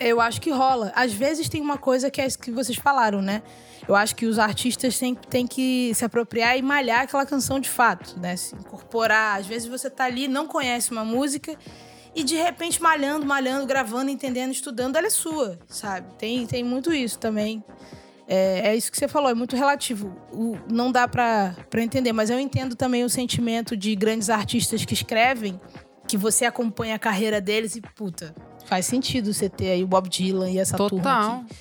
eu 0.00 0.18
acho 0.22 0.40
que 0.40 0.50
rola. 0.50 0.90
Às 0.96 1.12
vezes 1.12 1.50
tem 1.50 1.60
uma 1.60 1.76
coisa 1.76 2.10
que 2.10 2.18
é 2.22 2.26
isso 2.26 2.38
que 2.38 2.50
vocês 2.50 2.78
falaram, 2.78 3.20
né? 3.20 3.42
Eu 3.86 3.94
acho 3.94 4.16
que 4.16 4.24
os 4.24 4.38
artistas 4.38 4.98
têm 4.98 5.46
que 5.46 5.92
se 5.94 6.02
apropriar 6.02 6.56
e 6.56 6.62
malhar 6.62 7.00
aquela 7.02 7.26
canção 7.26 7.60
de 7.60 7.68
fato, 7.68 8.18
né? 8.18 8.36
Se 8.36 8.54
incorporar. 8.54 9.38
Às 9.38 9.46
vezes 9.46 9.68
você 9.68 9.90
tá 9.90 10.04
ali, 10.04 10.26
não 10.26 10.46
conhece 10.46 10.90
uma 10.90 11.04
música 11.04 11.54
e 12.14 12.22
de 12.24 12.34
repente 12.36 12.80
malhando, 12.82 13.24
malhando, 13.26 13.66
gravando, 13.66 14.10
entendendo, 14.10 14.50
estudando, 14.52 14.96
ela 14.96 15.06
é 15.06 15.10
sua, 15.10 15.58
sabe? 15.68 16.12
Tem, 16.18 16.46
tem 16.46 16.62
muito 16.64 16.92
isso 16.92 17.18
também. 17.18 17.62
É, 18.26 18.68
é 18.68 18.76
isso 18.76 18.90
que 18.92 18.96
você 18.98 19.08
falou, 19.08 19.28
é 19.30 19.34
muito 19.34 19.56
relativo. 19.56 20.16
O- 20.32 20.56
não 20.70 20.92
dá 20.92 21.08
pra 21.08 21.54
entender, 21.78 22.12
mas 22.12 22.30
eu 22.30 22.38
entendo 22.38 22.76
também 22.76 23.02
o 23.04 23.08
sentimento 23.10 23.76
de 23.76 23.94
grandes 23.96 24.30
artistas 24.30 24.84
que 24.84 24.94
escrevem, 24.94 25.60
que 26.06 26.16
você 26.16 26.44
acompanha 26.44 26.94
a 26.94 26.98
carreira 26.98 27.40
deles 27.40 27.74
e, 27.76 27.80
puta, 27.80 28.34
faz 28.66 28.86
sentido 28.86 29.32
você 29.34 29.48
ter 29.48 29.70
aí 29.70 29.82
o 29.82 29.86
Bob 29.86 30.08
Dylan 30.08 30.50
e 30.50 30.58
essa 30.58 30.76
turma 30.76 31.02
Total. 31.02 31.36
aqui. 31.40 31.56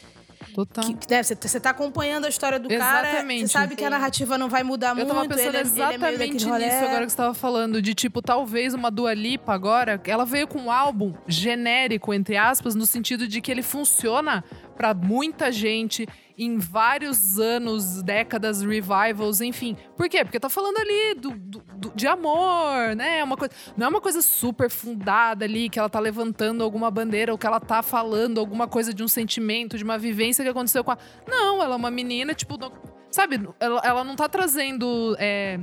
Total. 0.65 0.83
Que, 0.93 1.09
né, 1.09 1.23
você, 1.23 1.35
você 1.39 1.59
tá 1.59 1.69
acompanhando 1.69 2.25
a 2.25 2.29
história 2.29 2.59
do 2.59 2.67
cara, 2.69 3.07
Exatamente. 3.09 3.41
você 3.47 3.53
sabe 3.53 3.75
que 3.75 3.83
a 3.85 3.89
narrativa 3.89 4.37
não 4.37 4.49
vai 4.49 4.61
mudar 4.63 4.89
Eu 4.89 4.95
muito. 4.97 5.07
tava 5.07 5.21
pensando 5.27 5.47
ele, 5.47 5.57
é- 5.57 5.61
ele 5.61 5.69
é 5.69 5.71
exatamente 5.71 6.33
nisso 6.45 6.49
agora 6.85 7.05
que 7.05 7.11
você 7.11 7.17
tava 7.17 7.33
falando. 7.33 7.81
De 7.81 7.93
tipo, 7.93 8.21
talvez 8.21 8.73
uma 8.73 8.91
Dua 8.91 9.13
Lipa 9.13 9.53
agora, 9.53 10.01
ela 10.05 10.25
veio 10.25 10.47
com 10.47 10.59
um 10.59 10.71
álbum 10.71 11.13
genérico, 11.27 12.13
entre 12.13 12.35
aspas, 12.37 12.75
no 12.75 12.85
sentido 12.85 13.27
de 13.27 13.39
que 13.41 13.49
ele 13.51 13.63
funciona 13.63 14.43
pra 14.75 14.93
muita 14.93 15.51
gente 15.51 16.07
em 16.39 16.57
vários 16.57 17.37
anos, 17.37 18.01
décadas, 18.01 18.61
revivals, 18.61 19.41
enfim. 19.41 19.75
Por 19.97 20.07
quê? 20.07 20.23
Porque 20.23 20.39
tá 20.39 20.49
falando 20.49 20.77
ali 20.77 21.15
do, 21.15 21.31
do- 21.31 21.63
do- 21.75 21.91
de 21.93 22.07
amor, 22.07 22.95
né? 22.95 23.19
É 23.19 23.23
Uma 23.23 23.35
coisa, 23.35 23.53
não 23.75 23.85
é 23.87 23.89
uma 23.89 23.99
coisa 24.01 24.21
super 24.21 24.69
fundada 24.69 25.43
ali, 25.45 25.69
que 25.69 25.77
ela 25.77 25.89
tá 25.89 25.99
levantando 25.99 26.63
alguma 26.63 26.89
bandeira, 26.89 27.31
ou 27.33 27.37
que 27.37 27.45
ela 27.45 27.59
tá 27.59 27.83
falando 27.83 28.39
alguma 28.39 28.67
coisa 28.67 28.93
de 28.93 29.03
um 29.03 29.07
sentimento, 29.07 29.77
de 29.77 29.83
uma 29.83 29.97
vivência 29.97 30.43
que 30.43 30.49
aconteceu 30.49 30.83
com 30.83 30.91
a. 30.91 30.97
Não, 31.27 31.61
ela 31.61 31.73
é 31.73 31.77
uma 31.77 31.91
menina, 31.91 32.33
tipo, 32.33 32.57
no- 32.57 32.71
sabe, 33.11 33.39
ela, 33.59 33.81
ela 33.83 34.03
não 34.05 34.15
tá 34.15 34.29
trazendo. 34.29 35.15
é, 35.19 35.59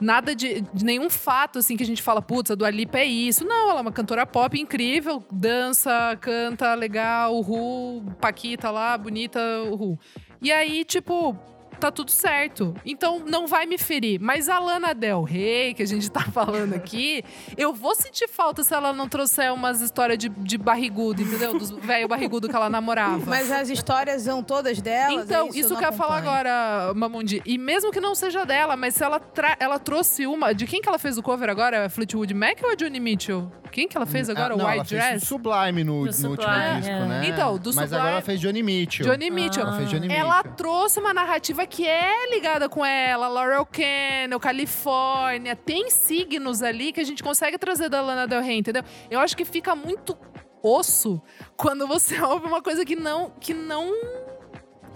Nada 0.00 0.34
de, 0.34 0.60
de 0.60 0.84
nenhum 0.84 1.08
fato, 1.08 1.58
assim, 1.58 1.76
que 1.76 1.82
a 1.82 1.86
gente 1.86 2.02
fala, 2.02 2.20
putz, 2.20 2.50
a 2.50 2.54
Dua 2.54 2.70
Lipa 2.70 2.98
é 2.98 3.04
isso. 3.04 3.44
Não, 3.44 3.70
ela 3.70 3.80
é 3.80 3.82
uma 3.82 3.92
cantora 3.92 4.26
pop 4.26 4.58
incrível, 4.58 5.24
dança, 5.30 6.16
canta, 6.20 6.74
legal, 6.74 7.34
uhul, 7.34 8.04
Paquita 8.20 8.70
lá, 8.70 8.96
bonita, 8.98 9.40
uhul. 9.70 9.98
E 10.42 10.52
aí, 10.52 10.84
tipo, 10.84 11.38
tá 11.84 11.90
tudo 11.90 12.10
certo. 12.10 12.74
Então 12.84 13.22
não 13.26 13.46
vai 13.46 13.66
me 13.66 13.76
ferir. 13.76 14.18
Mas 14.20 14.48
a 14.48 14.58
Lana 14.58 14.94
Del 14.94 15.22
Rey, 15.22 15.74
que 15.74 15.82
a 15.82 15.86
gente 15.86 16.10
tá 16.10 16.22
falando 16.32 16.74
aqui, 16.74 17.22
eu 17.56 17.74
vou 17.74 17.94
sentir 17.94 18.28
falta 18.28 18.64
se 18.64 18.74
ela 18.74 18.92
não 18.92 19.08
trouxer 19.08 19.52
umas 19.52 19.80
histórias 19.80 20.18
de, 20.18 20.28
de 20.28 20.56
barrigudo, 20.56 21.20
entendeu? 21.20 21.58
Dos 21.58 21.70
velho 21.70 22.08
barrigudo 22.08 22.48
que 22.48 22.56
ela 22.56 22.70
namorava. 22.70 23.24
Mas 23.26 23.50
as 23.50 23.68
histórias 23.68 24.22
são 24.22 24.42
todas 24.42 24.80
delas. 24.80 25.24
Então, 25.24 25.46
é 25.46 25.50
isso, 25.50 25.58
isso, 25.58 25.76
que 25.76 25.84
eu 25.84 25.90
ia 25.90 25.92
falar 25.92 26.18
agora, 26.18 26.92
Mamundi. 26.94 27.42
E 27.44 27.58
mesmo 27.58 27.90
que 27.90 28.00
não 28.00 28.14
seja 28.14 28.46
dela, 28.46 28.76
mas 28.76 28.94
se 28.94 29.04
ela, 29.04 29.20
ela 29.58 29.78
trouxe 29.78 30.26
uma. 30.26 30.54
De 30.54 30.66
quem 30.66 30.80
que 30.80 30.88
ela 30.88 30.98
fez 30.98 31.18
o 31.18 31.22
cover 31.22 31.50
agora? 31.50 31.90
Fleetwood 31.90 32.32
Mac 32.32 32.62
ou 32.62 32.70
a 32.70 32.74
Johnny 32.74 33.00
Mitchell? 33.00 33.50
Quem 33.74 33.88
que 33.88 33.96
ela 33.96 34.06
fez 34.06 34.30
agora? 34.30 34.52
Ah, 34.52 34.54
o 34.54 34.58
não, 34.58 34.70
ela 34.70 34.82
White 34.82 34.88
fez 34.90 35.02
o 35.02 35.08
Dress? 35.08 35.26
Sublime 35.26 35.82
no, 35.82 35.92
no 35.94 36.00
último 36.02 36.14
Sublime, 36.36 36.74
disco, 36.76 36.90
é. 36.92 37.06
né? 37.06 37.26
Então, 37.28 37.58
do 37.58 37.66
Mas 37.66 37.74
Sublime- 37.74 37.96
agora 37.96 38.10
ela 38.12 38.22
fez 38.22 38.40
Johnny 38.40 38.62
Mitchell. 38.62 39.06
Johnny 39.10 39.30
Mitchell. 39.30 39.62
Ela 39.66 39.76
fez 39.78 39.90
Johnny 39.90 40.12
Ela 40.12 40.36
Mitchell. 40.36 40.52
trouxe 40.54 41.00
uma 41.00 41.12
narrativa 41.12 41.66
que 41.66 41.84
é 41.84 42.30
ligada 42.30 42.68
com 42.68 42.86
ela, 42.86 43.26
Laurel 43.26 43.66
Canyon, 43.66 44.38
Califórnia. 44.38 45.56
Tem 45.56 45.90
signos 45.90 46.62
ali 46.62 46.92
que 46.92 47.00
a 47.00 47.04
gente 47.04 47.20
consegue 47.20 47.58
trazer 47.58 47.88
da 47.88 48.00
Lana 48.00 48.28
Del 48.28 48.40
Rey, 48.42 48.58
entendeu? 48.58 48.84
Eu 49.10 49.18
acho 49.18 49.36
que 49.36 49.44
fica 49.44 49.74
muito 49.74 50.16
osso 50.62 51.20
quando 51.56 51.86
você 51.88 52.18
ouve 52.22 52.46
uma 52.46 52.62
coisa 52.62 52.84
que 52.84 52.94
não. 52.94 53.30
que 53.40 53.52
não. 53.52 53.90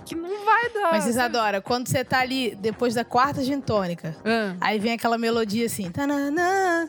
que 0.06 0.14
não 0.14 0.44
vai 0.44 0.70
dar. 0.72 0.92
Mas? 0.92 1.06
Isadora, 1.06 1.60
quando 1.60 1.88
você 1.88 2.04
tá 2.04 2.20
ali 2.20 2.54
depois 2.54 2.94
da 2.94 3.04
quarta 3.04 3.42
gin 3.42 3.60
tônica, 3.60 4.16
Ah, 4.24 4.54
aí 4.60 4.78
vem 4.78 4.92
aquela 4.92 5.18
melodia 5.18 5.66
assim. 5.66 5.90
Tanana, 5.90 6.86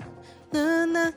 nana, 0.54 1.14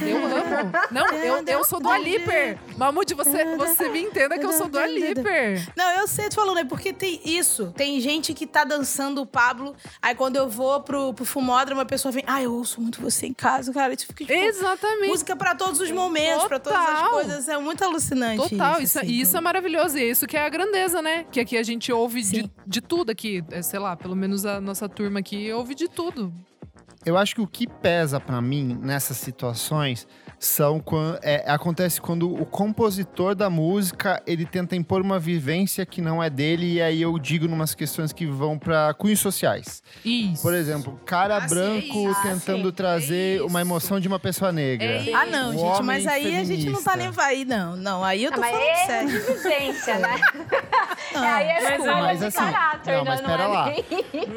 eu 0.00 0.16
amo. 0.24 0.72
Não, 0.90 1.06
eu, 1.12 1.44
eu 1.46 1.64
sou 1.64 1.80
do 1.80 1.88
Aliper. 1.88 2.58
Mamute, 2.76 3.14
você, 3.14 3.56
você 3.56 3.88
me 3.88 4.00
entenda 4.00 4.38
que 4.38 4.44
eu 4.44 4.52
sou 4.52 4.68
do 4.68 4.78
Aliper. 4.78 5.66
Não, 5.76 5.90
eu 5.98 6.08
sei, 6.08 6.28
tô 6.28 6.36
falando, 6.36 6.58
é 6.58 6.64
porque 6.64 6.92
tem 6.92 7.20
isso. 7.24 7.72
Tem 7.76 8.00
gente 8.00 8.32
que 8.34 8.46
tá 8.46 8.64
dançando 8.64 9.20
o 9.20 9.26
Pablo, 9.26 9.74
aí 10.00 10.14
quando 10.14 10.36
eu 10.36 10.48
vou 10.48 10.80
pro, 10.80 11.12
pro 11.14 11.24
fumódromo, 11.24 11.80
a 11.80 11.84
pessoa 11.84 12.12
vem, 12.12 12.24
ah, 12.26 12.42
eu 12.42 12.52
ouço 12.52 12.80
muito 12.80 13.00
você 13.00 13.26
em 13.26 13.34
casa, 13.34 13.72
cara. 13.72 13.92
Isso 13.92 14.06
fica, 14.06 14.24
tipo, 14.24 14.32
Exatamente. 14.32 15.08
música 15.08 15.36
pra 15.36 15.54
todos 15.54 15.80
os 15.80 15.90
momentos, 15.90 16.44
pra 16.44 16.58
todas 16.58 16.78
as 16.78 16.86
Total. 16.86 17.10
coisas. 17.10 17.48
É 17.48 17.58
muito 17.58 17.82
alucinante 17.84 18.48
Total, 18.48 18.74
isso. 18.74 18.82
isso, 18.82 18.98
assim, 18.98 19.12
isso 19.12 19.36
é 19.36 19.40
maravilhoso. 19.40 19.98
E 19.98 20.02
é 20.02 20.04
isso 20.10 20.26
que 20.26 20.36
é 20.36 20.44
a 20.44 20.48
grandeza, 20.48 21.00
né? 21.02 21.24
Que 21.30 21.40
aqui 21.40 21.56
a 21.56 21.62
gente 21.62 21.92
ouve 21.92 22.22
de, 22.22 22.50
de 22.66 22.80
tudo 22.80 23.10
aqui. 23.10 23.44
É, 23.50 23.62
sei 23.62 23.78
lá, 23.78 23.96
pelo 23.96 24.16
menos 24.16 24.44
a 24.46 24.60
nossa 24.60 24.88
turma 24.88 25.20
aqui 25.20 25.52
ouve 25.52 25.74
de 25.74 25.88
tudo. 25.88 26.32
Eu 27.06 27.16
acho 27.16 27.36
que 27.36 27.40
o 27.40 27.46
que 27.46 27.68
pesa 27.68 28.18
pra 28.18 28.42
mim 28.42 28.76
nessas 28.82 29.16
situações 29.18 30.08
são 30.38 30.78
quan- 30.80 31.18
é, 31.22 31.44
acontece 31.50 32.00
quando 32.00 32.32
o 32.32 32.44
compositor 32.44 33.34
da 33.34 33.48
música 33.48 34.22
ele 34.26 34.44
tenta 34.44 34.76
impor 34.76 35.00
uma 35.00 35.18
vivência 35.18 35.84
que 35.86 36.00
não 36.02 36.22
é 36.22 36.28
dele 36.28 36.74
e 36.74 36.82
aí 36.82 37.00
eu 37.02 37.18
digo 37.18 37.48
numas 37.48 37.74
questões 37.74 38.12
que 38.12 38.26
vão 38.26 38.58
pra 38.58 38.92
cunhos 38.94 39.18
sociais. 39.20 39.82
Isso. 40.04 40.42
Por 40.42 40.52
exemplo, 40.54 41.00
cara 41.06 41.36
Ah, 41.38 41.40
branco 41.40 42.08
é 42.08 42.10
isso. 42.10 42.22
tentando 42.22 42.68
sim. 42.68 42.74
trazer 42.74 43.38
É 43.40 43.42
uma 43.42 43.60
emoção 43.60 43.98
de 43.98 44.06
uma 44.08 44.18
pessoa 44.18 44.52
negra. 44.52 44.86
É 44.86 45.12
Ah, 45.14 45.26
não, 45.26 45.48
O 45.50 45.52
gente, 45.52 45.62
homem 45.62 45.82
mas 45.84 46.06
aí 46.06 46.36
a 46.36 46.44
gente 46.44 46.66
não 46.70 46.82
tá 46.82 46.92
feminista. 46.92 47.22
nem 47.26 47.30
aí, 47.38 47.44
não. 47.44 47.76
Não, 47.76 48.04
aí 48.04 48.24
eu 48.24 48.30
tô 48.30 48.40
Não, 48.40 48.42
mas 48.42 48.52
falando 48.52 48.68
é 48.70 48.86
sério. 48.86 49.08
de 49.08 49.18
vivência, 49.18 49.98
né? 49.98 50.16
Não. 51.14 51.22
aí 51.24 51.46
é 51.48 51.62
Mas, 51.78 51.84
mas 51.86 52.18
de 52.20 52.24
assim, 52.26 52.36
caráter, 52.38 52.96
não, 52.98 53.04
mas 53.04 53.20
né? 53.22 53.26
pera 53.26 53.42
é 53.42 53.46
lá. 53.46 53.66
nem- 53.70 53.84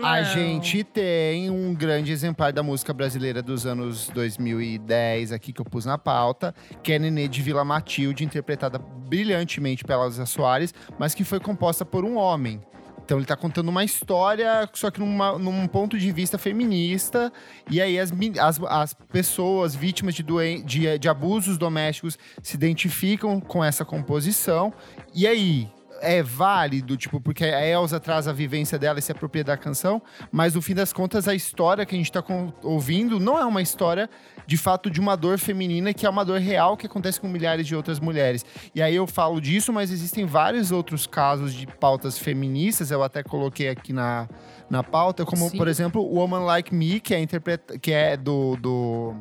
A 0.03 0.17
Não. 0.17 0.23
gente 0.25 0.83
tem 0.83 1.49
um 1.49 1.73
grande 1.73 2.11
exemplar 2.11 2.53
da 2.53 2.63
música 2.63 2.93
brasileira 2.93 3.41
dos 3.41 3.65
anos 3.65 4.09
2010 4.09 5.31
aqui 5.31 5.51
que 5.51 5.59
eu 5.61 5.65
pus 5.65 5.85
na 5.89 5.97
pauta, 5.97 6.53
que 6.81 6.93
é 6.93 6.99
Nenê 6.99 7.27
de 7.27 7.41
Vila 7.41 7.65
Matilde, 7.65 8.23
interpretada 8.23 8.77
brilhantemente 8.79 9.83
pela 9.83 10.05
Elza 10.05 10.25
Soares, 10.25 10.73
mas 10.97 11.13
que 11.13 11.23
foi 11.23 11.39
composta 11.39 11.83
por 11.83 12.05
um 12.05 12.15
homem. 12.15 12.61
Então 13.03 13.17
ele 13.17 13.25
tá 13.25 13.35
contando 13.35 13.69
uma 13.69 13.83
história, 13.83 14.69
só 14.71 14.91
que 14.91 14.99
numa- 14.99 15.35
num 15.39 15.65
ponto 15.65 15.97
de 15.97 16.11
vista 16.11 16.37
feminista. 16.37 17.33
E 17.67 17.81
aí 17.81 17.99
as, 17.99 18.13
as, 18.39 18.61
as 18.63 18.93
pessoas 18.93 19.73
vítimas 19.73 20.13
de, 20.13 20.21
doen 20.21 20.63
de, 20.63 20.99
de 20.99 21.09
abusos 21.09 21.57
domésticos 21.57 22.19
se 22.43 22.55
identificam 22.55 23.39
com 23.39 23.63
essa 23.63 23.83
composição. 23.83 24.71
E 25.11 25.25
aí, 25.25 25.67
é 26.01 26.21
válido, 26.23 26.97
tipo, 26.97 27.19
porque 27.19 27.45
a 27.45 27.65
Elsa 27.65 27.99
traz 27.99 28.27
a 28.27 28.33
vivência 28.33 28.77
dela 28.77 28.99
e 28.99 29.01
se 29.01 29.11
apropria 29.11 29.43
da 29.43 29.57
canção, 29.57 30.01
mas 30.31 30.55
no 30.55 30.61
fim 30.61 30.73
das 30.73 30.91
contas 30.93 31.27
a 31.27 31.35
história 31.35 31.85
que 31.85 31.95
a 31.95 31.97
gente 31.97 32.11
tá 32.11 32.23
ouvindo 32.63 33.19
não 33.19 33.37
é 33.37 33.45
uma 33.45 33.61
história 33.61 34.09
de 34.45 34.57
fato 34.57 34.89
de 34.89 34.99
uma 34.99 35.15
dor 35.15 35.37
feminina 35.37 35.93
que 35.93 36.05
é 36.05 36.09
uma 36.09 36.25
dor 36.25 36.39
real 36.39 36.75
que 36.75 36.87
acontece 36.87 37.19
com 37.19 37.27
milhares 37.27 37.67
de 37.67 37.75
outras 37.75 37.99
mulheres. 37.99 38.45
E 38.73 38.81
aí 38.81 38.95
eu 38.95 39.05
falo 39.05 39.39
disso, 39.39 39.71
mas 39.71 39.91
existem 39.91 40.25
vários 40.25 40.71
outros 40.71 41.05
casos 41.05 41.53
de 41.53 41.67
pautas 41.67 42.17
feministas, 42.17 42.91
eu 42.91 43.03
até 43.03 43.23
coloquei 43.23 43.69
aqui 43.69 43.93
na, 43.93 44.27
na 44.69 44.83
pauta, 44.83 45.25
como 45.25 45.49
Sim. 45.49 45.57
por 45.57 45.67
exemplo, 45.67 46.01
Woman 46.01 46.45
Like 46.45 46.73
Me, 46.73 46.99
que 46.99 47.13
é, 47.13 47.19
interpreta 47.19 47.77
que 47.77 47.91
é 47.91 48.17
do, 48.17 48.55
do, 48.57 49.15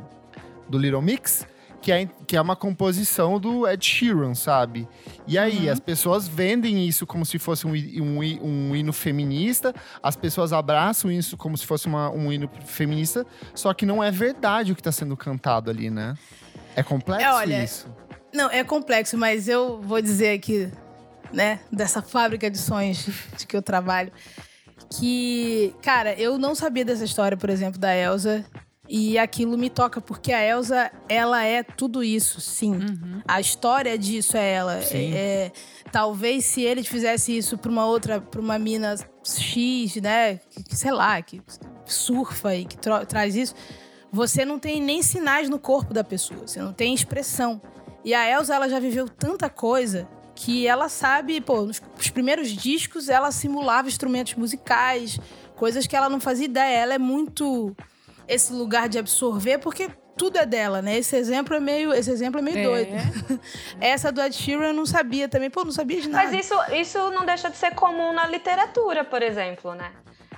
do 0.69 0.79
Little 0.79 1.03
Mix, 1.03 1.47
que 1.81 1.93
é, 1.93 2.09
que 2.27 2.37
é 2.37 2.41
uma 2.41 2.57
composição 2.57 3.39
do 3.39 3.67
Ed 3.69 3.85
Sheeran, 3.85 4.35
sabe? 4.35 4.87
E 5.27 5.39
aí, 5.39 5.67
Uhum. 5.67 5.73
as 5.73 5.79
pessoas 5.81 6.27
vendem 6.27 6.87
isso 6.87 7.07
como 7.07 7.25
se 7.25 7.39
fosse 7.39 7.67
um, 7.67 7.73
um, 7.73 8.19
um 8.71 8.77
hino 8.77 8.93
feminista, 8.93 9.75
as 10.03 10.17
pessoas 10.17 10.53
abraçam 10.53 11.11
isso 11.11 11.37
como 11.37 11.57
se 11.57 11.65
fosse 11.65 11.87
uma- 11.87 12.11
um 12.11 12.33
hino 12.33 12.51
feminista, 12.67 13.25
só 13.55 13.73
que 13.73 13.87
não 13.87 14.03
é 14.03 14.11
verdade 14.11 14.73
o 14.73 14.77
que 14.77 14.83
tá 14.83 14.91
sendo 14.93 15.17
cantado 15.17 15.71
ali, 15.71 15.89
né? 15.91 16.15
É 16.75 16.83
complexo 16.83 17.25
É, 17.27 17.33
olha, 17.33 17.65
isso. 17.65 17.89
Não, 18.35 18.51
é 18.51 18.63
complexo, 18.65 19.17
mas 19.17 19.49
eu 19.49 19.81
vou 19.81 20.03
dizer 20.03 20.35
aqui, 20.37 20.71
né, 21.33 21.61
dessa 21.73 22.03
fábrica 22.03 22.51
de 22.51 22.59
sonhos 22.59 23.07
de 23.37 23.47
que 23.47 23.57
eu 23.57 23.63
trabalho, 23.63 24.13
que, 24.99 25.75
cara, 25.83 26.15
eu 26.15 26.39
não 26.39 26.55
sabia 26.55 26.85
dessa 26.85 27.05
história, 27.05 27.37
por 27.37 27.51
exemplo, 27.51 27.79
da 27.79 27.95
Elsa. 27.97 28.45
E 28.89 29.19
aquilo 29.19 29.59
me 29.59 29.69
toca, 29.69 30.01
porque 30.01 30.33
a 30.33 30.43
Elsa, 30.43 30.91
ela 31.09 31.45
é 31.45 31.63
tudo 31.63 32.03
isso, 32.03 32.41
sim. 32.41 32.73
Uhum. 32.73 33.21
A 33.29 33.39
história 33.39 33.99
disso 33.99 34.37
é 34.37 34.51
ela. 34.53 34.81
Sim. 34.81 35.13
É, 35.13 35.19
é, 35.19 35.53
talvez 35.93 36.47
se 36.47 36.63
ele 36.63 36.83
fizesse 36.83 37.37
isso 37.37 37.59
pra 37.59 37.71
uma 37.71 37.85
outra, 37.85 38.19
pra 38.19 38.41
uma 38.41 38.59
mina 38.59 38.95
X, 39.23 39.97
né? 39.97 40.37
Que, 40.67 40.75
sei 40.75 40.91
lá, 40.91 41.21
que 41.21 41.43
surfa 41.85 42.55
e 42.57 42.65
que 42.65 42.79
tro- 42.79 43.05
traz 43.05 43.37
isso, 43.37 43.55
você 44.11 44.43
não 44.45 44.59
tem 44.59 44.81
nem 44.81 45.03
sinais 45.03 45.51
no 45.51 45.59
corpo 45.59 45.93
da 45.93 46.03
pessoa, 46.03 46.47
você 46.47 46.61
não 46.63 46.73
tem 46.73 46.95
expressão. 46.95 47.61
E 48.03 48.15
a 48.15 48.27
Elsa, 48.31 48.55
ela 48.55 48.69
já 48.71 48.79
viveu 48.81 49.07
tanta 49.07 49.51
coisa 49.51 50.09
que 50.35 50.67
ela 50.67 50.89
sabe, 50.89 51.41
pô, 51.43 51.63
nos 51.63 51.83
os 51.99 52.09
primeiros 52.11 52.49
discos 52.51 53.09
ela 53.11 53.31
simulava 53.33 53.89
instrumentos 53.89 54.35
musicais, 54.35 55.19
coisas 55.57 55.87
que 55.87 55.95
ela 55.97 56.09
não 56.09 56.21
fazia 56.21 56.47
ideia. 56.47 56.79
Ela 56.79 56.95
é 56.95 56.99
muito 56.99 57.77
esse 58.29 58.53
lugar 58.53 58.89
de 58.89 58.99
absorver, 58.99 59.59
porque 59.59 59.89
tudo 60.17 60.37
é 60.37 60.45
dela, 60.45 60.83
né? 60.83 60.99
Esse 60.99 61.17
exemplo 61.17 61.55
é 61.55 61.61
meio, 61.61 61.93
esse 61.93 62.11
exemplo 62.11 62.41
é 62.41 62.43
meio 62.43 62.59
É. 62.59 62.63
doido. 62.65 62.91
Essa 63.81 64.11
do 64.11 64.21
Ed 64.21 64.35
Sheeran 64.35 64.69
eu 64.69 64.75
não 64.75 64.85
sabia 64.87 65.29
também. 65.29 65.49
Pô, 65.49 65.65
não 65.65 65.71
sabia 65.73 66.01
de 66.01 66.09
nada. 66.09 66.25
Mas 66.29 66.45
isso, 66.45 66.55
isso 66.75 66.99
não 67.13 67.25
deixa 67.25 67.49
de 67.49 67.57
ser 67.57 67.73
comum 67.75 68.13
na 68.13 68.27
literatura, 68.27 69.05
por 69.05 69.23
exemplo, 69.23 69.75
né? 69.75 69.91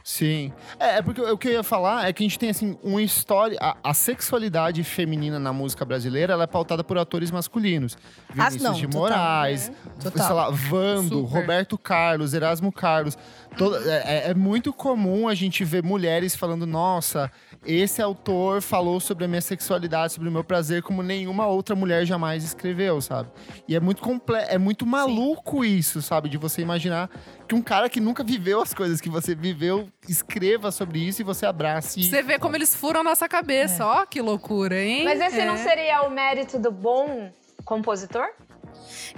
Sim. 0.03 0.51
É, 0.79 0.97
é 0.99 1.03
porque 1.03 1.21
o 1.21 1.37
que 1.37 1.49
eu 1.49 1.53
ia 1.53 1.63
falar 1.63 2.09
é 2.09 2.13
que 2.13 2.23
a 2.23 2.27
gente 2.27 2.39
tem, 2.39 2.49
assim, 2.49 2.77
uma 2.83 3.03
história... 3.03 3.57
A, 3.61 3.77
a 3.85 3.93
sexualidade 3.95 4.83
feminina 4.83 5.39
na 5.39 5.53
música 5.53 5.85
brasileira, 5.85 6.33
ela 6.33 6.45
é 6.45 6.47
pautada 6.47 6.83
por 6.83 6.97
atores 6.97 7.31
masculinos. 7.31 7.99
Ah, 8.31 8.49
Vinícius 8.49 8.63
não, 8.63 8.73
de 8.73 8.87
total. 8.87 9.01
Moraes, 9.01 9.73
Total. 10.03 10.27
sei 10.27 10.35
lá, 10.37 10.51
Vando, 10.51 11.21
Super. 11.21 11.39
Roberto 11.41 11.77
Carlos, 11.79 12.33
Erasmo 12.33 12.73
Carlos. 12.73 13.17
Toda- 13.59 13.79
é, 13.93 14.27
é- 14.27 14.31
é 14.31 14.35
muito 14.35 14.73
comum 14.73 15.29
a 15.29 15.35
gente 15.35 15.65
ver 15.65 15.83
mulheres 15.83 16.35
falando, 16.35 16.67
nossa, 16.67 17.31
esse 17.65 18.01
autor 18.01 18.63
falou 18.63 18.99
sobre 19.01 19.25
a 19.25 19.29
minha 19.29 19.41
sexualidade, 19.41 20.15
sobre 20.15 20.29
o 20.29 20.33
meu 20.33 20.43
prazer, 20.43 20.83
como 20.83 21.03
nenhuma 21.03 21.47
outra 21.47 21.77
mulher 21.77 22.07
jamais 22.07 22.43
escreveu, 22.43 23.01
sabe? 23.01 23.29
E 23.69 23.77
é 23.77 23.81
muito 23.81 24.01
comple 24.03 24.37
é 24.37 24.57
muito 24.59 24.87
maluco 24.87 25.65
isso, 25.65 26.01
sabe? 26.01 26.29
De 26.29 26.39
você 26.39 26.63
imaginar 26.63 27.11
que 27.47 27.55
um 27.55 27.63
cara 27.63 27.89
que 27.89 28.01
nunca 28.01 28.25
viveu 28.25 28.63
as 28.63 28.73
coisas 28.73 29.01
que 29.01 29.09
você 29.11 29.35
viveu 29.35 29.89
escreva 30.09 30.71
sobre 30.71 30.99
isso 31.01 31.21
e 31.21 31.25
você 31.25 31.45
abrace. 31.45 32.03
Você 32.03 32.23
vê 32.23 32.39
como 32.39 32.57
eles 32.57 32.75
furam 32.75 33.01
a 33.01 33.05
nossa 33.05 33.29
cabeça. 33.29 33.85
Ó, 33.85 34.07
que 34.07 34.21
loucura, 34.23 34.81
hein? 34.81 35.05
Mas 35.05 35.21
esse 35.21 35.41
É. 35.41 35.45
não 35.45 35.57
seria 35.57 36.03
o 36.03 36.11
mérito 36.11 36.59
do 36.59 36.71
bom 36.71 37.31
compositor? 37.65 38.27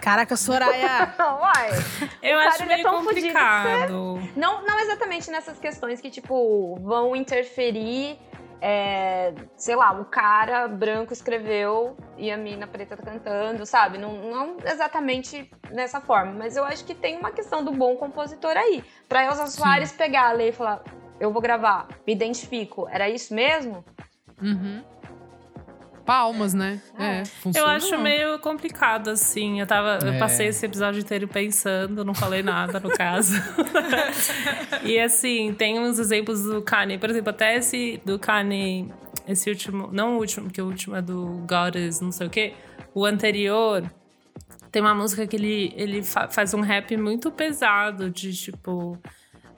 Caraca, 0.01 0.37
Soraya. 0.37 1.15
Uai. 1.41 1.71
Eu 2.23 2.39
acho 2.39 2.63
é 2.63 2.67
meio 2.67 2.83
tão 2.83 3.03
fudido 3.05 3.27
que 3.27 3.33
complicado. 3.33 4.23
Não, 4.37 4.65
não 4.67 4.81
exatamente 4.81 5.31
nessas 5.31 5.59
questões 5.59 6.01
que, 6.01 6.11
tipo, 6.11 6.77
vão 6.81 7.15
interferir. 7.15 8.19
É, 8.65 9.35
sei 9.57 9.75
lá, 9.75 9.91
o 9.91 10.05
cara 10.05 10.69
branco 10.69 11.13
escreveu 11.13 11.97
e 12.17 12.31
a 12.31 12.37
mina 12.37 12.65
preta 12.65 12.97
tá 12.97 13.03
cantando, 13.03 13.67
sabe? 13.67 13.99
Não, 13.99 14.15
não 14.31 14.57
exatamente 14.65 15.51
nessa 15.73 16.01
forma, 16.01 16.33
mas 16.33 16.57
eu 16.57 16.65
acho 16.65 16.85
que 16.85 16.95
tem 16.95 17.19
uma 17.19 17.33
questão 17.33 17.65
do 17.65 17.73
bom 17.73 17.97
compositor 17.97 18.57
aí. 18.57 18.85
Pra 19.09 19.25
Elza 19.25 19.49
Soares 19.49 19.91
pegar 19.91 20.29
a 20.29 20.33
lei 20.33 20.51
e 20.51 20.53
falar: 20.53 20.81
eu 21.19 21.33
vou 21.33 21.43
gravar, 21.43 21.89
me 22.07 22.13
identifico, 22.13 22.89
era 22.89 23.11
isso 23.11 23.35
mesmo? 23.35 23.85
Uhum. 24.41 24.85
Palmas, 26.05 26.53
né? 26.55 26.81
É, 26.99 27.21
Eu 27.23 27.27
funcionou. 27.27 27.71
acho 27.71 27.99
meio 27.99 28.39
complicado, 28.41 29.09
assim. 29.11 29.61
Eu 29.61 29.67
tava. 29.67 29.99
Eu 30.05 30.13
É. 30.15 30.19
passei 30.19 30.49
esse 30.49 30.67
episódio 30.67 31.01
inteiro 31.01 31.29
pensando, 31.29 32.05
não 32.05 32.13
falei 32.15 32.43
nada 32.43 32.81
no 32.81 32.91
caso. 32.91 33.35
e 34.85 34.99
assim, 34.99 35.55
tem 35.55 35.79
uns 35.79 35.99
exemplos 35.99 36.43
do 36.43 36.61
Kanye. 36.63 36.99
Por 36.99 37.11
exemplo, 37.11 37.31
até 37.31 37.57
esse 37.57 38.01
do 38.05 38.19
Kanye, 38.19 38.89
esse 39.27 39.49
último. 39.51 39.89
Não 39.93 40.17
o 40.17 40.19
último, 40.19 40.47
porque 40.47 40.61
o 40.63 40.67
último 40.67 40.97
é 40.97 41.03
do 41.03 41.45
Goddess, 41.49 42.01
não 42.01 42.13
sei 42.13 42.27
o 42.27 42.31
quê. 42.31 42.55
O 42.95 43.05
anterior. 43.05 43.85
Tem 44.71 44.81
uma 44.81 44.95
música 44.95 45.27
que 45.27 45.37
ele, 45.37 45.73
ele 45.77 46.03
fa- 46.03 46.29
faz 46.29 46.55
um 46.55 46.61
rap 46.63 46.97
muito 46.97 47.31
pesado 47.31 48.09
de 48.09 48.33
tipo 48.35 48.99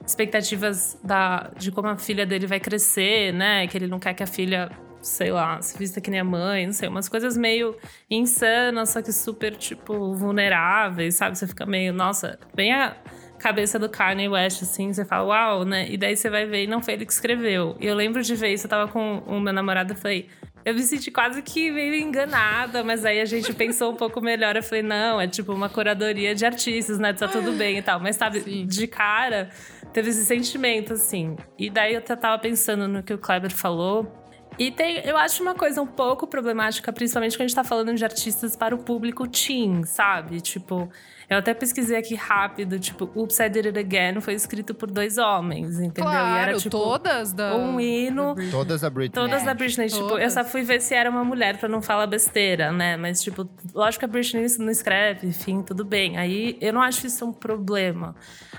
expectativas 0.05 0.99
da, 1.03 1.49
de 1.57 1.71
como 1.71 1.87
a 1.87 1.97
filha 1.97 2.25
dele 2.25 2.45
vai 2.45 2.59
crescer, 2.59 3.33
né? 3.33 3.65
Que 3.67 3.77
ele 3.77 3.87
não 3.87 3.97
quer 3.97 4.13
que 4.13 4.21
a 4.21 4.27
filha, 4.27 4.69
sei 5.05 5.31
lá, 5.31 5.61
se 5.61 5.77
vista 5.77 6.01
que 6.01 6.09
nem 6.09 6.19
a 6.19 6.23
mãe, 6.23 6.65
não 6.65 6.73
sei, 6.73 6.89
umas 6.89 7.07
coisas 7.07 7.37
meio 7.37 7.75
insanas, 8.09 8.89
só 8.89 9.01
que 9.01 9.11
super, 9.11 9.55
tipo, 9.55 10.13
vulneráveis, 10.15 11.15
sabe? 11.15 11.37
Você 11.37 11.47
fica 11.47 11.65
meio, 11.65 11.93
nossa, 11.93 12.39
bem 12.53 12.73
a 12.73 12.95
cabeça 13.37 13.77
do 13.77 13.87
Kanye 13.87 14.27
West, 14.27 14.63
assim, 14.63 14.91
você 14.91 15.05
fala, 15.05 15.25
uau, 15.25 15.65
né? 15.65 15.87
E 15.89 15.95
daí 15.95 16.17
você 16.17 16.29
vai 16.29 16.45
ver, 16.45 16.63
e 16.63 16.67
não 16.67 16.81
foi 16.81 16.95
ele 16.95 17.05
que 17.05 17.13
escreveu. 17.13 17.77
E 17.79 17.85
eu 17.85 17.95
lembro 17.95 18.23
de 18.23 18.35
ver 18.35 18.53
isso, 18.53 18.65
eu 18.65 18.69
tava 18.69 18.91
com 18.91 19.19
o 19.27 19.39
meu 19.39 19.53
namorado 19.53 19.93
e 19.93 19.95
falei. 19.95 20.27
Eu 20.63 20.73
me 20.73 20.81
senti 20.81 21.11
quase 21.11 21.43
que 21.43 21.69
meio 21.69 21.93
enganada, 21.93 22.83
mas 22.83 23.05
aí 23.05 23.21
a 23.21 23.25
gente 23.25 23.53
pensou 23.53 23.91
um 23.91 23.95
pouco 23.95 24.19
melhor. 24.19 24.55
Eu 24.55 24.63
falei, 24.63 24.81
não, 24.81 25.21
é 25.21 25.27
tipo 25.27 25.53
uma 25.53 25.69
curadoria 25.69 26.33
de 26.33 26.43
artistas, 26.43 26.97
né? 26.97 27.13
Tá 27.13 27.27
tudo 27.27 27.51
bem 27.51 27.77
e 27.77 27.83
tal. 27.83 27.99
Mas 27.99 28.15
sabe, 28.15 28.39
Sim. 28.39 28.65
de 28.65 28.87
cara, 28.87 29.51
teve 29.93 30.09
esse 30.09 30.25
sentimento, 30.25 30.93
assim. 30.93 31.35
E 31.55 31.69
daí 31.69 31.93
eu 31.93 32.01
tava 32.01 32.39
pensando 32.39 32.87
no 32.87 33.03
que 33.03 33.13
o 33.13 33.17
Kleber 33.19 33.53
falou. 33.53 34.24
E 34.57 34.71
tem, 34.71 34.99
eu 35.05 35.17
acho 35.17 35.43
uma 35.43 35.53
coisa 35.53 35.81
um 35.81 35.87
pouco 35.87 36.25
problemática, 36.25 36.91
principalmente 36.93 37.35
quando 37.35 37.41
a 37.41 37.47
gente 37.47 37.55
tá 37.55 37.63
falando 37.63 37.93
de 37.93 38.03
artistas 38.03 38.55
para 38.55 38.73
o 38.73 38.77
público 38.77 39.27
teen, 39.27 39.83
sabe? 39.83 40.39
Tipo, 40.39 40.89
eu 41.29 41.37
até 41.37 41.53
pesquisei 41.53 41.97
aqui 41.97 42.15
rápido, 42.15 42.79
tipo, 42.79 43.09
Oops, 43.15 43.39
I 43.39 43.49
Did 43.49 43.65
It 43.67 43.79
Again 43.79 44.21
foi 44.21 44.33
escrito 44.33 44.73
por 44.73 44.89
dois 44.91 45.17
homens, 45.17 45.79
entendeu? 45.79 46.03
Claro, 46.11 46.35
e 46.35 46.39
era 46.39 46.57
tipo 46.57 46.69
todas 46.69 47.33
da. 47.33 47.55
um 47.55 47.79
hino, 47.79 48.35
da. 48.35 48.43
Todas 48.51 48.83
a 48.83 48.89
Britney. 48.89 49.23
Todas 49.23 49.41
É, 49.41 49.45
da 49.45 49.53
Britney, 49.53 49.87
tipo, 49.87 50.01
eu 50.03 50.09
todas. 50.09 50.33
só 50.33 50.43
fui 50.43 50.61
ver 50.63 50.81
se 50.81 50.93
era 50.93 51.09
uma 51.09 51.23
mulher 51.23 51.57
pra 51.57 51.67
não 51.69 51.81
falar 51.81 52.07
besteira, 52.07 52.71
né? 52.71 52.97
Mas, 52.97 53.21
tipo, 53.21 53.49
lógico 53.73 53.99
que 53.99 54.05
a 54.05 54.07
Britney 54.07 54.45
não 54.59 54.69
escreve, 54.69 55.27
enfim, 55.27 55.61
tudo 55.61 55.83
bem. 55.83 56.17
Aí 56.17 56.57
eu 56.61 56.71
não 56.73 56.81
acho 56.81 57.05
isso 57.07 57.25
um 57.25 57.33
problema. 57.33 58.15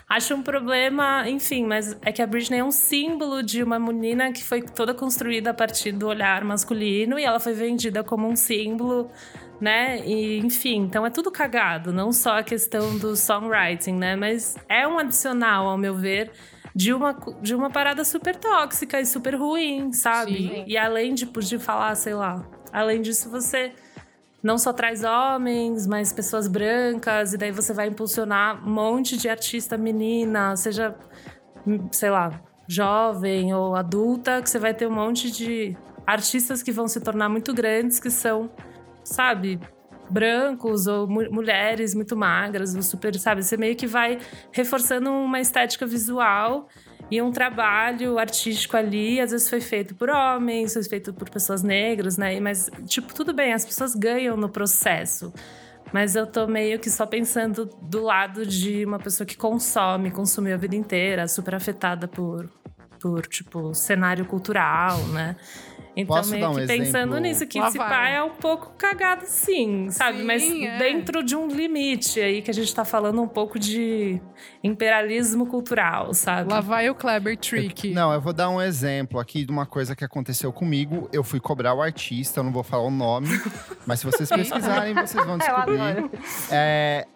Acho 0.08 0.34
um 0.34 0.42
problema, 0.42 1.28
enfim, 1.28 1.64
mas 1.64 1.96
é 2.02 2.12
que 2.12 2.22
a 2.22 2.26
Britney 2.26 2.60
é 2.60 2.64
um 2.64 2.70
símbolo 2.70 3.42
de 3.42 3.62
uma 3.62 3.78
menina 3.78 4.32
que 4.32 4.42
foi 4.44 4.62
toda 4.62 4.94
construída 4.94 5.50
a 5.50 5.54
partir 5.54 5.92
do 5.92 6.06
olhar 6.06 6.44
masculino 6.44 7.18
e 7.18 7.24
ela 7.24 7.40
foi 7.40 7.52
vendida 7.52 8.02
como 8.04 8.28
um 8.28 8.36
símbolo. 8.36 9.10
Né? 9.60 10.06
E, 10.06 10.38
enfim, 10.38 10.82
então 10.82 11.06
é 11.06 11.10
tudo 11.10 11.30
cagado, 11.30 11.90
não 11.90 12.12
só 12.12 12.38
a 12.38 12.42
questão 12.42 12.98
do 12.98 13.16
songwriting, 13.16 13.94
né? 13.94 14.14
Mas 14.14 14.54
é 14.68 14.86
um 14.86 14.98
adicional, 14.98 15.66
ao 15.66 15.78
meu 15.78 15.94
ver, 15.94 16.30
de 16.74 16.92
uma, 16.92 17.16
de 17.40 17.54
uma 17.54 17.70
parada 17.70 18.04
super 18.04 18.36
tóxica 18.36 19.00
e 19.00 19.06
super 19.06 19.34
ruim, 19.34 19.94
sabe? 19.94 20.36
Sim. 20.36 20.64
E 20.66 20.76
além 20.76 21.14
de, 21.14 21.24
de 21.24 21.58
falar, 21.58 21.94
sei 21.94 22.12
lá, 22.12 22.46
além 22.70 23.00
disso, 23.00 23.30
você 23.30 23.72
não 24.42 24.58
só 24.58 24.72
traz 24.72 25.02
homens, 25.02 25.86
mas 25.86 26.12
pessoas 26.12 26.46
brancas, 26.46 27.32
e 27.32 27.38
daí 27.38 27.50
você 27.50 27.72
vai 27.72 27.88
impulsionar 27.88 28.62
um 28.62 28.70
monte 28.70 29.16
de 29.16 29.28
artista 29.28 29.78
menina, 29.78 30.54
seja, 30.54 30.94
sei 31.90 32.10
lá, 32.10 32.40
jovem 32.68 33.54
ou 33.54 33.74
adulta, 33.74 34.42
que 34.42 34.50
você 34.50 34.58
vai 34.58 34.74
ter 34.74 34.86
um 34.86 34.92
monte 34.92 35.30
de 35.30 35.76
artistas 36.06 36.62
que 36.62 36.70
vão 36.70 36.86
se 36.86 37.00
tornar 37.00 37.28
muito 37.28 37.52
grandes, 37.52 37.98
que 37.98 38.10
são, 38.10 38.50
sabe, 39.06 39.58
brancos 40.10 40.86
ou 40.86 41.06
mu- 41.08 41.30
mulheres 41.30 41.94
muito 41.94 42.16
magras, 42.16 42.74
ou 42.74 42.82
super, 42.82 43.14
sabe? 43.18 43.42
Você 43.42 43.56
meio 43.56 43.76
que 43.76 43.86
vai 43.86 44.18
reforçando 44.52 45.10
uma 45.10 45.40
estética 45.40 45.86
visual 45.86 46.68
e 47.10 47.22
um 47.22 47.30
trabalho 47.30 48.18
artístico 48.18 48.76
ali, 48.76 49.20
às 49.20 49.30
vezes 49.30 49.48
foi 49.48 49.60
feito 49.60 49.94
por 49.94 50.10
homens, 50.10 50.72
foi 50.72 50.82
feito 50.82 51.14
por 51.14 51.30
pessoas 51.30 51.62
negras, 51.62 52.16
né? 52.16 52.38
Mas, 52.40 52.70
tipo, 52.86 53.14
tudo 53.14 53.32
bem, 53.32 53.52
as 53.52 53.64
pessoas 53.64 53.94
ganham 53.94 54.36
no 54.36 54.48
processo. 54.48 55.32
Mas 55.92 56.16
eu 56.16 56.26
tô 56.26 56.48
meio 56.48 56.80
que 56.80 56.90
só 56.90 57.06
pensando 57.06 57.64
do 57.80 58.02
lado 58.02 58.44
de 58.44 58.84
uma 58.84 58.98
pessoa 58.98 59.24
que 59.24 59.36
consome, 59.36 60.10
consumiu 60.10 60.54
a 60.54 60.56
vida 60.56 60.74
inteira, 60.74 61.28
super 61.28 61.54
afetada 61.54 62.08
por, 62.08 62.50
por 63.00 63.24
tipo, 63.26 63.72
cenário 63.72 64.24
cultural, 64.24 64.98
né? 65.12 65.36
Então, 65.96 66.14
Posso 66.16 66.30
meio 66.30 66.42
dar 66.42 66.50
um 66.50 66.54
que 66.56 66.66
pensando 66.66 66.86
exemplo? 67.14 67.18
nisso, 67.20 67.46
que 67.46 67.58
Lá 67.58 67.68
esse 67.68 67.78
vai. 67.78 67.88
pai 67.88 68.16
é 68.16 68.22
um 68.22 68.30
pouco 68.34 68.70
cagado 68.76 69.22
sim, 69.24 69.88
sabe? 69.90 70.18
Sim, 70.18 70.24
Mas 70.24 70.42
é. 70.42 70.76
dentro 70.78 71.22
de 71.22 71.34
um 71.34 71.48
limite 71.48 72.20
aí 72.20 72.42
que 72.42 72.50
a 72.50 72.54
gente 72.54 72.74
tá 72.74 72.84
falando 72.84 73.22
um 73.22 73.26
pouco 73.26 73.58
de 73.58 74.20
imperialismo 74.62 75.46
cultural, 75.46 76.12
sabe? 76.12 76.52
Lá 76.52 76.60
vai 76.60 76.90
o 76.90 76.94
Kleber 76.94 77.36
Trick. 77.38 77.92
Não, 77.94 78.12
eu 78.12 78.20
vou 78.20 78.34
dar 78.34 78.50
um 78.50 78.60
exemplo 78.60 79.18
aqui 79.18 79.44
de 79.44 79.50
uma 79.50 79.64
coisa 79.64 79.96
que 79.96 80.04
aconteceu 80.04 80.52
comigo. 80.52 81.08
Eu 81.12 81.24
fui 81.24 81.40
cobrar 81.40 81.72
o 81.72 81.80
artista, 81.80 82.40
eu 82.40 82.44
não 82.44 82.52
vou 82.52 82.62
falar 82.62 82.82
o 82.84 82.90
nome, 82.90 83.28
mas 83.86 84.00
se 84.00 84.06
vocês 84.06 84.28
pesquisarem, 84.28 84.92
vocês 84.94 85.24
vão 85.24 85.38
descobrir. 85.38 86.10
É, 86.50 87.06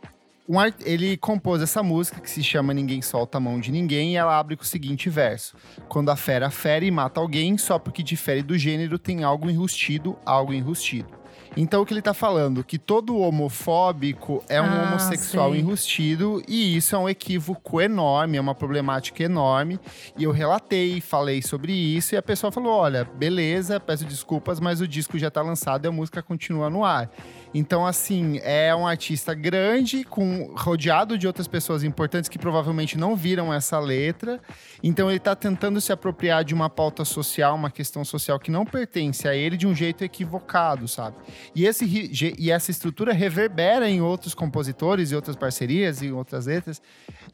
um 0.53 0.59
art- 0.59 0.81
ele 0.85 1.17
compôs 1.17 1.63
essa 1.63 1.83
música 1.83 2.21
que 2.21 2.29
se 2.29 2.43
chama 2.43 2.75
Ninguém 2.75 3.01
Solta 3.01 3.39
a 3.39 3.41
Mão 3.41 3.61
de 3.61 3.71
Ninguém 3.71 4.13
e 4.13 4.17
ela 4.17 4.37
abre 4.39 4.57
com 4.57 4.63
o 4.63 4.67
seguinte 4.67 5.09
verso: 5.09 5.55
Quando 5.89 6.11
a 6.11 6.17
fera 6.17 6.51
fere 6.51 6.87
e 6.87 6.91
mata 6.91 7.21
alguém, 7.21 7.57
só 7.57 7.79
porque 7.79 8.03
difere 8.03 8.43
do 8.43 8.59
gênero 8.59 8.99
tem 8.99 9.23
algo 9.23 9.49
enrustido, 9.49 10.19
algo 10.27 10.53
enrustido. 10.53 11.21
Então 11.57 11.83
o 11.83 11.87
que 11.87 11.93
ele 11.93 12.03
tá 12.03 12.15
falando? 12.15 12.63
Que 12.63 12.79
todo 12.79 13.17
homofóbico 13.19 14.43
é 14.49 14.63
um 14.63 14.67
Ah, 14.67 14.83
homossexual 14.85 15.51
sei. 15.51 15.61
enrustido 15.61 16.41
e 16.47 16.77
isso 16.77 16.95
é 16.95 16.99
um 16.99 17.09
equívoco 17.09 17.81
enorme, 17.81 18.37
é 18.37 18.41
uma 18.41 18.55
problemática 18.55 19.25
enorme. 19.25 19.79
E 20.17 20.23
eu 20.25 20.31
relatei, 20.31 21.01
falei 21.01 21.43
sobre 21.43 21.73
isso 21.73 22.15
e 22.15 22.19
a 22.19 22.23
pessoa 22.23 22.53
falou: 22.53 22.73
olha, 22.73 23.05
beleza, 23.05 23.81
peço 23.81 24.05
desculpas, 24.05 24.61
mas 24.61 24.81
o 24.81 24.87
disco 24.87 25.19
já 25.19 25.29
tá 25.31 25.43
lançado 25.43 25.85
e 25.85 25.89
a 25.89 25.93
música 25.93 26.23
continua 26.23 26.71
no 26.71 26.85
ar. 26.85 27.11
Então, 27.53 27.85
assim, 27.85 28.39
é 28.43 28.75
um 28.75 28.87
artista 28.87 29.35
grande, 29.35 30.05
com 30.05 30.55
rodeado 30.57 31.19
de 31.19 31.27
outras 31.27 31.49
pessoas 31.49 31.83
importantes 31.83 32.29
que 32.29 32.39
provavelmente 32.39 32.97
não 32.97 33.17
viram 33.17 33.53
essa 33.53 33.79
letra. 33.79 34.41
Então, 34.83 35.11
ele 35.11 35.19
tá 35.19 35.35
tentando 35.35 35.81
se 35.81 35.93
apropriar 35.93 36.45
de 36.45 36.55
uma 36.55 36.71
pauta 36.71 37.05
social, 37.05 37.57
uma 37.57 37.71
questão 37.71 38.05
social 38.05 38.39
que 38.39 38.51
não 38.51 38.65
pertence 38.65 39.27
a 39.27 39.35
ele 39.35 39.57
de 39.57 39.67
um 39.67 39.75
jeito 39.75 40.05
equivocado, 40.05 40.87
sabe? 40.87 41.17
E, 41.55 41.67
esse, 41.67 42.11
e 42.39 42.51
essa 42.51 42.71
estrutura 42.71 43.13
reverbera 43.13 43.89
em 43.89 44.01
outros 44.01 44.35
compositores 44.35 45.11
e 45.11 45.17
outras 45.17 45.35
parcerias 45.35 46.03
e 46.03 46.13
outras 46.13 46.47
letras. 46.47 46.81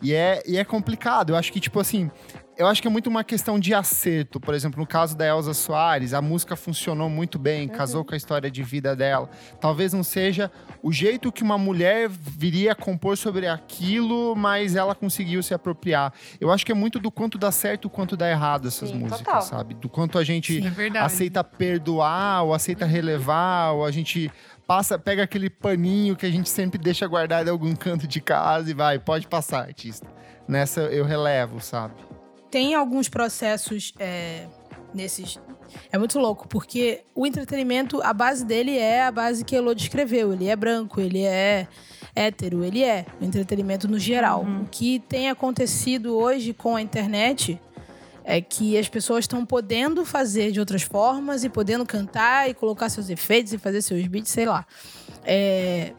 E 0.03 0.15
é, 0.15 0.43
e 0.47 0.57
é 0.57 0.65
complicado. 0.65 1.31
Eu 1.31 1.37
acho 1.37 1.53
que, 1.53 1.61
tipo 1.61 1.79
assim, 1.79 2.11
eu 2.57 2.67
acho 2.67 2.81
que 2.81 2.89
é 2.89 2.91
muito 2.91 3.09
uma 3.09 3.23
questão 3.23 3.59
de 3.59 3.75
acerto. 3.75 4.41
Por 4.41 4.55
exemplo, 4.55 4.81
no 4.81 4.87
caso 4.87 5.17
da 5.17 5.27
Elza 5.27 5.53
Soares, 5.53 6.15
a 6.15 6.23
música 6.23 6.57
funcionou 6.57 7.11
muito 7.11 7.39
bem, 7.39 7.69
casou 7.69 8.05
com 8.05 8.15
a 8.15 8.17
história 8.17 8.51
de 8.51 8.63
vida 8.63 8.97
dela. 8.97 9.29
Talvez 9.61 9.93
não 9.93 10.03
seja 10.03 10.51
o 10.83 10.91
jeito 10.93 11.31
que 11.31 11.43
uma 11.43 11.59
mulher 11.59 12.09
viria 12.09 12.73
a 12.73 12.75
compor 12.75 13.17
sobre 13.17 13.47
aquilo, 13.47 14.35
mas 14.35 14.75
ela 14.75 14.95
conseguiu 14.95 15.43
se 15.43 15.53
apropriar. 15.53 16.13
Eu 16.41 16.51
acho 16.51 16.65
que 16.65 16.73
é 16.73 16.75
muito 16.75 16.99
do 16.99 17.11
quanto 17.11 17.37
dá 17.37 17.53
certo 17.53 17.85
e 17.85 17.87
o 17.89 17.91
quanto 17.91 18.17
dá 18.17 18.31
errado 18.31 18.69
essas 18.69 18.89
Sim, 18.89 18.97
músicas, 19.01 19.23
total. 19.25 19.43
sabe? 19.43 19.75
Do 19.75 19.89
quanto 19.89 20.19
a 20.19 20.25
gente 20.25 20.65
É 20.65 20.71
verdade. 20.71 21.05
aceita 21.05 21.45
perdoar, 21.45 22.43
ou 22.45 22.55
aceita 22.55 22.87
relevar, 22.87 23.73
ou 23.73 23.85
a 23.85 23.91
gente 23.91 24.31
passa, 24.67 24.99
pega 24.99 25.23
aquele 25.23 25.51
paninho 25.51 26.17
que 26.17 26.25
a 26.25 26.31
gente 26.31 26.49
sempre 26.49 26.79
deixa 26.79 27.07
guardado 27.07 27.49
em 27.49 27.51
algum 27.51 27.75
canto 27.77 28.07
de 28.07 28.21
casa 28.21 28.71
e 28.71 28.75
vai, 28.75 28.99
pode 28.99 29.27
passar, 29.29 29.61
artista. 29.67 30.07
Nessa 30.49 30.81
eu 30.83 31.05
relevo, 31.05 31.61
sabe? 31.61 31.95
Tem 32.57 32.75
alguns 32.75 33.07
processos 33.07 33.93
é, 33.99 34.47
nesses. 34.95 35.39
É 35.93 35.99
muito 35.99 36.19
louco, 36.19 36.49
porque 36.49 37.03
o 37.15 37.27
entretenimento, 37.27 38.01
a 38.01 38.15
base 38.15 38.47
dele 38.47 38.79
é 38.79 39.03
a 39.03 39.11
base 39.11 39.45
que 39.45 39.55
Elô 39.55 39.75
descreveu. 39.75 40.33
Ele 40.33 40.49
é 40.49 40.57
branco, 40.57 40.99
ele 40.99 41.21
é 41.23 41.69
hétero, 42.15 42.65
ele 42.65 42.83
é 42.83 43.05
o 43.21 43.25
entretenimento 43.27 43.87
no 43.87 43.99
geral. 43.99 44.43
O 44.43 44.65
que 44.71 45.01
tem 45.01 45.29
acontecido 45.29 46.17
hoje 46.17 46.55
com 46.55 46.75
a 46.77 46.81
internet 46.81 47.61
é 48.25 48.41
que 48.41 48.79
as 48.79 48.89
pessoas 48.89 49.25
estão 49.25 49.45
podendo 49.45 50.03
fazer 50.03 50.51
de 50.51 50.59
outras 50.59 50.81
formas 50.81 51.45
e 51.45 51.51
podendo 51.51 51.85
cantar 51.85 52.49
e 52.49 52.55
colocar 52.55 52.89
seus 52.89 53.11
efeitos 53.11 53.53
e 53.53 53.59
fazer 53.59 53.83
seus 53.83 54.07
beats, 54.07 54.31
sei 54.31 54.47
lá. 54.47 54.67
É, 55.27 55.93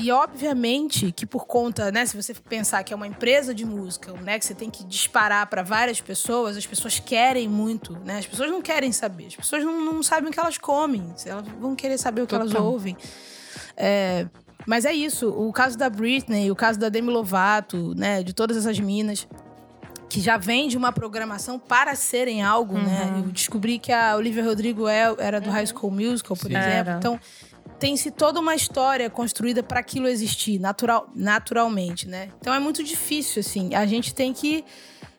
e 0.00 0.10
obviamente 0.12 1.12
que 1.12 1.26
por 1.26 1.46
conta, 1.46 1.90
né, 1.90 2.06
se 2.06 2.16
você 2.20 2.34
pensar 2.34 2.82
que 2.82 2.92
é 2.92 2.96
uma 2.96 3.06
empresa 3.06 3.54
de 3.54 3.64
música, 3.64 4.12
né, 4.14 4.38
que 4.38 4.44
você 4.44 4.54
tem 4.54 4.70
que 4.70 4.84
disparar 4.84 5.46
para 5.48 5.62
várias 5.62 6.00
pessoas, 6.00 6.56
as 6.56 6.66
pessoas 6.66 6.98
querem 6.98 7.48
muito, 7.48 7.92
né? 8.04 8.18
As 8.18 8.26
pessoas 8.26 8.50
não 8.50 8.62
querem 8.62 8.92
saber, 8.92 9.26
as 9.26 9.36
pessoas 9.36 9.64
não, 9.64 9.80
não 9.84 10.02
sabem 10.02 10.30
o 10.30 10.32
que 10.32 10.40
elas 10.40 10.58
comem, 10.58 11.12
elas 11.26 11.46
vão 11.60 11.74
querer 11.76 11.98
saber 11.98 12.22
o 12.22 12.26
que 12.26 12.34
elas 12.34 12.50
Total. 12.50 12.64
ouvem. 12.64 12.96
É, 13.76 14.26
mas 14.66 14.84
é 14.84 14.92
isso, 14.92 15.28
o 15.28 15.52
caso 15.52 15.76
da 15.76 15.88
Britney, 15.90 16.50
o 16.50 16.56
caso 16.56 16.78
da 16.78 16.88
Demi 16.88 17.10
Lovato, 17.10 17.94
né, 17.96 18.22
de 18.22 18.32
todas 18.32 18.56
essas 18.56 18.78
minas 18.78 19.26
que 20.08 20.20
já 20.20 20.36
vem 20.36 20.66
de 20.66 20.76
uma 20.76 20.90
programação 20.90 21.56
para 21.56 21.94
serem 21.94 22.42
algo, 22.42 22.76
né? 22.76 23.12
Eu 23.24 23.30
descobri 23.30 23.78
que 23.78 23.92
a 23.92 24.16
Olivia 24.16 24.44
Rodrigo 24.44 24.88
é- 24.88 25.14
era 25.18 25.40
do 25.40 25.48
High 25.50 25.66
School 25.66 25.92
Musical, 25.92 26.36
por 26.36 26.48
Sim. 26.50 26.56
exemplo. 26.56 26.72
Era. 26.72 26.96
Então, 26.98 27.20
tem-se 27.80 28.10
toda 28.10 28.38
uma 28.38 28.54
história 28.54 29.08
construída 29.08 29.62
para 29.62 29.80
aquilo 29.80 30.06
existir 30.06 30.60
natural, 30.60 31.08
naturalmente, 31.14 32.06
né? 32.06 32.28
Então 32.38 32.52
é 32.52 32.60
muito 32.60 32.84
difícil, 32.84 33.40
assim. 33.40 33.74
A 33.74 33.86
gente 33.86 34.14
tem 34.14 34.34
que 34.34 34.64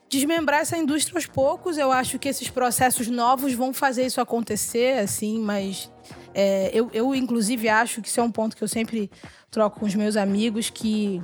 desmembrar 0.08 0.60
essa 0.60 0.78
indústria 0.78 1.18
aos 1.18 1.26
poucos. 1.26 1.76
Eu 1.76 1.90
acho 1.90 2.18
que 2.20 2.28
esses 2.28 2.48
processos 2.48 3.08
novos 3.08 3.52
vão 3.52 3.74
fazer 3.74 4.06
isso 4.06 4.20
acontecer, 4.20 5.00
assim, 5.00 5.40
mas 5.40 5.90
é, 6.32 6.70
eu, 6.72 6.88
eu, 6.92 7.14
inclusive, 7.14 7.68
acho 7.68 8.00
que 8.00 8.08
isso 8.08 8.20
é 8.20 8.22
um 8.22 8.30
ponto 8.30 8.56
que 8.56 8.62
eu 8.62 8.68
sempre 8.68 9.10
troco 9.50 9.80
com 9.80 9.86
os 9.86 9.94
meus 9.96 10.16
amigos, 10.16 10.70
que 10.70 11.20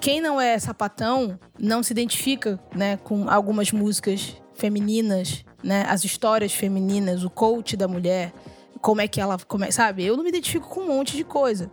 quem 0.00 0.20
não 0.20 0.40
é 0.40 0.58
sapatão 0.58 1.38
não 1.58 1.82
se 1.82 1.92
identifica, 1.92 2.58
né, 2.74 2.96
com 2.96 3.28
algumas 3.28 3.72
músicas 3.72 4.34
femininas, 4.54 5.44
né, 5.62 5.84
as 5.88 6.02
histórias 6.02 6.52
femininas, 6.52 7.24
o 7.24 7.30
coach 7.30 7.76
da 7.76 7.86
mulher, 7.86 8.32
como 8.78 9.00
é 9.00 9.08
que 9.08 9.20
ela, 9.20 9.36
como 9.46 9.64
é- 9.64 9.70
sabe? 9.70 10.04
Eu 10.04 10.16
não 10.16 10.22
me 10.22 10.28
identifico 10.30 10.68
com 10.68 10.80
um 10.80 10.86
monte 10.88 11.16
de 11.16 11.24
coisa. 11.24 11.70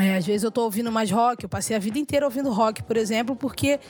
É, 0.00 0.16
às 0.16 0.26
vezes 0.26 0.44
eu 0.44 0.50
tô 0.50 0.62
ouvindo 0.62 0.92
mais 0.92 1.10
rock, 1.10 1.42
eu 1.42 1.48
passei 1.48 1.74
a 1.74 1.78
vida 1.78 1.98
inteira 1.98 2.24
ouvindo 2.24 2.50
rock, 2.52 2.82
por 2.84 2.96
exemplo, 2.96 3.34
porque 3.34 3.80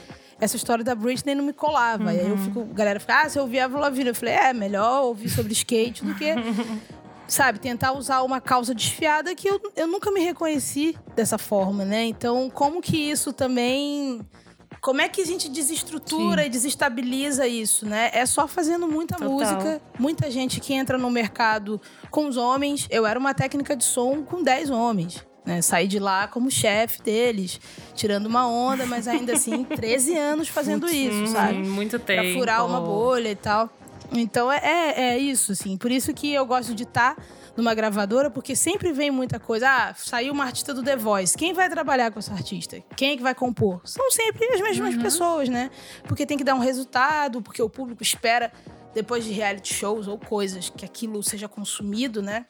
essa 0.41 0.55
história 0.55 0.83
da 0.83 0.95
Britney 0.95 1.35
não 1.35 1.43
me 1.43 1.53
colava. 1.53 2.13
E 2.13 2.19
aí 2.19 2.29
eu 2.29 2.37
fico, 2.37 2.61
a 2.61 2.73
galera 2.73 2.99
fica, 2.99 3.21
ah, 3.21 3.29
você 3.29 3.39
ouvia 3.39 3.65
Avril 3.65 3.79
Lavigne. 3.81 4.09
Eu 4.09 4.15
falei, 4.15 4.33
é, 4.33 4.53
melhor 4.53 5.03
ouvir 5.03 5.29
sobre 5.29 5.53
skate 5.53 6.03
do 6.03 6.15
que, 6.15 6.33
sabe, 7.27 7.59
tentar 7.59 7.91
usar 7.91 8.23
uma 8.23 8.41
causa 8.41 8.73
desfiada 8.73 9.35
que 9.35 9.47
eu, 9.47 9.61
eu 9.75 9.85
nunca 9.87 10.09
me 10.11 10.21
reconheci 10.21 10.97
dessa 11.15 11.37
forma, 11.37 11.85
né? 11.85 12.05
Então, 12.05 12.49
como 12.49 12.81
que 12.81 12.97
isso 12.97 13.31
também... 13.33 14.21
Como 14.81 15.01
é 15.01 15.09
que 15.09 15.21
a 15.21 15.25
gente 15.25 15.49
desestrutura 15.49 16.45
e 16.45 16.49
desestabiliza 16.49 17.47
isso, 17.47 17.85
né? 17.85 18.09
É 18.13 18.25
só 18.25 18.47
fazendo 18.47 18.87
muita 18.87 19.15
Total. 19.15 19.31
música, 19.31 19.81
muita 19.97 20.31
gente 20.31 20.59
que 20.59 20.73
entra 20.73 20.97
no 20.97 21.09
mercado 21.09 21.81
com 22.09 22.27
os 22.27 22.37
homens. 22.37 22.87
Eu 22.89 23.05
era 23.05 23.19
uma 23.19 23.33
técnica 23.33 23.75
de 23.75 23.83
som 23.83 24.23
com 24.23 24.41
10 24.41 24.69
homens. 24.69 25.25
Né? 25.45 25.61
Saí 25.61 25.87
de 25.87 25.99
lá 25.99 26.27
como 26.27 26.51
chefe 26.51 27.01
deles, 27.01 27.59
tirando 27.95 28.27
uma 28.27 28.47
onda, 28.47 28.85
mas 28.85 29.07
ainda 29.07 29.33
assim, 29.33 29.63
13 29.75 30.15
anos 30.15 30.47
fazendo 30.47 30.87
isso, 30.87 31.27
sabe? 31.31 31.57
Hum, 31.57 31.71
muito 31.71 31.97
tempo. 31.97 32.21
Pra 32.21 32.33
furar 32.33 32.65
uma 32.65 32.79
bolha 32.79 33.31
e 33.31 33.35
tal. 33.35 33.69
Então 34.11 34.51
é, 34.51 34.59
é, 34.63 35.01
é 35.11 35.17
isso, 35.17 35.51
assim. 35.51 35.77
Por 35.77 35.91
isso 35.91 36.13
que 36.13 36.33
eu 36.33 36.45
gosto 36.45 36.73
de 36.73 36.83
estar 36.83 37.15
numa 37.59 37.73
gravadora, 37.73 38.29
porque 38.29 38.55
sempre 38.55 38.91
vem 38.91 39.11
muita 39.11 39.39
coisa. 39.39 39.69
Ah, 39.69 39.93
saiu 39.93 40.33
uma 40.33 40.45
artista 40.45 40.73
do 40.73 40.81
The 40.81 40.95
Voice. 40.95 41.37
Quem 41.37 41.53
vai 41.53 41.69
trabalhar 41.69 42.11
com 42.11 42.19
essa 42.19 42.33
artista? 42.33 42.81
Quem 42.95 43.11
é 43.11 43.17
que 43.17 43.21
vai 43.21 43.35
compor? 43.35 43.81
São 43.83 44.09
sempre 44.09 44.45
as 44.47 44.61
mesmas 44.61 44.95
pessoas, 44.95 45.49
né? 45.49 45.69
Porque 46.07 46.25
tem 46.25 46.37
que 46.37 46.43
dar 46.43 46.55
um 46.55 46.59
resultado, 46.59 47.41
porque 47.41 47.61
o 47.61 47.69
público 47.69 48.01
espera, 48.01 48.51
depois 48.93 49.23
de 49.23 49.31
reality 49.31 49.73
shows 49.73 50.07
ou 50.07 50.17
coisas, 50.17 50.69
que 50.69 50.85
aquilo 50.85 51.21
seja 51.21 51.47
consumido, 51.47 52.21
né? 52.21 52.45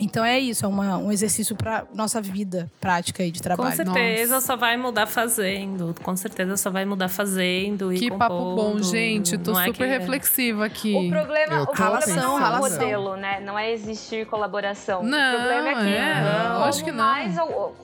Então 0.00 0.24
é 0.24 0.38
isso, 0.40 0.64
é 0.64 0.68
uma- 0.68 0.98
um 0.98 1.12
exercício 1.12 1.54
para 1.54 1.84
nossa 1.94 2.20
vida 2.20 2.68
prática 2.80 3.22
aí 3.22 3.30
de 3.30 3.38
Com 3.38 3.44
trabalho. 3.44 3.76
certeza 3.76 4.40
só 4.40 4.56
vai 4.56 4.76
mudar 4.76 5.06
fazendo. 5.06 5.94
Com 6.02 6.16
certeza 6.16 6.56
só 6.56 6.68
vai 6.68 6.84
mudar 6.84 7.08
fazendo 7.08 7.92
e 7.92 7.98
Que 8.00 8.10
papo 8.10 8.34
bom, 8.34 8.54
compondo. 8.56 8.82
gente. 8.82 9.38
Tô 9.38 9.52
Não 9.52 9.60
é 9.60 9.66
super 9.66 9.86
que- 9.88 9.98
reflexiva 9.98 10.64
aqui. 10.66 10.94
O 10.94 11.08
problema, 11.10 11.54
Eu 11.54 11.62
o 11.62 11.66
problema 11.66 11.90
Ralação, 12.00 12.16
não 12.16 12.22
é 12.22 12.34
o 12.34 12.36
ralação. 12.42 12.70
modelo, 12.80 13.16
né? 13.16 13.40
Não 13.40 13.56
é 13.58 13.70
existir 13.72 14.26
colaboração. 14.26 15.02
Não, 15.04 15.34
o 15.34 15.36
problema 15.38 15.68
é 15.68 15.74
que, 15.74 15.94
é, 15.96 16.14
como 16.48 16.58
lógico 16.58 16.84
que 16.86 16.90
não. 16.92 17.04
mais, 17.04 17.36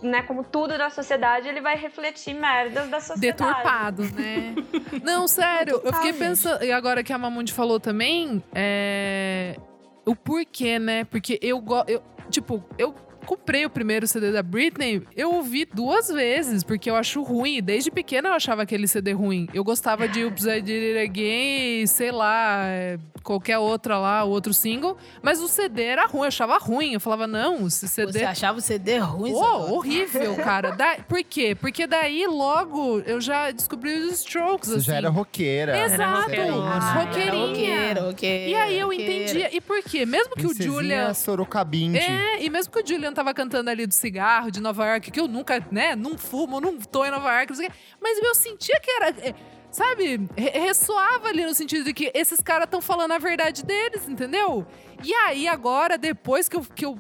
né, 0.03 0.23
como 0.23 0.43
tudo 0.43 0.77
da 0.77 0.91
sociedade, 0.91 1.47
ele 1.49 1.61
vai 1.61 1.77
refletir 1.77 2.35
merdas 2.35 2.89
da 2.91 3.01
sociedade. 3.01 3.21
Deturpado, 3.21 4.03
né? 4.15 4.55
Não, 5.05 5.29
sério, 5.29 5.81
eu 5.85 5.93
fiquei 5.95 6.13
pensando. 6.13 6.65
E 6.65 6.73
agora 6.73 7.03
que 7.05 7.13
a 7.13 7.19
Mamundi 7.19 7.53
falou 7.53 7.79
também, 7.79 8.43
é. 8.53 9.57
O 10.05 10.15
porquê, 10.17 10.79
né? 10.79 11.05
Porque 11.05 11.39
eu 11.43 11.61
gosto. 11.61 12.03
Tipo, 12.31 12.65
eu 12.79 12.95
comprei 13.27 13.65
o 13.67 13.71
primeiro 13.71 14.07
CD 14.07 14.33
da 14.33 14.43
Britney, 14.43 15.03
eu 15.17 15.33
ouvi 15.35 15.65
duas 15.65 16.09
vezes, 16.09 16.63
porque 16.65 16.91
eu 16.91 16.97
acho 16.97 17.23
ruim. 17.23 17.63
Desde 17.63 17.91
pequena 17.91 18.31
eu 18.31 18.33
achava 18.35 18.63
aquele 18.63 18.87
CD 18.89 19.13
ruim. 19.13 19.49
Eu 19.55 19.63
gostava 19.65 20.09
de 20.09 20.25
Oops, 20.25 20.45
I 20.47 20.61
Did 20.61 20.97
It 20.97 21.11
Again, 21.11 21.87
sei 21.87 22.11
lá, 22.11 22.63
é, 22.67 22.99
qualquer 23.23 23.59
outra 23.59 23.99
lá, 23.99 24.25
outro 24.25 24.53
single. 24.55 24.97
Mas 25.23 25.41
o 25.41 25.49
CD 25.49 25.83
era 25.85 26.07
ruim, 26.07 26.23
eu 26.23 26.29
achava 26.29 26.59
ruim. 26.59 26.95
Eu 26.95 27.01
falava, 27.01 27.27
não, 27.27 27.67
esse 27.67 27.87
CD... 27.89 28.13
Você 28.13 28.25
achava 28.25 28.59
o 28.59 28.61
CD 28.61 28.99
ruim? 28.99 29.31
Isadora? 29.31 29.73
horrível, 29.73 30.35
cara. 30.37 30.71
Da- 30.73 30.97
Por 31.09 31.23
quê? 31.23 31.55
Porque 31.55 31.87
daí 31.87 32.27
logo 32.27 33.01
eu 33.01 33.21
já 33.21 33.51
descobri 33.51 33.93
os 33.95 34.21
Strokes, 34.21 34.69
Você 34.71 34.77
assim. 34.77 34.87
já 34.87 34.97
era 34.97 35.09
roqueira. 35.09 35.79
Exato. 35.79 36.31
Era 36.31 36.53
Ah, 36.53 36.93
roqueirinha. 37.05 37.75
era 37.81 38.01
roqueira, 38.01 38.01
roqueira, 38.03 38.49
E 38.51 38.55
aí 38.55 38.79
eu 38.79 38.89
roqueira. 38.89 39.13
entendia. 39.23 39.57
E 39.57 39.61
por 39.61 39.83
quê? 39.83 40.05
Mesmo 40.07 40.35
que 40.35 40.45
o 40.47 40.49
Princesinha 40.49 40.73
Julian. 40.73 41.15
Sorocabinte. 41.15 41.99
É, 41.99 42.43
e 42.43 42.51
mesmo 42.51 42.73
que 42.73 42.79
o 42.81 42.87
Tava 43.15 43.35
cantando 43.35 43.71
ali 43.71 43.87
do 43.87 43.95
cigarro 43.95 44.51
de 44.51 44.61
Nova 44.61 44.87
York, 44.87 45.11
que 45.11 45.21
eu 45.21 45.27
nunca, 45.29 45.65
né, 45.71 45.95
não 45.97 46.17
fumo, 46.19 46.61
não 46.61 46.79
tô 46.79 47.05
em 47.05 47.11
Nova 47.11 47.33
York, 47.37 47.51
não 47.51 47.57
sei 47.57 47.67
o 47.69 47.71
quê, 47.71 47.77
mas 48.01 48.19
eu 48.19 48.35
sentia 48.35 48.79
que 48.81 48.91
era. 48.91 49.09
é, 49.11 49.35
Sabe, 49.73 50.29
re- 50.37 50.51
ressoava 50.51 51.29
ali 51.29 51.45
no 51.45 51.55
sentido 51.55 51.85
de 51.85 51.95
que 51.95 52.11
esses 52.13 52.41
caras 52.41 52.65
estão 52.65 52.81
falando 52.81 53.13
a 53.13 53.19
verdade 53.19 53.65
deles, 53.65 54.09
entendeu? 54.09 54.67
E 55.05 55.15
aí, 55.15 55.47
agora, 55.47 55.97
depois 55.97 56.49
que 56.49 56.57
eu, 56.57 56.63
que 56.75 56.85
eu 56.85 56.99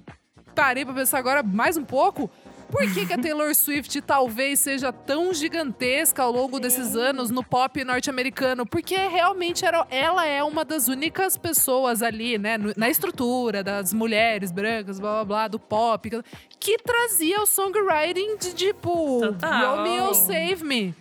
parei 0.55 0.85
pra 0.85 0.95
pensar 0.95 1.19
agora 1.19 1.43
mais 1.43 1.77
um 1.77 1.85
pouco, 1.85 2.31
por 2.71 2.81
que, 2.93 3.07
que 3.07 3.13
a 3.13 3.19
Taylor 3.19 3.55
Swift 3.55 4.01
talvez 4.03 4.59
seja 4.61 4.93
tão 4.93 5.33
gigantesca 5.35 6.23
ao 6.23 6.33
longo 6.33 6.59
desses 6.61 6.95
anos 6.97 7.31
no 7.31 7.43
pop 7.45 7.83
norte-americano? 7.85 8.65
Porque 8.67 8.97
realmente 8.97 9.65
era, 9.65 9.87
ela 9.91 10.27
é 10.27 10.43
uma 10.43 10.65
das 10.65 10.89
únicas 10.89 11.37
pessoas 11.37 12.03
ali, 12.03 12.39
né, 12.39 12.57
na 12.77 12.89
estrutura 12.89 13.63
das 13.63 13.93
mulheres 13.93 14.51
brancas, 14.53 14.99
blá 15.01 15.11
blá 15.13 15.25
blá, 15.25 15.49
do 15.49 15.59
pop, 15.59 16.09
que- 16.09 16.23
que 16.59 16.77
trazia 16.79 17.41
o 17.41 17.47
songwriting 17.47 18.37
de 18.37 18.53
tipo 18.53 19.21
Total. 19.21 19.77
Romeo 19.79 20.15
Save 20.15 20.63
Me. 20.63 20.95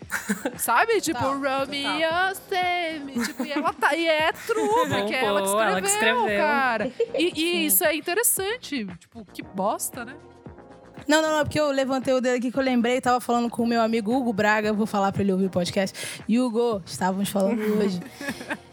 Sabe? 0.58 1.02
Tipo, 1.02 1.20
Total, 1.20 1.34
Romeo 1.66 2.36
Save 2.50 3.00
Me. 3.06 3.26
Tipo, 3.26 3.46
e 3.46 3.52
ela 3.52 3.74
tá. 3.74 3.94
E 3.96 4.08
é 4.08 4.32
true, 4.32 4.88
porque 4.90 5.14
é 5.16 5.26
ela 5.26 5.42
que 5.42 5.48
escreveu, 5.48 5.70
ela 5.70 5.82
que 5.82 5.88
escreveu. 5.88 6.26
cara. 6.38 6.92
E, 7.14 7.34
e 7.42 7.66
isso 7.66 7.84
é 7.84 7.94
interessante. 7.96 8.86
Tipo, 9.00 9.26
que 9.34 9.44
bosta, 9.44 10.06
né? 10.06 10.16
Não, 11.10 11.24
não, 11.24 11.38
não, 11.38 11.44
porque 11.44 11.60
eu 11.60 11.72
levantei 11.72 12.14
o 12.14 12.22
dedo 12.22 12.38
aqui 12.38 12.52
que 12.52 12.58
eu 12.60 12.62
lembrei, 12.62 13.02
tava 13.02 13.20
falando 13.20 13.50
com 13.50 13.64
o 13.64 13.68
meu 13.68 13.82
amigo 13.82 14.16
Hugo 14.16 14.32
Braga, 14.32 14.72
vou 14.72 14.86
falar 14.86 15.12
pra 15.12 15.24
ele 15.24 15.32
ouvir 15.32 15.48
o 15.48 15.50
podcast. 15.50 16.22
E 16.28 16.40
Hugo, 16.40 16.84
estávamos 16.86 17.30
falando 17.30 17.60
hoje. 17.80 18.00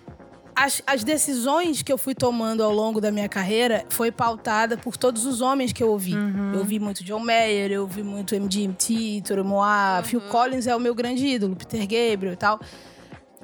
As, 0.58 0.82
as 0.86 1.04
decisões 1.04 1.82
que 1.82 1.92
eu 1.92 1.98
fui 1.98 2.14
tomando 2.14 2.62
ao 2.62 2.72
longo 2.72 2.98
da 2.98 3.10
minha 3.10 3.28
carreira 3.28 3.84
foi 3.90 4.10
pautada 4.10 4.78
por 4.78 4.96
todos 4.96 5.26
os 5.26 5.42
homens 5.42 5.70
que 5.70 5.82
eu 5.82 5.90
ouvi. 5.90 6.14
Eu 6.54 6.60
ouvi 6.60 6.78
muito 6.78 7.04
John 7.04 7.18
Mayer, 7.18 7.70
eu 7.70 7.82
ouvi 7.82 8.02
muito 8.02 8.34
MGMT, 8.34 9.22
Toro 9.26 9.44
Moa, 9.44 10.02
Phil 10.02 10.18
Collins 10.22 10.66
é 10.66 10.74
o 10.74 10.80
meu 10.80 10.94
grande 10.94 11.26
ídolo, 11.26 11.54
Peter 11.54 11.80
Gabriel 11.80 12.32
e 12.32 12.36
tal. 12.36 12.58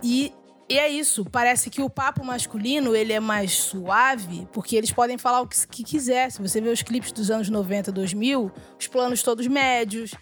E, 0.02 0.32
e 0.68 0.78
é 0.78 0.88
isso, 0.88 1.24
parece 1.24 1.68
que 1.68 1.82
o 1.82 1.90
papo 1.90 2.24
masculino 2.24 2.94
ele 2.96 3.12
é 3.12 3.20
mais 3.20 3.52
suave, 3.52 4.48
porque 4.52 4.76
eles 4.76 4.92
podem 4.92 5.18
falar 5.18 5.40
o 5.40 5.46
que, 5.46 5.66
que 5.66 5.84
quiser. 5.84 6.30
Se 6.30 6.40
você 6.40 6.60
vê 6.60 6.70
os 6.70 6.82
clipes 6.82 7.12
dos 7.12 7.30
anos 7.30 7.48
90, 7.48 7.92
2000, 7.92 8.50
os 8.78 8.86
planos 8.86 9.22
todos 9.22 9.46
médios, 9.46 10.12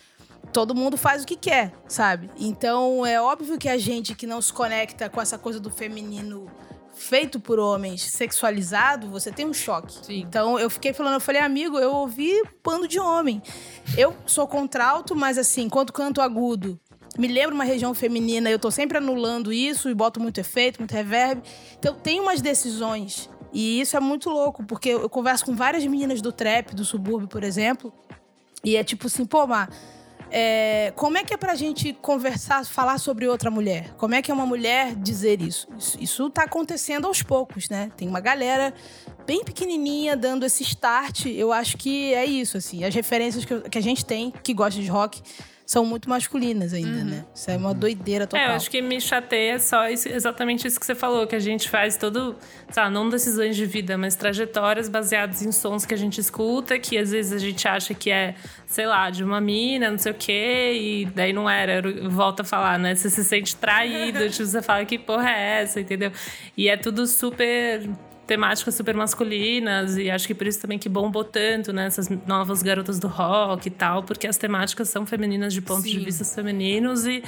todo 0.53 0.75
mundo 0.75 0.97
faz 0.97 1.23
o 1.23 1.27
que 1.27 1.37
quer, 1.37 1.73
sabe? 1.87 2.31
Então 2.37 3.05
é 3.07 3.21
óbvio 3.21 3.59
que 3.59 3.69
a 3.69 3.79
gente 3.79 4.15
que 4.15 4.27
não 4.27 4.41
se 4.43 4.53
conecta 4.53 5.09
com 5.09 5.21
essa 5.21 5.39
coisa 5.39 5.61
do 5.61 5.71
feminino 5.71 6.51
feito 6.93 7.39
por 7.41 7.59
homens, 7.59 8.03
sexualizado, 8.03 9.09
você 9.09 9.31
tem 9.31 9.47
um 9.47 9.55
choque. 9.55 10.05
Sim. 10.05 10.21
Então 10.21 10.59
eu 10.59 10.69
fiquei 10.69 10.93
falando, 10.93 11.15
eu 11.15 11.21
falei, 11.21 11.41
amigo, 11.41 11.79
eu 11.79 11.93
ouvi 11.93 12.43
bando 12.63 12.89
de 12.89 12.99
homem. 12.99 13.43
Eu 13.97 14.15
sou 14.27 14.47
contralto, 14.47 15.15
mas 15.15 15.39
assim, 15.39 15.69
quanto 15.69 15.93
canto 15.93 16.21
agudo, 16.21 16.79
me 17.21 17.29
lembra 17.29 17.55
uma 17.55 17.65
região 17.65 17.93
feminina, 17.93 18.51
eu 18.51 18.59
tô 18.59 18.71
sempre 18.71 18.97
anulando 18.97 19.53
isso 19.53 19.91
e 19.91 19.95
boto 19.95 20.19
muito 20.19 20.41
efeito, 20.41 20.79
muito 20.81 20.93
reverb. 20.93 21.43
Então 21.79 21.95
tem 21.95 22.19
umas 22.19 22.41
decisões. 22.41 23.29
E 23.53 23.79
isso 23.79 23.95
é 23.95 24.01
muito 24.01 24.31
louco, 24.31 24.65
porque 24.65 24.89
eu 24.89 25.11
converso 25.11 25.45
com 25.45 25.55
várias 25.55 25.85
meninas 25.85 26.23
do 26.23 26.33
trap, 26.33 26.75
do 26.75 26.83
subúrbio, 26.83 27.29
por 27.29 27.45
exemplo, 27.45 27.93
e 28.65 28.75
é 28.75 28.83
tipo 28.83 29.07
assim, 29.07 29.27
pô, 29.27 29.47
Mar, 29.47 29.69
é, 30.31 30.95
como 30.97 31.19
é 31.19 31.25
que 31.25 31.35
é 31.35 31.37
pra 31.37 31.55
gente 31.55 31.93
conversar, 31.93 32.65
falar 32.65 32.97
sobre 32.97 33.29
outra 33.29 33.51
mulher? 33.51 33.93
Como 33.99 34.15
é 34.15 34.23
que 34.23 34.31
é 34.31 34.35
uma 34.35 34.47
mulher 34.47 34.95
dizer 34.95 35.43
isso? 35.43 35.69
Isso, 35.77 35.99
isso 36.01 36.31
tá 36.31 36.45
acontecendo 36.45 37.07
aos 37.07 37.23
poucos, 37.23 37.69
né? 37.69 37.91
Tem 37.99 38.09
uma 38.09 38.21
galera 38.21 38.73
bem 39.27 39.45
pequenininha 39.45 40.17
dando 40.17 40.47
esse 40.47 40.63
start. 40.63 41.27
Eu 41.27 41.53
acho 41.53 41.77
que 41.77 42.15
é 42.15 42.25
isso, 42.25 42.57
assim. 42.57 42.85
As 42.85 42.95
referências 42.95 43.45
que, 43.45 43.61
que 43.69 43.77
a 43.77 43.83
gente 43.83 44.05
tem, 44.05 44.33
que 44.43 44.55
gosta 44.55 44.81
de 44.81 44.87
rock, 44.87 45.21
são 45.71 45.85
muito 45.85 46.11
masculinas 46.11 46.75
ainda, 46.75 47.05
né? 47.05 47.25
Isso 47.33 47.49
é 47.49 47.57
uma 47.57 47.73
doideira 47.73 48.27
total. 48.27 48.45
É, 48.45 48.51
eu 48.51 48.57
acho 48.57 48.69
que 48.69 48.83
me 48.83 49.01
chateia 49.01 49.57
só 49.61 49.89
isso- 49.89 50.09
exatamente 50.09 50.67
isso 50.67 50.81
que 50.81 50.85
você 50.85 50.97
falou, 50.97 51.29
que 51.29 51.37
a 51.37 51.39
gente 51.39 51.71
faz 51.71 51.97
todo, 51.97 52.35
sabe, 52.73 52.93
não 52.93 53.09
decisões 53.09 53.55
de 53.55 53.65
vida, 53.67 53.97
mas 53.97 54.17
trajetórias 54.17 54.89
baseadas 54.89 55.43
em 55.43 55.53
sons 55.53 55.87
que 55.87 55.95
a 55.95 55.97
gente 55.97 56.21
escuta, 56.21 56.77
que 56.77 56.99
às 56.99 57.13
vezes 57.13 57.33
a 57.33 57.39
gente 57.39 57.69
acha 57.69 57.95
que 57.95 58.11
é, 58.11 58.35
sei 58.67 58.85
lá, 58.85 59.11
de 59.11 59.23
uma 59.23 59.41
mina, 59.41 59.93
não 59.93 59.99
sei 59.99 60.11
o 60.11 60.15
quê, 60.17 60.73
e 60.75 61.05
daí 61.15 61.33
não 61.33 61.49
era. 61.49 61.89
Eu 61.89 62.11
volto 62.11 62.41
a 62.41 62.45
falar, 62.45 62.77
né? 62.77 62.97
Você 62.97 63.09
se 63.09 63.23
sente 63.23 63.55
traído, 63.55 64.19
tipo, 64.29 64.45
você 64.45 64.61
fala 64.61 64.85
que 64.85 64.99
porra 64.99 65.31
é 65.31 65.63
essa, 65.63 65.81
entendeu? 65.81 66.11
E 66.57 66.69
é 66.69 66.77
tudo 66.77 67.07
super 67.07 67.89
temáticas 68.31 68.77
super 68.77 68.95
masculinas 68.95 69.97
e 69.99 70.09
acho 70.09 70.25
que 70.29 70.35
por 70.37 70.47
isso 70.47 70.61
também 70.61 70.79
que 70.79 70.89
bombou 70.89 71.25
tanto, 71.25 71.73
né? 71.73 71.87
Essas 71.87 72.09
novas 72.29 72.63
garotas 72.63 73.01
do 73.01 73.09
rock 73.09 73.67
e 73.67 73.71
tal, 73.73 74.05
porque 74.05 74.25
as 74.29 74.37
temáticas 74.37 74.89
são 74.89 75.05
femininas 75.05 75.53
de 75.53 75.61
pontos 75.61 75.91
de 75.91 75.99
vista 75.99 76.25
femininos 76.25 77.05
e 77.07 77.25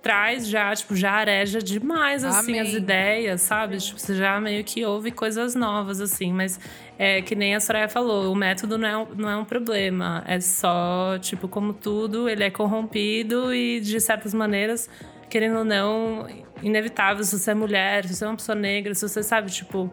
traz 0.00 0.48
já, 0.48 0.74
tipo, 0.74 0.96
já 0.96 1.10
areja 1.12 1.58
demais, 1.58 2.24
assim, 2.24 2.52
Amém. 2.58 2.60
as 2.62 2.72
ideias, 2.72 3.42
sabe? 3.42 3.76
Tipo, 3.76 4.00
você 4.00 4.14
já 4.14 4.40
meio 4.40 4.64
que 4.64 4.82
ouve 4.82 5.10
coisas 5.10 5.54
novas, 5.54 6.00
assim, 6.00 6.32
mas 6.32 6.58
é 6.98 7.20
que 7.20 7.34
nem 7.34 7.54
a 7.54 7.60
Soraya 7.60 7.86
falou, 7.86 8.32
o 8.32 8.34
método 8.34 8.78
não 8.78 8.88
é, 8.88 8.96
um- 8.96 9.14
não 9.14 9.28
é 9.28 9.36
um 9.36 9.44
problema, 9.44 10.24
é 10.26 10.40
só, 10.40 11.18
tipo, 11.20 11.46
como 11.48 11.74
tudo, 11.74 12.30
ele 12.30 12.42
é 12.42 12.50
corrompido 12.50 13.52
e, 13.54 13.78
de 13.78 14.00
certas 14.00 14.32
maneiras, 14.32 14.88
querendo 15.28 15.58
ou 15.58 15.64
não, 15.66 16.26
inevitável, 16.62 17.22
se 17.22 17.38
você 17.38 17.50
é 17.50 17.54
mulher, 17.54 18.06
se 18.06 18.14
você 18.14 18.24
é 18.24 18.28
uma 18.28 18.36
pessoa 18.36 18.56
negra, 18.56 18.94
se 18.94 19.06
você 19.06 19.22
sabe, 19.22 19.50
tipo, 19.50 19.92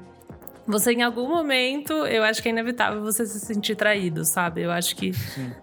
você 0.68 0.91
em 0.91 1.01
algum 1.01 1.28
momento, 1.28 1.93
eu 1.93 2.24
acho 2.24 2.41
que 2.41 2.49
é 2.49 2.51
inevitável 2.51 3.01
você 3.01 3.26
se 3.26 3.39
sentir 3.39 3.76
traído, 3.76 4.26
sabe? 4.26 4.61
Eu 4.61 4.72
acho 4.72 4.95
que 4.95 5.11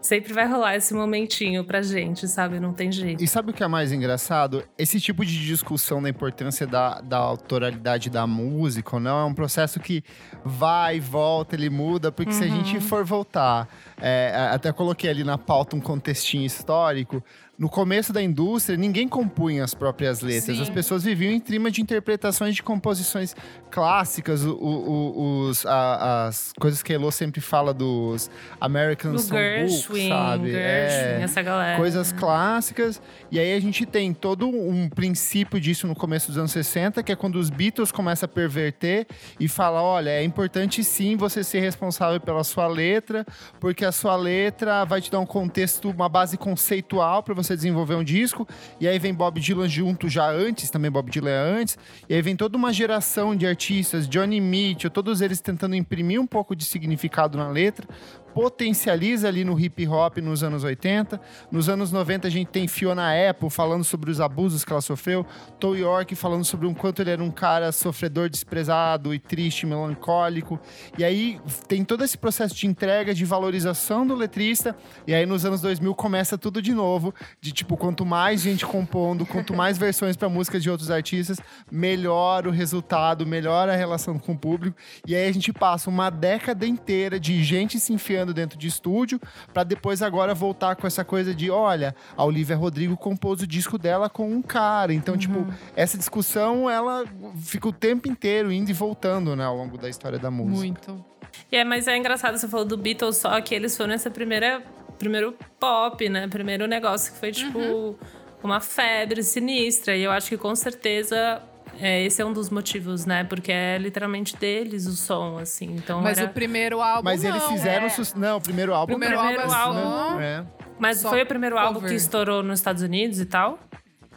sempre 0.01 0.33
vai 0.33 0.47
rolar 0.49 0.77
esse 0.77 0.95
momentinho 0.95 1.65
pra 1.65 1.83
gente, 1.83 2.27
sabe? 2.27 2.59
Não 2.59 2.73
tem 2.73 2.91
jeito. 2.91 3.23
E 3.23 3.29
sabe 3.29 3.51
o 3.51 3.55
que 3.55 3.63
é 3.63 3.69
mais 3.69 3.93
engraçado? 3.93 4.65
Esse 4.79 5.01
tipo 5.01 5.25
de 5.25 5.45
discussão 5.45 6.03
da 6.03 6.09
importância 6.09 6.67
da, 6.67 7.01
da 7.01 7.19
autoralidade 7.19 8.09
da 8.09 8.27
música 8.27 8.97
ou 8.97 9.01
não 9.01 9.21
é 9.21 9.25
um 9.25 9.35
processo 9.35 9.79
que 9.79 10.03
vai 10.45 10.97
e 10.97 11.01
volta, 11.01 11.55
ele 11.55 11.69
muda, 11.69 12.11
porque 12.11 12.33
se 12.33 12.45
a 12.45 12.49
gente 12.49 12.81
for 12.81 13.05
voltar, 13.05 13.69
é, 14.01 14.49
até 14.53 14.73
coloquei 14.73 15.11
ali 15.11 15.25
na 15.25 15.37
pauta 15.37 15.77
um 15.77 15.81
contextinho 15.81 16.47
histórico. 16.47 17.23
No 17.57 17.69
começo 17.69 18.13
da 18.13 18.21
indústria, 18.21 18.77
ninguém 18.77 19.07
compunha 19.07 19.63
as 19.63 19.75
próprias 19.75 20.21
letras. 20.21 20.57
Sim. 20.57 20.63
As 20.63 20.69
pessoas 20.71 21.05
viviam 21.05 21.33
em 21.33 21.39
trima 21.39 21.71
de 21.71 21.81
interpretações 21.81 22.55
de 22.57 22.63
composições 22.65 23.37
clássicas. 23.71 24.45
O- 24.45 24.55
o- 24.57 25.47
os, 25.49 25.65
a- 25.65 26.27
as 26.27 26.53
coisas 26.59 26.83
que 26.83 26.93
a 26.93 26.97
Elo 26.97 27.13
sempre 27.13 27.41
fala 27.41 27.73
dos 27.73 28.29
American 28.61 29.13
Do 29.13 29.19
Songbook, 29.21 30.09
sabe? 30.09 30.51
Gershwin, 30.51 31.23
essa 31.23 31.43
galera. 31.43 31.77
coisas 31.77 32.11
clássicas. 32.13 33.01
E 33.31 33.39
aí 33.39 33.53
a 33.55 33.61
gente 33.61 33.87
tem 33.87 34.13
todo 34.13 34.49
um 34.49 34.89
princípio 34.89 35.61
disso 35.61 35.87
no 35.87 35.95
começo 35.95 36.29
dos 36.29 36.39
anos 36.39 36.51
60, 36.51 37.03
que 37.03 37.13
é 37.13 37.17
quando 37.17 37.37
os 37.37 37.51
Beatles 37.51 37.93
começam 37.93 38.27
a 38.27 38.29
perverter 38.29 39.07
e 39.39 39.47
falar: 39.47 39.83
olha, 39.83 40.11
é 40.11 40.25
importante 40.25 40.83
sim 40.83 41.17
você 41.17 41.45
ser 41.45 41.61
responsável 41.61 42.21
pela 42.21 42.43
sua 42.43 42.67
letra, 42.67 43.25
porque 43.61 43.85
a 43.85 43.93
sua 43.93 44.17
letra 44.17 44.85
vai 44.85 45.01
te 45.01 45.09
dar 45.11 45.21
um 45.21 45.27
contexto, 45.27 45.89
uma 45.91 46.09
base 46.09 46.37
conceitual 46.37 47.23
para 47.23 47.35
você 47.35 47.44
desenvolver 47.53 47.95
um 47.95 48.05
disco. 48.05 48.47
E 48.81 48.89
aí 48.89 48.99
vem 48.99 49.13
Bob 49.13 49.41
Dylan 49.41 49.69
junto 49.69 50.09
já 50.09 50.31
antes, 50.31 50.71
também 50.71 50.91
Bob 50.91 51.11
Dylan 51.11 51.31
é 51.31 51.61
antes. 51.61 51.79
E 52.09 52.15
aí 52.15 52.23
vem 52.23 52.37
toda 52.37 52.57
uma 52.57 52.73
geração 52.73 53.37
de 53.37 53.47
artistas, 53.47 54.09
Johnny 54.09 54.41
Mitchell, 54.41 54.91
todos 54.91 55.21
eles 55.21 55.41
tentando 55.41 55.75
imprimir 55.75 56.21
um 56.21 56.27
pouco 56.27 56.57
de 56.57 56.65
significado 56.65 57.37
na 57.37 57.49
letra 57.49 57.87
potencializa 58.35 59.29
ali 59.29 59.45
no 59.45 59.59
hip 59.59 59.87
hop 59.87 60.19
nos 60.19 60.43
anos 60.43 60.65
80. 60.65 61.21
Nos 61.53 61.69
anos 61.69 61.93
90 61.93 62.27
a 62.27 62.31
gente 62.31 62.49
tem 62.49 62.67
Fiona 62.67 63.13
Apple 63.31 63.49
falando 63.49 63.85
sobre 63.85 64.11
os 64.11 64.21
abusos 64.21 64.65
que 64.65 64.73
ela 64.73 64.83
sofreu, 64.83 65.25
Tom 65.61 65.77
York 65.77 66.17
falando 66.17 66.45
sobre 66.45 66.67
o 66.67 66.75
quanto 66.75 67.01
ele 67.01 67.13
era 67.13 67.23
um 67.23 67.31
cara 67.31 67.71
sofredor, 67.71 68.29
desprezado 68.29 69.15
e 69.15 69.21
triste, 69.21 69.65
melancólico. 69.67 70.59
E 70.99 71.05
aí 71.05 71.41
tem 71.69 71.85
todo 71.85 72.03
esse 72.03 72.19
processo 72.19 72.57
de 72.57 72.67
entrega, 72.67 73.15
de 73.15 73.25
valorização 73.25 74.05
do 74.05 74.17
letrista. 74.17 74.77
E 75.07 75.15
aí 75.15 75.25
nos 75.25 75.45
anos 75.45 75.61
2000 75.61 75.95
começa 75.95 76.37
tudo 76.37 76.61
de 76.61 76.75
novo, 76.75 77.15
de 77.41 77.53
tipo 77.53 77.77
quanto 77.77 78.05
mais 78.05 78.41
gente 78.41 78.67
compondo, 78.67 79.25
quanto 79.25 79.55
mais 79.55 79.79
versões 79.79 80.17
para 80.17 80.29
músicas 80.29 80.61
de 80.61 80.69
outros 80.69 80.91
artistas, 80.91 81.39
melhor 81.71 82.49
o 82.49 82.51
resultado, 82.51 83.25
melhor 83.25 83.69
a 83.69 83.77
relação 83.77 84.19
com 84.19 84.33
o 84.33 84.39
público. 84.39 84.77
E 85.07 85.15
aí 85.15 85.29
a 85.29 85.33
gente 85.33 85.53
passa 85.53 85.89
uma 85.89 86.11
década 86.11 86.67
inteira 86.67 87.21
de 87.21 87.45
gente 87.45 87.79
se 87.79 87.93
enfiando 87.93 88.24
caminhando 88.25 88.35
dentro 88.35 88.59
de 88.59 88.67
estúdio, 88.67 89.21
pra 89.53 89.63
depois 89.63 90.03
agora 90.03 90.35
voltar 90.35 90.75
com 90.77 90.87
essa 90.87 91.05
coisa 91.05 91.35
de, 91.35 91.51
olha, 91.51 91.95
a 92.17 92.25
Olivia 92.25 92.57
Rodrigo 92.57 92.97
compôs 92.97 93.43
o 93.43 93.47
disco 93.47 93.77
dela 93.77 94.09
com 94.09 94.31
um 94.31 94.41
cara. 94.41 94.93
Então, 94.93 95.17
tipo, 95.17 95.47
essa 95.77 95.99
discussão, 95.99 96.69
ela 96.69 97.05
fica 97.37 97.69
o 97.69 97.73
tempo 97.73 98.09
inteiro 98.09 98.51
indo 98.51 98.71
e 98.71 98.73
voltando, 98.73 99.37
né, 99.37 99.45
ao 99.45 99.57
longo 99.57 99.77
da 99.77 99.89
história 99.89 100.19
da 100.19 100.31
música. 100.31 100.57
Muito. 100.57 101.05
E 101.53 101.57
é, 101.57 101.65
mas 101.65 101.87
é 101.87 101.97
engraçado, 101.97 102.39
você 102.39 102.49
falou 102.49 102.65
do 102.65 102.77
Beatles 102.77 103.17
só 103.17 103.41
que 103.41 103.55
eles 103.55 103.77
foram 103.77 103.93
essa 103.93 104.11
primeira. 104.11 104.63
Primeiro 104.99 105.37
pop, 105.59 106.09
né? 106.09 106.29
Primeiro 106.29 106.69
negócio 106.69 107.13
que 107.13 107.19
foi, 107.19 107.33
tipo, 107.33 107.99
uma 108.43 108.61
febre 108.61 109.25
sinistra. 109.25 109.97
E 109.97 110.05
eu 110.05 110.13
acho 110.13 110.29
que 110.29 110.39
com 110.39 110.55
certeza. 110.55 111.43
É, 111.81 112.03
esse 112.05 112.21
é 112.21 112.25
um 112.25 112.33
dos 112.33 112.51
motivos, 112.51 113.05
né? 113.07 113.25
Porque 113.25 113.51
é 113.53 113.79
literalmente 113.79 114.37
deles 114.37 114.87
o 114.87 114.93
som, 114.97 115.39
assim. 115.39 115.75
Então 115.77 116.01
Mas 116.03 116.19
era... 116.19 116.29
o 116.31 116.33
primeiro 116.33 116.81
álbum 116.81 117.05
Mas 117.05 117.23
eles 117.25 117.43
não. 117.43 117.49
fizeram. 117.51 117.87
é. 117.87 117.89
sus- 117.89 118.15
Não, 118.15 118.37
o 118.37 118.41
primeiro 118.41 118.75
álbum. 118.75 118.93
Primeiro 118.99 119.15
pra- 119.15 119.25
álbum 119.25 119.41
é 119.41 119.49
só- 119.49 120.21
É. 120.21 120.45
Mas 120.79 120.99
só 120.99 121.11
foi 121.11 121.23
o 121.23 121.27
primeiro 121.27 121.57
álbum 121.59 121.75
cover. 121.75 121.91
que 121.91 121.97
estourou 121.97 122.43
nos 122.43 122.59
Estados 122.59 122.83
Unidos 122.83 123.21
e 123.21 123.25
tal? 123.27 123.59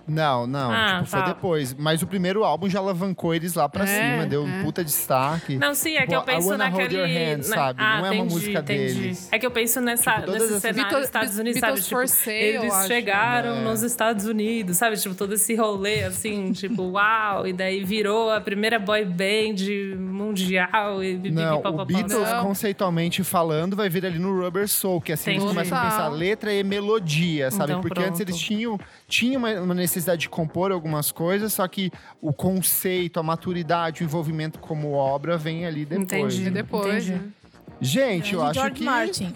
Não, 0.08 0.48
não. 0.48 0.72
Ah, 0.72 0.96
tipo, 1.00 1.10
foi 1.10 1.20
tá. 1.20 1.26
depois. 1.28 1.74
Mas 1.74 2.02
o 2.02 2.08
primeiro 2.08 2.44
álbum 2.44 2.70
já 2.70 2.80
alavancou 2.80 3.36
eles 3.36 3.54
lá 3.56 3.68
pra 3.68 3.84
É, 3.84 3.88
cima, 4.14 4.26
deu 4.26 4.44
um 4.44 4.60
é. 4.60 4.64
puta 4.64 4.84
destaque. 4.84 5.58
Não, 5.58 5.74
sim, 5.76 5.96
é 5.96 6.02
que 6.02 6.08
Tipo, 6.08 6.16
eu 6.16 6.22
penso 6.24 6.48
I 6.48 6.52
Wanna 6.52 6.70
Hold 6.70 6.82
naquele... 6.84 6.98
Your 6.98 7.08
Hand, 7.08 7.38
na- 7.38 7.44
sabe? 7.56 7.80
Ah, 7.82 7.98
Não 8.00 8.06
é 8.06 8.12
uma 8.12 8.24
música 8.26 8.60
entendi. 8.60 8.94
deles. 8.94 9.30
É 9.32 9.38
que 9.40 9.46
eu 9.46 9.52
penso 9.52 9.82
nessa, 9.82 10.14
Tipo, 10.20 10.32
nesse 10.32 10.46
essas- 10.46 10.62
cenário 10.62 10.82
Beatles- 10.84 11.00
dos 11.00 11.06
Estados 11.08 11.38
Unidos, 11.38 11.62
Beatles 11.62 11.86
sabe? 11.86 11.90
for 11.96 12.06
Tipo, 12.06 12.24
Sale, 12.24 12.38
eles 12.38 12.64
eu 12.64 12.74
acho. 12.74 12.88
chegaram 12.88 13.56
É. 13.56 13.62
nos 13.62 13.84
Estados 13.84 14.26
Unidos, 14.26 14.78
sabe? 14.78 14.98
Tipo, 14.98 15.16
todo 15.16 15.34
esse 15.34 15.56
rolê, 15.56 16.04
assim, 16.04 16.52
tipo, 16.54 16.84
uau! 16.84 17.46
E 17.48 17.54
daí 17.54 17.84
virou 17.84 18.32
a 18.32 18.40
primeira 18.42 18.80
boy 18.80 19.04
band 19.06 19.56
mundial 20.00 21.04
e 21.04 21.16
bibi, 21.16 21.36
Não, 21.36 21.60
o 21.64 21.86
Beatles, 21.86 22.30
Não. 22.32 22.44
conceitualmente 22.46 23.24
falando, 23.24 23.76
vai 23.76 23.90
vir 23.90 24.06
ali 24.06 24.20
no 24.20 24.40
Rubber 24.42 24.68
Soul, 24.68 25.02
que 25.02 25.12
assim, 25.12 25.32
eles 25.32 25.44
Entendi. 25.44 25.56
começam 25.56 25.78
a 25.78 25.82
pensar 25.82 26.08
letra 26.10 26.54
e 26.54 26.64
melodia, 26.64 27.52
sabe? 27.52 27.72
Então, 27.72 27.82
Porque 27.82 28.00
antes 28.00 28.10
pronto. 28.18 28.22
eles 28.22 28.38
tinham, 28.40 28.80
tinham 29.08 29.40
uma, 29.40 29.52
uma 29.62 29.74
necessidade 29.74 30.22
de 30.22 30.30
compor 30.30 30.72
algumas 30.72 31.12
coisas, 31.12 31.54
só 31.54 31.68
que 31.68 31.92
o 32.22 32.34
conceito, 32.34 33.20
a 33.20 33.24
maturidade, 33.24 34.04
o 34.04 34.06
envolvimento 34.06 34.60
como 34.60 34.92
obra 34.94 35.38
vem 35.38 35.66
ali 35.66 35.86
depois. 35.86 36.04
Entendi. 36.36 36.48
E 36.48 36.50
depois, 36.50 37.08
Entendi. 37.08 37.24
né? 37.24 37.30
Gente, 37.80 38.34
eu 38.34 38.42
acho 38.44 38.56
George 38.56 38.76
que... 38.76 38.84
Martin. 38.84 39.34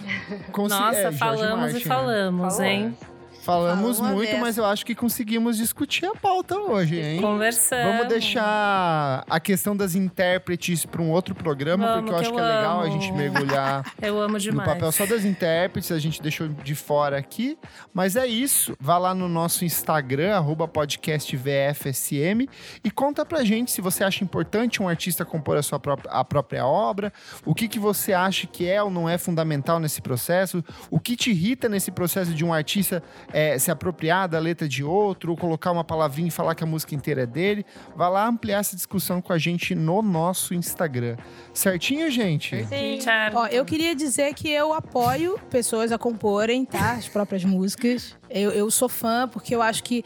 consi- 0.52 0.74
Nossa, 0.76 0.98
é, 0.98 1.12
falamos 1.12 1.58
Martin, 1.60 1.76
e 1.76 1.80
né? 1.80 1.86
falamos, 1.86 2.54
Falou. 2.56 2.66
hein? 2.72 2.98
Falamos 3.42 3.98
Falou 4.00 4.14
muito, 4.16 4.38
mas 4.38 4.58
eu 4.58 4.66
acho 4.66 4.86
que 4.86 4.94
conseguimos 4.94 5.58
discutir 5.58 6.06
a 6.06 6.16
pauta 6.16 6.58
hoje, 6.58 7.00
hein? 7.00 7.20
Conversamos. 7.22 7.86
Vamos 7.86 8.08
deixar 8.08 9.24
a 9.30 9.40
questão 9.40 9.76
das 9.76 9.96
intérpretes 9.96 10.86
para 10.86 11.02
um 11.02 11.10
outro 11.10 11.34
programa, 11.34 11.88
Vamos, 11.88 12.02
porque 12.02 12.12
eu 12.12 12.16
que 12.16 12.22
acho 12.22 12.30
eu 12.32 12.36
que 12.36 12.42
é 12.42 12.56
legal 12.56 12.80
a 12.80 12.84
amo. 12.84 12.92
gente 12.92 13.12
mergulhar 13.12 13.94
Eu 14.02 14.22
amo 14.22 14.34
no 14.34 14.40
demais. 14.40 14.70
papel 14.70 14.92
só 14.92 15.06
das 15.06 15.26
intérpretes, 15.26 15.92
a 15.92 16.00
gente 16.00 16.22
deixou 16.22 16.48
de 16.48 16.76
fora 16.76 17.18
aqui. 17.18 17.58
Mas 17.94 18.16
é 18.16 18.28
isso. 18.28 18.76
Vá 18.80 18.98
lá 18.98 19.16
no 19.16 19.28
nosso 19.28 19.66
Instagram, 19.66 20.36
arroba 20.36 20.68
podcast 20.68 21.36
VFSM, 21.36 22.48
e 22.84 22.92
conta 22.92 23.26
pra 23.26 23.44
gente 23.44 23.72
se 23.72 23.82
você 23.82 24.04
acha 24.04 24.24
importante 24.24 24.82
um 24.82 24.88
artista 24.88 25.26
compor 25.26 25.58
a 25.58 25.64
sua 25.64 25.80
própria, 25.80 26.12
a 26.12 26.24
própria 26.24 26.66
obra, 26.66 27.12
o 27.46 27.56
que, 27.56 27.68
que 27.68 27.80
você 27.80 28.14
acha 28.14 28.46
que 28.46 28.68
é 28.70 28.82
ou 28.82 28.92
não 28.92 29.10
é 29.10 29.18
fundamental 29.18 29.80
nesse 29.80 30.02
processo, 30.02 30.64
o 30.90 31.00
que 31.00 31.16
te 31.16 31.32
irrita 31.32 31.68
nesse 31.68 31.92
processo 31.92 32.34
de 32.34 32.46
um 32.46 32.54
artista 32.54 33.02
eh, 33.34 33.58
se 33.58 33.72
apropriar 33.72 34.28
da 34.28 34.40
letra 34.40 34.68
de 34.68 34.84
outro, 34.84 35.32
ou 35.32 35.38
colocar 35.38 35.72
uma 35.72 35.84
palavrinha 35.84 36.28
e 36.28 36.32
falar 36.32 36.56
que 36.56 36.64
a 36.64 36.68
música 36.68 36.96
inteira 36.96 37.24
é 37.24 37.26
dele. 37.26 37.66
Vá 37.96 38.10
lá 38.10 38.28
ampliar 38.28 38.60
essa 38.60 38.76
discussão 38.76 39.22
com 39.22 39.34
a 39.34 39.38
gente 39.38 39.76
no 39.76 40.02
nosso 40.02 40.54
Instagram. 40.54 41.18
Certinho, 41.54 42.10
gente? 42.10 42.66
Sim. 42.66 43.00
Ó, 43.34 43.48
eu 43.48 43.66
queria 43.66 43.96
dizer 43.96 44.34
que 44.34 44.50
eu 44.50 44.74
apoio 44.74 45.40
pessoas 45.50 45.92
a 45.92 45.98
comporem, 45.98 46.66
tá? 46.66 46.94
As 46.94 47.08
próprias 47.08 47.44
músicas. 47.44 48.18
Eu, 48.30 48.52
eu 48.52 48.70
sou 48.72 48.90
fã, 48.90 49.28
porque 49.28 49.54
eu 49.54 49.62
acho 49.62 49.84
que 49.84 50.04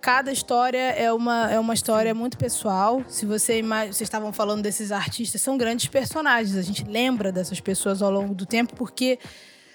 cada 0.00 0.32
história 0.32 0.92
é 0.92 1.12
uma, 1.12 1.50
é 1.50 1.58
uma 1.58 1.74
história 1.74 2.14
muito 2.14 2.38
pessoal. 2.38 3.02
Se 3.08 3.26
você 3.26 3.62
vocês 3.62 4.00
estavam 4.02 4.32
falando 4.32 4.62
desses 4.62 4.92
artistas, 4.92 5.40
são 5.40 5.58
grandes 5.58 5.86
personagens. 5.88 6.56
A 6.56 6.62
gente 6.62 6.84
lembra 6.84 7.32
dessas 7.32 7.60
pessoas 7.60 8.00
ao 8.00 8.10
longo 8.10 8.34
do 8.34 8.46
tempo, 8.46 8.74
porque 8.76 9.18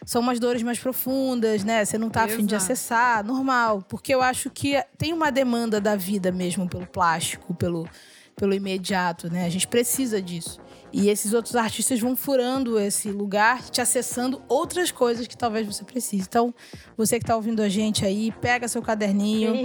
são 0.05 0.21
umas 0.21 0.39
dores 0.39 0.61
mais 0.63 0.79
profundas, 0.79 1.63
né? 1.63 1.83
Você 1.83 1.97
não 1.97 2.09
tá 2.09 2.23
afim 2.23 2.45
de 2.45 2.55
acessar, 2.55 3.23
normal. 3.23 3.83
Porque 3.87 4.13
eu 4.13 4.21
acho 4.21 4.49
que 4.49 4.81
tem 4.97 5.13
uma 5.13 5.31
demanda 5.31 5.79
da 5.79 5.95
vida 5.95 6.31
mesmo 6.31 6.67
pelo 6.67 6.85
plástico, 6.85 7.53
pelo, 7.53 7.87
pelo 8.35 8.53
imediato, 8.53 9.31
né? 9.31 9.45
A 9.45 9.49
gente 9.49 9.67
precisa 9.67 10.21
disso. 10.21 10.59
E 10.93 11.09
esses 11.09 11.33
outros 11.33 11.55
artistas 11.55 11.99
vão 11.99 12.15
furando 12.15 12.79
esse 12.79 13.09
lugar, 13.09 13.63
te 13.69 13.81
acessando 13.81 14.39
outras 14.47 14.91
coisas 14.91 15.25
que 15.25 15.35
talvez 15.35 15.65
você 15.65 15.83
precise. 15.83 16.21
Então, 16.29 16.53
você 16.95 17.17
que 17.19 17.25
tá 17.25 17.35
ouvindo 17.35 17.63
a 17.63 17.67
gente 17.67 18.05
aí, 18.05 18.31
pega 18.39 18.67
seu 18.67 18.79
caderninho 18.81 19.55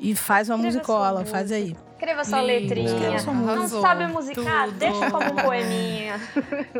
e 0.00 0.14
faz 0.14 0.48
uma 0.48 0.54
Escreva 0.54 0.76
musicola, 0.78 1.24
faz 1.24 1.50
aí. 1.50 1.76
Escreva 1.94 2.24
sua 2.24 2.40
Lindo. 2.40 2.62
letrinha. 2.74 3.18
Sua 3.18 3.34
Não 3.34 3.68
sabe 3.68 4.06
musicar? 4.06 4.66
Tudo. 4.68 4.78
Deixa 4.78 5.10
como 5.10 5.32
um 5.32 5.36
poeminha. 5.36 6.20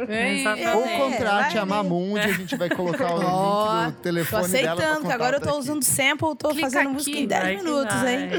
É. 0.08 0.74
Ou 0.74 0.84
É, 0.84 0.96
contrate 0.96 1.54
vai 1.54 1.62
a 1.62 1.66
Mamundi, 1.66 2.20
a 2.20 2.32
gente 2.32 2.56
vai 2.56 2.70
colocar 2.70 3.12
o 3.14 3.18
link 3.18 3.90
do 3.90 3.96
Tô 3.96 4.02
telefone 4.02 4.48
dela. 4.48 4.76
pra 4.76 4.84
aceitando, 4.84 5.06
que 5.08 5.12
agora 5.12 5.36
eu 5.36 5.40
tô 5.40 5.58
usando 5.58 5.82
sample, 5.82 6.34
tô 6.38 6.48
Clica 6.50 6.70
fazendo 6.70 6.82
aqui, 6.86 6.94
música 6.94 7.18
em 7.18 7.26
Vai 7.26 7.40
10 7.42 7.58
que 7.58 7.64
minutos, 7.64 7.96
hein? 8.04 8.30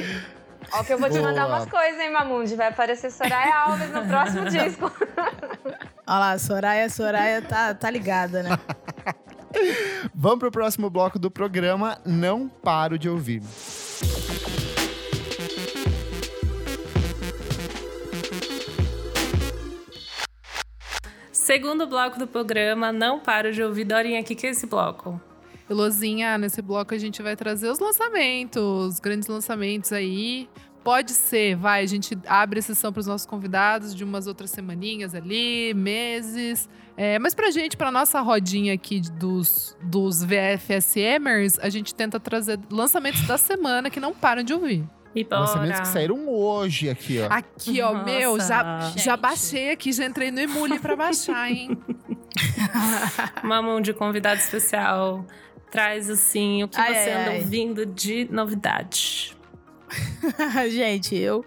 Ó, 0.74 0.84
que 0.84 0.94
eu 0.94 0.98
vou 0.98 1.10
te 1.10 1.20
mandar 1.20 1.48
umas 1.48 1.70
coisas, 1.70 2.00
hein, 2.00 2.12
Mamundi? 2.12 2.56
Vai 2.56 2.68
aparecer 2.68 3.12
Soraya 3.12 3.56
Alves 3.56 3.90
no 3.92 4.06
próximo 4.06 4.46
disco. 4.50 4.92
Olha 6.08 6.20
lá, 6.20 6.38
Soraya, 6.38 6.90
Soraya 6.90 7.42
tá, 7.42 7.74
tá 7.74 7.90
ligada, 7.90 8.44
né? 8.44 8.50
Vamos 10.16 10.40
pro 10.40 10.52
próximo 10.52 10.90
bloco 10.90 11.20
do 11.20 11.30
programa. 11.30 11.98
Não 12.06 12.48
paro 12.48 12.98
de 12.98 13.10
ouvir. 13.10 13.42
Segundo 21.32 21.86
bloco 21.86 22.18
do 22.18 22.28
programa, 22.28 22.94
não 22.94 23.20
paro 23.20 23.52
de 23.52 23.62
ouvir. 23.62 23.84
Dorinha, 23.84 24.22
o 24.22 24.24
que, 24.24 24.36
que 24.36 24.48
é 24.48 24.52
esse 24.52 24.66
bloco? 24.66 25.20
Elozinha, 25.72 26.38
nesse 26.38 26.62
bloco 26.62 26.94
a 26.94 26.98
gente 26.98 27.22
vai 27.22 27.36
trazer 27.36 27.70
os 27.70 27.80
lançamentos, 27.80 29.00
grandes 29.00 29.28
lançamentos 29.28 29.92
aí. 29.94 30.50
Pode 30.84 31.12
ser, 31.12 31.56
vai, 31.56 31.84
a 31.84 31.86
gente 31.86 32.18
abre 32.28 32.60
a 32.60 32.62
sessão 32.62 32.92
para 32.92 33.00
os 33.00 33.08
nossos 33.08 33.26
convidados 33.28 33.94
de 33.94 34.04
umas 34.04 34.26
outras 34.26 34.50
semaninhas 34.50 35.14
ali, 35.14 35.74
meses. 35.76 36.68
É, 36.98 37.20
mas 37.20 37.36
pra 37.36 37.52
gente, 37.52 37.78
pra 37.78 37.92
nossa 37.92 38.20
rodinha 38.20 38.74
aqui 38.74 39.00
dos, 39.00 39.78
dos 39.82 40.24
VFSMers, 40.24 41.60
a 41.60 41.70
gente 41.70 41.94
tenta 41.94 42.20
trazer 42.20 42.60
lançamentos 42.70 43.22
da 43.28 43.38
semana 43.38 43.90
que 43.90 44.00
não 44.00 44.14
param 44.14 44.44
de 44.44 44.54
ouvir. 44.54 44.84
E 45.14 45.24
bora. 45.24 45.42
Lançamentos 45.42 45.82
que 45.82 45.88
saíram 45.88 46.28
hoje 46.28 46.90
aqui, 46.90 47.20
ó. 47.20 47.28
Aqui, 47.30 47.82
ó, 47.82 47.94
Nossa, 47.94 48.06
meu, 48.06 48.40
já, 48.40 48.92
já 48.96 49.18
baixei 49.18 49.72
aqui, 49.72 49.92
já 49.92 50.06
entrei 50.06 50.32
no 50.32 50.40
Emule 50.40 50.80
pra 50.80 50.96
baixar, 50.96 51.52
hein? 51.52 51.78
Mamão 53.44 53.82
de 53.82 53.94
convidado 53.94 54.40
especial. 54.40 55.26
Traz, 55.72 56.10
assim, 56.10 56.64
o 56.64 56.68
que 56.68 56.80
Ai, 56.80 56.94
você 56.94 57.10
ai, 57.10 57.22
anda 57.22 57.32
ai. 57.32 57.40
ouvindo 57.40 57.86
de 57.86 58.28
novidade. 58.30 59.36
Gente, 60.70 61.16
eu 61.16 61.44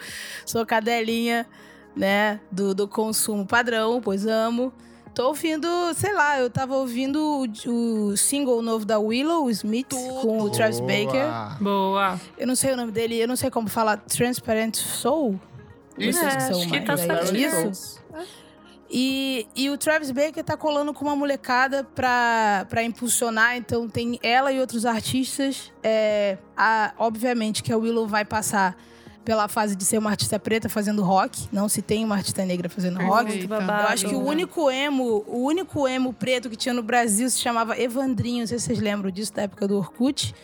sou 0.47 0.65
cadelinha, 0.67 1.47
né, 1.95 2.41
do, 2.51 2.75
do 2.75 2.89
consumo 2.89 3.47
padrão, 3.47 4.01
pois 4.03 4.27
amo. 4.27 4.73
Tô 5.15 5.29
ouvindo, 5.29 5.69
sei 5.95 6.13
lá, 6.13 6.41
eu 6.41 6.51
tava 6.51 6.75
ouvindo 6.75 7.45
o, 7.67 8.11
o 8.11 8.17
single 8.17 8.61
novo 8.63 8.85
da 8.85 8.99
Willow 8.99 9.49
Smith 9.51 9.91
com 10.21 10.41
o 10.41 10.51
Travis 10.51 10.81
Boa. 10.81 10.91
Baker. 10.91 11.63
Boa. 11.63 12.21
Eu 12.37 12.47
não 12.49 12.57
sei 12.57 12.73
o 12.73 12.77
nome 12.77 12.91
dele, 12.91 13.17
eu 13.23 13.29
não 13.29 13.37
sei 13.37 13.49
como 13.49 13.69
falar 13.69 13.99
Transparent 13.99 14.75
Soul. 14.75 15.39
Isso, 15.97 16.19
Vocês 16.19 16.35
É, 16.35 16.41
são 16.41 16.59
acho 16.59 16.69
que 16.69 16.81
mais 16.81 16.85
tá 16.85 16.93
aí, 16.95 16.99
certinho. 17.29 17.47
é 17.47 17.71
isso? 17.71 18.03
E, 18.91 19.47
e 19.57 19.71
o 19.71 19.79
Travis 19.79 20.11
Baker 20.11 20.45
tá 20.45 20.57
colando 20.57 20.93
com 20.95 21.05
uma 21.05 21.17
molecada 21.17 21.85
pra, 21.95 22.67
pra 22.69 22.83
impulsionar. 22.83 23.57
Então 23.57 23.89
tem 23.89 24.19
ela 24.23 24.53
e 24.53 24.61
outros 24.61 24.85
artistas. 24.87 25.73
É, 25.83 26.39
a- 26.57 26.93
obviamente 26.99 27.63
que 27.63 27.73
a 27.73 27.77
Willow 27.77 28.07
vai 28.07 28.25
passar 28.25 28.77
pela 29.25 29.49
fase 29.49 29.75
de 29.75 29.85
ser 29.87 29.97
uma 29.97 30.11
artista 30.11 30.39
preta 30.39 30.69
fazendo 30.69 31.03
rock. 31.03 31.49
Não 31.51 31.67
se 31.69 31.81
tem 31.81 32.05
uma 32.05 32.15
artista 32.17 32.45
negra 32.45 32.69
fazendo 32.69 32.99
rock. 33.01 33.47
Babado. 33.47 33.83
Eu 33.85 33.89
acho 33.89 34.07
que 34.07 34.15
o 34.15 34.19
único 34.23 34.71
emo, 34.71 35.25
o 35.27 35.39
único 35.45 35.89
emo 35.89 36.13
preto 36.13 36.51
que 36.51 36.57
tinha 36.57 36.75
no 36.75 36.83
Brasil 36.83 37.29
se 37.31 37.39
chamava 37.41 37.79
Evandrinho. 37.81 38.41
Não 38.41 38.47
sei 38.47 38.59
se 38.59 38.67
vocês 38.67 38.79
lembram 38.81 39.11
disso 39.11 39.33
da 39.33 39.43
época 39.43 39.67
do 39.67 39.79
Orkut. 39.79 40.35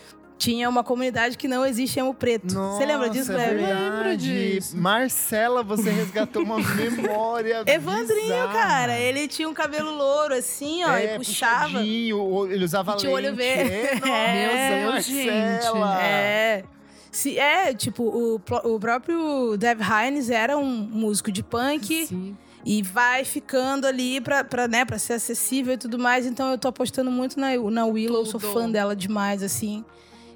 Tinha 0.41 0.70
uma 0.70 0.82
comunidade 0.82 1.36
que 1.36 1.47
não 1.47 1.66
existe 1.66 1.99
emo 2.01 2.14
preto. 2.14 2.55
Você 2.55 2.86
lembra 2.86 3.11
disso, 3.11 3.30
Nossa, 3.30 3.45
é? 3.45 3.51
Lembro 3.51 4.16
disso. 4.16 4.74
Marcela, 4.74 5.62
você 5.62 5.91
resgatou 5.91 6.43
uma 6.43 6.57
memória 6.74 7.62
Evandrinho, 7.66 8.22
bizarra. 8.22 8.53
cara, 8.55 8.99
ele 8.99 9.28
tinha 9.28 9.47
um 9.47 9.53
cabelo 9.53 9.91
louro 9.95 10.32
assim, 10.32 10.82
ó, 10.82 10.93
é, 10.97 11.14
e 11.14 11.16
puxava. 11.18 11.82
ele 11.82 12.64
usava 12.64 12.95
E 12.95 12.97
tinha 12.97 13.12
olho 13.12 13.34
lente. 13.34 13.36
verde. 13.36 14.09
É, 14.11 14.86
nossa, 14.91 15.11
Meu 15.12 15.22
Deus, 15.24 15.34
Marcela. 15.74 16.03
É. 16.03 16.64
Se, 17.12 17.38
é, 17.38 17.74
tipo, 17.74 18.03
o, 18.05 18.41
o 18.64 18.80
próprio 18.80 19.59
Dev 19.59 19.78
Hines 19.82 20.30
era 20.30 20.57
um 20.57 20.64
músico 20.64 21.30
de 21.30 21.43
punk. 21.43 22.07
Sim. 22.07 22.34
E 22.64 22.82
vai 22.82 23.24
ficando 23.26 23.86
ali 23.86 24.20
pra, 24.22 24.43
pra, 24.45 24.66
né, 24.68 24.84
pra 24.86 24.99
ser 24.99 25.14
acessível 25.14 25.74
e 25.74 25.76
tudo 25.76 25.99
mais. 25.99 26.24
Então 26.24 26.51
eu 26.51 26.57
tô 26.57 26.68
apostando 26.68 27.11
muito 27.11 27.38
na, 27.38 27.57
na 27.70 27.84
Willow, 27.84 28.24
sou 28.24 28.41
Tudo. 28.41 28.53
fã 28.55 28.70
dela 28.70 28.97
demais, 28.97 29.43
assim. 29.43 29.84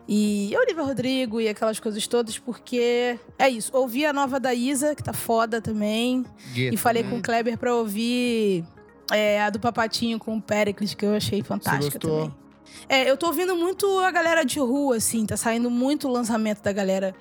E 0.06 0.52
Olivia 0.58 0.82
Rodrigo 0.82 1.40
e 1.40 1.48
aquelas 1.48 1.80
coisas 1.80 2.06
todas, 2.06 2.38
porque 2.38 3.18
é 3.38 3.48
isso. 3.48 3.70
Ouvi 3.74 4.04
a 4.04 4.12
nova 4.12 4.38
da 4.38 4.52
Isa, 4.52 4.94
que 4.94 5.02
tá 5.02 5.12
foda 5.14 5.62
também. 5.62 6.24
E 6.54 6.76
falei 6.76 7.02
Hum. 7.04 7.10
com 7.10 7.16
o 7.16 7.22
Kleber 7.22 7.56
pra 7.56 7.74
ouvir 7.74 8.64
é, 9.10 9.42
a 9.42 9.48
do 9.50 9.58
Papatinho 9.58 10.18
com 10.18 10.36
o 10.36 10.42
Pericles, 10.42 10.92
que 10.94 11.06
eu 11.06 11.14
achei 11.14 11.42
fantástica 11.42 11.98
também. 11.98 12.34
É, 12.88 13.08
eu 13.10 13.16
tô 13.16 13.26
ouvindo 13.28 13.54
muito 13.56 13.98
a 14.00 14.10
galera 14.10 14.44
de 14.44 14.58
rua, 14.58 14.96
assim, 14.96 15.24
tá 15.24 15.36
saindo 15.38 15.70
muito 15.70 16.06
o 16.06 16.10
lançamento 16.12 16.62
da 16.62 16.72
galera 16.72 17.14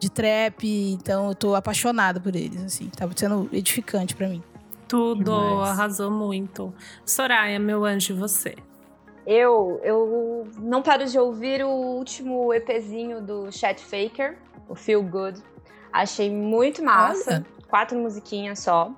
de 0.00 0.10
trap, 0.10 0.66
então 0.66 1.28
eu 1.28 1.34
tô 1.36 1.54
apaixonada 1.54 2.20
por 2.20 2.34
eles, 2.34 2.62
assim, 2.64 2.86
tá 2.88 3.08
sendo 3.14 3.48
edificante 3.52 4.14
pra 4.16 4.28
mim. 4.28 4.42
Tudo, 4.88 5.24
Demais. 5.24 5.70
arrasou 5.70 6.10
muito. 6.10 6.74
Soraya, 7.06 7.58
meu 7.60 7.84
anjo, 7.84 8.12
e 8.12 8.16
você? 8.16 8.54
Eu, 9.26 9.80
eu 9.82 10.46
não 10.58 10.82
paro 10.82 11.06
de 11.06 11.18
ouvir 11.18 11.64
o 11.64 11.68
último 11.68 12.52
EPzinho 12.52 13.22
do 13.22 13.50
Chat 13.50 13.82
Faker, 13.82 14.36
o 14.68 14.74
Feel 14.74 15.02
Good. 15.02 15.42
Achei 15.92 16.30
muito 16.30 16.82
massa. 16.82 17.44
Quatro 17.68 17.98
musiquinhas 17.98 18.58
só. 18.58 18.92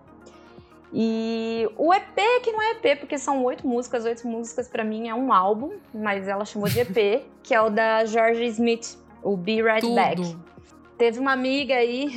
E 0.92 1.68
o 1.76 1.92
EP, 1.92 2.42
que 2.42 2.50
não 2.50 2.62
é 2.62 2.70
EP, 2.72 2.98
porque 2.98 3.18
são 3.18 3.44
oito 3.44 3.66
músicas, 3.66 4.04
oito 4.04 4.26
músicas 4.26 4.68
pra 4.68 4.82
mim 4.84 5.08
é 5.08 5.14
um 5.14 5.32
álbum, 5.32 5.72
mas 5.92 6.26
ela 6.26 6.44
chamou 6.44 6.68
de 6.68 6.80
EP, 6.80 7.24
que 7.42 7.54
é 7.54 7.60
o 7.60 7.68
da 7.68 8.04
George 8.04 8.44
Smith, 8.46 8.96
o 9.22 9.36
Be 9.36 9.62
Right 9.62 9.86
Back. 9.94 10.16
Tudo. 10.16 10.44
Teve 10.96 11.18
uma 11.18 11.32
amiga 11.32 11.74
aí. 11.74 12.10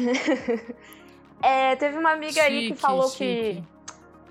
é, 1.44 1.76
teve 1.76 1.98
uma 1.98 2.12
amiga 2.12 2.42
aí 2.42 2.62
que 2.62 2.68
Chique, 2.70 2.80
falou 2.80 3.10
chique. 3.10 3.56
que 3.56 3.64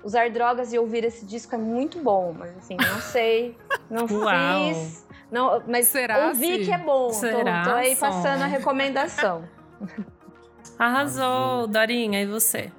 usar 0.03 0.29
drogas 0.29 0.71
e 0.73 0.79
ouvir 0.79 1.03
esse 1.03 1.25
disco 1.25 1.55
é 1.55 1.57
muito 1.57 1.99
bom, 1.99 2.33
mas 2.37 2.55
assim, 2.57 2.75
não 2.77 2.99
sei, 3.01 3.57
não 3.89 4.05
Uau. 4.05 4.73
fiz. 4.73 5.07
Não, 5.31 5.61
mas 5.67 5.87
Será, 5.87 6.27
ouvi 6.29 6.65
que 6.65 6.71
é 6.71 6.77
bom. 6.77 7.07
Tô- 7.07 7.13
Será, 7.13 7.63
Tô, 7.63 7.71
aí 7.71 7.95
Som? 7.95 8.07
passando 8.07 8.41
a 8.43 8.47
recomendação. 8.47 9.43
Arrasou, 10.77 11.67
Dorinha, 11.67 12.21
e 12.21 12.25
você? 12.25 12.71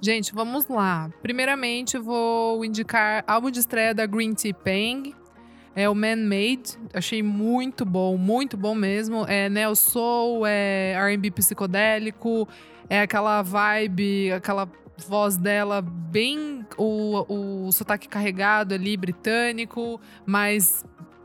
Gente, 0.00 0.34
vamos 0.34 0.68
lá. 0.68 1.10
Primeiramente, 1.22 1.96
eu 1.96 2.02
vou 2.02 2.64
indicar 2.64 3.24
álbum 3.26 3.50
de 3.50 3.58
estreia 3.60 3.94
da 3.94 4.04
Green 4.06 4.34
Tea 4.34 4.52
Pang. 4.54 5.14
É 5.74 5.88
o 5.88 5.94
Man 5.94 6.16
Made. 6.16 6.78
Achei 6.94 7.22
muito 7.22 7.84
bom, 7.84 8.16
muito 8.16 8.56
bom 8.56 8.74
mesmo. 8.74 9.24
É 9.26 9.48
neo 9.48 9.74
soul, 9.74 10.46
é 10.46 10.92
R&B 10.92 11.30
psicodélico, 11.30 12.46
é 12.88 13.00
aquela 13.00 13.42
vibe, 13.42 14.32
aquela 14.32 14.68
voz 14.98 15.36
dela 15.36 15.82
bem 15.82 16.66
o, 16.76 17.66
o 17.66 17.72
sotaque 17.72 18.08
carregado 18.08 18.74
ali 18.74 18.96
britânico, 18.96 20.00
mas 20.24 20.84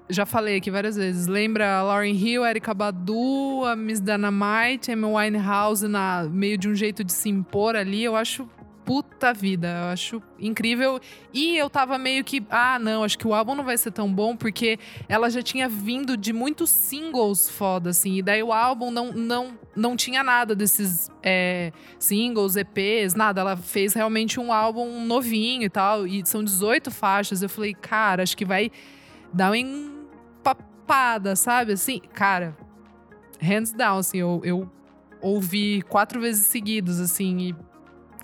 já 0.10 0.26
falei 0.26 0.58
aqui 0.58 0.70
várias 0.70 0.96
vezes. 0.96 1.28
Lembra 1.28 1.80
a 1.80 1.84
Lauryn 1.84 2.16
Hill, 2.16 2.46
Erika 2.46 2.74
Badu, 2.74 3.64
a 3.66 3.76
Miss 3.76 4.00
Dynamite, 4.00 4.92
Amy 4.92 5.06
Winehouse 5.06 5.88
na 5.88 6.24
meio 6.24 6.58
de 6.58 6.68
um 6.68 6.76
jeito 6.76 7.04
de 7.04 7.14
se 7.14 7.30
impor 7.30 7.76
ali. 7.76 8.04
Eu 8.04 8.16
acho 8.16 8.48
puta 8.92 9.34
vida, 9.34 9.70
eu 9.70 9.86
acho 9.86 10.22
incrível. 10.38 11.00
E 11.34 11.56
eu 11.56 11.70
tava 11.70 11.98
meio 11.98 12.26
que, 12.26 12.46
ah, 12.50 12.78
não, 12.78 13.06
acho 13.06 13.18
que 13.18 13.26
o 13.26 13.34
álbum 13.34 13.56
não 13.56 13.64
vai 13.64 13.78
ser 13.78 13.90
tão 13.90 14.14
bom 14.14 14.36
porque 14.36 14.78
ela 15.08 15.30
já 15.30 15.42
tinha 15.42 15.70
vindo 15.70 16.18
de 16.18 16.34
muitos 16.34 16.70
singles 16.70 17.50
foda 17.50 17.92
assim. 17.92 18.18
E 18.18 18.22
daí 18.22 18.44
o 18.44 18.52
álbum 18.52 18.92
não 18.92 19.14
não 19.14 19.58
não 19.74 19.96
tinha 19.96 20.22
nada 20.26 20.54
desses 20.54 21.10
é, 21.24 21.72
singles, 21.98 22.58
EPs, 22.58 23.16
nada. 23.16 23.40
Ela 23.40 23.56
fez 23.56 23.94
realmente 23.94 24.42
um 24.42 24.52
álbum 24.52 25.06
novinho 25.06 25.64
e 25.64 25.70
tal. 25.70 26.06
E 26.06 26.22
são 26.26 26.44
18 26.44 26.92
faixas. 26.92 27.42
Eu 27.42 27.48
falei, 27.48 27.74
cara, 27.74 28.24
acho 28.24 28.36
que 28.36 28.44
vai 28.44 28.70
dar 29.32 29.52
uma 29.52 29.58
empapada, 29.58 31.38
sabe? 31.38 31.72
Assim, 31.72 32.02
cara, 32.14 32.58
hands 33.40 33.72
down, 33.72 34.00
assim, 34.00 34.18
eu, 34.18 34.42
eu 34.44 34.70
ouvi 35.22 35.82
quatro 35.84 36.20
vezes 36.20 36.46
seguidos, 36.46 37.00
assim, 37.00 37.38
e 37.38 37.71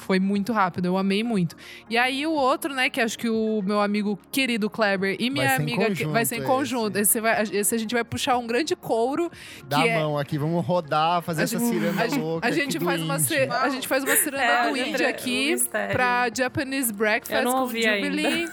foi 0.04 0.20
muito 0.20 0.52
rápido, 0.54 0.86
eu 0.86 0.98
amei 0.98 1.24
muito. 1.24 1.56
E 1.90 1.98
aí 1.98 2.26
o 2.26 2.32
outro, 2.32 2.74
né, 2.74 2.90
que 2.90 3.00
acho 3.02 3.18
que 3.18 3.30
o 3.30 3.62
meu 3.64 3.82
amigo 3.82 4.20
querido 4.32 4.70
Kleber 4.70 5.16
e 5.20 5.30
minha 5.30 5.50
ser 5.50 5.54
em 5.54 5.64
amiga 5.64 5.92
que- 5.96 6.06
vai 6.06 6.26
ser 6.26 6.36
em 6.36 6.44
conjunto 6.44 6.58
conjunto. 6.58 6.98
Esse, 6.98 7.22
vai, 7.22 7.44
esse 7.44 7.76
a 7.76 7.78
gente 7.78 7.94
vai 7.94 8.04
puxar 8.04 8.38
um 8.38 8.46
grande 8.48 8.76
couro. 8.76 9.32
Dá 9.66 9.82
que 9.82 9.90
a 9.90 9.92
é- 9.94 10.00
mão 10.00 10.18
aqui, 10.18 10.38
vamos 10.38 10.66
rodar, 10.66 11.22
fazer 11.22 11.42
A 11.42 11.44
essa 11.46 11.60
gente- 11.60 11.70
ciranda 11.74 12.04
a 12.04 12.08
gente- 12.08 12.20
louca. 12.20 12.48
A 12.48 12.50
aqui 12.50 12.60
gente, 12.60 12.80
faz 12.80 13.02
uma, 13.02 13.16
a 13.16 13.70
gente 13.70 13.88
faz 13.88 14.04
uma 14.04 14.16
ciranda 14.16 14.44
É, 14.44 14.64
do 14.64 14.74
o 14.74 14.78
indie 14.78 14.84
mistério, 14.92 15.10
aqui 15.10 15.52
mistério. 15.52 15.94
pra 15.94 16.30
Japanese 16.36 16.92
Breakfast 16.94 17.38
Eu 17.40 17.46
não 17.46 17.52
com 17.54 17.60
ouvi 17.62 17.86
ainda. 17.88 18.08
Jubilee. 18.08 18.50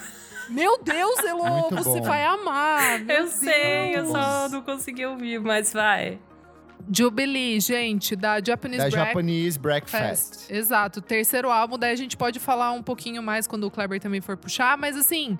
Meu 0.51 0.79
Deus, 0.83 1.19
Elo, 1.25 1.43
Muito 1.71 1.75
você 1.77 1.99
bom. 2.01 2.07
vai 2.07 2.25
amar. 2.25 2.99
meu 3.01 3.17
eu 3.17 3.27
sei, 3.29 3.97
eu 3.97 4.03
Deus. 4.03 4.13
só 4.13 4.49
não 4.51 4.63
consegui 4.63 5.07
ouvir, 5.07 5.41
mas 5.41 5.73
vai. 5.73 6.19
Jubilee, 6.93 7.61
gente, 7.61 8.15
da 8.17 8.41
Japanese 8.45 8.79
Da 8.79 8.89
Breakfast. 8.91 9.09
Japanese 9.09 9.59
Breakfast. 9.59 10.37
Fest. 10.47 10.51
Exato, 10.51 11.01
terceiro 11.01 11.51
álbum, 11.51 11.79
daí 11.79 11.93
a 11.93 11.97
gente 11.97 12.17
pode 12.17 12.39
falar 12.39 12.73
um 12.73 12.83
pouquinho 12.83 13.23
mais 13.23 13.47
quando 13.47 13.65
o 13.65 13.71
Kleber 13.71 14.01
também 14.01 14.21
for 14.21 14.37
puxar, 14.37 14.77
mas 14.77 14.97
assim, 14.97 15.39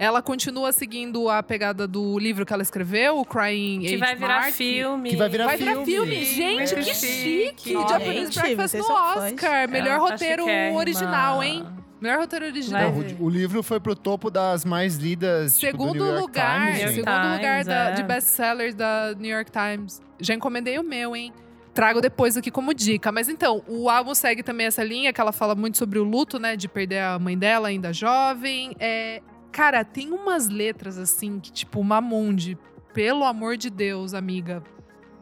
ela 0.00 0.22
continua 0.22 0.72
seguindo 0.72 1.28
a 1.28 1.42
pegada 1.42 1.86
do 1.86 2.18
livro 2.18 2.46
que 2.46 2.52
ela 2.54 2.62
escreveu, 2.62 3.18
o 3.18 3.24
Crying 3.24 3.80
Que 3.80 3.86
Age 3.88 3.96
vai 3.98 4.16
virar 4.16 4.40
Mark. 4.40 4.52
filme. 4.54 5.10
Que 5.10 5.16
vai 5.16 5.28
virar 5.28 5.44
Vai 5.44 5.56
virar 5.58 5.72
filme. 5.84 5.86
filme, 5.86 6.24
gente, 6.24 6.74
que 6.74 6.94
chique. 6.94 7.76
Ó, 7.76 7.86
Japanese 7.86 8.32
gente, 8.32 8.40
Breakfast 8.40 8.74
no. 8.76 8.84
Oscar, 8.92 9.68
melhor 9.68 9.96
Ela 9.96 10.04
tá 10.06 10.10
roteiro 10.12 10.42
chiquérrima. 10.44 10.78
original, 10.78 11.42
hein? 11.42 11.66
Melhor 12.00 12.18
roteiro 12.20 12.46
original. 12.46 12.92
Vai 12.92 13.12
Não, 13.12 13.26
o, 13.26 13.28
livro 13.28 13.62
foi 13.62 13.78
pro 13.78 13.94
topo 13.94 14.30
das 14.30 14.64
mais 14.64 14.96
lidas 14.96 15.58
tipo, 15.58 15.76
do 15.76 15.82
Segundo 15.82 15.98
New 15.98 16.06
York 16.06 16.20
lugar, 16.22 16.60
Times, 16.66 16.80
gente. 16.80 16.94
segundo 16.94 17.12
Times, 17.12 17.36
lugar 17.36 17.64
da- 17.66 17.90
é. 17.90 17.92
de 17.92 18.02
best-sellers 18.02 18.74
da 18.74 19.14
New 19.18 19.30
York 19.30 19.50
Times. 19.52 20.00
Já 20.18 20.32
encomendei 20.32 20.78
o 20.78 20.82
meu, 20.82 21.14
hein? 21.14 21.30
Trago 21.74 22.00
depois 22.00 22.38
aqui 22.38 22.50
como 22.50 22.72
dica. 22.72 23.12
Mas 23.12 23.28
então, 23.28 23.62
o 23.68 23.90
álbum 23.90 24.14
segue 24.14 24.42
também 24.42 24.66
essa 24.66 24.82
linha 24.82 25.12
que 25.12 25.20
ela 25.20 25.30
fala 25.30 25.54
muito 25.54 25.76
sobre 25.76 25.98
o 25.98 26.02
luto, 26.04 26.38
né? 26.38 26.56
De 26.56 26.68
perder 26.68 27.00
a 27.00 27.18
mãe 27.18 27.36
dela 27.36 27.68
ainda 27.68 27.92
jovem. 27.92 28.74
É, 28.80 29.20
cara, 29.50 29.84
tem 29.84 30.12
umas 30.12 30.48
letras 30.48 30.96
assim 30.98 31.38
que, 31.40 31.50
tipo, 31.52 31.82
Mamundi, 31.82 32.56
pelo 32.94 33.24
amor 33.24 33.56
de 33.56 33.70
Deus, 33.70 34.14
amiga. 34.14 34.62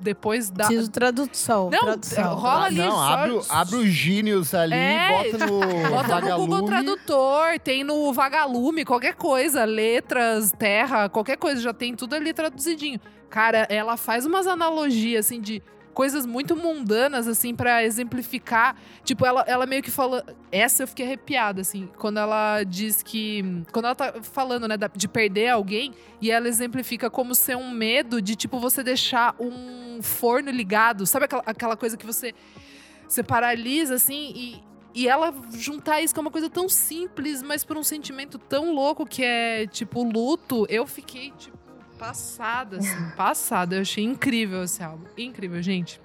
Depois 0.00 0.48
da. 0.48 0.66
Preciso 0.66 0.90
tradução. 0.92 1.70
Não, 1.70 1.80
tradução. 1.80 2.34
rola 2.36 2.66
ali, 2.66 2.76
não, 2.76 2.90
só- 2.92 3.02
abre, 3.14 3.30
o- 3.32 3.42
abre 3.48 3.76
o 3.76 3.86
Genius 3.86 4.54
ali, 4.54 4.72
É, 4.74 5.32
bota 5.32 5.46
no 5.46 5.58
Bota 5.90 6.20
no 6.20 6.36
Google 6.36 6.46
vagalume. 6.46 6.66
Tradutor, 6.68 7.58
tem 7.58 7.82
no 7.82 8.12
Vagalume, 8.12 8.84
qualquer 8.84 9.14
coisa, 9.16 9.64
letras, 9.64 10.52
terra, 10.56 11.08
qualquer 11.08 11.36
coisa, 11.36 11.60
já 11.60 11.74
tem 11.74 11.96
tudo 11.96 12.14
ali 12.14 12.32
traduzidinho. 12.32 13.00
Cara, 13.28 13.66
ela 13.68 13.96
faz 13.96 14.24
umas 14.24 14.46
analogias, 14.46 15.26
assim, 15.26 15.40
de 15.40 15.60
coisas 15.98 16.24
muito 16.24 16.54
mundanas, 16.54 17.26
assim, 17.26 17.56
pra 17.56 17.82
exemplificar. 17.82 18.76
Tipo, 19.02 19.26
ela, 19.26 19.44
ela 19.48 19.66
meio 19.66 19.82
que 19.82 19.90
fala. 19.90 20.24
Essa 20.52 20.84
eu 20.84 20.86
fiquei 20.86 21.04
arrepiada, 21.04 21.60
assim, 21.60 21.88
quando 21.98 22.20
ela 22.20 22.62
diz 22.62 23.02
que. 23.02 23.64
Quando 23.72 23.86
ela 23.86 23.96
tá 23.96 24.14
falando, 24.22 24.68
né, 24.68 24.76
de 24.94 25.08
perder 25.08 25.48
alguém, 25.48 25.92
e 26.20 26.30
ela 26.30 26.46
exemplifica 26.46 27.10
como 27.10 27.34
ser 27.34 27.56
um 27.56 27.72
medo 27.72 28.22
de, 28.22 28.36
tipo, 28.36 28.60
você 28.60 28.80
deixar 28.84 29.34
um 29.40 30.00
forno 30.00 30.52
ligado. 30.52 31.04
Sabe 31.04 31.24
aquela, 31.24 31.42
aquela 31.44 31.76
coisa 31.76 31.96
que 31.96 32.06
você. 32.06 32.32
Você 33.08 33.24
paralisa, 33.24 33.96
assim, 33.96 34.32
e, 34.36 34.64
e 34.94 35.08
ela 35.08 35.34
juntar 35.52 36.00
isso 36.00 36.14
com 36.14 36.20
uma 36.20 36.30
coisa 36.30 36.48
tão 36.48 36.68
simples, 36.68 37.42
mas 37.42 37.64
por 37.64 37.76
um 37.76 37.82
sentimento 37.82 38.38
tão 38.38 38.72
louco 38.72 39.04
que 39.04 39.24
é, 39.24 39.66
tipo, 39.66 40.04
luto, 40.04 40.64
eu 40.68 40.86
fiquei, 40.86 41.32
tipo, 41.32 41.58
passada, 41.98 42.78
assim, 42.78 43.10
passada. 43.16 43.76
Eu 43.76 43.82
achei 43.82 44.04
incrível 44.04 44.62
esse 44.62 44.82
álbum. 44.82 45.04
Incrível, 45.16 45.60
gente. 45.62 46.00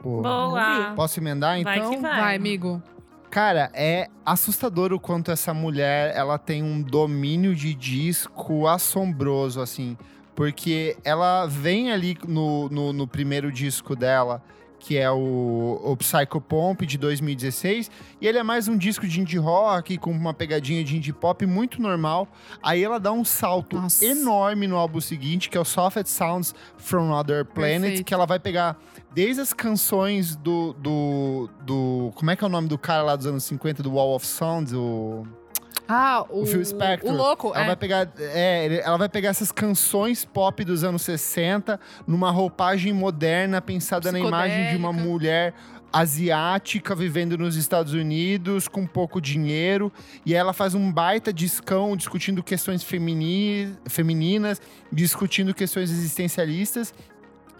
Pô, 0.00 0.22
Boa. 0.22 0.92
Posso 0.96 1.20
emendar, 1.20 1.62
Vai 1.62 1.78
então? 1.78 1.90
que 1.90 1.96
vai. 1.98 2.20
Vai, 2.20 2.36
amigo. 2.36 2.82
Cara, 3.30 3.70
é 3.72 4.08
assustador 4.26 4.92
o 4.92 5.00
quanto 5.00 5.30
essa 5.30 5.54
mulher 5.54 6.14
ela 6.14 6.38
tem 6.38 6.62
um 6.62 6.82
domínio 6.82 7.54
de 7.54 7.74
disco 7.74 8.66
assombroso, 8.66 9.60
assim. 9.60 9.96
Porque 10.34 10.96
ela 11.04 11.46
vem 11.46 11.92
ali 11.92 12.16
no, 12.26 12.68
no, 12.68 12.92
no 12.92 13.06
primeiro 13.06 13.50
disco 13.50 13.96
dela, 13.96 14.42
que 14.82 14.98
é 14.98 15.08
o, 15.08 15.80
o 15.80 15.96
Psycho 15.96 16.40
Pomp 16.40 16.82
de 16.82 16.98
2016, 16.98 17.88
e 18.20 18.26
ele 18.26 18.36
é 18.36 18.42
mais 18.42 18.66
um 18.66 18.76
disco 18.76 19.06
de 19.06 19.20
indie 19.20 19.38
rock 19.38 19.96
com 19.96 20.10
uma 20.10 20.34
pegadinha 20.34 20.82
de 20.82 20.96
indie 20.96 21.12
pop 21.12 21.46
muito 21.46 21.80
normal. 21.80 22.26
Aí 22.60 22.82
ela 22.82 22.98
dá 22.98 23.12
um 23.12 23.24
salto 23.24 23.76
Nossa. 23.76 24.04
enorme 24.04 24.66
no 24.66 24.76
álbum 24.76 25.00
seguinte, 25.00 25.48
que 25.48 25.56
é 25.56 25.60
o 25.60 25.64
Soft 25.64 26.06
Sounds 26.06 26.52
from 26.76 27.12
Other 27.12 27.44
Planet, 27.44 27.80
Perfeito. 27.82 28.04
que 28.04 28.12
ela 28.12 28.26
vai 28.26 28.40
pegar 28.40 28.76
desde 29.14 29.40
as 29.40 29.52
canções 29.52 30.34
do, 30.34 30.72
do, 30.72 31.48
do. 31.64 32.10
Como 32.16 32.32
é 32.32 32.36
que 32.36 32.42
é 32.42 32.46
o 32.48 32.50
nome 32.50 32.66
do 32.66 32.76
cara 32.76 33.04
lá 33.04 33.14
dos 33.14 33.26
anos 33.26 33.44
50, 33.44 33.84
do 33.84 33.92
Wall 33.92 34.16
of 34.16 34.26
Sound? 34.26 34.74
O. 34.74 35.24
Ah, 35.94 36.24
o, 36.30 36.42
O 36.42 36.46
Phil 36.46 36.64
Spector. 36.64 37.12
O 37.12 37.14
louco, 37.16 37.48
Ela 37.54 37.64
é. 37.64 37.66
vai 37.66 37.76
pegar, 37.76 38.08
é, 38.18 38.80
ela 38.82 38.96
vai 38.96 39.08
pegar 39.08 39.28
essas 39.28 39.52
canções 39.52 40.24
pop 40.24 40.64
dos 40.64 40.82
anos 40.84 41.02
60 41.02 41.78
numa 42.06 42.30
roupagem 42.30 42.92
moderna 42.92 43.60
pensada 43.60 44.10
na 44.10 44.18
imagem 44.18 44.70
de 44.70 44.76
uma 44.76 44.92
mulher 44.92 45.52
asiática 45.92 46.94
vivendo 46.94 47.36
nos 47.36 47.54
Estados 47.54 47.92
Unidos 47.92 48.66
com 48.66 48.86
pouco 48.86 49.20
dinheiro 49.20 49.92
e 50.24 50.34
ela 50.34 50.54
faz 50.54 50.74
um 50.74 50.90
baita 50.90 51.30
discão 51.30 51.94
discutindo 51.94 52.42
questões 52.42 52.82
femini- 52.82 53.74
femininas, 53.86 54.58
discutindo 54.90 55.52
questões 55.52 55.90
existencialistas. 55.90 56.94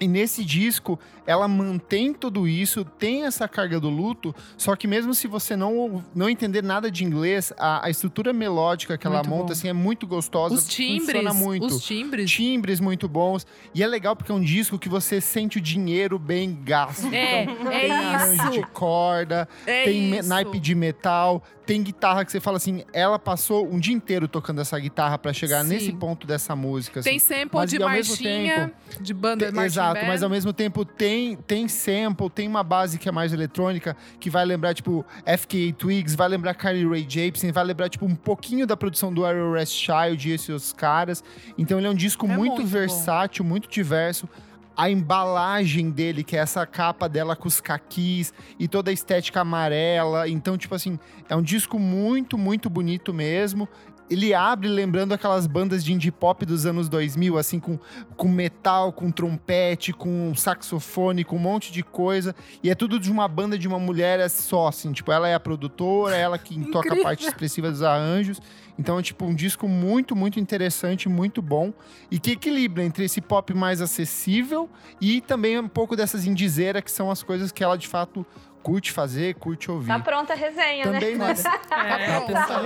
E 0.02 0.08
nesse 0.08 0.44
disco, 0.44 0.98
ela 1.24 1.46
mantém 1.46 2.12
tudo 2.12 2.48
isso, 2.48 2.84
tem 2.84 3.24
essa 3.24 3.46
carga 3.46 3.78
do 3.78 3.88
luto, 3.88 4.34
só 4.56 4.74
que 4.74 4.88
mesmo 4.88 5.14
se 5.14 5.28
você 5.28 5.54
não, 5.54 6.04
não 6.14 6.28
entender 6.28 6.62
nada 6.62 6.90
de 6.90 7.04
inglês, 7.04 7.52
a, 7.56 7.86
a 7.86 7.90
estrutura 7.90 8.32
melódica 8.32 8.98
que 8.98 9.06
ela 9.06 9.18
Muito 9.18 9.30
monta 9.30 9.46
bom. 9.46 9.52
assim, 9.52 9.68
é 9.68 9.72
muito 9.72 10.06
gostosa, 10.06 10.54
Os 10.56 10.66
timbres, 10.66 11.04
funciona 11.06 11.32
muito. 11.32 11.66
os 11.66 11.84
timbres. 11.84 12.30
Timbres 12.30 12.80
muito 12.80 13.08
bons. 13.08 13.46
E 13.74 13.82
é 13.82 13.86
legal 13.86 14.16
porque 14.16 14.32
é 14.32 14.34
um 14.34 14.40
disco 14.40 14.78
que 14.78 14.88
você 14.88 15.20
sente 15.20 15.58
o 15.58 15.60
dinheiro 15.60 16.18
bem 16.18 16.58
gasto. 16.64 17.06
É, 17.14 17.44
Então, 17.44 17.70
é 17.70 17.80
tem 17.80 17.90
arranjo 17.92 18.50
de 18.50 18.58
isso. 18.60 18.68
corda, 18.72 19.48
É 19.66 19.84
tem 19.84 20.18
isso. 20.18 20.28
naipe 20.28 20.58
de 20.58 20.74
metal, 20.74 21.42
tem 21.64 21.82
guitarra 21.82 22.24
que 22.24 22.32
você 22.32 22.40
fala 22.40 22.56
assim, 22.56 22.84
ela 22.92 23.18
passou 23.18 23.66
um 23.66 23.78
dia 23.78 23.94
inteiro 23.94 24.26
tocando 24.26 24.60
essa 24.60 24.78
guitarra 24.78 25.18
pra 25.18 25.32
chegar 25.32 25.62
Sim. 25.62 25.68
nesse 25.70 25.92
ponto 25.92 26.26
dessa 26.26 26.56
música. 26.56 27.02
Tem 27.02 27.16
assim. 27.16 27.34
sample 27.34 27.50
Mas, 27.52 27.70
de 27.70 27.78
marchinha, 27.78 28.72
de 29.00 29.14
banda 29.14 29.46
Exato, 29.64 30.00
band. 30.00 30.06
mas 30.06 30.22
ao 30.22 30.30
mesmo 30.30 30.52
tempo 30.52 30.84
tem, 30.84 31.36
tem 31.36 31.68
sample, 31.68 32.28
tem 32.30 32.48
uma 32.48 32.62
base 32.62 32.98
que 32.98 33.08
é 33.08 33.12
mais 33.12 33.32
eletrônica, 33.32 33.96
que 34.18 34.28
vai 34.28 34.44
lembrar, 34.44 34.74
tipo, 34.74 35.04
FKA 35.24 35.72
Twigs, 35.76 36.14
vai 36.16 36.28
lembrar 36.28 36.54
Carly 36.54 36.86
Rae 36.86 37.06
Jepsen, 37.08 37.52
vai 37.52 37.64
lembrar, 37.64 37.88
tipo, 37.88 38.04
um 38.04 38.14
pouquinho 38.14 38.66
da 38.66 38.76
produção 38.76 39.12
do 39.12 39.24
Ariel 39.24 39.52
Rest 39.52 39.74
Child 39.74 40.28
e 40.28 40.32
esses 40.32 40.72
caras. 40.72 41.22
Então 41.56 41.78
ele 41.78 41.86
é 41.86 41.90
um 41.90 41.94
disco 41.94 42.26
É 42.26 42.36
muito, 42.36 42.56
muito 42.56 42.66
versátil, 42.66 43.44
muito 43.44 43.68
diverso. 43.68 44.28
A 44.76 44.90
embalagem 44.90 45.90
dele, 45.90 46.24
que 46.24 46.36
é 46.36 46.40
essa 46.40 46.66
capa 46.66 47.08
dela 47.08 47.36
com 47.36 47.46
os 47.46 47.60
caquis 47.60 48.32
e 48.58 48.66
toda 48.66 48.90
a 48.90 48.94
estética 48.94 49.40
amarela. 49.40 50.28
Então, 50.28 50.56
tipo 50.56 50.74
assim, 50.74 50.98
é 51.28 51.36
um 51.36 51.42
disco 51.42 51.78
muito, 51.78 52.38
muito 52.38 52.70
bonito 52.70 53.12
mesmo. 53.12 53.68
Ele 54.10 54.34
abre 54.34 54.68
lembrando 54.68 55.14
aquelas 55.14 55.46
bandas 55.46 55.82
de 55.82 55.92
indie 55.92 56.10
pop 56.10 56.44
dos 56.44 56.66
anos 56.66 56.88
2000, 56.88 57.38
assim, 57.38 57.58
com, 57.58 57.78
com 58.14 58.28
metal, 58.28 58.92
com 58.92 59.10
trompete, 59.10 59.92
com 59.92 60.34
saxofone, 60.34 61.24
com 61.24 61.36
um 61.36 61.38
monte 61.38 61.72
de 61.72 61.82
coisa. 61.82 62.34
E 62.62 62.68
é 62.68 62.74
tudo 62.74 63.00
de 63.00 63.10
uma 63.10 63.26
banda 63.26 63.56
de 63.58 63.66
uma 63.66 63.78
mulher 63.78 64.28
só, 64.28 64.68
assim. 64.68 64.92
Tipo, 64.92 65.12
ela 65.12 65.28
é 65.28 65.34
a 65.34 65.40
produtora, 65.40 66.14
ela 66.14 66.36
que 66.36 66.62
toca 66.70 66.92
a 66.92 67.02
parte 67.02 67.26
expressiva 67.26 67.70
dos 67.70 67.82
arranjos. 67.82 68.38
Então 68.82 68.98
é, 68.98 69.02
tipo, 69.02 69.24
um 69.24 69.32
disco 69.34 69.68
muito, 69.68 70.16
muito 70.16 70.40
interessante, 70.40 71.08
muito 71.08 71.40
bom. 71.40 71.72
E 72.10 72.18
que 72.18 72.32
equilibra 72.32 72.82
entre 72.82 73.04
esse 73.04 73.20
pop 73.20 73.54
mais 73.54 73.80
acessível 73.80 74.68
e 75.00 75.20
também 75.20 75.56
um 75.56 75.68
pouco 75.68 75.94
dessas 75.94 76.26
indizeiras, 76.26 76.82
que 76.82 76.90
são 76.90 77.08
as 77.08 77.22
coisas 77.22 77.52
que 77.52 77.62
ela, 77.62 77.78
de 77.78 77.86
fato, 77.86 78.26
curte 78.60 78.90
fazer, 78.90 79.36
curte 79.36 79.70
ouvir. 79.70 79.86
Tá 79.86 80.00
pronta 80.00 80.32
a 80.32 80.36
resenha, 80.36 80.86
né? 80.86 80.98
Também 80.98 81.16
nessa. 81.16 81.48
É, 81.70 82.06
Tá 82.10 82.20
pronta 82.22 82.54
a 82.54 82.60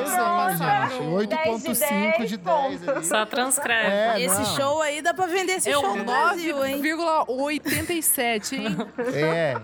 resenha, 0.89 0.89
gente. 0.89 1.27
10 1.29 1.62
de 1.62 1.69
8.5 1.69 2.27
de 2.27 2.37
10. 2.39 2.81
10 2.81 2.89
ali. 2.89 3.05
Só 3.05 3.27
transcreve. 3.27 3.91
É, 3.91 4.23
Esse 4.23 4.39
não. 4.39 4.57
show 4.57 4.81
aí 4.81 5.03
dá 5.03 5.12
pra 5.12 5.27
vender 5.27 5.53
esse 5.53 5.69
É 5.69 5.73
show 5.75 5.85
um 5.93 5.97
no 5.99 6.05
Brasil, 6.05 6.64
hein? 6.64 6.81
9,87, 6.81 8.53
hein? 8.55 8.77
É. 9.12 9.61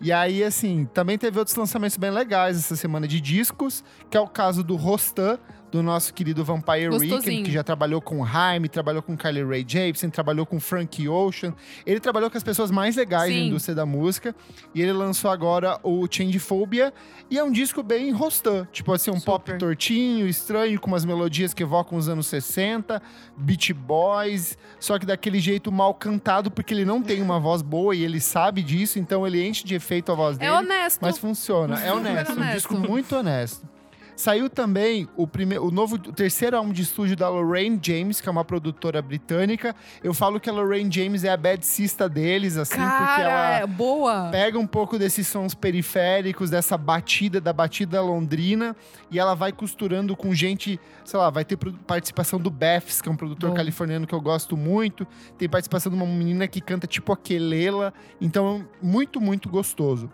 E 0.00 0.12
aí, 0.12 0.44
assim, 0.44 0.88
também 0.94 1.18
teve 1.18 1.40
outros 1.40 1.56
lançamentos 1.56 1.96
bem 1.96 2.12
legais 2.12 2.56
essa 2.56 2.76
semana 2.76 3.08
de 3.08 3.20
discos, 3.20 3.82
que 4.08 4.16
é 4.16 4.20
o 4.20 4.28
caso 4.28 4.62
do 4.62 4.76
Rostan, 4.76 5.40
do 5.70 5.82
nosso 5.82 6.12
querido 6.14 6.44
Vampire. 6.44 6.88
Weekend, 6.88 7.42
que 7.42 7.50
já 7.50 7.62
trabalhou 7.62 8.00
com 8.00 8.24
Haim, 8.24 8.62
trabalhou 8.68 9.02
com 9.02 9.16
Kylie 9.16 9.44
Ray 9.44 9.64
Jepsen, 9.66 10.10
trabalhou 10.10 10.46
com 10.46 10.58
Frank 10.58 11.06
Ocean. 11.08 11.54
Ele 11.84 12.00
trabalhou 12.00 12.30
com 12.30 12.36
as 12.36 12.42
pessoas 12.42 12.70
mais 12.70 12.96
legais 12.96 13.30
da 13.32 13.38
Sim. 13.38 13.46
indústria 13.48 13.74
da 13.74 13.86
música. 13.86 14.34
E 14.74 14.80
ele 14.80 14.92
lançou 14.92 15.30
agora 15.30 15.78
o 15.82 16.06
Changephobia. 16.10 16.92
E 17.30 17.38
é 17.38 17.44
um 17.44 17.52
disco 17.52 17.82
bem 17.82 18.10
Rostan. 18.10 18.66
Tipo 18.72 18.92
assim, 18.92 19.10
um 19.10 19.20
pop 19.20 19.44
Super. 19.46 19.58
tortinho, 19.58 20.26
estranho, 20.26 20.80
com 20.80 20.88
umas 20.88 21.04
melodias 21.04 21.52
que 21.52 21.62
evocam 21.62 21.98
os 21.98 22.08
anos 22.08 22.26
60, 22.26 23.00
Beach 23.36 23.72
Boys. 23.72 24.56
Só 24.80 24.98
que 24.98 25.04
daquele 25.04 25.40
jeito 25.40 25.70
mal 25.70 25.92
cantado, 25.94 26.50
porque 26.50 26.72
ele 26.72 26.84
não 26.84 27.02
tem 27.02 27.20
uma 27.20 27.38
voz 27.40 27.62
boa 27.62 27.94
e 27.94 28.02
ele 28.04 28.20
sabe 28.20 28.62
disso. 28.62 28.98
Então 28.98 29.26
ele 29.26 29.46
enche 29.46 29.64
de 29.64 29.74
efeito 29.74 30.10
a 30.12 30.14
voz 30.14 30.38
dele. 30.38 30.50
É 30.50 30.54
honesto. 30.54 31.00
Mas 31.02 31.18
funciona, 31.18 31.78
é 31.82 31.92
honesto, 31.92 32.32
um 32.32 32.36
honesto. 32.36 32.54
disco 32.54 32.74
muito 32.74 33.14
honesto. 33.16 33.77
Saiu 34.18 34.50
também 34.50 35.08
o, 35.16 35.28
primeiro, 35.28 35.64
o 35.64 35.70
novo, 35.70 35.94
o 35.94 36.12
terceiro 36.12 36.56
álbum 36.56 36.72
de 36.72 36.82
estúdio 36.82 37.14
da 37.14 37.28
Lorraine 37.28 37.78
James, 37.80 38.20
que 38.20 38.28
é 38.28 38.32
uma 38.32 38.44
produtora 38.44 39.00
britânica. 39.00 39.76
Eu 40.02 40.12
falo 40.12 40.40
que 40.40 40.50
a 40.50 40.52
Lorraine 40.52 40.90
James 40.92 41.22
é 41.22 41.28
a 41.28 41.36
bad 41.36 41.64
sista 41.64 42.08
deles, 42.08 42.56
assim, 42.56 42.74
porque 42.74 42.84
Cara, 42.88 43.22
ela 43.22 43.50
é 43.60 43.66
boa. 43.68 44.28
pega 44.32 44.58
um 44.58 44.66
pouco 44.66 44.98
desses 44.98 45.28
sons 45.28 45.54
periféricos, 45.54 46.50
dessa 46.50 46.76
batida, 46.76 47.40
da 47.40 47.52
batida 47.52 48.02
londrina, 48.02 48.74
e 49.08 49.20
ela 49.20 49.36
vai 49.36 49.52
costurando 49.52 50.16
com 50.16 50.34
gente, 50.34 50.80
sei 51.04 51.20
lá, 51.20 51.30
vai 51.30 51.44
ter 51.44 51.56
participação 51.86 52.40
do 52.40 52.50
Beths, 52.50 53.00
que 53.00 53.08
é 53.08 53.12
um 53.12 53.16
produtor 53.16 53.50
Bom. 53.50 53.56
californiano 53.56 54.04
que 54.04 54.16
eu 54.16 54.20
gosto 54.20 54.56
muito, 54.56 55.06
tem 55.38 55.48
participação 55.48 55.92
de 55.92 55.96
uma 55.96 56.04
menina 56.04 56.48
que 56.48 56.60
canta 56.60 56.88
tipo 56.88 57.12
a 57.12 57.16
Kelela, 57.16 57.94
então 58.20 58.66
muito, 58.82 59.20
muito 59.20 59.48
gostoso. 59.48 60.10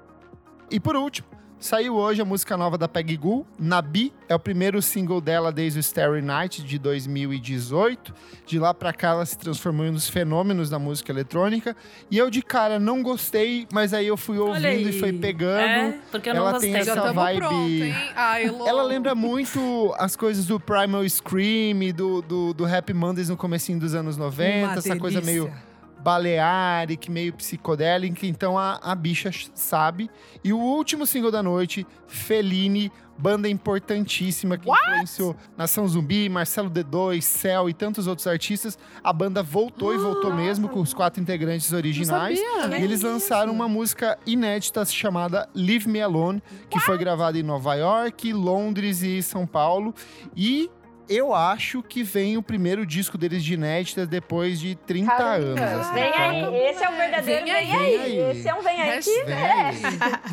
E 0.70 0.78
por 0.78 0.94
último, 0.94 1.33
saiu 1.58 1.94
hoje 1.94 2.20
a 2.20 2.24
música 2.24 2.56
nova 2.56 2.76
da 2.76 2.86
Peggy 2.86 3.16
Goo, 3.16 3.46
Nabi, 3.58 4.12
é 4.28 4.34
o 4.34 4.38
primeiro 4.38 4.82
single 4.82 5.20
dela 5.20 5.50
desde 5.50 5.78
o 5.78 5.80
Starry 5.80 6.20
Night 6.20 6.62
de 6.62 6.78
2018. 6.78 8.14
De 8.46 8.58
lá 8.58 8.74
pra 8.74 8.92
cá 8.92 9.10
ela 9.10 9.24
se 9.26 9.38
transformou 9.38 9.86
em 9.86 9.90
um 9.90 9.92
dos 9.94 10.08
fenômenos 10.08 10.68
da 10.68 10.78
música 10.78 11.10
eletrônica. 11.10 11.74
E 12.10 12.18
eu 12.18 12.28
de 12.30 12.42
cara 12.42 12.78
não 12.78 13.02
gostei, 13.02 13.66
mas 13.72 13.94
aí 13.94 14.06
eu 14.06 14.16
fui 14.16 14.38
ouvindo 14.38 14.88
e 14.88 14.92
foi 14.98 15.12
pegando. 15.12 15.60
É, 15.60 15.98
porque 16.10 16.28
eu 16.30 16.34
não 16.34 16.42
Ela 16.42 16.52
gostei. 16.52 16.72
tem 16.72 16.80
essa 16.80 17.12
vibe- 17.12 17.38
pronto, 17.38 17.54
hein? 17.54 17.94
Ai. 18.14 18.44
Ela 18.66 18.82
lembra 18.82 19.14
muito 19.14 19.94
as 19.98 20.14
coisas 20.16 20.46
do 20.46 20.60
Primal 20.60 21.08
Scream, 21.08 21.92
do, 21.94 22.20
do, 22.20 22.52
do 22.54 22.66
Happy 22.66 22.92
Mondays 22.92 23.28
no 23.30 23.36
comecinho 23.36 23.78
dos 23.80 23.94
anos 23.94 24.16
90, 24.16 24.66
Uma 24.66 24.74
essa 24.74 24.96
coisa 24.96 25.20
delícia. 25.20 25.42
meio 25.44 25.73
balearic, 26.04 27.10
meio 27.10 27.32
psicodélica, 27.32 28.26
então 28.26 28.58
a, 28.58 28.78
a 28.82 28.94
bicha 28.94 29.30
sabe. 29.54 30.10
E 30.44 30.52
o 30.52 30.58
último 30.58 31.06
single 31.06 31.30
da 31.30 31.42
noite, 31.42 31.86
Feline, 32.06 32.92
banda 33.16 33.48
importantíssima 33.48 34.58
que 34.58 34.68
influenciou 34.70 35.34
Nação 35.56 35.88
Zumbi, 35.88 36.28
Marcelo 36.28 36.68
D2, 36.68 37.22
Cell 37.22 37.70
e 37.70 37.74
tantos 37.74 38.06
outros 38.06 38.26
artistas. 38.26 38.78
A 39.02 39.12
banda 39.14 39.42
voltou 39.42 39.94
e 39.94 39.96
voltou 39.96 40.34
mesmo 40.34 40.68
com 40.68 40.80
os 40.80 40.92
quatro 40.92 41.22
integrantes 41.22 41.72
originais. 41.72 42.38
sabia. 42.38 42.78
E 42.78 42.82
eles 42.84 43.00
lançaram 43.00 43.50
uma 43.50 43.68
música 43.68 44.18
inédita 44.26 44.84
chamada 44.84 45.48
Leave 45.54 45.88
Me 45.88 46.02
Alone, 46.02 46.42
que 46.68 46.78
foi 46.80 46.98
gravada 46.98 47.38
em 47.38 47.42
Nova 47.42 47.74
York, 47.74 48.30
Londres 48.30 49.02
e 49.02 49.22
São 49.22 49.46
Paulo. 49.46 49.94
E 50.36 50.70
eu 51.08 51.34
acho 51.34 51.82
que 51.82 52.02
vem 52.02 52.36
o 52.36 52.42
primeiro 52.42 52.84
disco 52.86 53.16
deles 53.18 53.42
de 53.44 53.54
inéditas 53.54 54.08
depois 54.08 54.58
de 54.60 54.74
30 54.74 55.12
anos. 55.22 55.60
assim. 55.60 55.94
Vem 55.94 56.08
Então, 56.08 56.54
aí, 56.54 56.66
esse 56.68 56.84
é 56.84 56.88
o 56.88 56.96
verdadeiro 56.96 57.44
Vem 57.44 57.54
vem, 57.54 57.54
aí. 57.54 57.70
aí. 57.72 57.98
Vem 57.98 58.00
aí. 58.00 58.30
Esse 58.38 58.48
é 58.48 58.54
um 58.54 58.62
vem 58.62 58.80
aí 58.80 59.00
que 59.00 59.24
vem 59.24 59.34
aí. 59.34 59.82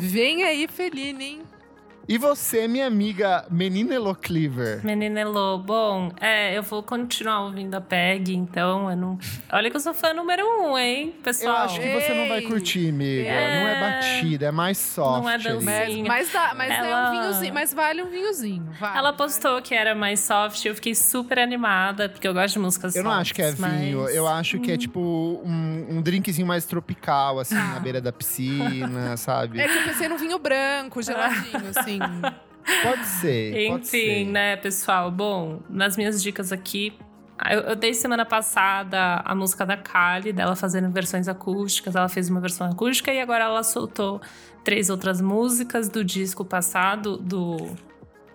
Vem 0.00 0.44
aí, 0.44 0.68
Feline, 0.68 1.24
hein? 1.24 1.42
E 2.08 2.18
você, 2.18 2.66
minha 2.66 2.86
amiga 2.86 3.44
Menina 3.48 3.94
Elo 3.94 4.14
Cleaver? 4.14 4.84
Menina 4.84 5.20
Elô, 5.20 5.56
bom, 5.56 6.10
é, 6.20 6.56
eu 6.58 6.62
vou 6.62 6.82
continuar 6.82 7.44
ouvindo 7.44 7.74
a 7.76 7.80
PEG, 7.80 8.34
então 8.34 8.90
eu 8.90 8.96
não. 8.96 9.18
Olha 9.52 9.70
que 9.70 9.76
eu 9.76 9.80
sou 9.80 9.94
fã 9.94 10.12
número 10.12 10.44
um, 10.44 10.76
hein, 10.76 11.14
Eu 11.16 11.22
pessoal? 11.22 11.56
acho 11.58 11.80
que 11.80 11.88
você 12.00 12.12
não 12.12 12.28
vai 12.28 12.40
Ei. 12.40 12.46
curtir, 12.46 12.88
amiga. 12.88 13.28
É. 13.28 13.60
Não 13.60 13.68
é 13.68 13.80
batida, 13.80 14.46
é 14.46 14.50
mais 14.50 14.78
soft. 14.78 15.22
Não 15.22 15.30
é 15.30 15.38
dancinha. 15.38 16.04
Mas, 16.08 16.32
mas, 16.32 16.54
mas 16.56 16.70
é 16.70 16.74
Ela- 16.76 17.08
um 17.08 17.12
vinhozinho, 17.12 17.54
mas 17.54 17.72
vale 17.72 18.02
um 18.02 18.10
vinhozinho. 18.10 18.68
Vale, 18.80 18.98
Ela 18.98 19.12
postou 19.12 19.62
que 19.62 19.72
era 19.74 19.94
mais 19.94 20.20
soft, 20.20 20.62
eu 20.64 20.74
fiquei 20.74 20.96
super 20.96 21.38
animada, 21.38 22.08
porque 22.08 22.26
eu 22.26 22.34
gosto 22.34 22.54
de 22.54 22.58
músicas 22.58 22.96
Eu 22.96 23.04
não 23.04 23.12
acho 23.12 23.32
que 23.32 23.40
é 23.40 23.52
vinho, 23.52 24.00
mas- 24.02 24.14
eu 24.14 24.26
acho 24.26 24.58
que 24.58 24.72
é 24.72 24.76
tipo 24.76 25.40
um, 25.44 25.86
um 25.98 26.02
drinkzinho 26.02 26.46
mais 26.48 26.64
tropical, 26.66 27.38
assim, 27.38 27.56
Ah. 27.56 27.74
na 27.74 27.80
beira 27.80 28.00
da 28.00 28.12
piscina, 28.12 29.16
sabe? 29.16 29.60
É 29.60 29.68
que 29.68 29.78
eu 29.78 29.82
pensei 29.84 30.08
num 30.08 30.18
vinho 30.18 30.38
branco, 30.40 31.00
geladinho, 31.00 31.68
assim. 31.74 31.91
Pode 32.82 33.04
ser, 33.06 33.68
pode 33.70 33.88
ser. 33.88 34.20
Enfim, 34.20 34.30
né, 34.30 34.56
pessoal? 34.56 35.10
Bom, 35.10 35.60
nas 35.68 35.96
minhas 35.96 36.22
dicas 36.22 36.52
aqui, 36.52 36.96
eu, 37.50 37.60
eu 37.60 37.76
dei 37.76 37.92
semana 37.92 38.24
passada 38.24 39.16
a 39.24 39.34
música 39.34 39.66
da 39.66 39.76
Kali, 39.76 40.32
dela 40.32 40.54
fazendo 40.54 40.88
versões 40.88 41.26
acústicas. 41.26 41.96
Ela 41.96 42.08
fez 42.08 42.30
uma 42.30 42.40
versão 42.40 42.68
acústica 42.70 43.12
e 43.12 43.20
agora 43.20 43.44
ela 43.44 43.64
soltou 43.64 44.20
três 44.62 44.90
outras 44.90 45.20
músicas 45.20 45.88
do 45.88 46.04
disco 46.04 46.44
passado, 46.44 47.16
do 47.16 47.74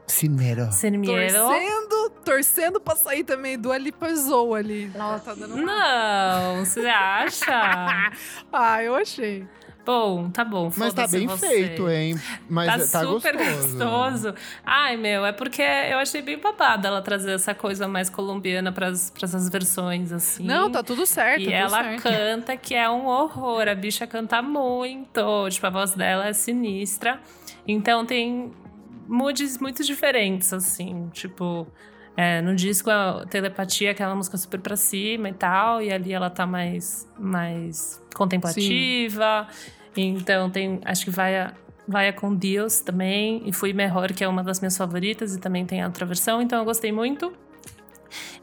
Cineiro. 0.08 0.72
Cinemiero. 0.72 1.38
Torcendo, 1.38 2.10
torcendo 2.24 2.80
pra 2.80 2.96
sair 2.96 3.24
também 3.26 3.60
do 3.60 3.72
Alipazou 3.72 4.56
ali. 4.56 4.90
Nossa, 4.96 5.26
tá 5.26 5.34
dando 5.34 5.56
uma... 5.56 5.66
Não, 5.66 6.66
você 6.66 6.88
acha? 6.88 8.12
Ah, 8.52 8.82
eu 8.82 8.96
achei. 8.96 9.46
Bom, 9.88 10.30
tá 10.30 10.44
bom. 10.44 10.70
Mas 10.76 10.94
tá 10.94 11.08
bem 11.08 11.26
você. 11.28 11.48
feito, 11.48 11.90
hein? 11.90 12.20
Mas 12.50 12.92
Tá, 12.92 13.00
tá, 13.00 13.06
super 13.08 13.38
gostoso. 13.38 13.78
gostoso. 13.78 14.36
Ai, 14.66 14.98
meu, 14.98 15.26
é 15.26 15.32
porque 15.32 15.62
eu 15.62 15.98
achei 15.98 16.22
bem 16.22 16.38
babado 16.38 16.86
ela 16.86 17.02
trazer 17.02 17.32
essa 17.32 17.56
coisa 17.56 17.88
mais 17.88 18.10
colombiana 18.10 18.70
pras, 18.70 19.10
pras 19.10 19.34
as 19.34 19.48
versões, 19.48 20.12
assim. 20.12 20.44
Não, 20.44 20.70
tá 20.70 20.84
tudo 20.84 21.06
certo. 21.06 21.40
E 21.40 21.46
tudo 21.46 21.54
ela 21.54 21.84
certo. 21.84 22.04
canta 22.04 22.58
que 22.58 22.76
é 22.76 22.90
um 22.90 23.06
horror. 23.06 23.66
A 23.70 23.74
bicha 23.74 24.06
canta 24.06 24.42
muito. 24.42 25.50
Tipo, 25.50 25.68
a 25.68 25.70
voz 25.70 25.94
dela 25.94 26.28
é 26.28 26.34
sinistra. 26.34 27.22
Então 27.66 28.06
tem 28.06 28.52
moods 29.08 29.58
muito 29.58 29.86
diferentes, 29.86 30.52
assim. 30.52 31.08
Tipo, 31.14 31.66
é, 32.18 32.42
no 32.42 32.54
disco 32.58 32.90
a 32.90 33.26
Telepatia, 33.30 33.92
aquela 33.92 34.14
música 34.14 34.36
super 34.36 34.60
pra 34.60 34.76
cima 34.76 35.30
e 35.30 35.34
tal. 35.34 35.82
E 35.82 35.94
ali 35.94 36.12
ela 36.12 36.30
tá 36.30 36.46
mais, 36.46 37.10
mais 37.18 38.04
contemplativa. 38.14 39.48
Então 39.98 40.50
tem. 40.50 40.80
Acho 40.86 41.06
que 41.06 41.12
vai 41.12 41.38
a. 41.40 41.54
Vai 41.90 42.10
a 42.10 42.14
com 42.14 42.36
Deus 42.36 42.82
também, 42.82 43.42
e 43.46 43.54
Fui 43.54 43.72
Melhor, 43.72 44.12
que 44.12 44.22
é 44.22 44.28
uma 44.28 44.44
das 44.44 44.60
minhas 44.60 44.76
favoritas, 44.76 45.34
e 45.34 45.40
também 45.40 45.66
tem 45.66 45.82
a 45.82 45.86
outra 45.86 46.06
versão, 46.06 46.42
então 46.42 46.60
eu 46.60 46.66
gostei 46.66 46.92
muito. 46.92 47.32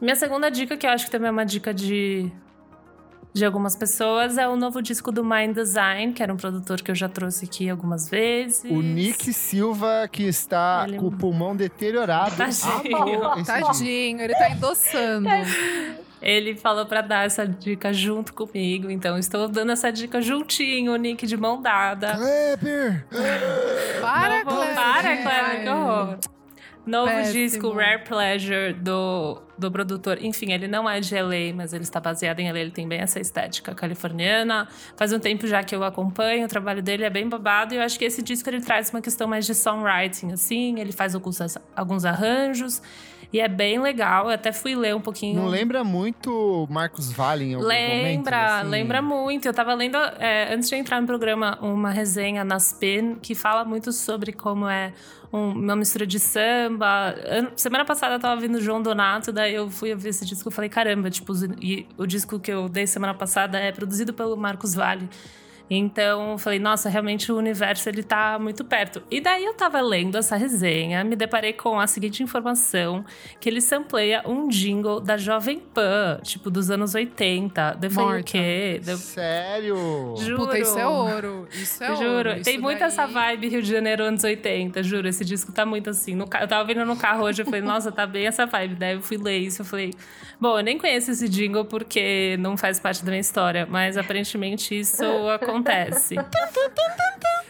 Minha 0.01 0.15
segunda 0.15 0.49
dica, 0.49 0.75
que 0.75 0.87
eu 0.87 0.89
acho 0.89 1.05
que 1.05 1.11
também 1.11 1.27
é 1.27 1.31
uma 1.31 1.45
dica 1.45 1.71
de, 1.71 2.31
de 3.31 3.45
algumas 3.45 3.75
pessoas, 3.75 4.39
é 4.39 4.47
o 4.47 4.55
novo 4.55 4.81
disco 4.81 5.11
do 5.11 5.23
Mind 5.23 5.53
Design, 5.53 6.11
que 6.11 6.23
era 6.23 6.33
um 6.33 6.37
produtor 6.37 6.81
que 6.81 6.89
eu 6.89 6.95
já 6.95 7.07
trouxe 7.07 7.45
aqui 7.45 7.69
algumas 7.69 8.09
vezes. 8.09 8.63
O 8.63 8.81
Nick 8.81 9.31
Silva, 9.31 10.09
que 10.11 10.23
está 10.23 10.85
Ele- 10.87 10.97
com 10.97 11.05
o 11.05 11.11
pulmão 11.11 11.55
deteriorado. 11.55 12.35
Tadinho. 12.35 13.35
disco. 13.35 13.45
Tadinho, 13.45 14.21
ele 14.21 14.33
tá 14.33 14.49
endossando. 14.49 15.29
Ele 16.25 16.55
falou 16.55 16.87
pra 16.87 17.01
dar 17.01 17.23
essa 17.27 17.45
dica 17.47 17.93
junto 17.93 18.33
comigo, 18.33 18.89
então 18.89 19.15
estou 19.15 19.47
dando 19.47 19.71
essa 19.71 19.91
dica 19.91 20.19
juntinho, 20.19 20.91
o 20.91 20.95
Nick 20.95 21.27
de 21.27 21.37
mão 21.37 21.61
dada. 21.61 22.15
Kleber! 22.17 23.05
Para, 24.01 24.43
Não 24.43 24.51
vou- 24.51 24.55
Kleber. 24.55 24.75
Para, 24.75 25.17
Kleber, 25.17 25.63
que 25.63 25.69
horror. 25.69 26.17
Novo 26.85 27.07
Péssimo. 27.11 27.33
disco 27.33 27.71
Rare 27.73 28.03
Pleasure 28.03 28.73
do, 28.73 29.41
do 29.57 29.71
produtor. 29.71 30.19
Enfim, 30.23 30.51
ele 30.51 30.67
não 30.67 30.87
é 30.87 30.99
de 30.99 31.15
LA, 31.19 31.51
mas 31.55 31.73
ele 31.73 31.83
está 31.83 31.99
baseado 31.99 32.39
em 32.39 32.51
LA. 32.51 32.59
Ele 32.59 32.69
tem 32.71 32.87
bem 32.87 32.99
essa 32.99 33.19
estética 33.19 33.73
californiana. 33.73 34.67
Faz 34.95 35.11
um 35.11 35.17
tempo 35.17 35.47
já 35.47 35.63
que 35.63 35.75
eu 35.75 35.83
acompanho, 35.83 36.45
o 36.45 36.47
trabalho 36.47 36.83
dele 36.83 37.03
é 37.03 37.09
bem 37.09 37.27
babado. 37.27 37.73
E 37.73 37.77
eu 37.77 37.81
acho 37.81 37.97
que 37.97 38.05
esse 38.05 38.21
disco 38.21 38.47
ele 38.51 38.61
traz 38.61 38.91
uma 38.91 39.01
questão 39.01 39.27
mais 39.27 39.47
de 39.47 39.55
songwriting, 39.55 40.31
assim. 40.31 40.79
Ele 40.79 40.91
faz 40.91 41.15
alguns, 41.15 41.39
alguns 41.75 42.05
arranjos. 42.05 42.83
E 43.35 43.39
é 43.41 43.49
bem 43.49 43.81
legal. 43.81 44.27
Eu 44.27 44.31
até 44.31 44.53
fui 44.53 44.75
ler 44.75 44.95
um 44.95 45.01
pouquinho. 45.01 45.35
Não 45.41 45.47
lembra 45.49 45.83
muito 45.83 46.65
Marcos 46.69 47.11
Valle 47.11 47.43
em 47.43 47.53
alguns 47.55 47.67
Lembra, 47.67 47.97
momentos, 47.97 48.33
assim? 48.61 48.69
lembra 48.69 49.01
muito. 49.01 49.45
Eu 49.45 49.53
tava 49.53 49.73
lendo, 49.73 49.97
é, 49.97 50.53
antes 50.53 50.69
de 50.69 50.75
entrar 50.77 51.01
no 51.01 51.05
programa, 51.07 51.57
uma 51.61 51.89
resenha 51.89 52.45
na 52.45 52.55
Spin 52.55 53.15
que 53.21 53.35
fala 53.35 53.65
muito 53.65 53.91
sobre 53.91 54.31
como 54.31 54.69
é 54.69 54.93
um- 55.33 55.49
uma 55.51 55.75
mistura 55.75 56.07
de 56.07 56.17
samba. 56.17 57.13
Semana 57.57 57.83
passada 57.83 58.15
eu 58.15 58.19
tava 58.21 58.39
vendo 58.39 58.55
o 58.55 58.61
João 58.61 58.81
Donato, 58.81 59.33
daí 59.33 59.53
eu 59.53 59.69
fui 59.69 59.91
ouvir 59.91 60.09
esse 60.09 60.25
disco 60.25 60.47
e 60.47 60.51
falei, 60.53 60.69
caramba, 60.69 61.09
tipo, 61.09 61.33
e 61.61 61.85
o 61.97 62.05
disco 62.05 62.39
que 62.39 62.53
eu 62.53 62.69
dei 62.69 62.87
semana 62.87 63.13
passada 63.13 63.59
é 63.59 63.69
produzido 63.69 64.13
pelo 64.13 64.37
Marcos 64.37 64.73
Valle. 64.73 65.09
Então, 65.69 66.33
eu 66.33 66.37
falei, 66.37 66.59
nossa, 66.59 66.89
realmente 66.89 67.31
o 67.31 67.37
universo 67.37 67.89
ele 67.89 68.03
tá 68.03 68.37
muito 68.39 68.63
perto. 68.63 69.01
E 69.09 69.19
daí 69.19 69.43
eu 69.43 69.53
tava 69.55 69.81
lendo 69.81 70.15
essa 70.17 70.35
resenha, 70.35 71.03
me 71.03 71.15
deparei 71.15 71.53
com 71.53 71.79
a 71.79 71.87
seguinte 71.87 72.21
informação: 72.21 73.03
que 73.39 73.49
ele 73.49 73.59
sampleia 73.61 74.21
um 74.27 74.47
jingle 74.47 74.99
da 74.99 75.17
Jovem 75.17 75.59
Pan, 75.59 76.19
tipo, 76.23 76.51
dos 76.51 76.69
anos 76.69 76.93
80. 76.93 77.77
Daí 77.79 77.89
eu 77.89 77.91
falei, 77.91 78.09
o 78.09 78.11
Morta. 78.13 78.31
quê? 78.31 78.81
Daí 78.83 78.93
eu- 78.93 78.97
Sério? 78.97 80.13
Juro. 80.17 80.37
Puta, 80.45 80.59
isso 80.59 80.77
é 80.77 80.87
ouro. 80.87 81.47
Isso 81.51 81.83
é 81.83 81.95
Juro, 81.95 82.09
ouro. 82.09 82.29
tem 82.43 82.53
Isso 82.55 82.61
muito 82.61 82.79
daí- 82.79 82.87
essa 82.87 83.07
vibe 83.07 83.49
Rio 83.49 83.61
de 83.61 83.71
Janeiro 83.71 84.03
anos 84.03 84.23
80, 84.23 84.83
juro. 84.83 85.07
Esse 85.07 85.25
disco 85.25 85.51
tá 85.51 85.65
muito 85.65 85.89
assim. 85.89 86.15
No 86.15 86.27
ca- 86.27 86.41
eu 86.41 86.47
tava 86.47 86.63
vendo 86.65 86.85
no 86.85 86.95
carro 86.95 87.23
hoje, 87.23 87.41
eu 87.41 87.45
falei, 87.45 87.61
nossa, 87.61 87.91
tá 87.91 88.05
bem 88.05 88.27
essa 88.27 88.45
vibe. 88.45 88.75
Daí 88.75 88.93
eu 88.95 89.01
fui 89.01 89.17
ler 89.17 89.37
isso, 89.39 89.61
eu 89.61 89.65
falei, 89.65 89.93
bom, 90.39 90.57
eu 90.59 90.63
nem 90.63 90.77
conheço 90.77 91.11
esse 91.11 91.27
jingle 91.27 91.65
porque 91.65 92.37
não 92.39 92.55
faz 92.55 92.79
parte 92.79 93.03
da 93.03 93.09
minha 93.11 93.21
história, 93.21 93.65
mas 93.69 93.97
aparentemente 93.97 94.77
isso 94.79 95.03
acontece. 95.55 96.15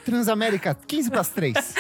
Transamérica, 0.04 0.78
15 0.88 1.10
para 1.10 1.22
as 1.22 1.30
3. 1.30 1.76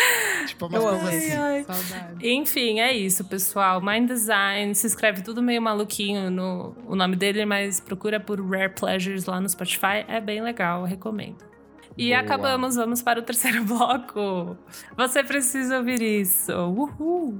tipo, 0.47 0.65
umas 0.65 0.84
coisas 0.84 1.07
assim. 1.07 1.63
Saudade. 1.63 2.28
Enfim, 2.28 2.80
é 2.80 2.91
isso, 2.91 3.23
pessoal. 3.26 3.82
Mind 3.82 4.07
Design, 4.07 4.73
se 4.73 4.88
escreve 4.88 5.21
tudo 5.21 5.41
meio 5.43 5.61
maluquinho 5.61 6.32
no 6.32 6.76
o 6.88 6.95
nome 6.95 7.15
dele, 7.15 7.45
mas 7.45 7.80
procura 7.80 8.19
por 8.19 8.41
Rare 8.41 8.69
Pleasures 8.73 9.26
lá 9.26 9.39
no 9.39 9.47
Spotify. 9.47 10.05
É 10.07 10.19
bem 10.19 10.41
legal, 10.41 10.84
recomendo. 10.84 11.38
E 11.97 12.09
Boa. 12.09 12.19
acabamos, 12.19 12.76
vamos 12.76 13.01
para 13.01 13.19
o 13.19 13.23
terceiro 13.23 13.63
bloco. 13.65 14.57
Você 14.97 15.23
precisa 15.23 15.78
ouvir 15.78 16.01
isso. 16.01 16.51
Uhul! 16.51 17.39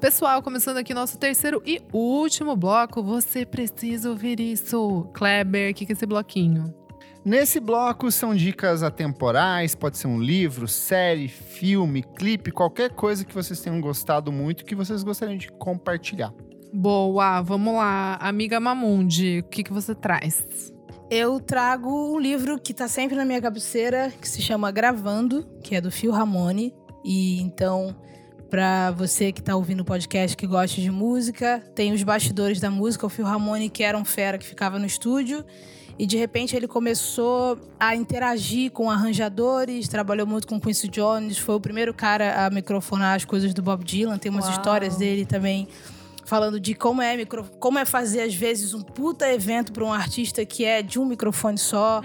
Pessoal, 0.00 0.42
começando 0.42 0.76
aqui 0.76 0.94
nosso 0.94 1.18
terceiro 1.18 1.62
e 1.66 1.82
último 1.92 2.56
bloco, 2.56 3.02
você 3.02 3.44
precisa 3.44 4.08
ouvir 4.08 4.38
isso. 4.38 5.08
Kleber, 5.12 5.72
o 5.72 5.74
que, 5.74 5.84
que 5.84 5.92
é 5.92 5.94
esse 5.94 6.06
bloquinho? 6.06 6.72
Nesse 7.24 7.60
bloco 7.60 8.10
são 8.10 8.34
dicas 8.34 8.82
atemporais, 8.82 9.74
pode 9.74 9.98
ser 9.98 10.06
um 10.06 10.20
livro, 10.20 10.68
série, 10.68 11.28
filme, 11.28 12.02
clipe, 12.02 12.50
qualquer 12.50 12.90
coisa 12.90 13.24
que 13.24 13.34
vocês 13.34 13.60
tenham 13.60 13.80
gostado 13.80 14.32
muito 14.32 14.64
que 14.64 14.74
vocês 14.74 15.02
gostariam 15.02 15.36
de 15.36 15.48
compartilhar. 15.48 16.32
Boa, 16.72 17.42
vamos 17.42 17.74
lá. 17.74 18.16
Amiga 18.20 18.60
Mamundi, 18.60 19.40
o 19.40 19.48
que, 19.48 19.64
que 19.64 19.72
você 19.72 19.94
traz? 19.94 20.72
Eu 21.10 21.40
trago 21.40 22.14
um 22.14 22.18
livro 22.18 22.58
que 22.58 22.72
tá 22.72 22.86
sempre 22.86 23.16
na 23.16 23.24
minha 23.24 23.40
cabeceira, 23.40 24.12
que 24.20 24.28
se 24.28 24.40
chama 24.40 24.70
Gravando, 24.70 25.46
que 25.62 25.74
é 25.74 25.80
do 25.80 25.90
Phil 25.90 26.12
Ramone. 26.12 26.74
E 27.04 27.40
então, 27.40 27.96
pra 28.48 28.90
você 28.90 29.32
que 29.32 29.42
tá 29.42 29.54
ouvindo 29.54 29.80
o 29.80 29.84
podcast 29.84 30.36
que 30.36 30.46
gosta 30.46 30.80
de 30.80 30.90
música, 30.90 31.62
tem 31.74 31.92
os 31.92 32.02
bastidores 32.02 32.60
da 32.60 32.70
música. 32.70 33.06
O 33.06 33.08
Phil 33.08 33.24
Ramone, 33.24 33.68
que 33.68 33.82
era 33.82 33.96
um 33.96 34.04
fera 34.04 34.38
que 34.38 34.46
ficava 34.46 34.78
no 34.78 34.86
estúdio. 34.86 35.44
E 35.98 36.06
de 36.06 36.16
repente 36.16 36.54
ele 36.54 36.68
começou 36.68 37.58
a 37.78 37.94
interagir 37.96 38.70
com 38.70 38.88
arranjadores, 38.88 39.88
trabalhou 39.88 40.26
muito 40.26 40.46
com 40.46 40.60
Quincy 40.60 40.86
Jones, 40.88 41.38
foi 41.38 41.56
o 41.56 41.60
primeiro 41.60 41.92
cara 41.92 42.46
a 42.46 42.50
microfonar 42.50 43.16
as 43.16 43.24
coisas 43.24 43.52
do 43.52 43.62
Bob 43.62 43.84
Dylan. 43.84 44.16
Tem 44.16 44.30
umas 44.30 44.44
Uau. 44.44 44.54
histórias 44.54 44.96
dele 44.96 45.26
também 45.26 45.66
falando 46.28 46.60
de 46.60 46.74
como 46.74 47.00
é 47.00 47.16
micro, 47.16 47.44
como 47.58 47.78
é 47.78 47.86
fazer 47.86 48.20
às 48.20 48.34
vezes 48.34 48.74
um 48.74 48.82
puta 48.82 49.26
evento 49.32 49.72
para 49.72 49.82
um 49.82 49.90
artista 49.90 50.44
que 50.44 50.62
é 50.62 50.82
de 50.82 50.98
um 51.00 51.06
microfone 51.06 51.56
só, 51.56 52.02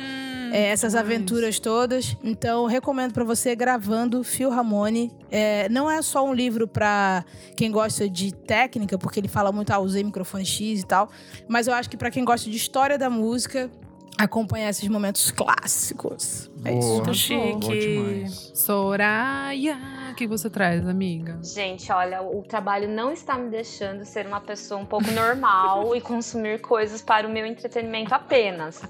é, 0.52 0.70
essas 0.70 0.96
aventuras 0.96 1.60
todas. 1.60 2.16
Então 2.24 2.66
recomendo 2.66 3.14
para 3.14 3.26
você 3.26 3.54
gravando 3.54 4.24
Phil 4.24 4.50
Ramone. 4.50 5.12
É, 5.30 5.68
não 5.68 5.92
é 5.92 6.02
só 6.02 6.26
um 6.26 6.34
livro 6.34 6.66
para 6.68 7.26
quem 7.58 7.70
gosta 7.70 8.08
de 8.08 8.34
técnica, 8.34 8.98
porque 8.98 9.20
ele 9.20 9.28
fala 9.28 9.52
muito 9.52 9.72
ah, 9.72 9.80
usei 9.80 10.02
microfone 10.04 10.46
X 10.46 10.80
e 10.80 10.86
tal, 10.86 11.10
mas 11.48 11.68
eu 11.68 11.74
acho 11.74 11.90
que 11.90 11.98
para 11.98 12.10
quem 12.10 12.24
gosta 12.24 12.50
de 12.50 12.56
história 12.56 12.98
da 12.98 13.10
música 13.10 13.70
acompanhar 14.18 14.70
esses 14.70 14.88
momentos 14.88 15.32
clássicos. 15.32 16.50
É 16.64 16.78
isso. 16.78 16.88
Muito 16.88 17.06
Bom 17.06 17.14
chique. 17.14 17.80
demais. 17.80 18.52
Soraya, 18.54 19.78
o 20.12 20.16
que 20.16 20.28
você 20.28 20.50
traz, 20.50 20.88
amiga? 20.88 21.40
Gente, 21.44 21.92
olha, 21.92 22.22
o 22.22 22.44
trabalho 22.44 22.88
não 22.88 23.12
está 23.12 23.38
me 23.38 23.50
deixando 23.50 24.06
ser 24.06 24.26
uma 24.26 24.40
pessoa 24.40 24.80
um 24.80 24.86
pouco 24.86 25.10
normal 25.12 25.96
e 25.98 26.02
consumir 26.02 26.62
coisas 26.62 27.02
para 27.02 27.28
o 27.28 27.30
meu 27.30 27.46
entretenimento 27.46 28.14
apenas. 28.14 28.82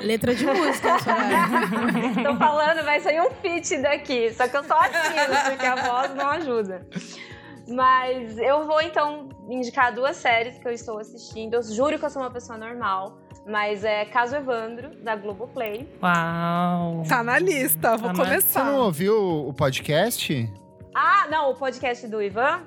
Letra 0.00 0.34
de 0.34 0.46
música, 0.46 0.98
Soraya. 0.98 1.46
Tô 2.22 2.36
falando, 2.36 2.84
vai 2.84 3.00
sair 3.00 3.20
um 3.20 3.30
feat 3.30 3.78
daqui, 3.78 4.32
só 4.32 4.48
que 4.48 4.56
eu 4.56 4.64
só 4.64 4.78
assino, 4.78 5.50
porque 5.50 5.66
a 5.66 5.74
voz 5.76 6.14
não 6.14 6.28
ajuda. 6.28 6.86
Mas 7.68 8.38
eu 8.38 8.66
vou 8.66 8.80
então 8.80 9.28
indicar 9.48 9.94
duas 9.94 10.16
séries 10.16 10.58
que 10.58 10.66
eu 10.66 10.72
estou 10.72 10.98
assistindo. 10.98 11.54
Eu 11.54 11.62
juro 11.62 11.98
que 11.98 12.04
eu 12.04 12.10
sou 12.10 12.22
uma 12.22 12.30
pessoa 12.30 12.58
normal, 12.58 13.18
mas 13.46 13.84
é 13.84 14.04
Caso 14.04 14.36
Evandro, 14.36 14.90
da 15.02 15.16
Globoplay. 15.16 15.88
Uau! 16.02 17.02
Tá 17.08 17.22
na 17.22 17.38
lista, 17.38 17.96
vou 17.96 18.10
Ah, 18.10 18.14
mas 18.14 18.28
Você 18.28 18.30
começar. 18.30 18.64
não 18.64 18.78
ouviu 18.80 19.48
o 19.48 19.52
podcast? 19.54 20.52
Ah, 20.94 21.26
não, 21.30 21.50
o 21.50 21.54
podcast 21.54 22.06
do 22.06 22.22
Ivan? 22.22 22.62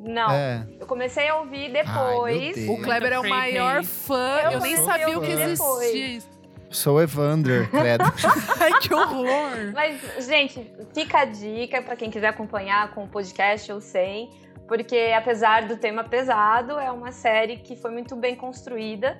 Não. 0.00 0.30
É. 0.30 0.66
Eu 0.80 0.86
comecei 0.86 1.28
a 1.28 1.36
ouvir 1.38 1.64
Ai, 1.76 1.84
depois. 1.84 2.54
Deus. 2.54 2.68
O 2.78 2.82
Kleber 2.82 3.12
é 3.12 3.18
o 3.18 3.28
maior 3.28 3.84
fã. 3.84 4.40
Eu 4.44 4.50
Eu, 4.52 4.60
nem 4.60 4.76
sabia 4.76 5.18
o 5.18 5.20
que 5.22 5.32
existia 5.32 6.06
isso. 6.06 6.28
Sou 6.70 7.00
Evander, 7.00 7.70
credo. 7.70 8.04
Ai, 8.60 8.78
que 8.80 8.92
horror. 8.94 9.72
Mas, 9.74 10.26
gente, 10.26 10.70
fica 10.94 11.20
a 11.20 11.24
dica 11.24 11.80
pra 11.82 11.96
quem 11.96 12.10
quiser 12.10 12.28
acompanhar 12.28 12.90
com 12.94 13.04
o 13.04 13.08
podcast 13.08 13.72
ou 13.72 13.80
sem, 13.80 14.30
porque 14.66 15.12
apesar 15.16 15.66
do 15.66 15.76
tema 15.78 16.04
pesado, 16.04 16.78
é 16.78 16.90
uma 16.90 17.10
série 17.10 17.56
que 17.56 17.74
foi 17.74 17.90
muito 17.90 18.14
bem 18.14 18.36
construída, 18.36 19.18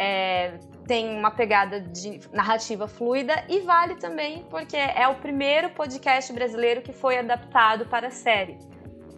é, 0.00 0.58
tem 0.86 1.18
uma 1.18 1.30
pegada 1.32 1.80
de 1.80 2.20
narrativa 2.32 2.86
fluida 2.86 3.44
e 3.48 3.60
vale 3.60 3.96
também 3.96 4.46
porque 4.48 4.76
é 4.76 5.06
o 5.08 5.16
primeiro 5.16 5.70
podcast 5.70 6.32
brasileiro 6.32 6.80
que 6.82 6.92
foi 6.92 7.18
adaptado 7.18 7.84
para 7.86 8.06
a 8.06 8.10
série. 8.10 8.56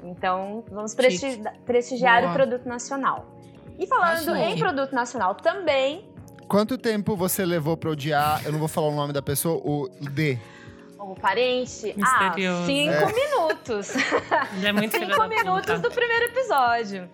Então, 0.03 0.65
vamos 0.71 0.95
presti- 0.95 1.43
prestigiar 1.67 2.21
Boa. 2.23 2.31
o 2.33 2.35
produto 2.35 2.67
nacional. 2.67 3.27
E 3.79 3.87
falando 3.87 4.31
Ah, 4.33 4.51
em 4.51 4.59
produto 4.59 4.93
nacional 4.95 5.35
também, 5.35 6.09
Quanto 6.49 6.77
tempo 6.77 7.15
você 7.15 7.45
levou 7.47 7.77
pra 7.77 7.91
odiar, 7.91 8.43
eu 8.45 8.51
não 8.51 8.59
vou 8.59 8.67
falar 8.67 8.89
o 8.89 8.95
nome 8.97 9.13
da 9.13 9.23
pessoa, 9.23 9.61
o 9.65 9.89
D? 10.01 10.37
o 10.99 11.15
parente, 11.15 11.95
Misterioso. 11.97 12.63
ah, 12.63 12.67
cinco 12.67 12.93
É. 12.93 13.13
minutos. 13.13 13.95
Ele 14.57 14.67
é 14.67 14.73
muito 14.73 14.91
cinco 14.99 15.29
minutos 15.29 15.81
do 15.81 15.91
primeiro 15.91 16.25
episódio. 16.27 17.09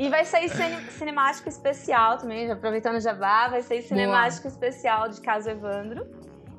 E 0.00 0.08
vai 0.08 0.24
sair 0.24 0.48
cine- 0.48 0.90
cinemático 0.92 1.46
especial 1.46 2.16
também, 2.16 2.46
já 2.46 2.54
aproveitando 2.54 2.96
o 2.96 3.00
Jabá, 3.00 3.48
vai 3.48 3.60
sair 3.60 3.82
cinemático 3.82 4.48
especial 4.48 5.10
de 5.10 5.20
Caso 5.20 5.50
Evandro. 5.50 6.06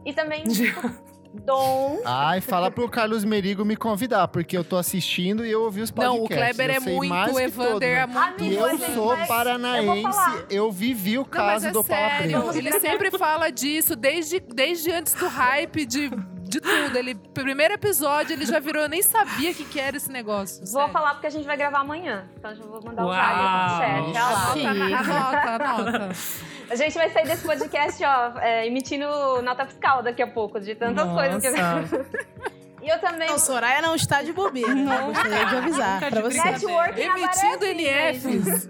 E 0.06 0.14
também 0.14 0.44
Dom. 1.34 2.02
Ai, 2.06 2.42
fala 2.42 2.70
pro 2.70 2.88
Carlos 2.90 3.24
Merigo 3.24 3.64
me 3.64 3.76
convidar, 3.78 4.28
porque 4.28 4.56
eu 4.56 4.64
tô 4.66 4.76
assistindo 4.78 5.46
e 5.46 5.52
eu 5.52 5.64
ouvi 5.64 5.82
os 5.82 5.90
podcasts. 5.90 6.20
Não, 6.20 6.26
o 6.26 6.28
Kleber 6.28 6.70
eu 6.70 6.76
é 6.76 6.80
muito, 6.80 7.36
o 7.36 7.40
Evander 7.40 7.72
todo, 7.72 7.84
é 7.84 8.06
muito. 8.06 8.44
Amigo, 8.44 8.54
eu 8.68 8.78
sou 8.94 9.18
eu 9.18 9.26
paranaense, 9.28 10.02
falar. 10.04 10.46
eu 10.50 10.72
vivi 10.72 11.18
o 11.18 11.22
Não, 11.22 11.28
mas 11.32 11.64
caso 11.64 11.68
é 11.68 11.72
do 11.72 11.84
sério, 11.84 12.52
ele 12.54 12.80
sempre 12.80 13.10
fala 13.12 13.50
disso, 13.50 13.96
desde, 13.96 14.40
desde 14.42 14.92
antes 14.92 15.14
do 15.14 15.28
hype 15.28 15.86
de, 15.86 16.12
de 16.52 16.60
tudo. 16.60 16.98
Ele, 16.98 17.16
primeiro 17.16 17.74
episódio, 17.74 18.34
ele 18.34 18.46
já 18.46 18.60
virou, 18.60 18.84
eu 18.84 18.90
nem 18.90 19.02
sabia 19.02 19.52
o 19.52 19.56
que, 19.56 19.64
que 19.64 19.80
era 19.80 19.96
esse 19.96 20.12
negócio. 20.12 20.60
Vou 20.60 20.82
sério. 20.82 20.92
falar 20.92 21.14
porque 21.14 21.28
a 21.28 21.30
gente 21.30 21.46
vai 21.46 21.56
gravar 21.56 21.80
amanhã. 21.80 22.30
Então 22.38 22.54
já 22.54 22.64
vou 22.64 22.84
mandar 22.84 23.04
o 23.04 23.08
Uau. 23.08 24.04
Pro 24.04 24.14
chat. 24.14 24.54
Sim. 24.54 24.94
Anota, 24.94 25.50
anota. 25.50 26.10
A 26.70 26.76
gente 26.76 26.94
vai 26.94 27.10
sair 27.10 27.26
desse 27.26 27.46
podcast, 27.46 28.04
ó, 28.04 28.40
é, 28.40 28.68
emitindo 28.68 29.06
nota 29.42 29.66
fiscal 29.66 30.04
daqui 30.04 30.22
a 30.22 30.28
pouco, 30.28 30.60
de 30.60 30.76
tantas 30.76 31.10
coisas 31.10 31.42
que 31.42 31.48
eu... 31.48 31.58
Nossa. 31.58 32.06
E 32.82 32.90
eu 32.90 33.00
também. 33.00 33.30
Não, 33.30 33.38
Soraya 33.38 33.82
não 33.82 33.96
está 33.96 34.24
de 34.24 34.34
bobeira. 34.34 34.74
né? 34.74 35.02
Gostaria 35.06 35.46
de 35.46 35.56
avisar 35.56 36.12
de 36.12 36.22
você. 36.22 36.42
Networking 36.44 37.02
Emitindo 37.02 37.66
é 37.66 38.10
assim. 38.10 38.40
NFs. 38.40 38.68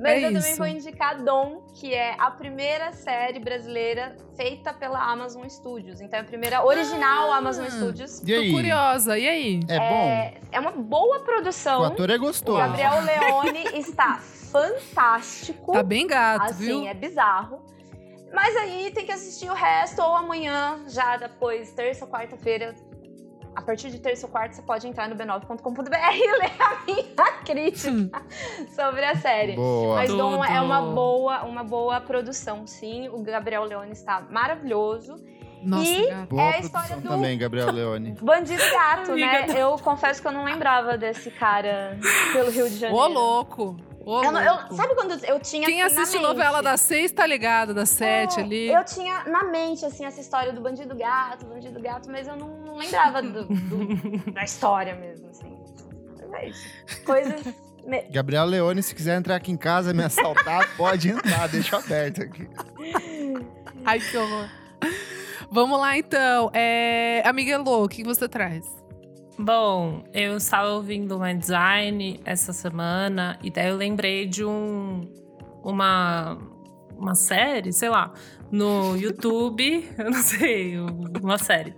Mas 0.00 0.12
É 0.12 0.18
eu 0.26 0.32
também 0.32 0.38
isso. 0.50 0.56
vou 0.58 0.66
indicar 0.66 1.22
Dom, 1.22 1.62
que 1.74 1.92
é 1.92 2.14
a 2.18 2.30
primeira 2.30 2.92
série 2.92 3.38
brasileira 3.38 4.16
feita 4.36 4.72
pela 4.72 5.00
Amazon 5.00 5.46
Studios. 5.48 6.00
Então 6.00 6.18
é 6.18 6.22
a 6.22 6.24
primeira 6.24 6.64
original 6.64 7.32
Amazon 7.32 7.66
Studios. 7.68 8.22
E 8.22 8.34
aí? 8.34 8.46
Tô 8.50 8.56
curiosa, 8.56 9.18
e 9.18 9.28
aí? 9.28 9.60
É 9.68 9.78
bom? 9.78 10.08
É, 10.08 10.34
é 10.52 10.60
uma 10.60 10.70
boa 10.72 11.18
O 11.18 11.24
produção. 11.24 11.84
ator 11.84 12.10
é 12.10 12.16
O 12.16 12.20
gostoso. 12.20 12.58
Gabriel 12.58 13.00
Leone 13.02 13.64
está 13.78 14.18
fantástico. 14.18 15.72
Tá 15.72 15.82
bem 15.82 16.06
gato, 16.06 16.44
assim, 16.44 16.64
viu? 16.64 16.86
é 16.86 16.94
bizarro. 16.94 17.62
Mas 18.32 18.54
aí 18.56 18.90
tem 18.92 19.06
que 19.06 19.12
assistir 19.12 19.50
o 19.50 19.54
resto, 19.54 20.02
ou 20.02 20.14
amanhã, 20.14 20.84
já 20.86 21.16
depois, 21.16 21.72
terça, 21.72 22.06
quarta-feira. 22.06 22.74
A 23.58 23.60
partir 23.62 23.90
de 23.90 23.98
terça 23.98 24.24
ou 24.24 24.30
quarta, 24.30 24.54
você 24.54 24.62
pode 24.62 24.86
entrar 24.86 25.08
no 25.08 25.16
b9.com.br 25.16 25.82
e 26.14 26.30
ler 26.38 26.52
a 26.60 26.84
minha 26.86 27.32
crítica 27.44 28.22
sobre 28.72 29.04
a 29.04 29.16
série. 29.16 29.56
Boa. 29.56 29.96
Mas 29.96 30.10
Dom 30.14 30.44
é 30.44 30.60
uma 30.60 30.80
boa, 30.80 31.42
uma 31.42 31.64
boa 31.64 32.00
produção, 32.00 32.68
sim. 32.68 33.08
O 33.08 33.20
Gabriel 33.20 33.64
Leone 33.64 33.90
está 33.90 34.20
maravilhoso. 34.30 35.16
Nossa, 35.60 35.90
e- 35.90 36.06
gato. 36.08 36.38
É 36.38 36.54
a 36.54 36.58
história 36.60 36.96
do- 36.98 37.08
também, 37.08 37.36
Gabriel 37.36 37.72
Leone. 37.72 38.12
Bandido 38.22 38.62
Gato, 38.70 39.14
né? 39.16 39.38
Amiga. 39.42 39.58
Eu 39.58 39.76
confesso 39.78 40.22
que 40.22 40.28
eu 40.28 40.32
não 40.32 40.44
lembrava 40.44 40.96
desse 40.96 41.28
cara 41.32 41.98
pelo 42.32 42.52
Rio 42.52 42.70
de 42.70 42.76
Janeiro. 42.76 43.02
Ô, 43.02 43.08
louco. 43.08 43.76
Ô, 44.06 44.22
Eu 44.22 44.32
eu- 44.38 44.54
louco. 44.54 44.74
sabe 44.74 44.94
quando 44.94 45.22
eu 45.24 45.38
tinha 45.40 45.66
Quem 45.66 45.82
assim, 45.82 45.96
na 45.96 46.02
assiste 46.02 46.14
mente? 46.22 46.26
novela 46.28 46.62
das 46.62 46.80
seis 46.80 47.10
tá 47.12 47.26
ligado, 47.26 47.74
das 47.74 47.90
sete 47.90 48.38
É, 48.38 48.42
ali. 48.42 48.72
Eu 48.72 48.82
tinha 48.84 49.24
na 49.24 49.44
mente, 49.44 49.84
assim, 49.84 50.06
essa 50.06 50.18
história 50.20 50.50
do 50.52 50.60
bandido 50.62 50.94
gato, 50.96 51.44
bandido 51.44 51.78
gato, 51.82 52.08
mas 52.10 52.26
eu 52.26 52.34
não, 52.36 52.48
não 52.78 52.84
lembrava 52.84 53.22
do- 53.22 53.44
do- 53.44 54.30
da 54.32 54.44
história 54.44 54.94
mesmo, 54.94 55.28
assim. 55.28 55.56
Mas 56.30 56.32
é 56.42 56.48
isso. 56.48 57.04
Coisas. 57.04 57.42
Gabriel 58.12 58.44
Leone, 58.44 58.82
se 58.82 58.94
quiser 58.94 59.16
entrar 59.16 59.36
aqui 59.36 59.50
em 59.50 59.56
casa 59.56 59.94
me 59.94 60.02
assaltar, 60.04 60.68
pode 60.76 61.08
entrar, 61.08 61.48
deixa 61.48 61.78
aberto 61.78 62.22
aqui. 62.22 62.46
Ai, 63.84 63.98
que 63.98 64.16
horror. 64.16 64.48
Vamos 65.50 65.80
lá, 65.80 65.96
então. 65.96 66.50
É... 66.52 67.22
Amiga 67.24 67.52
Elô, 67.52 67.84
o 67.84 67.88
que 67.88 68.04
você 68.04 68.28
traz? 68.28 68.66
Bom, 69.38 70.04
eu 70.12 70.36
estava 70.36 70.68
ouvindo 70.70 71.16
uma 71.16 71.32
design 71.34 72.20
essa 72.24 72.52
semana 72.52 73.38
e 73.42 73.50
daí 73.50 73.68
eu 73.68 73.76
lembrei 73.76 74.26
de 74.26 74.44
um 74.44 75.08
uma 75.62 76.36
uma 76.96 77.14
série, 77.14 77.72
sei 77.72 77.88
lá, 77.88 78.12
no 78.50 78.96
YouTube, 78.96 79.88
eu 79.98 80.10
não 80.10 80.22
sei, 80.22 80.78
uma 81.22 81.38
série 81.38 81.74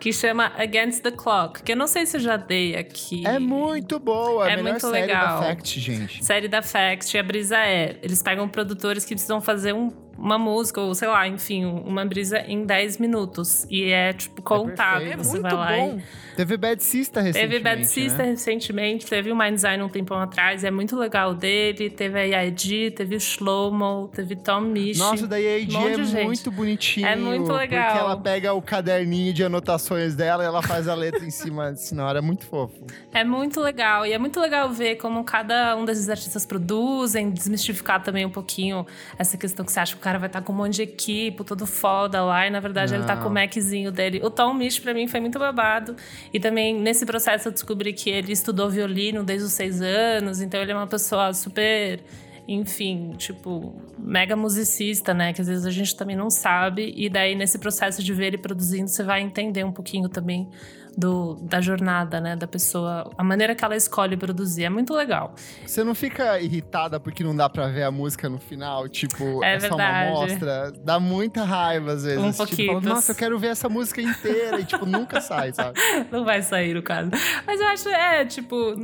que 0.00 0.12
chama 0.12 0.52
Against 0.56 1.02
the 1.02 1.10
Clock, 1.10 1.62
que 1.62 1.72
eu 1.72 1.76
não 1.76 1.86
sei 1.86 2.06
se 2.06 2.16
eu 2.16 2.20
já 2.20 2.36
dei 2.36 2.76
aqui. 2.76 3.26
É 3.26 3.38
muito 3.38 3.98
boa, 3.98 4.50
É 4.50 4.60
muito 4.62 4.80
série 4.80 5.06
legal. 5.06 5.40
da 5.40 5.46
Fact, 5.46 5.80
gente. 5.80 6.24
Série 6.24 6.48
da 6.48 6.62
Fact, 6.62 7.16
a 7.18 7.22
brisa 7.22 7.56
é, 7.58 7.98
eles 8.02 8.22
pegam 8.22 8.48
produtores 8.48 9.04
que 9.04 9.14
precisam 9.14 9.40
fazer 9.40 9.72
um- 9.74 9.90
uma 10.22 10.38
música, 10.38 10.80
ou 10.80 10.94
sei 10.94 11.08
lá, 11.08 11.26
enfim, 11.26 11.64
uma 11.64 12.04
brisa 12.06 12.38
em 12.38 12.64
10 12.64 12.98
minutos. 12.98 13.66
E 13.68 13.90
é, 13.90 14.12
tipo, 14.12 14.40
contado. 14.40 14.98
perfeito. 15.00 15.20
É 15.20 15.24
Você 15.24 15.32
muito 15.32 15.42
vai 15.42 15.54
lá 15.54 15.76
e 15.76 15.80
bom. 15.90 16.00
Teve 16.36 16.56
Bad 16.56 16.82
Sister 16.82 17.22
recentemente, 17.22 17.52
Teve 17.52 17.62
Bad 17.64 17.86
Sister 17.86 18.24
né? 18.24 18.30
recentemente, 18.30 19.06
teve 19.06 19.30
o 19.30 19.36
Mind 19.36 19.54
Design 19.54 19.82
um 19.82 19.88
tempão 19.88 20.18
atrás, 20.18 20.64
é 20.64 20.70
muito 20.70 20.96
legal 20.96 21.34
dele. 21.34 21.90
Teve 21.90 22.18
a 22.18 22.22
Yaedi, 22.22 22.90
teve 22.90 23.16
o 23.16 23.20
Shlomo, 23.20 24.08
teve 24.14 24.36
Tom 24.36 24.60
Misch. 24.62 24.98
Nossa, 24.98 25.26
daí 25.26 25.46
a 25.46 25.62
AD 25.62 25.76
Um 25.76 25.88
é 25.88 25.94
de 25.96 26.04
gente. 26.04 26.24
muito 26.24 26.50
bonitinho. 26.50 27.06
É 27.06 27.16
muito 27.16 27.52
legal. 27.52 27.86
Porque 27.86 27.98
ela 27.98 28.16
pega 28.16 28.54
o 28.54 28.62
caderninho 28.62 29.32
de 29.34 29.44
anotações 29.44 30.14
dela 30.14 30.42
e 30.42 30.46
ela 30.46 30.62
faz 30.62 30.88
a 30.88 30.94
letra 30.94 31.24
em 31.24 31.30
cima, 31.30 31.74
senão 31.74 32.08
era 32.08 32.22
muito 32.22 32.46
fofo. 32.46 32.86
É 33.12 33.24
muito 33.24 33.60
legal. 33.60 34.06
E 34.06 34.12
é 34.12 34.18
muito 34.18 34.40
legal 34.40 34.70
ver 34.70 34.96
como 34.96 35.22
cada 35.24 35.76
um 35.76 35.84
desses 35.84 36.08
artistas 36.08 36.46
produzem, 36.46 37.30
desmistificar 37.30 38.02
também 38.02 38.24
um 38.24 38.30
pouquinho 38.30 38.86
essa 39.18 39.36
questão 39.36 39.64
que 39.66 39.72
você 39.72 39.80
acha 39.80 39.92
que 39.94 40.00
o 40.00 40.02
cara 40.02 40.11
vai 40.18 40.28
estar 40.28 40.42
com 40.42 40.52
um 40.52 40.56
monte 40.56 40.76
de 40.76 40.82
equipe, 40.82 41.44
todo 41.44 41.66
foda 41.66 42.22
lá, 42.22 42.46
e 42.46 42.50
na 42.50 42.60
verdade 42.60 42.94
ele 42.94 43.04
tá 43.04 43.14
Não. 43.16 43.22
com 43.22 43.28
o 43.28 43.32
Maczinho 43.32 43.90
dele. 43.92 44.20
O 44.22 44.30
Tom 44.30 44.54
Misch, 44.54 44.78
pra 44.80 44.92
mim, 44.94 45.06
foi 45.06 45.20
muito 45.20 45.38
babado. 45.38 45.96
E 46.32 46.40
também 46.40 46.74
nesse 46.78 47.04
processo 47.04 47.48
eu 47.48 47.52
descobri 47.52 47.92
que 47.92 48.10
ele 48.10 48.32
estudou 48.32 48.70
violino 48.70 49.22
desde 49.24 49.46
os 49.46 49.52
seis 49.52 49.80
anos, 49.80 50.40
então 50.40 50.60
ele 50.60 50.72
é 50.72 50.74
uma 50.74 50.86
pessoa 50.86 51.32
super. 51.32 52.00
Enfim, 52.48 53.14
tipo, 53.16 53.72
mega 53.96 54.34
musicista, 54.34 55.14
né? 55.14 55.32
Que 55.32 55.40
às 55.40 55.46
vezes 55.46 55.64
a 55.64 55.70
gente 55.70 55.94
também 55.94 56.16
não 56.16 56.28
sabe. 56.28 56.92
E 56.96 57.08
daí, 57.08 57.36
nesse 57.36 57.56
processo 57.56 58.02
de 58.02 58.12
ver 58.12 58.26
ele 58.26 58.38
produzindo, 58.38 58.88
você 58.88 59.04
vai 59.04 59.20
entender 59.20 59.64
um 59.64 59.70
pouquinho 59.70 60.08
também 60.08 60.48
do, 60.96 61.34
da 61.42 61.60
jornada, 61.60 62.20
né, 62.20 62.36
da 62.36 62.46
pessoa, 62.46 63.10
a 63.16 63.24
maneira 63.24 63.54
que 63.54 63.64
ela 63.64 63.76
escolhe 63.76 64.16
produzir. 64.16 64.64
É 64.64 64.70
muito 64.70 64.92
legal. 64.94 65.34
Você 65.66 65.82
não 65.84 65.94
fica 65.94 66.40
irritada 66.40 66.98
porque 67.00 67.22
não 67.24 67.34
dá 67.34 67.48
pra 67.48 67.68
ver 67.68 67.82
a 67.84 67.90
música 67.90 68.28
no 68.28 68.38
final? 68.38 68.88
Tipo, 68.88 69.42
É 69.42 69.54
é, 69.54 69.60
só 69.60 69.74
uma 69.74 70.02
amostra? 70.02 70.72
Dá 70.84 70.98
muita 70.98 71.44
raiva 71.44 71.92
às 71.92 72.04
vezes. 72.04 72.18
Um 72.18 72.30
tipo, 72.30 72.36
pouquinho. 72.46 72.80
Nossa, 72.80 73.12
eu 73.12 73.16
quero 73.16 73.38
ver 73.38 73.48
essa 73.48 73.68
música 73.68 74.00
inteira. 74.00 74.60
e, 74.60 74.64
tipo, 74.64 74.86
nunca 74.86 75.20
sai, 75.20 75.52
sabe? 75.52 75.78
Não 76.10 76.24
vai 76.24 76.42
sair 76.42 76.76
o 76.76 76.82
caso. 76.82 77.10
Mas 77.46 77.60
eu 77.60 77.66
acho, 77.66 77.88
é, 77.88 78.24
tipo, 78.24 78.74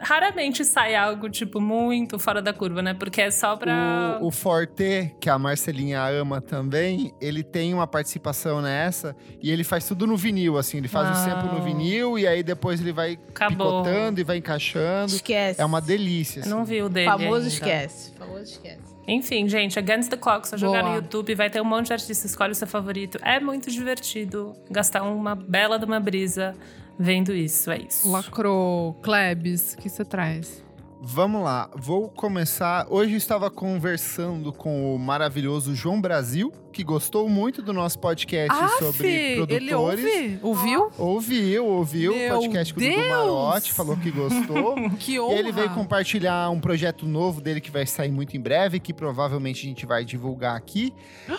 raramente 0.00 0.64
sai 0.64 0.94
algo, 0.94 1.28
tipo, 1.28 1.60
muito 1.60 2.18
fora 2.18 2.40
da 2.40 2.52
curva, 2.52 2.82
né? 2.82 2.94
Porque 2.94 3.20
é 3.20 3.30
só 3.30 3.56
pra. 3.56 4.18
O, 4.20 4.28
o 4.28 4.30
Forte, 4.30 5.14
que 5.20 5.28
a 5.28 5.38
Marcelinha 5.38 6.02
ama 6.02 6.40
também, 6.40 7.12
ele 7.20 7.42
tem 7.42 7.72
uma 7.74 7.86
participação 7.86 8.60
nessa 8.60 9.14
e 9.42 9.50
ele 9.50 9.62
faz 9.62 9.86
tudo 9.86 10.06
no 10.06 10.16
vinil, 10.16 10.58
assim. 10.58 10.78
Ele 10.78 10.88
faz 10.88 11.10
o 11.10 11.14
sample 11.14 11.54
no 11.54 11.62
vinil 11.62 12.18
e 12.18 12.26
aí 12.26 12.42
depois 12.42 12.80
ele 12.80 12.92
vai 12.92 13.18
Acabou. 13.28 13.82
picotando 13.82 14.20
e 14.20 14.24
vai 14.24 14.38
encaixando. 14.38 15.14
Esquece. 15.14 15.60
É 15.60 15.64
uma 15.64 15.80
delícia. 15.80 16.40
Assim. 16.40 16.50
não 16.50 16.64
vi 16.64 16.82
o 16.82 16.88
dele. 16.88 17.06
Famoso 17.06 17.34
ainda. 17.34 17.48
esquece. 17.48 18.12
Famoso 18.18 18.42
esquece. 18.42 18.90
Enfim, 19.06 19.48
gente, 19.48 19.78
Against 19.78 20.08
the 20.08 20.16
Clock, 20.16 20.46
só 20.46 20.56
jogar 20.56 20.82
Boa. 20.82 20.90
no 20.92 20.96
YouTube, 20.98 21.34
vai 21.34 21.50
ter 21.50 21.60
um 21.60 21.64
monte 21.64 21.86
de 21.86 21.94
artista, 21.94 22.26
escolhe 22.26 22.52
o 22.52 22.54
seu 22.54 22.68
favorito. 22.68 23.18
É 23.22 23.40
muito 23.40 23.68
divertido 23.70 24.54
gastar 24.70 25.02
uma 25.02 25.34
bela 25.34 25.78
de 25.78 25.84
uma 25.84 25.98
brisa 25.98 26.54
vendo 27.00 27.32
isso, 27.32 27.70
é 27.70 27.78
isso. 27.78 28.10
Lacrou, 28.10 28.92
Klebs, 29.02 29.72
o 29.72 29.78
que 29.78 29.88
você 29.88 30.04
traz? 30.04 30.62
Vamos 31.00 31.42
lá, 31.42 31.70
vou 31.74 32.10
começar. 32.10 32.86
Hoje 32.90 33.12
eu 33.12 33.16
estava 33.16 33.50
conversando 33.50 34.52
com 34.52 34.94
o 34.94 34.98
maravilhoso 34.98 35.74
João 35.74 35.98
Brasil, 35.98 36.52
que 36.70 36.82
gostou 36.84 37.28
muito 37.28 37.60
do 37.62 37.72
nosso 37.72 37.98
podcast 37.98 38.54
sobre 38.78 39.08
ele 39.08 39.36
produtores. 39.70 39.74
ouve? 39.74 40.38
Ouviu? 40.42 40.90
Ouviu, 40.98 41.66
ouviu 41.66 42.14
Meu 42.16 42.36
o 42.36 42.38
podcast 42.40 42.72
com 42.74 42.80
o 42.80 42.82
Dudu! 42.82 43.08
Marotti, 43.08 43.72
falou 43.72 43.96
que 43.96 44.10
gostou. 44.10 44.74
Que 44.98 45.14
E 45.14 45.20
honra. 45.20 45.34
ele 45.38 45.52
veio 45.52 45.70
compartilhar 45.70 46.50
um 46.50 46.60
projeto 46.60 47.06
novo 47.06 47.40
dele 47.40 47.60
que 47.60 47.70
vai 47.70 47.86
sair 47.86 48.10
muito 48.10 48.36
em 48.36 48.40
breve, 48.40 48.78
que 48.80 48.92
provavelmente 48.92 49.64
a 49.66 49.68
gente 49.68 49.84
vai 49.86 50.04
divulgar 50.04 50.56
aqui. 50.56 50.92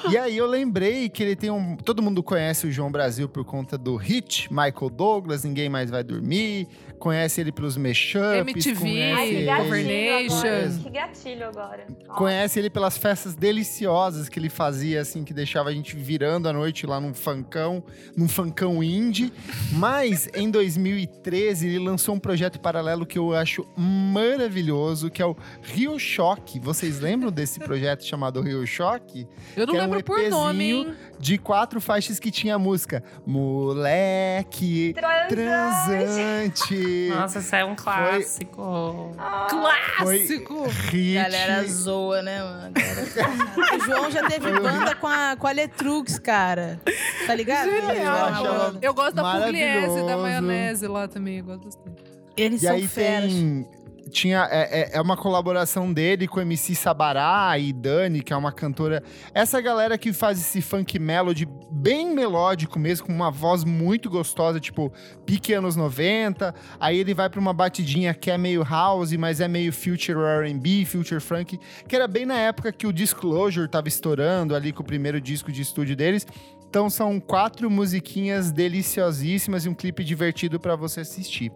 e 0.10 0.18
aí 0.18 0.36
eu 0.38 0.46
lembrei 0.48 1.10
que 1.10 1.22
ele 1.24 1.36
tem 1.36 1.50
um. 1.50 1.76
Todo 1.78 2.02
mundo 2.02 2.22
conhece 2.24 2.68
o 2.68 2.72
João 2.72 2.92
Brasil 2.92 3.28
por 3.30 3.44
conta 3.46 3.78
do 3.78 3.96
hit 3.96 4.48
Michael 4.52 4.90
Douglas, 4.92 5.44
Ninguém 5.44 5.70
Mais 5.70 5.90
Vai 5.90 6.04
Dormir. 6.04 6.68
Conhece 7.00 7.42
ele 7.42 7.52
pelos 7.52 7.76
mashups. 7.78 8.38
MTV, 8.42 8.80
conhece 8.80 9.20
Ai, 9.20 9.28
que 9.28 9.34
ele- 9.36 9.46
gatilho 9.46 10.16
agora. 10.36 10.70
Que 10.84 10.90
gatilho 10.90 11.46
agora. 11.48 11.88
Ó. 12.10 12.14
Conhece 12.14 12.60
ele 12.60 12.70
pelas 12.70 12.96
festas 12.98 13.34
deliciosas 13.36 14.30
que 14.30 14.38
ele 14.38 14.50
fazia, 14.50 15.02
assim, 15.02 15.21
assim, 15.22 15.24
que 15.24 15.34
deixava 15.34 15.70
a 15.70 15.74
gente 15.74 15.96
virando 15.96 16.50
a 16.50 16.54
noite 16.54 16.86
lá 16.86 17.00
num 17.00 17.14
funkão, 17.14 17.84
num 18.16 18.28
funkão 18.28 18.84
indie. 18.84 19.32
Mas 19.74 20.28
em 20.34 20.50
2013 20.50 21.68
ele 21.68 21.80
lançou 21.80 22.16
um 22.16 22.20
projeto 22.20 22.60
paralelo 22.60 23.06
que 23.06 23.18
eu 23.18 23.34
acho 23.34 23.66
maravilhoso, 23.78 25.10
que 25.10 25.22
é 25.22 25.26
o 25.26 25.36
Rio 25.62 25.98
Choque. 26.00 26.60
Vocês 26.60 27.00
lembram 27.00 27.32
desse 27.32 27.60
projeto 27.60 28.04
chamado 28.04 28.42
Rio 28.42 28.66
Choque? 28.66 29.28
Eu 29.56 29.66
não 29.66 29.74
que 29.74 29.80
é 29.80 29.82
lembro 29.82 30.00
um 30.00 30.04
por 30.04 30.30
nome, 30.30 30.72
hein? 30.72 30.94
De 31.22 31.38
quatro 31.38 31.80
faixas 31.80 32.20
que 32.20 32.32
tinha 32.32 32.56
a 32.56 32.60
música 32.60 33.04
Moleque 33.26 34.94
Transante. 35.30 37.10
Nossa, 37.14 37.40
isso 37.40 37.56
é 37.56 37.64
um 37.64 37.76
clássico. 37.76 39.16
Clássico! 39.50 40.64
Hit. 40.68 41.14
Galera 41.16 41.64
zoa, 41.68 42.22
né, 42.22 42.42
mano? 42.44 42.74
Galera- 42.74 43.76
o 43.78 43.80
João 43.86 44.12
já 44.12 44.28
teve 44.28 44.52
banda 44.60 44.96
com 44.96 45.08
a, 45.08 45.36
com 45.38 45.48
a 45.48 45.52
Letrux, 45.52 46.18
cara. 46.20 46.80
Tá 47.28 47.36
ligado? 47.36 47.70
Genial. 47.70 48.46
Eu. 48.46 48.80
Eu 48.82 48.94
gosto 48.94 49.14
da 49.16 49.42
pugliese, 49.42 50.06
da 50.06 50.18
maionese 50.18 50.88
lá 50.88 51.08
também. 51.08 51.38
Eu 51.38 51.46
gosto 51.46 51.66
bastante. 51.66 52.04
Eles 52.36 52.64
E 52.64 52.66
são 52.66 52.76
aí 52.76 52.88
feras. 52.88 53.32
tem. 53.32 53.68
Tinha, 54.12 54.48
é, 54.52 54.82
é- 54.82 54.90
é 54.98 55.02
uma 55.02 55.16
colaboração 55.18 55.92
dele 55.92 56.28
com 56.28 56.40
MC 56.42 56.76
Sabará 56.76 57.58
e 57.58 57.72
Dani, 57.74 58.22
que 58.22 58.34
é 58.34 58.36
uma 58.36 58.52
cantora. 58.52 59.02
Essa 59.34 59.60
galera 59.62 59.98
que 59.98 60.12
faz 60.14 60.40
esse 60.40 60.62
funk 60.62 61.00
melody 61.00 61.48
bem 61.72 62.14
melódico 62.14 62.78
mesmo, 62.78 63.08
com 63.08 63.14
uma 63.14 63.32
voz 63.32 63.64
muito 63.64 64.10
gostosa, 64.10 64.60
tipo 64.60 64.92
pique 65.26 65.54
anos 65.54 65.76
90. 65.76 66.54
Aí 66.80 66.98
ele 67.00 67.14
vai 67.14 67.30
pra 67.30 67.40
uma 67.40 67.54
batidinha 67.54 68.14
que 68.14 68.30
é 68.30 68.38
meio 68.38 68.64
house, 68.64 69.14
mas 69.14 69.40
é 69.40 69.48
meio 69.48 69.72
future 69.72 70.20
R&B, 70.20 70.86
future 70.86 71.22
funk, 71.22 71.58
que 71.88 71.96
era 71.96 72.08
bem 72.08 72.26
na 72.26 72.38
época 72.38 72.72
que 72.72 72.86
o 72.86 72.94
Disclosure 72.94 73.68
tava 73.68 73.88
estourando 73.88 74.56
ali 74.56 74.72
com 74.74 74.84
o 74.84 74.86
primeiro 74.86 75.22
disco 75.22 75.52
de 75.52 75.62
estúdio 75.62 75.96
deles. 75.96 76.28
Então 76.70 76.90
são 76.90 77.20
quatro 77.20 77.70
musiquinhas 77.70 78.50
deliciosíssimas 78.50 79.66
e 79.66 79.70
um 79.70 79.74
clipe 79.74 80.04
divertido 80.04 80.60
pra 80.60 80.76
você 80.76 81.02
assistir. 81.02 81.52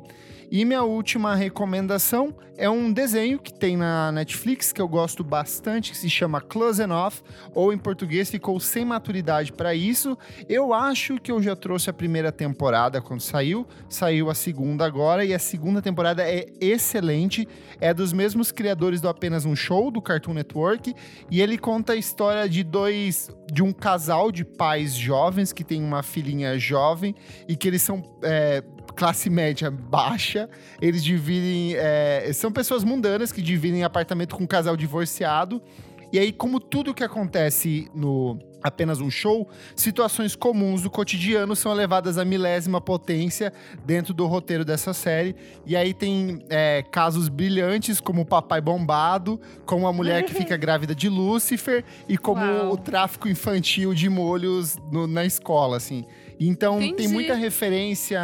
E 0.52 0.64
minha 0.66 0.84
última 0.84 1.36
recomendação 1.36 2.36
é 2.58 2.70
um 2.70 2.92
desenho 2.92 3.38
que 3.38 3.54
tem 3.54 3.76
na 3.76 4.12
Netflix 4.12 4.72
que 4.72 4.82
eu 4.82 4.88
gosto 4.88 5.24
bastante, 5.24 5.92
que 5.92 5.98
se 5.98 6.10
chama 6.10 6.40
Close 6.40 6.82
Enough, 6.82 7.16
ou 7.54 7.74
em 7.74 7.78
português 7.78 8.30
ficou 8.30 8.60
sem 8.60 8.86
maturidade 8.86 9.52
para 9.52 9.76
isso. 9.76 10.18
Eu 10.48 10.74
acho 10.74 11.18
que 11.18 11.32
eu 11.32 11.42
já 11.42 11.56
trouxe 11.56 11.90
a 11.90 11.94
primeira 11.94 12.32
temporada 12.32 13.02
quando 13.02 13.22
saiu, 13.22 13.68
saiu 13.90 14.30
a 14.30 14.36
segunda 14.36 14.86
agora 14.86 15.26
e 15.26 15.34
a 15.34 15.40
segunda 15.40 15.82
temporada 15.82 16.24
é 16.24 16.46
excelente. 16.62 17.48
É 17.80 17.94
dos 17.94 18.14
mesmos 18.14 18.52
criadores 18.52 19.02
do 19.02 19.10
Apenas 19.10 19.46
um 19.46 19.56
Show 19.56 19.92
do 19.92 20.02
Cartoon 20.02 20.34
Network 20.34 20.94
e 21.30 21.42
ele 21.42 21.58
conta 21.58 21.94
a 21.94 21.96
história 21.96 22.48
de 22.48 22.64
dois 22.64 23.30
de 23.52 23.62
um 23.62 23.72
casal 23.72 24.32
de 24.32 24.44
pais 24.44 24.96
jovens 24.96 25.54
que 25.54 25.64
tem 25.64 25.84
uma 25.84 26.02
filhinha 26.02 26.58
jovem 26.58 27.14
e 27.48 27.56
que 27.56 27.68
eles 27.68 27.82
são 27.82 28.02
é, 28.24 28.64
classe 28.94 29.30
média 29.30 29.70
baixa. 29.72 30.50
Eles 30.82 31.04
dividem. 31.04 31.74
é, 31.76 32.32
são 32.34 32.52
pessoas 32.52 32.84
mundanas 32.84 33.32
que 33.32 33.42
dividem 33.42 33.84
apartamento 33.84 34.36
com 34.36 34.44
um 34.44 34.48
casal 34.48 34.76
divorciado. 34.78 35.62
E 36.14 36.20
aí, 36.20 36.32
como 36.32 36.60
tudo 36.60 36.94
que 36.94 37.04
acontece 37.04 37.90
no 37.94 38.40
apenas 38.64 39.00
um 39.00 39.12
show, 39.12 39.48
situações 39.76 40.36
comuns 40.36 40.82
do 40.82 40.90
cotidiano 40.90 41.56
são 41.56 41.72
levadas 41.72 42.18
à 42.18 42.26
milésima 42.26 42.82
potência 42.82 43.54
dentro 43.86 44.12
do 44.12 44.26
roteiro 44.26 44.66
dessa 44.66 44.92
série. 44.92 45.36
E 45.68 45.76
aí 45.76 45.94
tem 45.94 46.44
é, 46.50 46.82
casos 46.92 47.28
brilhantes, 47.30 48.00
como 48.00 48.22
o 48.22 48.26
papai 48.26 48.60
bombado, 48.62 49.40
como 49.68 49.86
a 49.88 49.94
mulher 49.94 50.24
que 50.24 50.34
fica 50.34 50.58
grávida 50.58 50.96
de 50.96 51.08
Lúcifer 51.10 51.84
e 52.10 52.18
como 52.18 52.42
Uau. 52.44 52.72
o 52.74 52.78
tráfico 52.78 53.28
infantil 53.30 53.94
de 53.94 54.10
molhos 54.10 54.78
no- 54.92 55.06
na 55.06 55.24
escola, 55.26 55.78
assim. 55.78 56.04
Então 56.40 56.80
tem 56.80 56.90
Entendi. 56.92 57.14
muita 57.14 57.34
referência. 57.36 58.20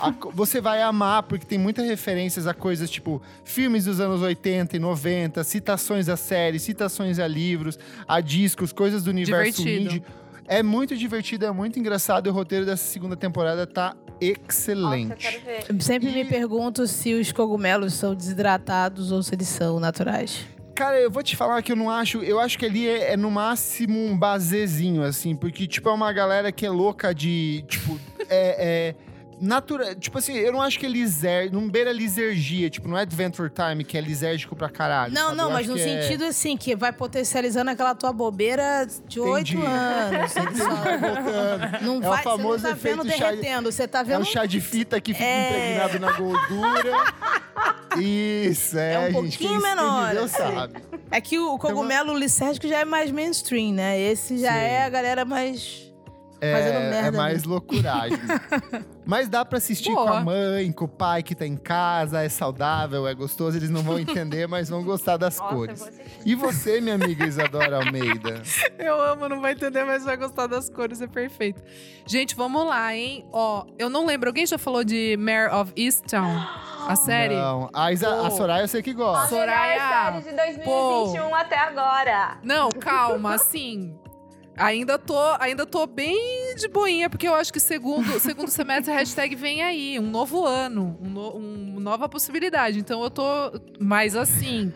a 0.00 0.10
você 0.32 0.60
vai 0.60 0.82
amar, 0.82 1.24
porque 1.24 1.44
tem 1.44 1.58
muitas 1.58 1.86
referências 1.86 2.46
a 2.46 2.54
coisas 2.54 2.88
tipo 2.90 3.20
filmes 3.44 3.84
dos 3.84 4.00
anos 4.00 4.22
80 4.22 4.76
e 4.76 4.78
90, 4.78 5.42
citações 5.44 6.08
a 6.08 6.16
séries, 6.16 6.62
citações 6.62 7.18
a 7.18 7.26
livros, 7.26 7.78
a 8.06 8.20
discos, 8.20 8.72
coisas 8.72 9.02
do 9.04 9.10
universo 9.10 9.62
Divertido. 9.62 9.94
indie. 9.96 10.02
É 10.48 10.62
muito 10.62 10.96
divertido, 10.96 11.44
é 11.44 11.50
muito 11.50 11.76
engraçado 11.76 12.28
e 12.28 12.30
o 12.30 12.32
roteiro 12.32 12.64
dessa 12.64 12.84
segunda 12.84 13.16
temporada 13.16 13.66
tá 13.66 13.96
Nossa, 13.96 14.06
eu 14.20 14.36
excelente. 14.48 15.14
quero 15.16 15.44
ver. 15.44 15.64
Eu 15.68 15.80
sempre 15.80 16.12
me 16.12 16.20
E- 16.22 16.24
pergunto 16.24 16.86
se 16.86 17.14
os 17.14 17.32
cogumelos 17.32 17.94
são 17.94 18.14
desidratados 18.14 19.10
ou 19.10 19.24
se 19.24 19.34
eles 19.34 19.48
são 19.48 19.80
naturais. 19.80 20.46
Cara, 20.76 21.00
eu 21.00 21.10
vou 21.10 21.22
te 21.22 21.34
falar 21.34 21.62
que 21.62 21.72
eu 21.72 21.76
não 21.76 21.88
acho. 21.88 22.22
Eu 22.22 22.38
acho 22.38 22.58
que 22.58 22.66
ali 22.66 22.86
é, 22.86 23.14
é 23.14 23.16
no 23.16 23.30
máximo 23.30 23.98
um 23.98 24.16
basezinho, 24.16 25.02
assim, 25.02 25.34
porque, 25.34 25.66
tipo, 25.66 25.88
é 25.88 25.92
uma 25.92 26.12
galera 26.12 26.52
que 26.52 26.66
é 26.66 26.70
louca 26.70 27.14
de. 27.14 27.64
Tipo, 27.66 27.98
é. 28.28 28.92
é 28.92 29.05
Natura, 29.38 29.94
tipo 29.94 30.16
assim, 30.18 30.34
eu 30.34 30.50
não 30.50 30.62
acho 30.62 30.78
que 30.78 30.86
é 30.86 30.88
liser, 30.88 31.52
não 31.52 31.68
beira 31.68 31.92
lisergia, 31.92 32.70
tipo, 32.70 32.88
não 32.88 32.96
é 32.96 33.02
Adventure 33.02 33.50
Time 33.50 33.84
que 33.84 33.98
é 33.98 34.00
lisérgico 34.00 34.56
pra 34.56 34.68
caralho. 34.70 35.12
Não, 35.12 35.26
sabe? 35.26 35.36
não, 35.36 35.44
Eu 35.44 35.50
mas 35.52 35.66
no 35.66 35.76
é- 35.76 35.82
sentido 35.82 36.24
assim, 36.24 36.56
que 36.56 36.74
vai 36.74 36.90
potencializando 36.92 37.70
aquela 37.70 37.94
tua 37.94 38.12
bobeira 38.12 38.86
de 39.06 39.20
oito 39.20 39.58
anos. 39.62 40.32
Só-. 40.56 41.84
Não 41.84 41.96
É 41.96 41.98
o 41.98 42.10
vai, 42.10 42.22
famoso 42.22 42.60
você 42.60 42.68
não 42.68 42.74
tá 42.74 42.80
vendo 42.80 43.00
efeito 43.04 43.18
chá- 43.18 43.30
derretendo, 43.30 43.72
você 43.72 43.86
tá 43.88 44.00
É 44.00 44.04
vendo 44.04 44.22
o 44.22 44.24
chá 44.24 44.46
de 44.46 44.60
fita 44.60 45.00
que 45.00 45.12
fica 45.12 45.24
É. 45.24 45.48
impregnado 45.80 46.00
na 46.00 46.12
gordura. 46.12 47.14
Isso, 48.00 48.78
é, 48.78 48.94
É 48.94 48.98
um 49.08 49.12
pouquinho 49.12 49.60
menor, 49.60 50.08
viveu 50.08 50.24
assim. 50.24 50.36
sabe. 50.36 50.74
É 51.10 51.20
que 51.20 51.38
o 51.38 51.58
cogumelo 51.58 52.16
licérgico 52.16 52.68
já 52.68 52.80
é 52.80 52.84
mais 52.84 53.10
mainstream, 53.10 53.72
né? 53.72 53.98
Esse 53.98 54.38
já 54.38 54.52
Sim. 54.52 54.58
é 54.58 54.82
a 54.84 54.88
galera 54.88 55.24
mais 55.24 55.85
É, 56.40 56.90
merda. 56.90 56.96
é 57.08 57.10
mais 57.10 57.38
ali. 57.40 57.48
loucuragem. 57.48 58.18
Mas 59.06 59.28
dá 59.28 59.44
pra 59.44 59.58
assistir 59.58 59.92
Boa. 59.92 60.04
com 60.04 60.12
a 60.12 60.20
mãe, 60.20 60.72
com 60.72 60.84
o 60.84 60.88
pai 60.88 61.22
que 61.22 61.34
tá 61.34 61.46
em 61.46 61.56
casa, 61.56 62.22
é 62.22 62.28
saudável, 62.28 63.06
é 63.06 63.14
gostoso. 63.14 63.56
Eles 63.56 63.70
não 63.70 63.82
vão 63.82 63.98
entender, 64.00 64.48
mas 64.48 64.68
vão 64.68 64.82
gostar 64.82 65.16
das 65.16 65.38
Nossa, 65.38 65.54
cores. 65.54 65.88
E 66.24 66.34
você, 66.34 66.80
minha 66.80 66.96
amiga 66.96 67.24
Isadora 67.24 67.76
Almeida? 67.76 68.42
Eu 68.76 69.00
amo, 69.00 69.28
não 69.28 69.40
vai 69.40 69.52
entender, 69.52 69.84
mas 69.84 70.04
vai 70.04 70.16
gostar 70.16 70.48
das 70.48 70.68
cores, 70.68 71.00
é 71.00 71.06
perfeito. 71.06 71.62
Gente, 72.04 72.34
vamos 72.34 72.66
lá, 72.66 72.94
hein? 72.96 73.24
Ó, 73.32 73.64
eu 73.78 73.88
não 73.88 74.04
lembro, 74.04 74.28
alguém 74.28 74.44
já 74.46 74.58
falou 74.58 74.82
de 74.82 75.16
Mare 75.16 75.52
of 75.54 75.72
Easttown? 75.76 76.40
A 76.88 76.94
série? 76.96 77.34
Não, 77.34 77.68
a, 77.72 77.92
Isa, 77.92 78.08
a 78.08 78.30
Pô. 78.30 78.36
Soraya 78.36 78.62
eu 78.64 78.68
sei 78.68 78.82
que 78.82 78.92
gosta. 78.92 79.28
Soraya, 79.28 79.82
A 79.82 80.10
melhor 80.12 80.22
série 80.22 80.30
de 80.30 80.62
2021 80.64 81.34
até 81.34 81.58
agora. 81.58 82.38
Não, 82.44 82.70
calma, 82.70 83.34
assim. 83.34 83.96
Ainda 84.56 84.98
tô, 84.98 85.18
ainda 85.38 85.66
tô 85.66 85.86
bem 85.86 86.54
de 86.56 86.66
boinha, 86.68 87.10
porque 87.10 87.28
eu 87.28 87.34
acho 87.34 87.52
que 87.52 87.60
segundo, 87.60 88.06
segundo 88.20 88.48
semestre 88.48 88.90
a 88.92 88.96
hashtag 88.96 89.34
vem 89.36 89.62
aí, 89.62 89.98
um 89.98 90.10
novo 90.10 90.46
ano, 90.46 90.98
um 91.02 91.08
no- 91.10 91.30
uma 91.36 91.80
nova 91.80 92.08
possibilidade. 92.08 92.78
Então 92.78 93.02
eu 93.02 93.10
tô. 93.10 93.24
Mas 93.78 94.16
assim, 94.16 94.72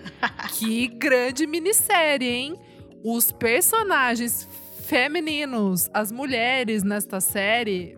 que 0.58 0.86
grande 0.86 1.46
minissérie, 1.46 2.28
hein? 2.28 2.56
Os 3.02 3.32
personagens 3.32 4.46
femininos, 4.84 5.88
as 5.94 6.12
mulheres 6.12 6.82
nesta 6.82 7.20
série. 7.20 7.96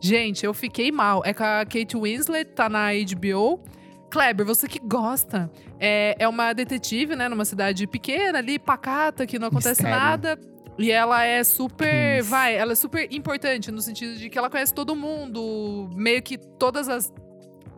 Gente, 0.00 0.46
eu 0.46 0.54
fiquei 0.54 0.92
mal. 0.92 1.22
É 1.24 1.34
com 1.34 1.42
a 1.42 1.64
Kate 1.64 1.96
Winslet, 1.96 2.44
tá 2.52 2.68
na 2.68 2.90
HBO. 2.92 3.60
Kleber, 4.10 4.46
você 4.46 4.68
que 4.68 4.78
gosta. 4.78 5.50
É, 5.80 6.14
é 6.18 6.28
uma 6.28 6.52
detetive, 6.52 7.16
né? 7.16 7.28
Numa 7.28 7.44
cidade 7.44 7.86
pequena 7.86 8.38
ali, 8.38 8.58
pacata, 8.58 9.26
que 9.26 9.38
não 9.38 9.48
acontece 9.48 9.82
Mistério. 9.82 9.98
nada. 9.98 10.38
E 10.78 10.90
ela 10.92 11.24
é 11.24 11.42
super. 11.42 11.88
Crimes. 11.88 12.28
Vai, 12.28 12.54
ela 12.56 12.72
é 12.72 12.74
super 12.76 13.12
importante 13.12 13.70
no 13.70 13.82
sentido 13.82 14.16
de 14.16 14.30
que 14.30 14.38
ela 14.38 14.48
conhece 14.48 14.72
todo 14.72 14.94
mundo. 14.94 15.90
Meio 15.94 16.22
que 16.22 16.38
todas 16.38 16.88
as 16.88 17.12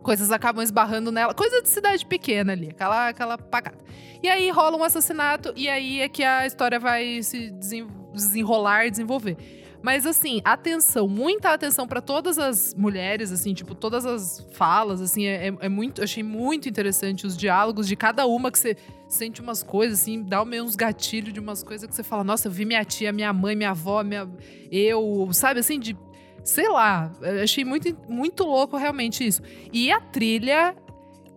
coisas 0.03 0.31
acabam 0.31 0.63
esbarrando 0.63 1.11
nela. 1.11 1.33
Coisa 1.33 1.61
de 1.61 1.69
cidade 1.69 2.05
pequena 2.05 2.53
ali, 2.53 2.69
aquela, 2.69 3.07
aquela 3.09 3.37
pacata. 3.37 3.83
E 4.21 4.29
aí 4.29 4.49
rola 4.51 4.77
um 4.77 4.83
assassinato, 4.83 5.51
e 5.55 5.67
aí 5.67 5.99
é 6.01 6.07
que 6.09 6.23
a 6.23 6.45
história 6.45 6.79
vai 6.79 7.23
se 7.23 7.49
desen- 7.51 7.87
desenrolar 8.13 8.85
e 8.85 8.91
desenvolver. 8.91 9.35
Mas 9.81 10.05
assim, 10.05 10.41
atenção, 10.43 11.07
muita 11.07 11.51
atenção 11.53 11.87
pra 11.87 12.01
todas 12.01 12.37
as 12.37 12.75
mulheres, 12.75 13.31
assim, 13.31 13.51
tipo, 13.51 13.73
todas 13.73 14.05
as 14.05 14.45
falas, 14.51 15.01
assim, 15.01 15.25
é, 15.25 15.47
é- 15.47 15.53
é 15.61 15.69
muito, 15.69 16.01
eu 16.01 16.03
achei 16.03 16.21
muito 16.21 16.69
interessante 16.69 17.25
os 17.25 17.35
diálogos 17.35 17.87
de 17.87 17.95
cada 17.95 18.27
uma 18.27 18.51
que 18.51 18.59
você 18.59 18.77
sente 19.13 19.41
umas 19.41 19.61
coisas, 19.61 20.01
assim, 20.01 20.23
dá 20.23 20.43
meio 20.45 20.63
uns 20.63 20.75
gatilhos 20.75 21.33
de 21.33 21.39
umas 21.39 21.63
coisas 21.63 21.87
que 21.87 21.95
você 21.95 22.03
fala, 22.03 22.23
nossa, 22.23 22.47
eu 22.47 22.51
vi 22.51 22.65
minha 22.65 22.83
tia, 22.85 23.11
minha 23.11 23.33
mãe, 23.33 23.55
minha 23.55 23.71
avó, 23.71 24.03
minha, 24.03 24.29
eu, 24.71 25.29
sabe, 25.33 25.59
assim, 25.59 25.79
de, 25.79 25.97
sei 26.43 26.69
lá, 26.69 27.11
achei 27.43 27.65
muito, 27.65 27.95
muito 28.07 28.43
louco 28.43 28.77
realmente 28.77 29.25
isso. 29.25 29.41
E 29.71 29.91
a 29.91 29.99
trilha 29.99 30.75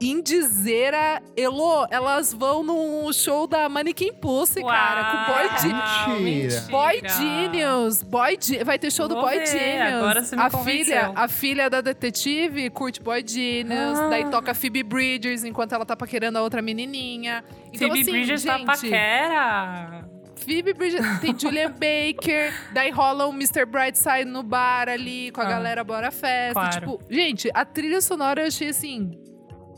indizeira, 0.00 1.22
Elo, 1.36 1.86
elas 1.90 2.32
vão 2.32 2.62
num 2.62 3.12
show 3.12 3.46
da 3.46 3.68
Mannequin 3.68 4.12
Pussy, 4.12 4.62
cara, 4.62 5.04
com 5.04 5.16
o 5.32 5.34
Boy 5.34 5.46
Uau, 5.46 6.16
Genius. 6.18 6.60
Boy 6.68 7.02
Genius, 7.18 8.02
Boy 8.02 8.38
vai 8.64 8.78
ter 8.78 8.90
show 8.90 9.06
do 9.08 9.14
Vou 9.14 9.24
Boy 9.24 9.38
ver, 9.38 9.46
Genius. 9.46 9.94
agora 9.94 10.22
você 10.24 10.36
me 10.36 10.42
a 10.42 10.50
convenceu. 10.50 10.84
filha, 10.84 11.12
a 11.14 11.28
filha 11.28 11.70
da 11.70 11.80
detetive 11.80 12.70
curte 12.70 13.00
Boy 13.00 13.24
Genius, 13.26 13.98
Ah. 13.98 14.08
daí 14.08 14.24
toca 14.30 14.54
Phoebe 14.54 14.82
Bridgers 14.82 15.44
enquanto 15.44 15.72
ela 15.74 15.86
tá 15.86 15.96
paquerando 15.96 16.38
a 16.38 16.42
outra 16.42 16.60
menininha. 16.60 17.44
Então 17.72 17.88
Phoebe 17.88 18.00
assim, 18.02 18.10
Bridgers 18.12 18.44
tá 18.44 18.56
gente, 18.58 18.66
paquera. 18.66 20.04
Phoebe 20.36 20.74
Bridgers, 20.74 21.20
tem 21.20 21.38
Julian 21.38 21.70
Baker, 21.78 22.52
daí 22.72 22.90
rola 22.90 23.26
um 23.26 23.32
Mr. 23.32 23.64
Brightside 23.64 24.24
no 24.26 24.42
bar 24.42 24.88
ali, 24.88 25.30
com 25.30 25.40
a 25.40 25.44
Ah. 25.44 25.48
galera 25.48 25.84
Bora 25.84 26.10
Festa. 26.10 26.52
Claro. 26.52 26.80
Tipo, 26.80 27.00
gente, 27.08 27.50
a 27.54 27.64
trilha 27.64 28.00
sonora 28.00 28.42
eu 28.42 28.48
achei 28.48 28.68
assim. 28.68 29.18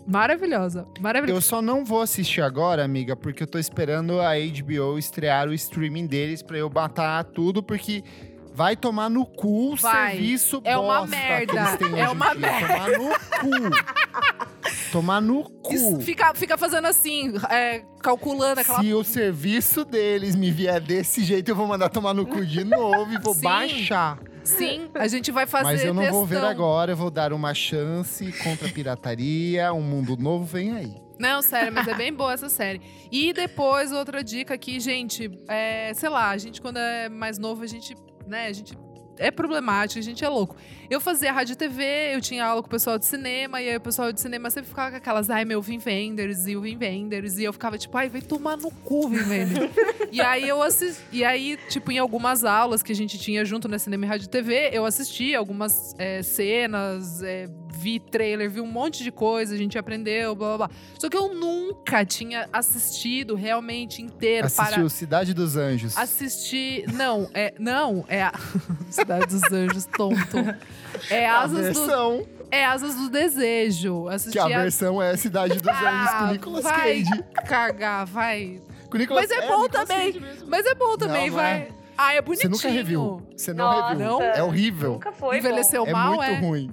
Maravilhosa. 0.06 0.86
Maravilhosa. 1.00 1.36
Eu 1.38 1.40
só 1.42 1.60
não 1.60 1.84
vou 1.84 2.00
assistir 2.00 2.40
agora, 2.40 2.84
amiga, 2.84 3.16
porque 3.16 3.42
eu 3.42 3.46
tô 3.46 3.58
esperando 3.58 4.20
a 4.20 4.32
HBO 4.34 4.98
estrear 4.98 5.48
o 5.48 5.52
streaming 5.54 6.06
deles 6.06 6.42
pra 6.42 6.56
eu 6.58 6.70
matar 6.70 7.24
tudo, 7.24 7.62
porque 7.62 8.02
vai 8.54 8.76
tomar 8.76 9.10
no 9.10 9.26
cu 9.26 9.72
o 9.72 9.76
serviço 9.76 10.60
É 10.64 10.76
uma 10.76 11.00
bosta 11.00 11.16
merda. 11.16 11.52
eles 11.52 11.76
têm 11.76 12.00
É 12.00 12.08
uma 12.08 12.34
dia. 12.34 12.50
Tomar 12.52 12.90
no 12.98 13.10
cu. 13.10 14.46
tomar 14.92 15.20
no 15.20 15.44
cu. 15.44 15.74
Isso 15.74 16.00
Fica, 16.00 16.34
fica 16.34 16.56
fazendo 16.56 16.86
assim, 16.86 17.34
é, 17.50 17.82
calculando 18.00 18.60
aquela. 18.60 18.80
Se 18.80 18.94
o 18.94 19.02
serviço 19.04 19.84
deles 19.84 20.34
me 20.36 20.50
vier 20.50 20.80
desse 20.80 21.22
jeito, 21.24 21.50
eu 21.50 21.56
vou 21.56 21.66
mandar 21.66 21.88
tomar 21.88 22.14
no 22.14 22.24
cu 22.24 22.46
de 22.46 22.64
novo 22.64 23.12
e 23.12 23.18
vou 23.18 23.34
Sim. 23.34 23.42
baixar. 23.42 24.18
Sim, 24.46 24.88
a 24.94 25.08
gente 25.08 25.30
vai 25.30 25.46
fazer. 25.46 25.64
Mas 25.64 25.84
eu 25.84 25.94
não 25.94 26.10
vou 26.10 26.24
ver 26.24 26.44
agora, 26.44 26.92
eu 26.92 26.96
vou 26.96 27.10
dar 27.10 27.32
uma 27.32 27.52
chance 27.54 28.32
contra 28.42 28.68
a 28.68 28.72
pirataria. 28.72 29.72
Um 29.72 29.82
mundo 29.82 30.16
novo 30.16 30.44
vem 30.44 30.72
aí. 30.72 30.94
Não, 31.18 31.40
sério, 31.40 31.72
mas 31.72 31.88
é 31.88 31.94
bem 31.94 32.12
boa 32.12 32.34
essa 32.34 32.48
série. 32.48 32.80
E 33.10 33.32
depois, 33.32 33.90
outra 33.90 34.22
dica 34.22 34.54
aqui, 34.54 34.78
gente, 34.78 35.30
é, 35.48 35.92
sei 35.94 36.08
lá, 36.08 36.30
a 36.30 36.38
gente 36.38 36.60
quando 36.60 36.78
é 36.78 37.08
mais 37.08 37.38
novo, 37.38 37.62
a 37.62 37.66
gente, 37.66 37.94
né, 38.26 38.46
a 38.46 38.52
gente 38.52 38.76
é 39.18 39.30
problemático, 39.30 39.98
a 39.98 40.02
gente 40.02 40.24
é 40.24 40.28
louco. 40.28 40.56
Eu 40.88 41.00
fazia 41.00 41.32
rádio 41.32 41.54
e 41.54 41.56
TV, 41.56 42.14
eu 42.14 42.20
tinha 42.20 42.44
aula 42.44 42.62
com 42.62 42.68
o 42.68 42.70
pessoal 42.70 42.98
de 42.98 43.06
cinema, 43.06 43.60
e 43.60 43.68
aí 43.68 43.76
o 43.76 43.80
pessoal 43.80 44.12
de 44.12 44.20
cinema 44.20 44.50
sempre 44.50 44.68
ficava 44.68 44.90
com 44.90 44.96
aquelas, 44.96 45.28
ai, 45.30 45.44
meu, 45.44 45.60
Vim 45.60 45.78
Vendors, 45.78 46.46
e 46.46 46.56
o 46.56 46.60
Vim 46.60 46.76
Vendors, 46.76 47.38
e 47.38 47.44
eu 47.44 47.52
ficava 47.52 47.76
tipo, 47.76 47.96
ai, 47.98 48.08
vai 48.08 48.20
tomar 48.20 48.56
no 48.56 48.70
cu, 48.70 49.08
Vim 49.08 49.18
Vendors. 49.18 49.70
e 50.12 50.20
aí 50.20 50.48
eu 50.48 50.62
assisti, 50.62 51.02
e 51.12 51.24
aí, 51.24 51.58
tipo, 51.68 51.90
em 51.90 51.98
algumas 51.98 52.44
aulas 52.44 52.82
que 52.82 52.92
a 52.92 52.94
gente 52.94 53.18
tinha 53.18 53.44
junto 53.44 53.68
na 53.68 53.78
cinema 53.78 54.04
e 54.04 54.08
rádio 54.08 54.26
e 54.26 54.28
TV, 54.28 54.70
eu 54.72 54.84
assisti 54.84 55.34
algumas 55.34 55.94
é, 55.98 56.22
cenas, 56.22 57.22
é, 57.22 57.48
vi 57.76 58.00
trailer, 58.00 58.50
vi 58.50 58.60
um 58.60 58.66
monte 58.66 59.02
de 59.04 59.10
coisa, 59.10 59.54
a 59.54 59.56
gente 59.58 59.78
aprendeu, 59.78 60.34
blá 60.34 60.56
blá 60.56 60.66
blá. 60.68 60.76
Só 60.98 61.08
que 61.08 61.16
eu 61.16 61.34
nunca 61.34 62.04
tinha 62.04 62.48
assistido 62.52 63.34
realmente 63.34 64.00
inteiro 64.02 64.46
Assistiu 64.46 64.76
para 64.80 64.88
Cidade 64.88 65.34
dos 65.34 65.56
Anjos. 65.56 65.96
assistir. 65.96 66.84
Não, 66.92 67.28
é. 67.34 67.54
Não, 67.58 68.04
é 68.08 68.22
a. 68.22 68.32
Cidade 68.90 69.26
dos 69.26 69.42
Anjos, 69.52 69.84
tonto. 69.86 70.36
É 71.10 71.26
a 71.28 71.40
Asas, 71.40 71.50
do, 71.58 71.62
versão, 71.84 72.26
é 72.50 72.64
Asas 72.64 72.94
do 72.94 73.10
Desejo. 73.10 74.06
que 74.08 74.14
Assisti 74.14 74.38
a 74.38 74.48
versão 74.48 75.00
é 75.02 75.16
Cidade 75.16 75.58
dos 75.58 75.68
Anjos 75.68 76.10
com 76.10 76.24
Ah, 76.24 76.28
Nicolas 76.32 76.62
vai 76.64 77.02
Cage. 77.04 77.24
cagar, 77.46 78.06
vai. 78.06 78.60
Com 78.90 78.98
Nicolas, 78.98 79.28
Mas 79.28 79.30
é 79.38 79.46
bom 79.48 79.62
Nicolas 79.62 79.88
também. 79.88 80.12
Cage 80.12 80.20
mesmo. 80.20 80.48
Mas 80.48 80.64
é 80.66 80.74
bom 80.74 80.96
também, 80.96 81.30
Não, 81.30 81.36
não 81.36 81.42
vai. 81.42 81.52
é. 81.52 81.68
Ah, 81.98 82.12
é 82.14 82.16
Você 82.16 82.22
bonitinho. 82.22 82.50
nunca 82.50 82.68
reviu. 82.68 83.22
Você 83.36 83.54
não 83.54 83.64
Nossa, 83.64 83.88
reviu. 83.88 84.06
Não? 84.06 84.22
É 84.22 84.42
horrível. 84.42 84.92
Nunca 84.92 85.12
foi 85.12 85.38
Envelheceu 85.38 85.86
É 85.86 85.92
mal, 85.92 86.14
muito 86.16 86.24
é? 86.24 86.38
ruim. 86.40 86.70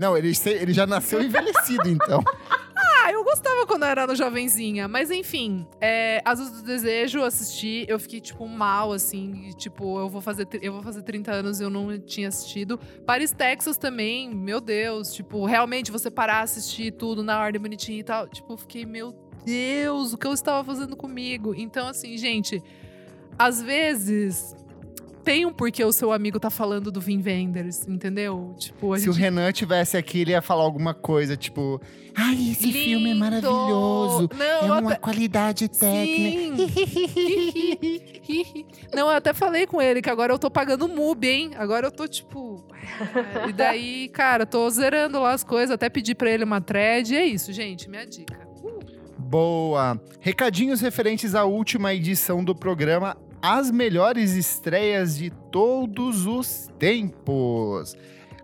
Não, 0.00 0.16
ele, 0.16 0.32
ele 0.46 0.72
já 0.72 0.86
nasceu 0.86 1.22
envelhecido, 1.22 1.88
então. 1.88 2.24
Ah, 3.02 3.12
eu 3.12 3.22
gostava 3.24 3.66
quando 3.66 3.82
eu 3.82 3.88
era 3.88 4.06
no 4.06 4.14
jovenzinha. 4.14 4.88
Mas 4.88 5.10
enfim, 5.10 5.66
é, 5.80 6.22
Asas 6.24 6.50
do 6.50 6.62
Desejo, 6.62 7.22
assisti, 7.22 7.84
eu 7.88 7.98
fiquei, 7.98 8.20
tipo, 8.20 8.46
mal, 8.48 8.92
assim. 8.92 9.50
Tipo, 9.56 9.98
eu 9.98 10.08
vou 10.08 10.20
fazer, 10.22 10.46
eu 10.62 10.72
vou 10.72 10.82
fazer 10.82 11.02
30 11.02 11.30
anos 11.30 11.60
e 11.60 11.64
eu 11.64 11.68
não 11.68 11.98
tinha 11.98 12.28
assistido. 12.28 12.78
Paris, 13.06 13.32
Texas 13.32 13.76
também, 13.76 14.34
meu 14.34 14.60
Deus. 14.60 15.12
Tipo, 15.12 15.44
realmente 15.44 15.90
você 15.90 16.10
parar, 16.10 16.40
assistir 16.40 16.92
tudo 16.92 17.22
na 17.22 17.38
ordem 17.38 17.60
bonitinha 17.60 18.00
e 18.00 18.04
tal. 18.04 18.28
Tipo, 18.28 18.54
eu 18.54 18.56
fiquei, 18.56 18.86
meu 18.86 19.14
Deus, 19.44 20.12
o 20.14 20.18
que 20.18 20.26
eu 20.26 20.32
estava 20.32 20.64
fazendo 20.64 20.96
comigo? 20.96 21.54
Então, 21.54 21.86
assim, 21.86 22.16
gente, 22.16 22.62
às 23.38 23.60
vezes. 23.62 24.54
Tem 25.24 25.44
um 25.44 25.52
porquê 25.52 25.84
o 25.84 25.92
seu 25.92 26.12
amigo 26.12 26.40
tá 26.40 26.48
falando 26.50 26.90
do 26.90 27.00
Vin 27.00 27.22
Wenders, 27.22 27.86
entendeu? 27.86 28.54
Tipo, 28.58 28.96
Se 28.96 29.04
gente 29.04 29.10
o 29.10 29.12
Renan 29.12 29.52
tivesse 29.52 29.96
aqui, 29.96 30.20
ele 30.20 30.30
ia 30.30 30.40
falar 30.42 30.62
alguma 30.62 30.94
coisa, 30.94 31.36
tipo... 31.36 31.80
Ai, 32.14 32.50
esse 32.52 32.72
filme 32.72 33.10
é 33.10 33.12
Lindo! 33.12 33.20
maravilhoso. 33.20 34.30
Não, 34.36 34.44
é 34.76 34.80
uma 34.80 34.90
até- 34.90 34.98
qualidade 35.00 35.68
técnica. 35.68 36.56
Sim. 36.68 38.66
Não, 38.94 39.02
eu 39.10 39.16
até 39.16 39.32
falei 39.32 39.66
com 39.66 39.80
ele 39.80 40.02
que 40.02 40.10
agora 40.10 40.32
eu 40.32 40.38
tô 40.38 40.50
pagando 40.50 40.88
MUBI, 40.88 41.28
hein? 41.28 41.50
Agora 41.56 41.86
eu 41.86 41.92
tô 41.92 42.06
tipo. 42.08 42.64
é, 43.44 43.48
E 43.48 43.52
daí, 43.52 44.08
cara, 44.08 44.44
tô 44.46 44.68
zerando 44.70 45.20
lá 45.20 45.32
as 45.32 45.44
coisas, 45.44 45.70
até 45.70 45.88
pedi 45.88 46.14
pra 46.14 46.30
ele 46.30 46.44
uma 46.44 46.60
thread. 46.60 47.12
E 47.14 47.16
é 47.16 47.24
isso, 47.24 47.52
gente, 47.52 47.88
minha 47.88 48.06
dica. 48.06 48.38
Boa. 49.18 50.00
Recadinhos 50.20 50.80
referentes 50.80 51.34
à 51.34 51.44
última 51.44 51.94
edição 51.94 52.42
do 52.42 52.54
programa 52.54 53.16
As 53.42 53.70
Melhores 53.70 54.32
Estreias 54.32 55.16
de 55.16 55.30
Todos 55.30 56.26
os 56.26 56.68
Tempos. 56.78 57.96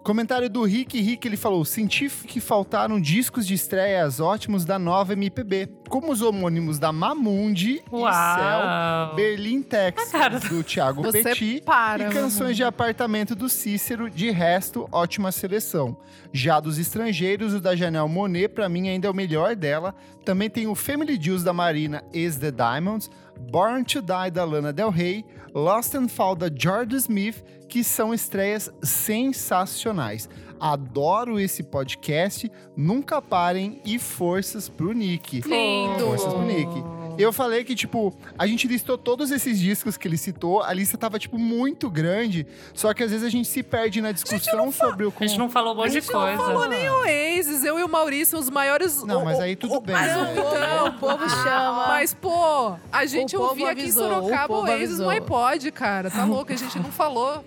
Comentário 0.03 0.49
do 0.49 0.63
Rick. 0.63 1.01
Rick, 1.01 1.27
ele 1.27 1.37
falou, 1.37 1.65
senti 1.65 2.09
que 2.09 2.41
faltaram 2.41 3.01
discos 3.01 3.45
de 3.45 3.55
estreias 3.55 4.21
ótimos 4.21 4.65
da 4.65 4.79
nova 4.79 5.15
MPB, 5.15 5.69
como 5.89 6.13
os 6.13 6.23
homônimos 6.23 6.79
da 6.79 6.93
Mamundi 6.93 7.83
e 7.85 7.91
Cell, 7.91 7.99
Uau! 7.99 9.17
Berlim, 9.17 9.63
Texas, 9.63 10.13
cara. 10.13 10.39
do 10.39 10.63
Thiago 10.63 11.03
Você 11.03 11.25
Petit, 11.25 11.61
para. 11.63 12.07
e 12.07 12.13
canções 12.13 12.57
de 12.57 12.63
apartamento 12.63 13.35
do 13.35 13.49
Cícero, 13.49 14.09
de 14.09 14.31
resto, 14.31 14.89
ótima 14.93 15.33
seleção. 15.33 15.97
Já 16.33 16.61
dos 16.61 16.79
estrangeiros, 16.79 17.53
o 17.53 17.61
da 17.61 17.75
Janelle 17.75 18.09
Monet, 18.09 18.49
pra 18.49 18.69
mim, 18.69 18.89
ainda 18.89 19.09
é 19.09 19.11
o 19.11 19.15
melhor 19.15 19.57
dela. 19.57 19.93
Também 20.25 20.49
tem 20.49 20.69
o 20.69 20.75
Family 20.77 21.19
Jewels 21.21 21.43
da 21.43 21.53
Marina, 21.53 22.05
Is 22.15 22.37
the 22.37 22.53
Diamonds, 22.53 23.11
Born 23.39 23.85
to 23.85 24.01
Die 24.01 24.31
da 24.31 24.45
Lana 24.45 24.73
Del 24.73 24.91
Rey, 24.91 25.25
Lost 25.55 25.95
and 25.95 26.09
Fall 26.09 26.37
da 26.37 26.49
Jordan 26.49 26.97
Smith, 26.97 27.43
que 27.69 27.83
são 27.83 28.13
estreias 28.13 28.71
sensacionais. 28.83 30.29
Adoro 30.59 31.39
esse 31.39 31.63
podcast, 31.63 32.51
nunca 32.77 33.21
parem 33.21 33.81
e 33.85 33.99
forças 33.99 34.69
pro 34.69 34.93
Nick. 34.93 35.43
Lindo. 35.43 36.07
Forças 36.07 36.33
pro 36.33 36.43
Nick. 36.43 36.96
Eu 37.19 37.33
falei 37.33 37.65
que, 37.65 37.75
tipo, 37.75 38.15
a 38.39 38.47
gente 38.47 38.67
listou 38.69 38.97
todos 38.99 39.31
esses 39.31 39.59
discos 39.59 39.97
que 39.97 40.07
ele 40.07 40.17
citou, 40.17 40.63
a 40.63 40.73
lista 40.73 40.97
tava, 40.99 41.19
tipo, 41.19 41.39
muito 41.39 41.89
grande, 41.91 42.47
só 42.75 42.93
que 42.93 43.03
às 43.03 43.11
vezes 43.11 43.25
a 43.27 43.31
gente 43.31 43.49
se 43.49 43.63
perde 43.63 44.01
na 44.01 44.13
discussão 44.13 44.71
sobre 44.73 45.05
o... 45.07 45.13
A 45.19 45.27
gente 45.27 45.39
não 45.39 45.49
falou 45.49 45.73
um 45.75 45.77
monte 45.77 45.93
de 45.93 46.03
coisa. 46.03 46.37
falou 46.37 46.69
nem 46.69 46.89
o 46.89 47.01
Oasis, 47.01 47.65
eu 47.65 47.79
e 47.79 47.83
o 47.83 47.89
Maurício, 47.89 48.39
os 48.39 48.51
maiores. 48.51 49.03
Não, 49.05 49.23
o- 49.23 49.25
mas 49.25 49.41
aí 49.41 49.57
tudo 49.57 49.75
o- 49.75 49.81
bem. 49.81 49.95
Mas, 49.95 50.07
Mas 50.17 50.39
o 50.39 50.43
povo, 50.43 50.87
o 50.89 50.93
povo 50.99 51.29
chama. 51.31 51.87
mas, 51.89 52.15
pô, 52.15 52.75
a 52.93 53.07
gente 53.07 53.37
ouvia 53.37 53.71
aqui 53.71 53.87
em 53.87 53.93
Sorocaba 53.93 54.53
o 54.55 54.59
o 54.59 54.61
povo 54.61 54.71
Oasis 54.71 54.85
avisou. 55.01 55.07
no 55.07 55.11
iPod, 55.11 55.71
cara. 55.73 56.11
Tá 56.11 56.25
louco, 56.25 56.53
a 56.53 56.57
gente 56.57 56.79
não 56.79 56.91
falou. 56.93 57.45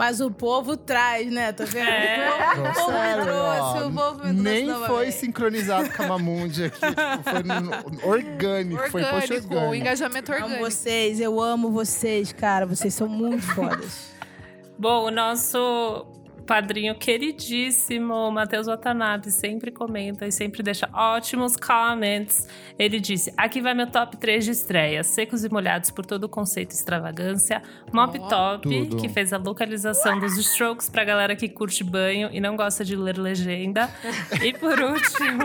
Mas 0.00 0.18
o 0.22 0.30
povo 0.30 0.78
traz, 0.78 1.30
né? 1.30 1.52
Tá 1.52 1.64
vendo? 1.64 1.86
É. 1.90 2.30
O 2.30 2.56
povo, 2.56 2.70
o 2.70 2.72
povo 2.72 2.92
me 2.92 3.22
trouxe, 3.22 3.84
o 3.84 3.92
povo 3.92 4.14
me 4.14 4.20
trouxe 4.22 4.32
Nem 4.42 4.74
foi 4.86 5.12
sincronizado 5.12 5.90
com 5.90 6.02
a 6.04 6.06
Mamundi 6.06 6.64
aqui. 6.64 6.80
tipo, 6.80 7.30
foi 7.30 7.42
no- 7.42 8.08
orgânico, 8.08 8.90
foi 8.90 9.02
post 9.02 9.14
Orgânico, 9.32 9.54
orgânico. 9.54 9.74
engajamento 9.74 10.32
Amo 10.32 10.42
orgânico. 10.44 10.64
vocês, 10.70 11.20
eu 11.20 11.38
amo 11.38 11.70
vocês, 11.70 12.32
cara. 12.32 12.64
Vocês 12.64 12.94
são 12.94 13.06
muito 13.06 13.42
fodas. 13.54 14.10
Bom, 14.78 15.04
o 15.08 15.10
nosso 15.10 16.06
padrinho 16.50 16.96
queridíssimo, 16.96 18.28
Matheus 18.32 18.66
Watanabe, 18.66 19.30
sempre 19.30 19.70
comenta 19.70 20.26
e 20.26 20.32
sempre 20.32 20.64
deixa 20.64 20.88
ótimos 20.92 21.54
comments. 21.54 22.48
Ele 22.76 22.98
disse: 22.98 23.32
Aqui 23.36 23.60
vai 23.60 23.72
meu 23.72 23.86
top 23.86 24.16
3 24.16 24.44
de 24.46 24.50
estreia. 24.50 25.04
Secos 25.04 25.44
e 25.44 25.48
molhados 25.48 25.92
por 25.92 26.04
todo 26.04 26.24
o 26.24 26.28
conceito 26.28 26.72
e 26.72 26.74
extravagância. 26.74 27.62
Mop 27.92 28.18
Ó, 28.18 28.28
Top, 28.28 28.68
tudo. 28.68 28.96
que 28.96 29.08
fez 29.08 29.32
a 29.32 29.36
localização 29.38 30.18
dos 30.18 30.36
Strokes 30.36 30.88
pra 30.88 31.04
galera 31.04 31.36
que 31.36 31.48
curte 31.48 31.84
banho 31.84 32.28
e 32.32 32.40
não 32.40 32.56
gosta 32.56 32.84
de 32.84 32.96
ler 32.96 33.16
legenda. 33.16 33.88
e 34.42 34.52
por 34.52 34.76
último, 34.82 35.44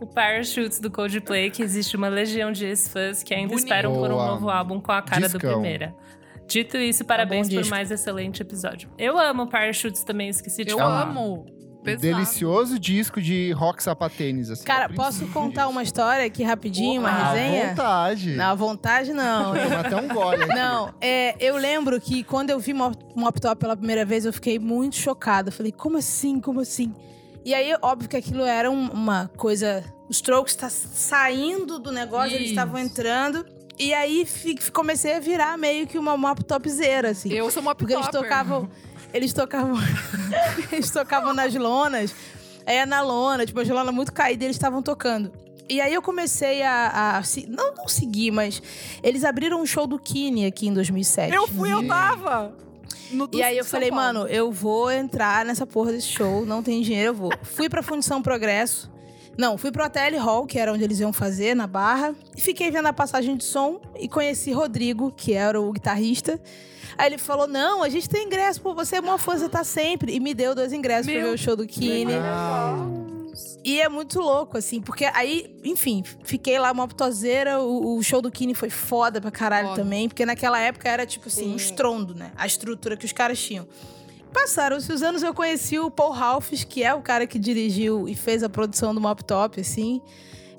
o 0.00 0.06
Parachutes 0.06 0.80
do 0.80 0.90
Coldplay, 0.90 1.50
que 1.50 1.62
existe 1.62 1.94
uma 1.94 2.08
legião 2.08 2.50
de 2.52 2.64
ex-fãs 2.64 3.22
que 3.22 3.34
ainda 3.34 3.48
Bonito. 3.48 3.64
esperam 3.66 3.92
por 3.92 4.10
um 4.10 4.16
novo 4.16 4.48
álbum 4.48 4.80
com 4.80 4.92
a 4.92 5.02
cara 5.02 5.28
do 5.28 5.32
Discão. 5.38 5.52
primeira. 5.60 5.94
Dito 6.48 6.76
isso, 6.78 7.04
parabéns 7.04 7.46
bom 7.48 7.54
por 7.54 7.60
disco. 7.60 7.74
mais 7.74 7.90
excelente 7.90 8.40
episódio. 8.42 8.88
Eu 8.98 9.18
amo 9.18 9.46
Parachutes 9.48 10.02
também, 10.02 10.28
esqueci 10.30 10.64
de 10.64 10.70
Eu 10.72 10.78
falar. 10.78 11.02
amo. 11.02 11.44
Pesado. 11.84 12.02
Delicioso 12.02 12.78
disco 12.78 13.20
de 13.22 13.52
rock 13.52 13.80
sapatênis, 13.82 14.50
assim. 14.50 14.64
Cara, 14.64 14.88
posso 14.88 15.26
contar 15.28 15.62
disso. 15.62 15.70
uma 15.72 15.82
história 15.82 16.24
aqui 16.26 16.42
rapidinho, 16.42 17.00
uma 17.00 17.10
resenha? 17.32 17.68
vontade. 17.68 18.30
Não, 18.34 18.44
à 18.46 18.54
vontade 18.54 19.12
não. 19.12 19.52
Até 19.52 19.94
um 19.96 20.08
gole 20.08 20.42
aqui. 20.42 20.54
Não, 20.54 20.92
é, 21.00 21.36
eu 21.38 21.56
lembro 21.56 21.98
que 22.00 22.24
quando 22.24 22.50
eu 22.50 22.58
vi 22.58 22.74
Mop 22.74 22.96
Mop 23.14 23.40
Top 23.40 23.56
pela 23.60 23.76
primeira 23.76 24.04
vez, 24.04 24.24
eu 24.24 24.32
fiquei 24.32 24.58
muito 24.58 24.96
chocada. 24.96 25.48
Eu 25.48 25.52
Falei, 25.52 25.70
como 25.70 25.96
assim? 25.96 26.40
Como 26.40 26.60
assim? 26.60 26.92
E 27.44 27.54
aí, 27.54 27.72
óbvio 27.80 28.08
que 28.10 28.16
aquilo 28.16 28.42
era 28.44 28.68
um- 28.70 28.90
uma 28.90 29.30
coisa. 29.36 29.84
Os 30.10 30.16
Strokes 30.16 30.56
tá 30.56 30.68
saindo 30.68 31.78
do 31.78 31.92
negócio, 31.92 32.30
eles 32.34 32.46
Isso. 32.46 32.50
estavam 32.50 32.78
entrando. 32.80 33.46
E 33.78 33.94
aí 33.94 34.24
fi- 34.26 34.58
comecei 34.72 35.14
a 35.14 35.20
virar 35.20 35.56
meio 35.56 35.86
que 35.86 35.98
uma 35.98 36.16
Mop 36.16 36.42
Topzera, 36.44 37.10
assim. 37.10 37.32
Eu 37.32 37.50
sou 37.50 37.62
uma 37.62 37.74
Porque 37.74 37.94
eles 37.94 38.08
tocavam. 38.08 38.68
Eles 39.14 39.32
tocavam. 39.32 39.76
eles 40.72 40.90
tocavam 40.90 41.32
nas 41.32 41.54
lonas. 41.54 42.14
É 42.66 42.84
na 42.84 43.00
lona, 43.00 43.46
tipo, 43.46 43.60
as 43.60 43.68
lonas 43.68 43.94
muito 43.94 44.12
caídas, 44.12 44.44
eles 44.44 44.56
estavam 44.56 44.82
tocando. 44.82 45.32
E 45.68 45.80
aí 45.80 45.92
eu 45.94 46.02
comecei 46.02 46.62
a. 46.62 47.18
a 47.18 47.22
não, 47.48 47.74
não 47.74 47.88
seguir, 47.88 48.30
mas 48.30 48.60
eles 49.02 49.24
abriram 49.24 49.60
um 49.60 49.66
show 49.66 49.86
do 49.86 49.98
Kine 49.98 50.46
aqui 50.46 50.66
em 50.66 50.72
2007. 50.74 51.34
Eu 51.34 51.46
fui, 51.46 51.72
eu 51.72 51.86
tava. 51.86 52.54
E 53.32 53.42
aí 53.42 53.56
eu 53.56 53.64
São 53.64 53.70
falei, 53.72 53.88
Paulo. 53.90 54.04
mano, 54.04 54.26
eu 54.28 54.52
vou 54.52 54.90
entrar 54.90 55.44
nessa 55.44 55.66
porra 55.66 55.92
desse 55.92 56.08
show, 56.08 56.44
não 56.44 56.62
tem 56.62 56.82
dinheiro, 56.82 57.10
eu 57.10 57.14
vou. 57.14 57.30
Fui 57.42 57.68
pra 57.68 57.82
Fundição 57.82 58.20
Progresso. 58.20 58.90
Não, 59.38 59.56
fui 59.56 59.70
pro 59.70 59.84
Hotel 59.84 60.20
Hall, 60.20 60.44
que 60.46 60.58
era 60.58 60.72
onde 60.72 60.82
eles 60.82 60.98
iam 60.98 61.12
fazer, 61.12 61.54
na 61.54 61.68
Barra. 61.68 62.12
E 62.36 62.40
fiquei 62.40 62.72
vendo 62.72 62.86
a 62.86 62.92
passagem 62.92 63.36
de 63.36 63.44
som 63.44 63.80
e 63.96 64.08
conheci 64.08 64.50
Rodrigo, 64.50 65.12
que 65.16 65.32
era 65.32 65.60
o 65.60 65.72
guitarrista. 65.72 66.40
Aí 66.98 67.06
ele 67.06 67.18
falou, 67.18 67.46
não, 67.46 67.84
a 67.84 67.88
gente 67.88 68.08
tem 68.08 68.26
ingresso, 68.26 68.60
pô, 68.60 68.74
você 68.74 68.96
é 68.96 69.00
mó 69.00 69.16
fã, 69.16 69.38
você 69.38 69.48
tá 69.48 69.62
sempre. 69.62 70.12
E 70.12 70.18
me 70.18 70.34
deu 70.34 70.56
dois 70.56 70.72
ingressos 70.72 71.06
pra 71.06 71.14
Meu 71.14 71.28
ver 71.28 71.34
o 71.34 71.38
show 71.38 71.54
do 71.54 71.64
Kine. 71.64 72.14
E 73.64 73.80
é 73.80 73.88
muito 73.88 74.18
louco, 74.18 74.58
assim, 74.58 74.80
porque 74.80 75.04
aí, 75.04 75.56
enfim, 75.62 76.02
fiquei 76.24 76.58
lá 76.58 76.72
uma 76.72 76.88
ptoseira, 76.88 77.60
o, 77.60 77.96
o 77.96 78.02
show 78.02 78.20
do 78.20 78.32
Kine 78.32 78.54
foi 78.54 78.70
foda 78.70 79.20
pra 79.20 79.30
caralho 79.30 79.68
Foda. 79.68 79.82
também, 79.82 80.08
porque 80.08 80.26
naquela 80.26 80.58
época 80.58 80.88
era 80.88 81.06
tipo 81.06 81.28
assim, 81.28 81.52
um 81.52 81.56
estrondo, 81.56 82.14
né? 82.14 82.32
A 82.36 82.46
estrutura 82.46 82.96
que 82.96 83.04
os 83.04 83.12
caras 83.12 83.38
tinham. 83.38 83.68
Passaram-se 84.32 84.92
os 84.92 85.02
anos, 85.02 85.22
eu 85.22 85.32
conheci 85.32 85.78
o 85.78 85.90
Paul 85.90 86.12
Ralphs, 86.12 86.64
que 86.64 86.82
é 86.82 86.94
o 86.94 87.00
cara 87.00 87.26
que 87.26 87.38
dirigiu 87.38 88.08
e 88.08 88.14
fez 88.14 88.42
a 88.42 88.48
produção 88.48 88.94
do 88.94 89.00
Mop 89.00 89.24
Top, 89.24 89.60
assim. 89.60 90.02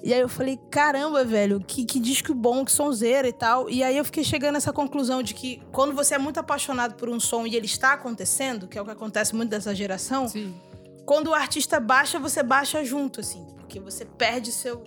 E 0.02 0.14
aí 0.14 0.22
eu 0.22 0.30
falei, 0.30 0.58
caramba, 0.72 1.26
velho, 1.26 1.60
que, 1.60 1.84
que 1.84 2.00
disco 2.00 2.34
bom, 2.34 2.64
que 2.64 2.72
sonzeira 2.72 3.28
e 3.28 3.34
tal. 3.34 3.70
E 3.70 3.84
aí 3.84 3.98
eu 3.98 4.06
fiquei 4.06 4.24
chegando 4.24 4.56
a 4.56 4.58
essa 4.58 4.72
conclusão 4.72 5.22
de 5.22 5.34
que 5.34 5.62
quando 5.72 5.94
você 5.94 6.16
é 6.16 6.18
muito 6.18 6.40
apaixonado 6.40 6.96
por 6.96 7.10
um 7.10 7.20
som 7.20 7.46
e 7.46 7.56
ele 7.56 7.66
está 7.66 7.94
acontecendo, 7.94 8.68
que 8.68 8.78
é 8.78 8.82
o 8.82 8.86
que 8.86 8.92
acontece 8.92 9.36
muito 9.36 9.50
dessa 9.50 9.76
geração, 9.76 10.28
Sim. 10.28 10.56
quando 11.06 11.28
o 11.28 11.34
artista 11.34 11.80
baixa, 11.80 12.18
você 12.18 12.42
baixa 12.42 12.84
junto, 12.84 13.20
assim. 13.20 13.46
Porque 13.58 13.80
você 13.80 14.06
perde 14.06 14.52
seu, 14.52 14.84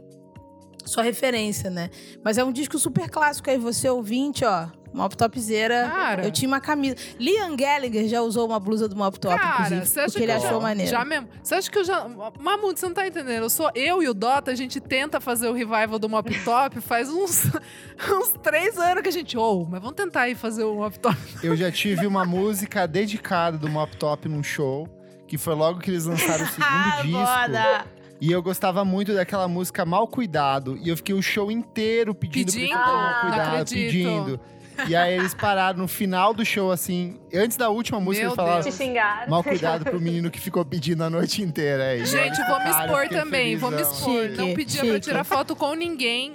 sua 0.84 1.02
referência, 1.02 1.70
né? 1.70 1.90
Mas 2.24 2.38
é 2.38 2.44
um 2.44 2.52
disco 2.52 2.78
super 2.78 3.08
clássico 3.08 3.48
aí, 3.50 3.58
você 3.58 3.88
ouvinte, 3.88 4.44
ó. 4.44 4.68
Mop 4.94 5.16
Topzera. 5.16 5.88
Cara. 5.88 6.22
Eu 6.26 6.30
tinha 6.30 6.46
uma 6.46 6.60
camisa. 6.60 6.96
Liam 7.18 7.56
Gallagher 7.56 8.06
já 8.06 8.20
usou 8.20 8.46
uma 8.46 8.60
blusa 8.60 8.86
do 8.86 8.94
Mop 8.94 9.18
Top, 9.18 9.34
Cara, 9.34 9.54
inclusive. 9.54 9.86
você 9.86 10.00
acha 10.00 10.06
porque 10.08 10.18
que 10.18 10.24
ele 10.24 10.32
achou 10.32 10.50
já, 10.50 10.60
maneiro. 10.60 10.90
já 10.90 11.02
mesmo? 11.02 11.28
Você 11.42 11.54
acha 11.54 11.70
que 11.70 11.78
eu 11.78 11.84
já. 11.84 12.06
Mamundo, 12.38 12.78
você 12.78 12.86
não 12.86 12.94
tá 12.94 13.06
entendendo? 13.06 13.42
Eu 13.42 13.48
sou 13.48 13.70
eu 13.74 14.02
e 14.02 14.08
o 14.10 14.12
Dota, 14.12 14.50
a 14.50 14.54
gente 14.54 14.80
tenta 14.80 15.18
fazer 15.18 15.48
o 15.48 15.54
revival 15.54 15.98
do 15.98 16.10
Mop 16.10 16.28
Top 16.44 16.78
faz 16.82 17.08
uns, 17.08 17.44
uns 18.06 18.34
três 18.42 18.76
anos 18.78 19.02
que 19.02 19.08
a 19.08 19.12
gente. 19.12 19.38
Oh, 19.38 19.64
mas 19.64 19.80
vamos 19.80 19.96
tentar 19.96 20.22
aí 20.22 20.34
fazer 20.34 20.64
o 20.64 20.74
Mop 20.74 20.98
Top. 20.98 21.16
Eu 21.42 21.56
já 21.56 21.72
tive 21.72 22.06
uma 22.06 22.26
música 22.26 22.86
dedicada 22.86 23.56
do 23.56 23.70
Mop 23.70 23.96
Top 23.96 24.28
num 24.28 24.42
show, 24.42 24.86
que 25.26 25.38
foi 25.38 25.54
logo 25.54 25.80
que 25.80 25.90
eles 25.90 26.04
lançaram 26.04 26.44
o 26.44 26.48
segundo 26.48 26.66
Ah, 26.68 27.00
disco. 27.02 27.18
foda! 27.18 28.01
E 28.22 28.30
eu 28.30 28.40
gostava 28.40 28.84
muito 28.84 29.12
daquela 29.12 29.48
música 29.48 29.84
Mal 29.84 30.06
Cuidado. 30.06 30.78
E 30.80 30.88
eu 30.88 30.96
fiquei 30.96 31.12
o 31.12 31.20
show 31.20 31.50
inteiro 31.50 32.14
pedindo 32.14 32.52
Pedindo? 32.52 32.68
pra 32.68 32.86
Mal 32.86 33.14
Não 33.14 33.20
Cuidado, 33.20 33.68
pedindo. 33.68 34.40
E 34.86 34.94
aí 34.94 35.14
eles 35.14 35.34
pararam 35.34 35.80
no 35.80 35.88
final 35.88 36.32
do 36.32 36.44
show, 36.44 36.70
assim, 36.70 37.18
antes 37.34 37.56
da 37.56 37.68
última 37.68 37.98
música, 37.98 38.22
Meu 38.22 38.30
eles 38.30 38.36
falaram. 38.36 38.62
Te 38.62 38.70
xingaram. 38.70 39.28
Mal 39.28 39.42
cuidado 39.42 39.84
pro 39.86 40.00
menino 40.00 40.30
que 40.30 40.38
ficou 40.38 40.64
pedindo 40.64 41.02
a 41.02 41.10
noite 41.10 41.42
inteira 41.42 41.82
aí. 41.82 42.06
Gente, 42.06 42.40
vou 42.46 42.60
me 42.60 42.70
expor 42.70 43.08
também, 43.08 43.56
vou 43.56 43.72
me 43.72 43.78
felizão. 43.78 43.98
expor. 43.98 44.22
Chique, 44.22 44.36
não 44.36 44.54
pedia 44.54 44.80
pra 44.82 44.94
chique. 44.94 45.00
tirar 45.00 45.24
foto 45.24 45.56
com 45.56 45.74
ninguém 45.74 46.34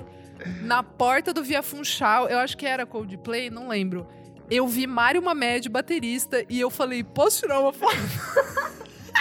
na 0.63 0.83
porta 0.83 1.33
do 1.33 1.41
Via 1.41 1.63
Funchal. 1.63 2.27
Eu 2.27 2.39
acho 2.39 2.57
que 2.57 2.65
era 2.65 2.85
Coldplay, 2.85 3.49
não 3.49 3.69
lembro. 3.69 4.05
Eu 4.51 4.67
vi 4.67 4.85
Mário 4.85 5.21
Mamed, 5.23 5.69
baterista, 5.69 6.43
e 6.49 6.59
eu 6.59 6.69
falei, 6.69 7.01
posso 7.01 7.43
tirar 7.43 7.61
uma 7.61 7.71
foto? 7.71 7.95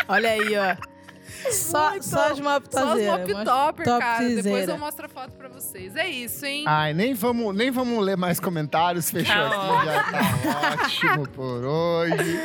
Olha 0.08 0.30
aí, 0.30 0.56
ó. 0.56 0.95
Só, 1.50 1.90
Muito. 1.90 2.04
só 2.04 2.32
as 2.32 2.40
Mop 2.40 2.66
Só 2.70 2.84
os 2.84 2.90
Topzera. 2.90 3.18
Mop 3.18 3.44
Topper, 3.44 3.86
cara. 3.98 4.28
Depois 4.28 4.68
eu 4.68 4.78
mostro 4.78 5.06
a 5.06 5.08
foto 5.08 5.32
pra 5.32 5.48
vocês. 5.48 5.96
É 5.96 6.08
isso, 6.08 6.44
hein? 6.44 6.64
Ai, 6.66 6.92
nem 6.94 7.14
vamos, 7.14 7.54
nem 7.54 7.70
vamos 7.70 8.04
ler 8.04 8.16
mais 8.16 8.40
comentários, 8.40 9.10
fechou 9.10 9.34
Tá 9.34 9.80
aqui, 9.80 9.86
já 9.86 10.02
tá 10.04 10.82
ótimo 10.84 11.28
por 11.28 11.64
hoje. 11.64 12.40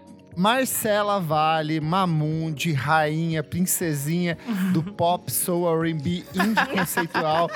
Marcela 0.36 1.20
Vale, 1.20 1.80
Mamundi, 1.80 2.72
rainha, 2.72 3.42
princesinha 3.42 4.38
do 4.72 4.82
pop 4.82 5.30
soul 5.30 5.68
R&B 5.82 6.24
indie 6.34 6.66
conceitual 6.72 7.50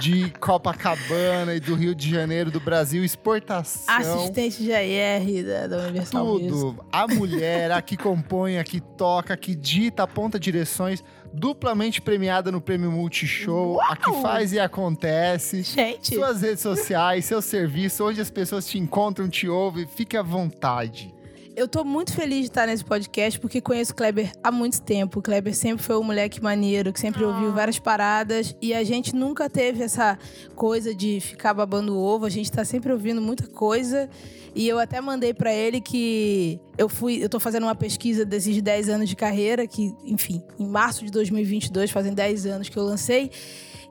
de 0.00 0.30
Copacabana 0.40 1.54
e 1.54 1.60
do 1.60 1.74
Rio 1.74 1.94
de 1.94 2.10
Janeiro, 2.10 2.50
do 2.50 2.60
Brasil, 2.60 3.04
exportação. 3.04 3.94
Assistente 3.94 4.62
de 4.62 4.72
AR 4.72 5.44
da, 5.44 5.66
da 5.66 5.82
Universal 5.84 6.24
Music. 6.24 6.48
Tudo. 6.48 6.84
A 6.90 7.06
mulher, 7.06 7.70
a 7.70 7.82
que 7.82 7.96
compõe, 7.96 8.58
a 8.58 8.64
que 8.64 8.80
toca, 8.80 9.34
a 9.34 9.36
que 9.36 9.54
dita, 9.54 10.02
aponta 10.02 10.38
direções, 10.38 11.04
duplamente 11.32 12.00
premiada 12.00 12.50
no 12.50 12.60
Prêmio 12.60 12.90
Multishow, 12.90 13.80
a 13.82 13.96
que 13.96 14.12
faz 14.22 14.52
e 14.52 14.58
acontece. 14.58 15.62
Gente, 15.62 16.14
Suas 16.14 16.40
redes 16.40 16.60
sociais, 16.60 17.24
seu 17.24 17.42
serviço, 17.42 18.06
onde 18.06 18.20
as 18.20 18.30
pessoas 18.30 18.66
te 18.66 18.78
encontram, 18.78 19.28
te 19.28 19.48
ouvem, 19.48 19.86
fique 19.86 20.16
à 20.16 20.22
vontade. 20.22 21.13
Eu 21.56 21.68
tô 21.68 21.84
muito 21.84 22.12
feliz 22.12 22.40
de 22.40 22.46
estar 22.46 22.66
nesse 22.66 22.84
podcast 22.84 23.38
porque 23.38 23.60
conheço 23.60 23.92
o 23.92 23.94
Kleber 23.94 24.32
há 24.42 24.50
muito 24.50 24.82
tempo. 24.82 25.20
O 25.20 25.22
Kleber 25.22 25.54
sempre 25.54 25.84
foi 25.84 25.96
um 25.96 26.02
moleque 26.02 26.42
maneiro, 26.42 26.92
que 26.92 26.98
sempre 26.98 27.24
ouviu 27.24 27.52
várias 27.52 27.78
paradas. 27.78 28.56
E 28.60 28.74
a 28.74 28.82
gente 28.82 29.14
nunca 29.14 29.48
teve 29.48 29.82
essa 29.82 30.18
coisa 30.56 30.94
de 30.94 31.20
ficar 31.20 31.54
babando 31.54 31.94
o 31.94 32.02
ovo. 32.02 32.26
A 32.26 32.30
gente 32.30 32.50
tá 32.50 32.64
sempre 32.64 32.92
ouvindo 32.92 33.20
muita 33.20 33.46
coisa. 33.46 34.10
E 34.54 34.68
eu 34.68 34.78
até 34.78 35.00
mandei 35.00 35.32
pra 35.32 35.52
ele 35.52 35.80
que 35.80 36.60
eu 36.76 36.88
fui, 36.88 37.22
eu 37.22 37.28
tô 37.28 37.38
fazendo 37.38 37.64
uma 37.64 37.74
pesquisa 37.74 38.24
desses 38.24 38.60
10 38.60 38.88
anos 38.88 39.08
de 39.08 39.16
carreira, 39.16 39.66
que, 39.66 39.94
enfim, 40.04 40.42
em 40.58 40.66
março 40.66 41.04
de 41.04 41.10
2022, 41.10 41.90
fazem 41.90 42.12
10 42.12 42.46
anos 42.46 42.68
que 42.68 42.76
eu 42.76 42.84
lancei. 42.84 43.30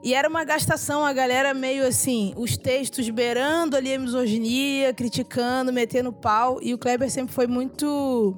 E 0.04 0.14
era 0.14 0.28
uma 0.28 0.44
gastação, 0.44 1.06
a 1.06 1.14
galera 1.14 1.54
meio 1.54 1.88
assim, 1.88 2.34
os 2.36 2.58
textos 2.58 3.10
beirando 3.10 3.78
ali 3.78 3.94
a 3.94 3.98
misoginia, 3.98 4.94
criticando, 4.94 5.72
metendo 5.72 6.12
pau. 6.12 6.60
E 6.62 6.74
o 6.74 6.78
Kleber 6.78 7.10
sempre 7.10 7.34
foi 7.34 7.48
muito 7.48 8.36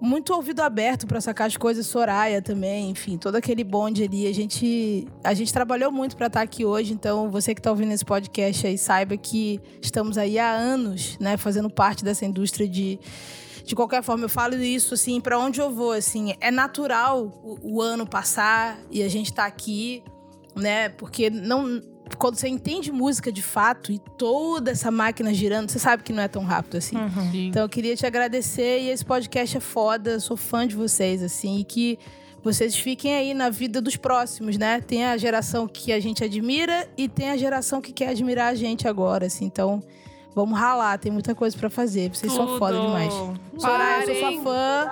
muito 0.00 0.34
ouvido 0.34 0.62
aberto 0.62 1.06
pra 1.06 1.20
sacar 1.20 1.46
as 1.46 1.56
coisas, 1.56 1.86
Soraya 1.86 2.42
também, 2.42 2.90
enfim, 2.90 3.16
todo 3.16 3.36
aquele 3.36 3.62
bonde 3.62 4.02
ali. 4.02 4.26
A 4.26 4.32
gente 4.32 5.06
a 5.22 5.34
gente 5.34 5.52
trabalhou 5.52 5.92
muito 5.92 6.16
pra 6.16 6.28
estar 6.28 6.40
aqui 6.40 6.64
hoje, 6.64 6.94
então 6.94 7.30
você 7.30 7.54
que 7.54 7.60
tá 7.60 7.70
ouvindo 7.70 7.92
esse 7.92 8.04
podcast 8.04 8.66
aí 8.66 8.78
saiba 8.78 9.16
que 9.16 9.60
estamos 9.82 10.16
aí 10.16 10.38
há 10.38 10.50
anos, 10.50 11.18
né, 11.20 11.36
fazendo 11.36 11.68
parte 11.68 12.02
dessa 12.02 12.24
indústria 12.24 12.66
de 12.66 12.98
de 13.64 13.76
qualquer 13.76 14.02
forma, 14.02 14.24
eu 14.24 14.28
falo 14.28 14.56
isso 14.56 14.94
assim, 14.94 15.20
pra 15.20 15.38
onde 15.38 15.60
eu 15.60 15.70
vou, 15.70 15.92
assim, 15.92 16.34
é 16.40 16.50
natural 16.50 17.40
o, 17.44 17.76
o 17.76 17.82
ano 17.82 18.04
passar 18.04 18.76
e 18.90 19.04
a 19.04 19.08
gente 19.08 19.32
tá 19.32 19.46
aqui, 19.46 20.02
né? 20.54 20.88
Porque 20.90 21.30
não 21.30 21.80
quando 22.18 22.36
você 22.36 22.48
entende 22.48 22.92
música 22.92 23.32
de 23.32 23.42
fato 23.42 23.90
e 23.90 23.98
toda 24.18 24.70
essa 24.70 24.90
máquina 24.90 25.32
girando, 25.32 25.70
você 25.70 25.78
sabe 25.78 26.02
que 26.02 26.12
não 26.12 26.22
é 26.22 26.28
tão 26.28 26.44
rápido 26.44 26.76
assim. 26.76 26.96
Então 27.48 27.62
eu 27.62 27.68
queria 27.68 27.96
te 27.96 28.04
agradecer 28.06 28.80
e 28.80 28.90
esse 28.90 29.04
podcast 29.04 29.56
é 29.56 29.60
foda, 29.60 30.20
sou 30.20 30.36
fã 30.36 30.66
de 30.66 30.76
vocês 30.76 31.22
assim 31.22 31.60
e 31.60 31.64
que 31.64 31.98
vocês 32.42 32.76
fiquem 32.76 33.14
aí 33.14 33.34
na 33.34 33.50
vida 33.50 33.80
dos 33.80 33.96
próximos, 33.96 34.58
né? 34.58 34.80
Tem 34.80 35.04
a 35.06 35.16
geração 35.16 35.68
que 35.68 35.92
a 35.92 36.00
gente 36.00 36.24
admira 36.24 36.88
e 36.96 37.08
tem 37.08 37.30
a 37.30 37.36
geração 37.36 37.80
que 37.80 37.92
quer 37.92 38.08
admirar 38.08 38.48
a 38.52 38.54
gente 38.54 38.88
agora, 38.88 39.26
assim. 39.26 39.44
Então, 39.44 39.80
vamos 40.34 40.58
ralar, 40.58 40.98
tem 40.98 41.12
muita 41.12 41.36
coisa 41.36 41.56
pra 41.56 41.70
fazer. 41.70 42.10
Vocês 42.12 42.32
são 42.32 42.58
foda 42.58 42.74
Tudo. 42.74 42.86
demais. 42.88 43.14
Soraya, 43.58 44.00
eu 44.00 44.06
sou 44.06 44.22
Parem. 44.22 44.42
sua 44.42 44.42
fã. 44.42 44.90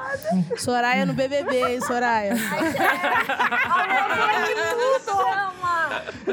Soraya 0.56 1.04
no 1.04 1.12
BBB, 1.12 1.72
hein, 1.72 1.80
Soraya? 1.80 2.36
Chama! 5.04 5.49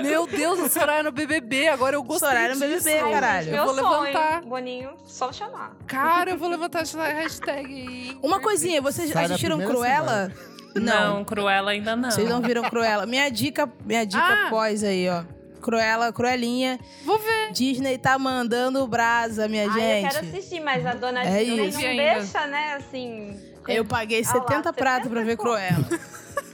Meu 0.02 0.28
Deus, 0.28 0.60
o 0.60 0.70
Soraya 0.70 1.04
no 1.04 1.12
BBB. 1.12 1.68
Agora 1.68 1.96
eu 1.96 2.04
gostei 2.04 2.28
Soraya 2.28 2.56
no 2.56 2.68
disso. 2.68 2.84
BBB, 2.86 3.12
caralho. 3.12 3.56
Eu 3.56 3.66
vou 3.66 3.74
Meu 3.76 3.84
sonho, 3.84 4.02
levantar. 4.02 4.42
Boninho, 4.42 4.92
só 5.06 5.32
chamar. 5.32 5.76
Cara, 5.88 6.32
eu 6.32 6.38
vou 6.38 6.50
levantar 6.50 6.82
essa 6.82 7.02
hashtag 7.04 7.66
aí. 7.74 8.18
Uma 8.22 8.40
coisinha, 8.40 8.82
vocês 8.82 9.10
Sai 9.12 9.26
assistiram 9.26 9.60
Cruella? 9.60 10.32
Não, 10.76 11.24
Cruella 11.26 11.72
ainda 11.72 11.96
não. 11.96 12.12
Vocês 12.12 12.30
não 12.30 12.42
viram 12.42 12.64
Cruella? 12.64 13.06
Minha 13.06 13.30
dica, 13.30 13.72
minha 13.86 14.06
dica 14.06 14.22
Ah. 14.22 14.48
pós 14.50 14.84
aí, 14.84 15.10
ó. 15.10 15.24
Cruella, 15.62 16.14
Cruelinha. 16.14 16.80
Vou 17.04 17.18
ver. 17.18 17.52
Disney 17.52 17.98
tá 17.98 18.18
mandando 18.20 18.86
brasa, 18.88 19.48
minha 19.48 19.64
Ai, 19.64 19.68
eu 19.70 19.74
gente. 19.74 20.14
quero 20.14 20.28
assistir, 20.28 20.60
mas 20.60 20.86
a 20.86 20.94
dona 20.94 21.24
É 21.24 21.44
Disney 21.44 21.68
isso. 21.68 21.80
não 21.82 21.96
deixa, 21.96 22.48
né, 22.48 22.74
assim... 22.76 23.40
Eu 23.68 23.86
paguei 23.86 24.24
Ah 24.26 24.34
lá, 24.36 24.42
70 24.42 24.74
pratos 24.74 25.10
pra 25.10 25.24
ver 25.24 25.38
Cruella. 25.38 25.86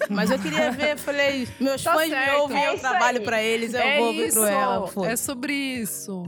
Mas 0.10 0.30
eu 0.32 0.40
queria 0.40 0.72
ver, 0.72 0.98
falei, 0.98 1.48
meus 1.60 1.82
Tá 1.84 1.94
fãs 1.94 2.10
me 2.10 2.16
certo. 2.16 2.40
ouvem, 2.42 2.58
É 2.64 2.74
eu 2.74 2.80
trabalho 2.80 3.20
aí. 3.20 3.24
pra 3.24 3.42
eles, 3.42 3.74
eu 3.74 3.80
é 3.80 4.00
vou 4.00 4.14
ver. 4.14 4.32
Cruella. 4.32 4.86
é 4.86 4.88
foda-se. 4.90 5.24
sobre 5.24 5.54
isso. 5.54 6.24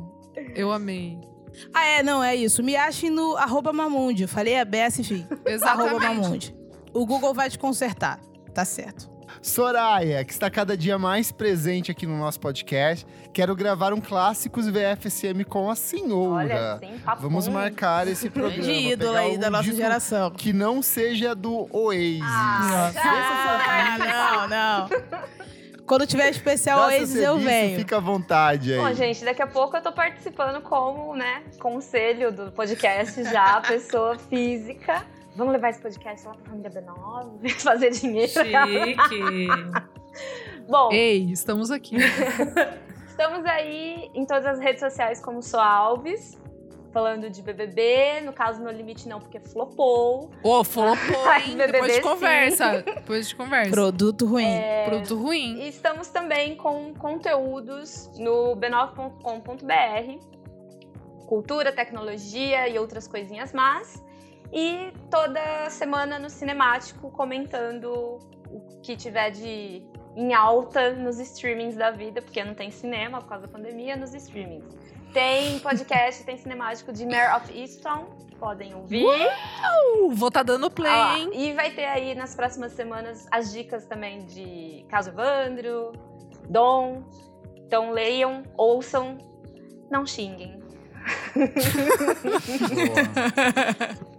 Eu 0.56 0.72
amei. 0.72 1.20
Ah, 1.74 1.86
é, 1.86 2.04
não, 2.04 2.24
é 2.24 2.36
isso. 2.36 2.62
Me 2.64 2.76
achem 2.76 3.10
no 3.10 3.36
arroba 3.38 3.72
Mamundi. 3.72 4.28
Falei 4.28 4.60
a 4.60 4.66
Bessa, 4.66 5.02
enfim. 5.02 5.26
Exatamente. 5.46 5.90
Arroba 5.90 6.00
Mamundi. 6.14 6.56
O 6.94 7.06
Google 7.06 7.34
vai 7.34 7.50
te 7.50 7.58
consertar. 7.58 8.20
Tá 8.54 8.64
certo. 8.66 9.10
Soraya, 9.46 10.26
que 10.26 10.34
está 10.34 10.50
cada 10.50 10.76
dia 10.76 10.98
mais 10.98 11.32
presente 11.32 11.92
aqui 11.92 12.08
no 12.08 12.18
nosso 12.18 12.40
podcast, 12.40 13.06
quero 13.32 13.56
gravar 13.56 13.94
um 13.94 14.02
Clássicos 14.02 14.68
VFSM 14.68 15.44
com 15.48 15.70
a 15.70 15.76
senhora. 15.76 16.80
Olha, 16.82 17.00
papo. 17.06 17.22
Vamos 17.22 17.48
marcar 17.48 18.08
esse 18.08 18.28
programa. 18.28 18.64
Grande 18.64 18.72
ídolo 18.72 19.16
aí 19.16 19.38
da 19.38 19.50
um 19.50 19.52
nossa 19.52 19.72
geração. 19.72 20.32
Que 20.32 20.52
não 20.52 20.82
seja 20.82 21.36
do 21.36 21.70
Oasis. 21.72 22.22
Ah, 22.24 22.92
Ah, 22.98 24.48
não, 24.48 24.88
não. 24.90 25.26
Quando 25.86 26.08
tiver 26.08 26.32
especial 26.32 26.80
Graças 26.80 26.96
a 26.96 27.02
Oasis, 27.02 27.22
eu 27.22 27.38
venho. 27.38 27.78
Fica 27.78 27.98
à 27.98 28.00
vontade 28.00 28.74
aí. 28.74 28.80
Bom, 28.80 28.94
gente, 28.96 29.24
daqui 29.24 29.44
a 29.44 29.48
pouco 29.48 29.78
eu 29.78 29.82
tô 29.82 29.92
participando 29.92 30.60
como, 30.64 31.16
né, 31.16 31.44
conselho 31.60 32.32
do 32.32 32.52
podcast 32.52 33.24
já, 33.26 33.62
pessoa 33.62 34.18
física. 34.18 35.06
Vamos 35.36 35.52
levar 35.52 35.70
esse 35.70 35.82
podcast 35.82 36.26
lá 36.26 36.34
pra 36.34 36.46
família 36.50 36.72
B9, 36.72 37.50
fazer 37.62 37.90
dinheiro. 37.92 38.32
Chique. 38.32 39.48
Bom, 40.68 40.92
Ei, 40.92 41.30
estamos 41.32 41.70
aqui. 41.72 41.98
estamos 43.06 43.46
aí 43.46 44.10
em 44.14 44.26
todas 44.26 44.46
as 44.46 44.60
redes 44.60 44.80
sociais 44.80 45.22
como 45.22 45.44
Sou 45.44 45.60
Alves, 45.60 46.38
falando 46.94 47.30
de 47.30 47.42
BBB, 47.42 48.22
no 48.22 48.32
caso 48.32 48.64
No 48.64 48.72
Limite 48.72 49.10
não, 49.10 49.20
porque 49.20 49.42
flopou. 49.42 50.32
Ô, 50.42 50.64
flopou, 50.64 51.26
Ai, 51.26 51.50
hein? 51.50 51.58
BBB 51.58 51.72
Depois 51.74 51.92
de 51.92 51.98
sim. 51.98 52.02
conversa. 52.02 52.82
Depois 52.82 53.28
de 53.28 53.36
conversa. 53.36 53.72
Produto 53.72 54.26
ruim. 54.26 54.46
É. 54.46 54.86
Produto 54.86 55.22
ruim. 55.22 55.60
E 55.60 55.68
estamos 55.68 56.08
também 56.08 56.56
com 56.56 56.94
conteúdos 56.94 58.10
no 58.18 58.56
b9.com.br, 58.56 60.18
cultura, 61.28 61.74
tecnologia 61.74 62.70
e 62.70 62.80
outras 62.80 63.06
coisinhas 63.06 63.52
más. 63.52 64.05
E 64.54 64.94
toda 65.10 65.70
semana 65.70 66.20
no 66.20 66.30
Cinemático 66.30 67.10
comentando 67.12 68.20
o 68.50 68.82
que 68.82 68.96
tiver 68.96 69.32
de 69.32 69.84
em 70.16 70.34
alta 70.34 70.94
nos 70.94 71.20
streamings 71.20 71.76
da 71.76 71.92
vida, 71.92 72.22
porque 72.22 72.42
não 72.44 72.54
tem 72.54 72.72
cinema 72.72 73.20
por 73.20 73.28
causa 73.28 73.48
da 73.48 73.52
pandemia, 73.52 73.98
nos 73.98 74.14
streamings. 74.14 74.66
Tem 75.14 75.60
podcast, 75.60 76.24
tem 76.24 76.38
cinemático 76.38 76.94
de 76.94 77.06
Mare 77.06 77.36
of 77.36 77.58
Easton, 77.58 78.06
podem 78.40 78.74
ouvir. 78.76 79.06
Uh, 79.06 80.12
vou 80.12 80.32
tá 80.32 80.44
dando 80.44 80.70
play, 80.70 80.92
Ah 80.92 81.18
hein? 81.18 81.30
E 81.34 81.54
vai 81.54 81.72
ter 81.72 81.86
aí 81.86 82.16
nas 82.16 82.36
próximas 82.36 82.74
semanas 82.74 83.26
as 83.32 83.52
dicas 83.52 83.86
também 83.86 84.26
de 84.26 84.86
Caso 84.90 85.10
Evandro, 85.10 85.94
Dom. 86.50 87.04
Então 87.56 87.92
leiam, 87.92 88.44
ouçam, 88.58 89.18
não 89.90 90.06
xinguem. 90.06 90.62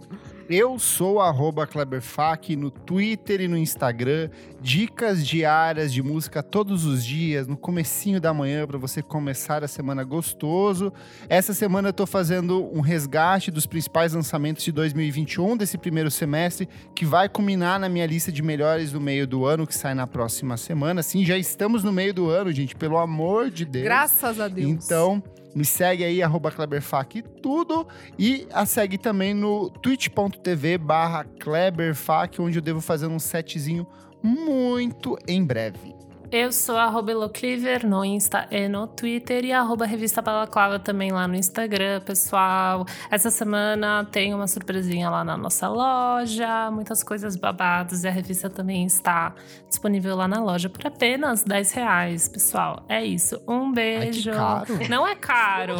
Eu 0.49 0.79
sou 0.79 1.19
arroba 1.19 1.67
Kleberfac 1.67 2.55
no 2.55 2.71
Twitter 2.71 3.41
e 3.41 3.49
no 3.49 3.57
Instagram. 3.57 4.29
Dicas 4.61 5.25
diárias 5.27 5.91
de 5.91 6.01
música 6.01 6.41
todos 6.41 6.85
os 6.85 7.03
dias, 7.03 7.47
no 7.47 7.57
comecinho 7.57 8.21
da 8.21 8.33
manhã, 8.33 8.65
para 8.65 8.77
você 8.77 9.01
começar 9.01 9.61
a 9.61 9.67
semana 9.67 10.05
gostoso. 10.05 10.93
Essa 11.27 11.53
semana 11.53 11.89
eu 11.89 11.93
tô 11.93 12.05
fazendo 12.05 12.69
um 12.73 12.79
resgate 12.79 13.51
dos 13.51 13.65
principais 13.65 14.13
lançamentos 14.13 14.63
de 14.63 14.71
2021, 14.71 15.57
desse 15.57 15.77
primeiro 15.77 16.09
semestre, 16.09 16.69
que 16.95 17.03
vai 17.03 17.27
culminar 17.27 17.77
na 17.77 17.89
minha 17.89 18.05
lista 18.05 18.31
de 18.31 18.41
melhores 18.41 18.93
do 18.93 19.01
meio 19.01 19.27
do 19.27 19.45
ano, 19.45 19.67
que 19.67 19.75
sai 19.75 19.93
na 19.93 20.07
próxima 20.07 20.55
semana. 20.55 21.03
Sim, 21.03 21.25
já 21.25 21.37
estamos 21.37 21.83
no 21.83 21.91
meio 21.91 22.13
do 22.13 22.29
ano, 22.29 22.53
gente, 22.53 22.73
pelo 22.73 22.97
amor 22.97 23.51
de 23.51 23.65
Deus. 23.65 23.83
Graças 23.83 24.39
a 24.39 24.47
Deus. 24.47 24.69
Então, 24.69 25.21
me 25.55 25.65
segue 25.65 26.03
aí, 26.03 26.21
arroba 26.21 26.51
Kleberfac 26.51 27.21
tudo. 27.41 27.87
E 28.17 28.47
a 28.53 28.65
segue 28.65 28.97
também 28.97 29.33
no 29.33 29.69
twitch.tv 29.69 30.77
barra 30.77 31.23
Kleberfac, 31.23 32.41
onde 32.41 32.57
eu 32.57 32.61
devo 32.61 32.81
fazer 32.81 33.07
um 33.07 33.19
setzinho 33.19 33.87
muito 34.21 35.17
em 35.27 35.43
breve. 35.43 35.96
Eu 36.29 36.51
sou 36.51 36.75
arroba 36.75 37.11
Elocliver 37.11 37.87
no 37.87 38.03
Insta 38.03 38.47
e 38.51 38.67
no 38.67 38.85
Twitter 38.85 39.45
e 39.45 39.53
arroba 39.53 39.85
Revista 39.85 40.21
Balaclava 40.21 40.77
também 40.77 41.09
lá 41.09 41.25
no 41.25 41.35
Instagram, 41.35 42.01
pessoal. 42.01 42.85
Essa 43.09 43.31
semana 43.31 44.05
tem 44.11 44.33
uma 44.33 44.45
surpresinha 44.45 45.09
lá 45.09 45.23
na 45.23 45.37
nossa 45.37 45.69
loja, 45.69 46.69
muitas 46.69 47.01
coisas 47.01 47.37
babadas 47.37 48.03
e 48.03 48.09
a 48.09 48.11
revista 48.11 48.49
também 48.49 48.85
está 48.85 49.33
disponível 49.69 50.17
lá 50.17 50.27
na 50.27 50.43
loja 50.43 50.67
por 50.67 50.85
apenas 50.85 51.45
10 51.45 51.71
reais, 51.71 52.27
pessoal. 52.27 52.83
É 52.89 53.05
isso. 53.05 53.41
Um 53.47 53.71
beijo. 53.71 54.31
caro. 54.31 54.79
Não 54.89 55.07
é 55.07 55.15
caro, 55.15 55.75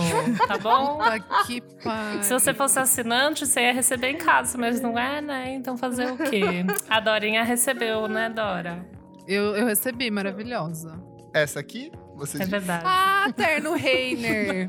tá 0.48 0.58
bom? 0.64 1.00
Se 2.22 2.32
você 2.32 2.54
fosse 2.54 2.80
assinante, 2.80 3.46
você 3.46 3.64
ia 3.64 3.74
receber 3.74 4.12
em 4.12 4.18
casa, 4.18 4.58
mas 4.58 4.80
não 4.80 4.98
é, 4.98 5.20
né? 5.20 5.54
Então 5.56 5.78
fazer 5.78 6.10
o 6.10 6.18
quê? 6.18 6.66
A 6.90 7.02
Dorinha 7.02 7.44
recebeu, 7.44 8.08
né, 8.08 8.30
Dora? 8.30 8.97
Eu, 9.28 9.56
eu 9.56 9.66
recebi, 9.68 10.10
maravilhosa. 10.10 10.98
Essa 11.34 11.60
aqui, 11.60 11.92
vocês 12.16 12.42
É 12.42 12.46
verdade. 12.46 12.84
Ah, 12.86 13.32
Terno 13.36 13.74
Reiner. 13.74 14.68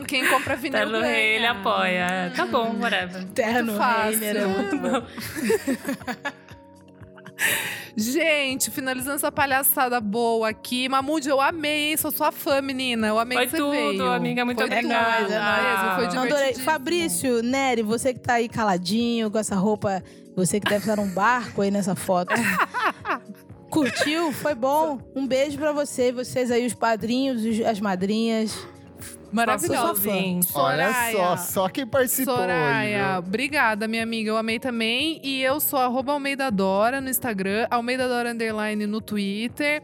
hum, 0.00 0.04
quem 0.04 0.26
compra 0.28 0.56
vinil 0.56 0.78
Tá 0.80 0.86
no 0.86 0.92
ganha. 0.92 1.06
rei, 1.06 1.36
ele 1.36 1.46
apoia. 1.46 2.06
É, 2.06 2.30
Tá 2.30 2.46
bom, 2.46 2.74
whatever. 2.80 3.24
Terno. 3.26 3.74
Reiner 3.78 4.36
é 4.36 4.46
muito 4.46 4.76
bom. 4.78 5.02
Gente, 7.96 8.70
finalizando 8.70 9.16
essa 9.16 9.30
palhaçada 9.30 10.00
boa 10.00 10.48
aqui. 10.48 10.88
Mamude, 10.88 11.28
eu 11.28 11.40
amei, 11.40 11.90
hein? 11.90 11.96
Sou 11.96 12.10
sua 12.10 12.32
fã, 12.32 12.60
menina. 12.60 13.06
Eu 13.08 13.18
amei 13.18 13.36
Foi 13.38 13.46
que 13.46 13.50
você 13.52 13.56
tudo, 13.58 13.70
veio. 13.70 14.12
amiga, 14.12 14.44
muito 14.44 14.58
Foi 14.58 14.66
obrigada. 14.66 15.22
tudo, 15.24 15.32
É 15.32 15.38
nóis, 15.38 15.82
mesmo, 15.82 15.94
Foi 15.94 16.16
Não, 16.16 16.22
adorei. 16.24 16.54
Fabrício, 16.54 17.42
Nery, 17.42 17.82
você 17.82 18.12
que 18.14 18.20
tá 18.20 18.34
aí 18.34 18.48
caladinho 18.48 19.30
com 19.30 19.38
essa 19.38 19.54
roupa, 19.54 20.02
você 20.34 20.58
que 20.58 20.68
deve 20.68 20.80
estar 20.90 20.96
num 20.96 21.08
barco 21.08 21.62
aí 21.62 21.70
nessa 21.70 21.94
foto. 21.94 22.34
Curtiu? 23.74 24.32
Foi 24.32 24.54
bom? 24.54 24.98
Um 25.14 25.26
beijo 25.26 25.58
pra 25.58 25.72
você, 25.72 26.10
vocês 26.12 26.50
aí, 26.50 26.64
os 26.64 26.74
padrinhos, 26.74 27.44
os- 27.44 27.60
as 27.60 27.80
madrinhas. 27.80 28.56
Maravilhosa. 29.32 29.88
Ouvinte. 29.88 30.48
Olha 30.54 30.92
só, 31.12 31.36
só 31.36 31.68
quem 31.68 31.84
participou 31.86 32.36
Soraya, 32.36 33.18
hoje. 33.18 33.18
obrigada, 33.18 33.88
minha 33.88 34.02
amiga. 34.04 34.30
Eu 34.30 34.36
amei 34.36 34.60
também. 34.60 35.20
E 35.24 35.42
eu 35.42 35.58
sou 35.58 35.78
arroba 35.80 36.12
Almeida 36.12 36.50
Dora 36.50 37.00
no 37.00 37.08
Instagram, 37.10 37.66
Almeida 37.70 38.06
Dora 38.06 38.30
Underline 38.30 38.86
no 38.86 39.00
Twitter. 39.00 39.82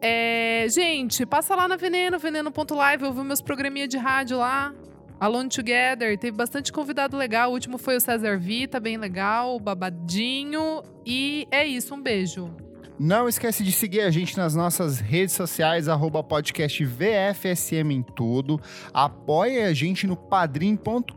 É, 0.00 0.66
gente, 0.68 1.26
passa 1.26 1.56
lá 1.56 1.66
na 1.66 1.76
Veneno, 1.76 2.18
veneno.live, 2.18 3.04
ouviu 3.04 3.24
meus 3.24 3.40
programinha 3.40 3.88
de 3.88 3.96
rádio 3.96 4.38
lá. 4.38 4.72
Alone 5.18 5.48
Together, 5.48 6.16
teve 6.18 6.36
bastante 6.36 6.72
convidado 6.72 7.16
legal. 7.16 7.50
O 7.50 7.54
último 7.54 7.78
foi 7.78 7.96
o 7.96 8.00
César 8.00 8.38
Vita, 8.38 8.78
bem 8.78 8.96
legal, 8.96 9.58
babadinho. 9.58 10.82
E 11.06 11.48
é 11.50 11.66
isso, 11.66 11.94
um 11.94 12.00
beijo. 12.02 12.54
Não 12.98 13.28
esquece 13.28 13.64
de 13.64 13.72
seguir 13.72 14.02
a 14.02 14.10
gente 14.10 14.36
nas 14.36 14.54
nossas 14.54 15.00
redes 15.00 15.34
sociais, 15.34 15.88
arroba 15.88 16.22
podcast 16.22 16.84
VFSM 16.84 17.90
em 17.90 18.02
tudo. 18.02 18.60
Apoie 18.92 19.64
a 19.64 19.74
gente 19.74 20.06
no 20.06 20.16
padrim.com.br 20.16 21.12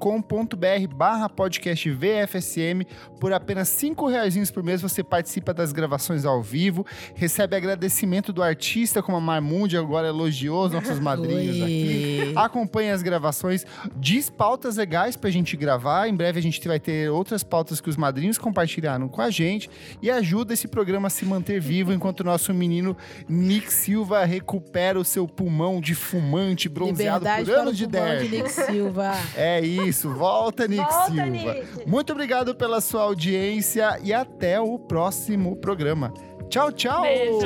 barra 0.95 1.30
podcast 1.30 1.88
VFSM. 1.91 2.84
Por 3.20 3.32
apenas 3.32 3.70
cinco 3.70 4.08
reais 4.08 4.49
por 4.49 4.64
mês 4.64 4.82
você 4.82 5.04
participa 5.04 5.54
das 5.54 5.72
gravações 5.72 6.26
ao 6.26 6.41
vivo, 6.41 6.84
recebe 7.14 7.56
agradecimento 7.56 8.34
do 8.34 8.41
artista, 8.41 9.04
como 9.04 9.18
a 9.18 9.22
Marmundi 9.22 9.78
agora 9.78 10.08
elogiou 10.08 10.66
os 10.66 10.72
nossos 10.72 10.98
madrinhos 10.99 11.62
aqui. 11.62 12.34
Acompanhe 12.36 12.90
as 12.90 13.04
gravações, 13.04 13.66
diz 13.95 14.32
pautas 14.32 14.78
legais 14.78 15.16
pra 15.16 15.30
gente 15.30 15.56
gravar. 15.56 16.08
Em 16.08 16.16
breve 16.16 16.40
a 16.40 16.44
gente 16.44 16.68
vai 16.68 16.80
ter 16.80 17.12
outras 17.12 17.44
pautas 17.44 17.80
que 17.80 17.90
os 17.90 17.98
madrinhos 17.98 18.40
compartilharam 18.40 19.08
com 19.08 19.22
a 19.22 19.30
gente 19.30 19.70
e 20.02 20.10
ajuda 20.10 20.54
esse 20.54 20.68
programa 20.68 21.06
a 21.06 21.12
se 21.12 21.24
manter 21.24 21.66
vivo 21.68 21.94
enquanto 21.94 22.22
o 22.22 22.23
nosso 22.23 22.53
menino 22.53 22.95
Nick 23.27 23.72
Silva 23.72 24.23
recupera 24.26 24.99
o 24.99 25.06
seu 25.06 25.27
pulmão 25.27 25.81
de 25.81 25.94
fumante 25.95 26.69
bronzeado 26.69 27.19
Liberdade 27.26 27.45
por 27.45 27.60
anos 27.60 27.77
de 27.77 27.88
pulmão 27.88 28.07
de 28.07 28.27
derby. 28.30 28.38
Nick 28.38 28.52
Silva. 28.52 29.11
É 29.35 29.60
isso, 29.61 30.10
volta 30.14 30.68
Nick 30.68 30.81
Volta, 30.81 31.06
Silva. 31.07 31.26
Nick. 31.26 31.88
Muito 31.88 32.11
obrigado 32.14 32.56
pela 32.56 32.81
sua 32.81 33.03
audiência 33.03 33.99
e 34.03 34.14
até 34.14 34.60
o 34.60 34.80
próximo 34.80 35.56
programa. 35.56 36.14
Tchau, 36.49 36.72
tchau. 36.72 37.02
Beijo. 37.02 37.39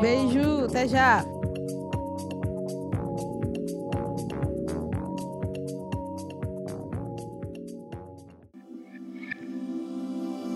Beijo, 0.00 0.64
até 0.66 0.86
já. 0.88 1.24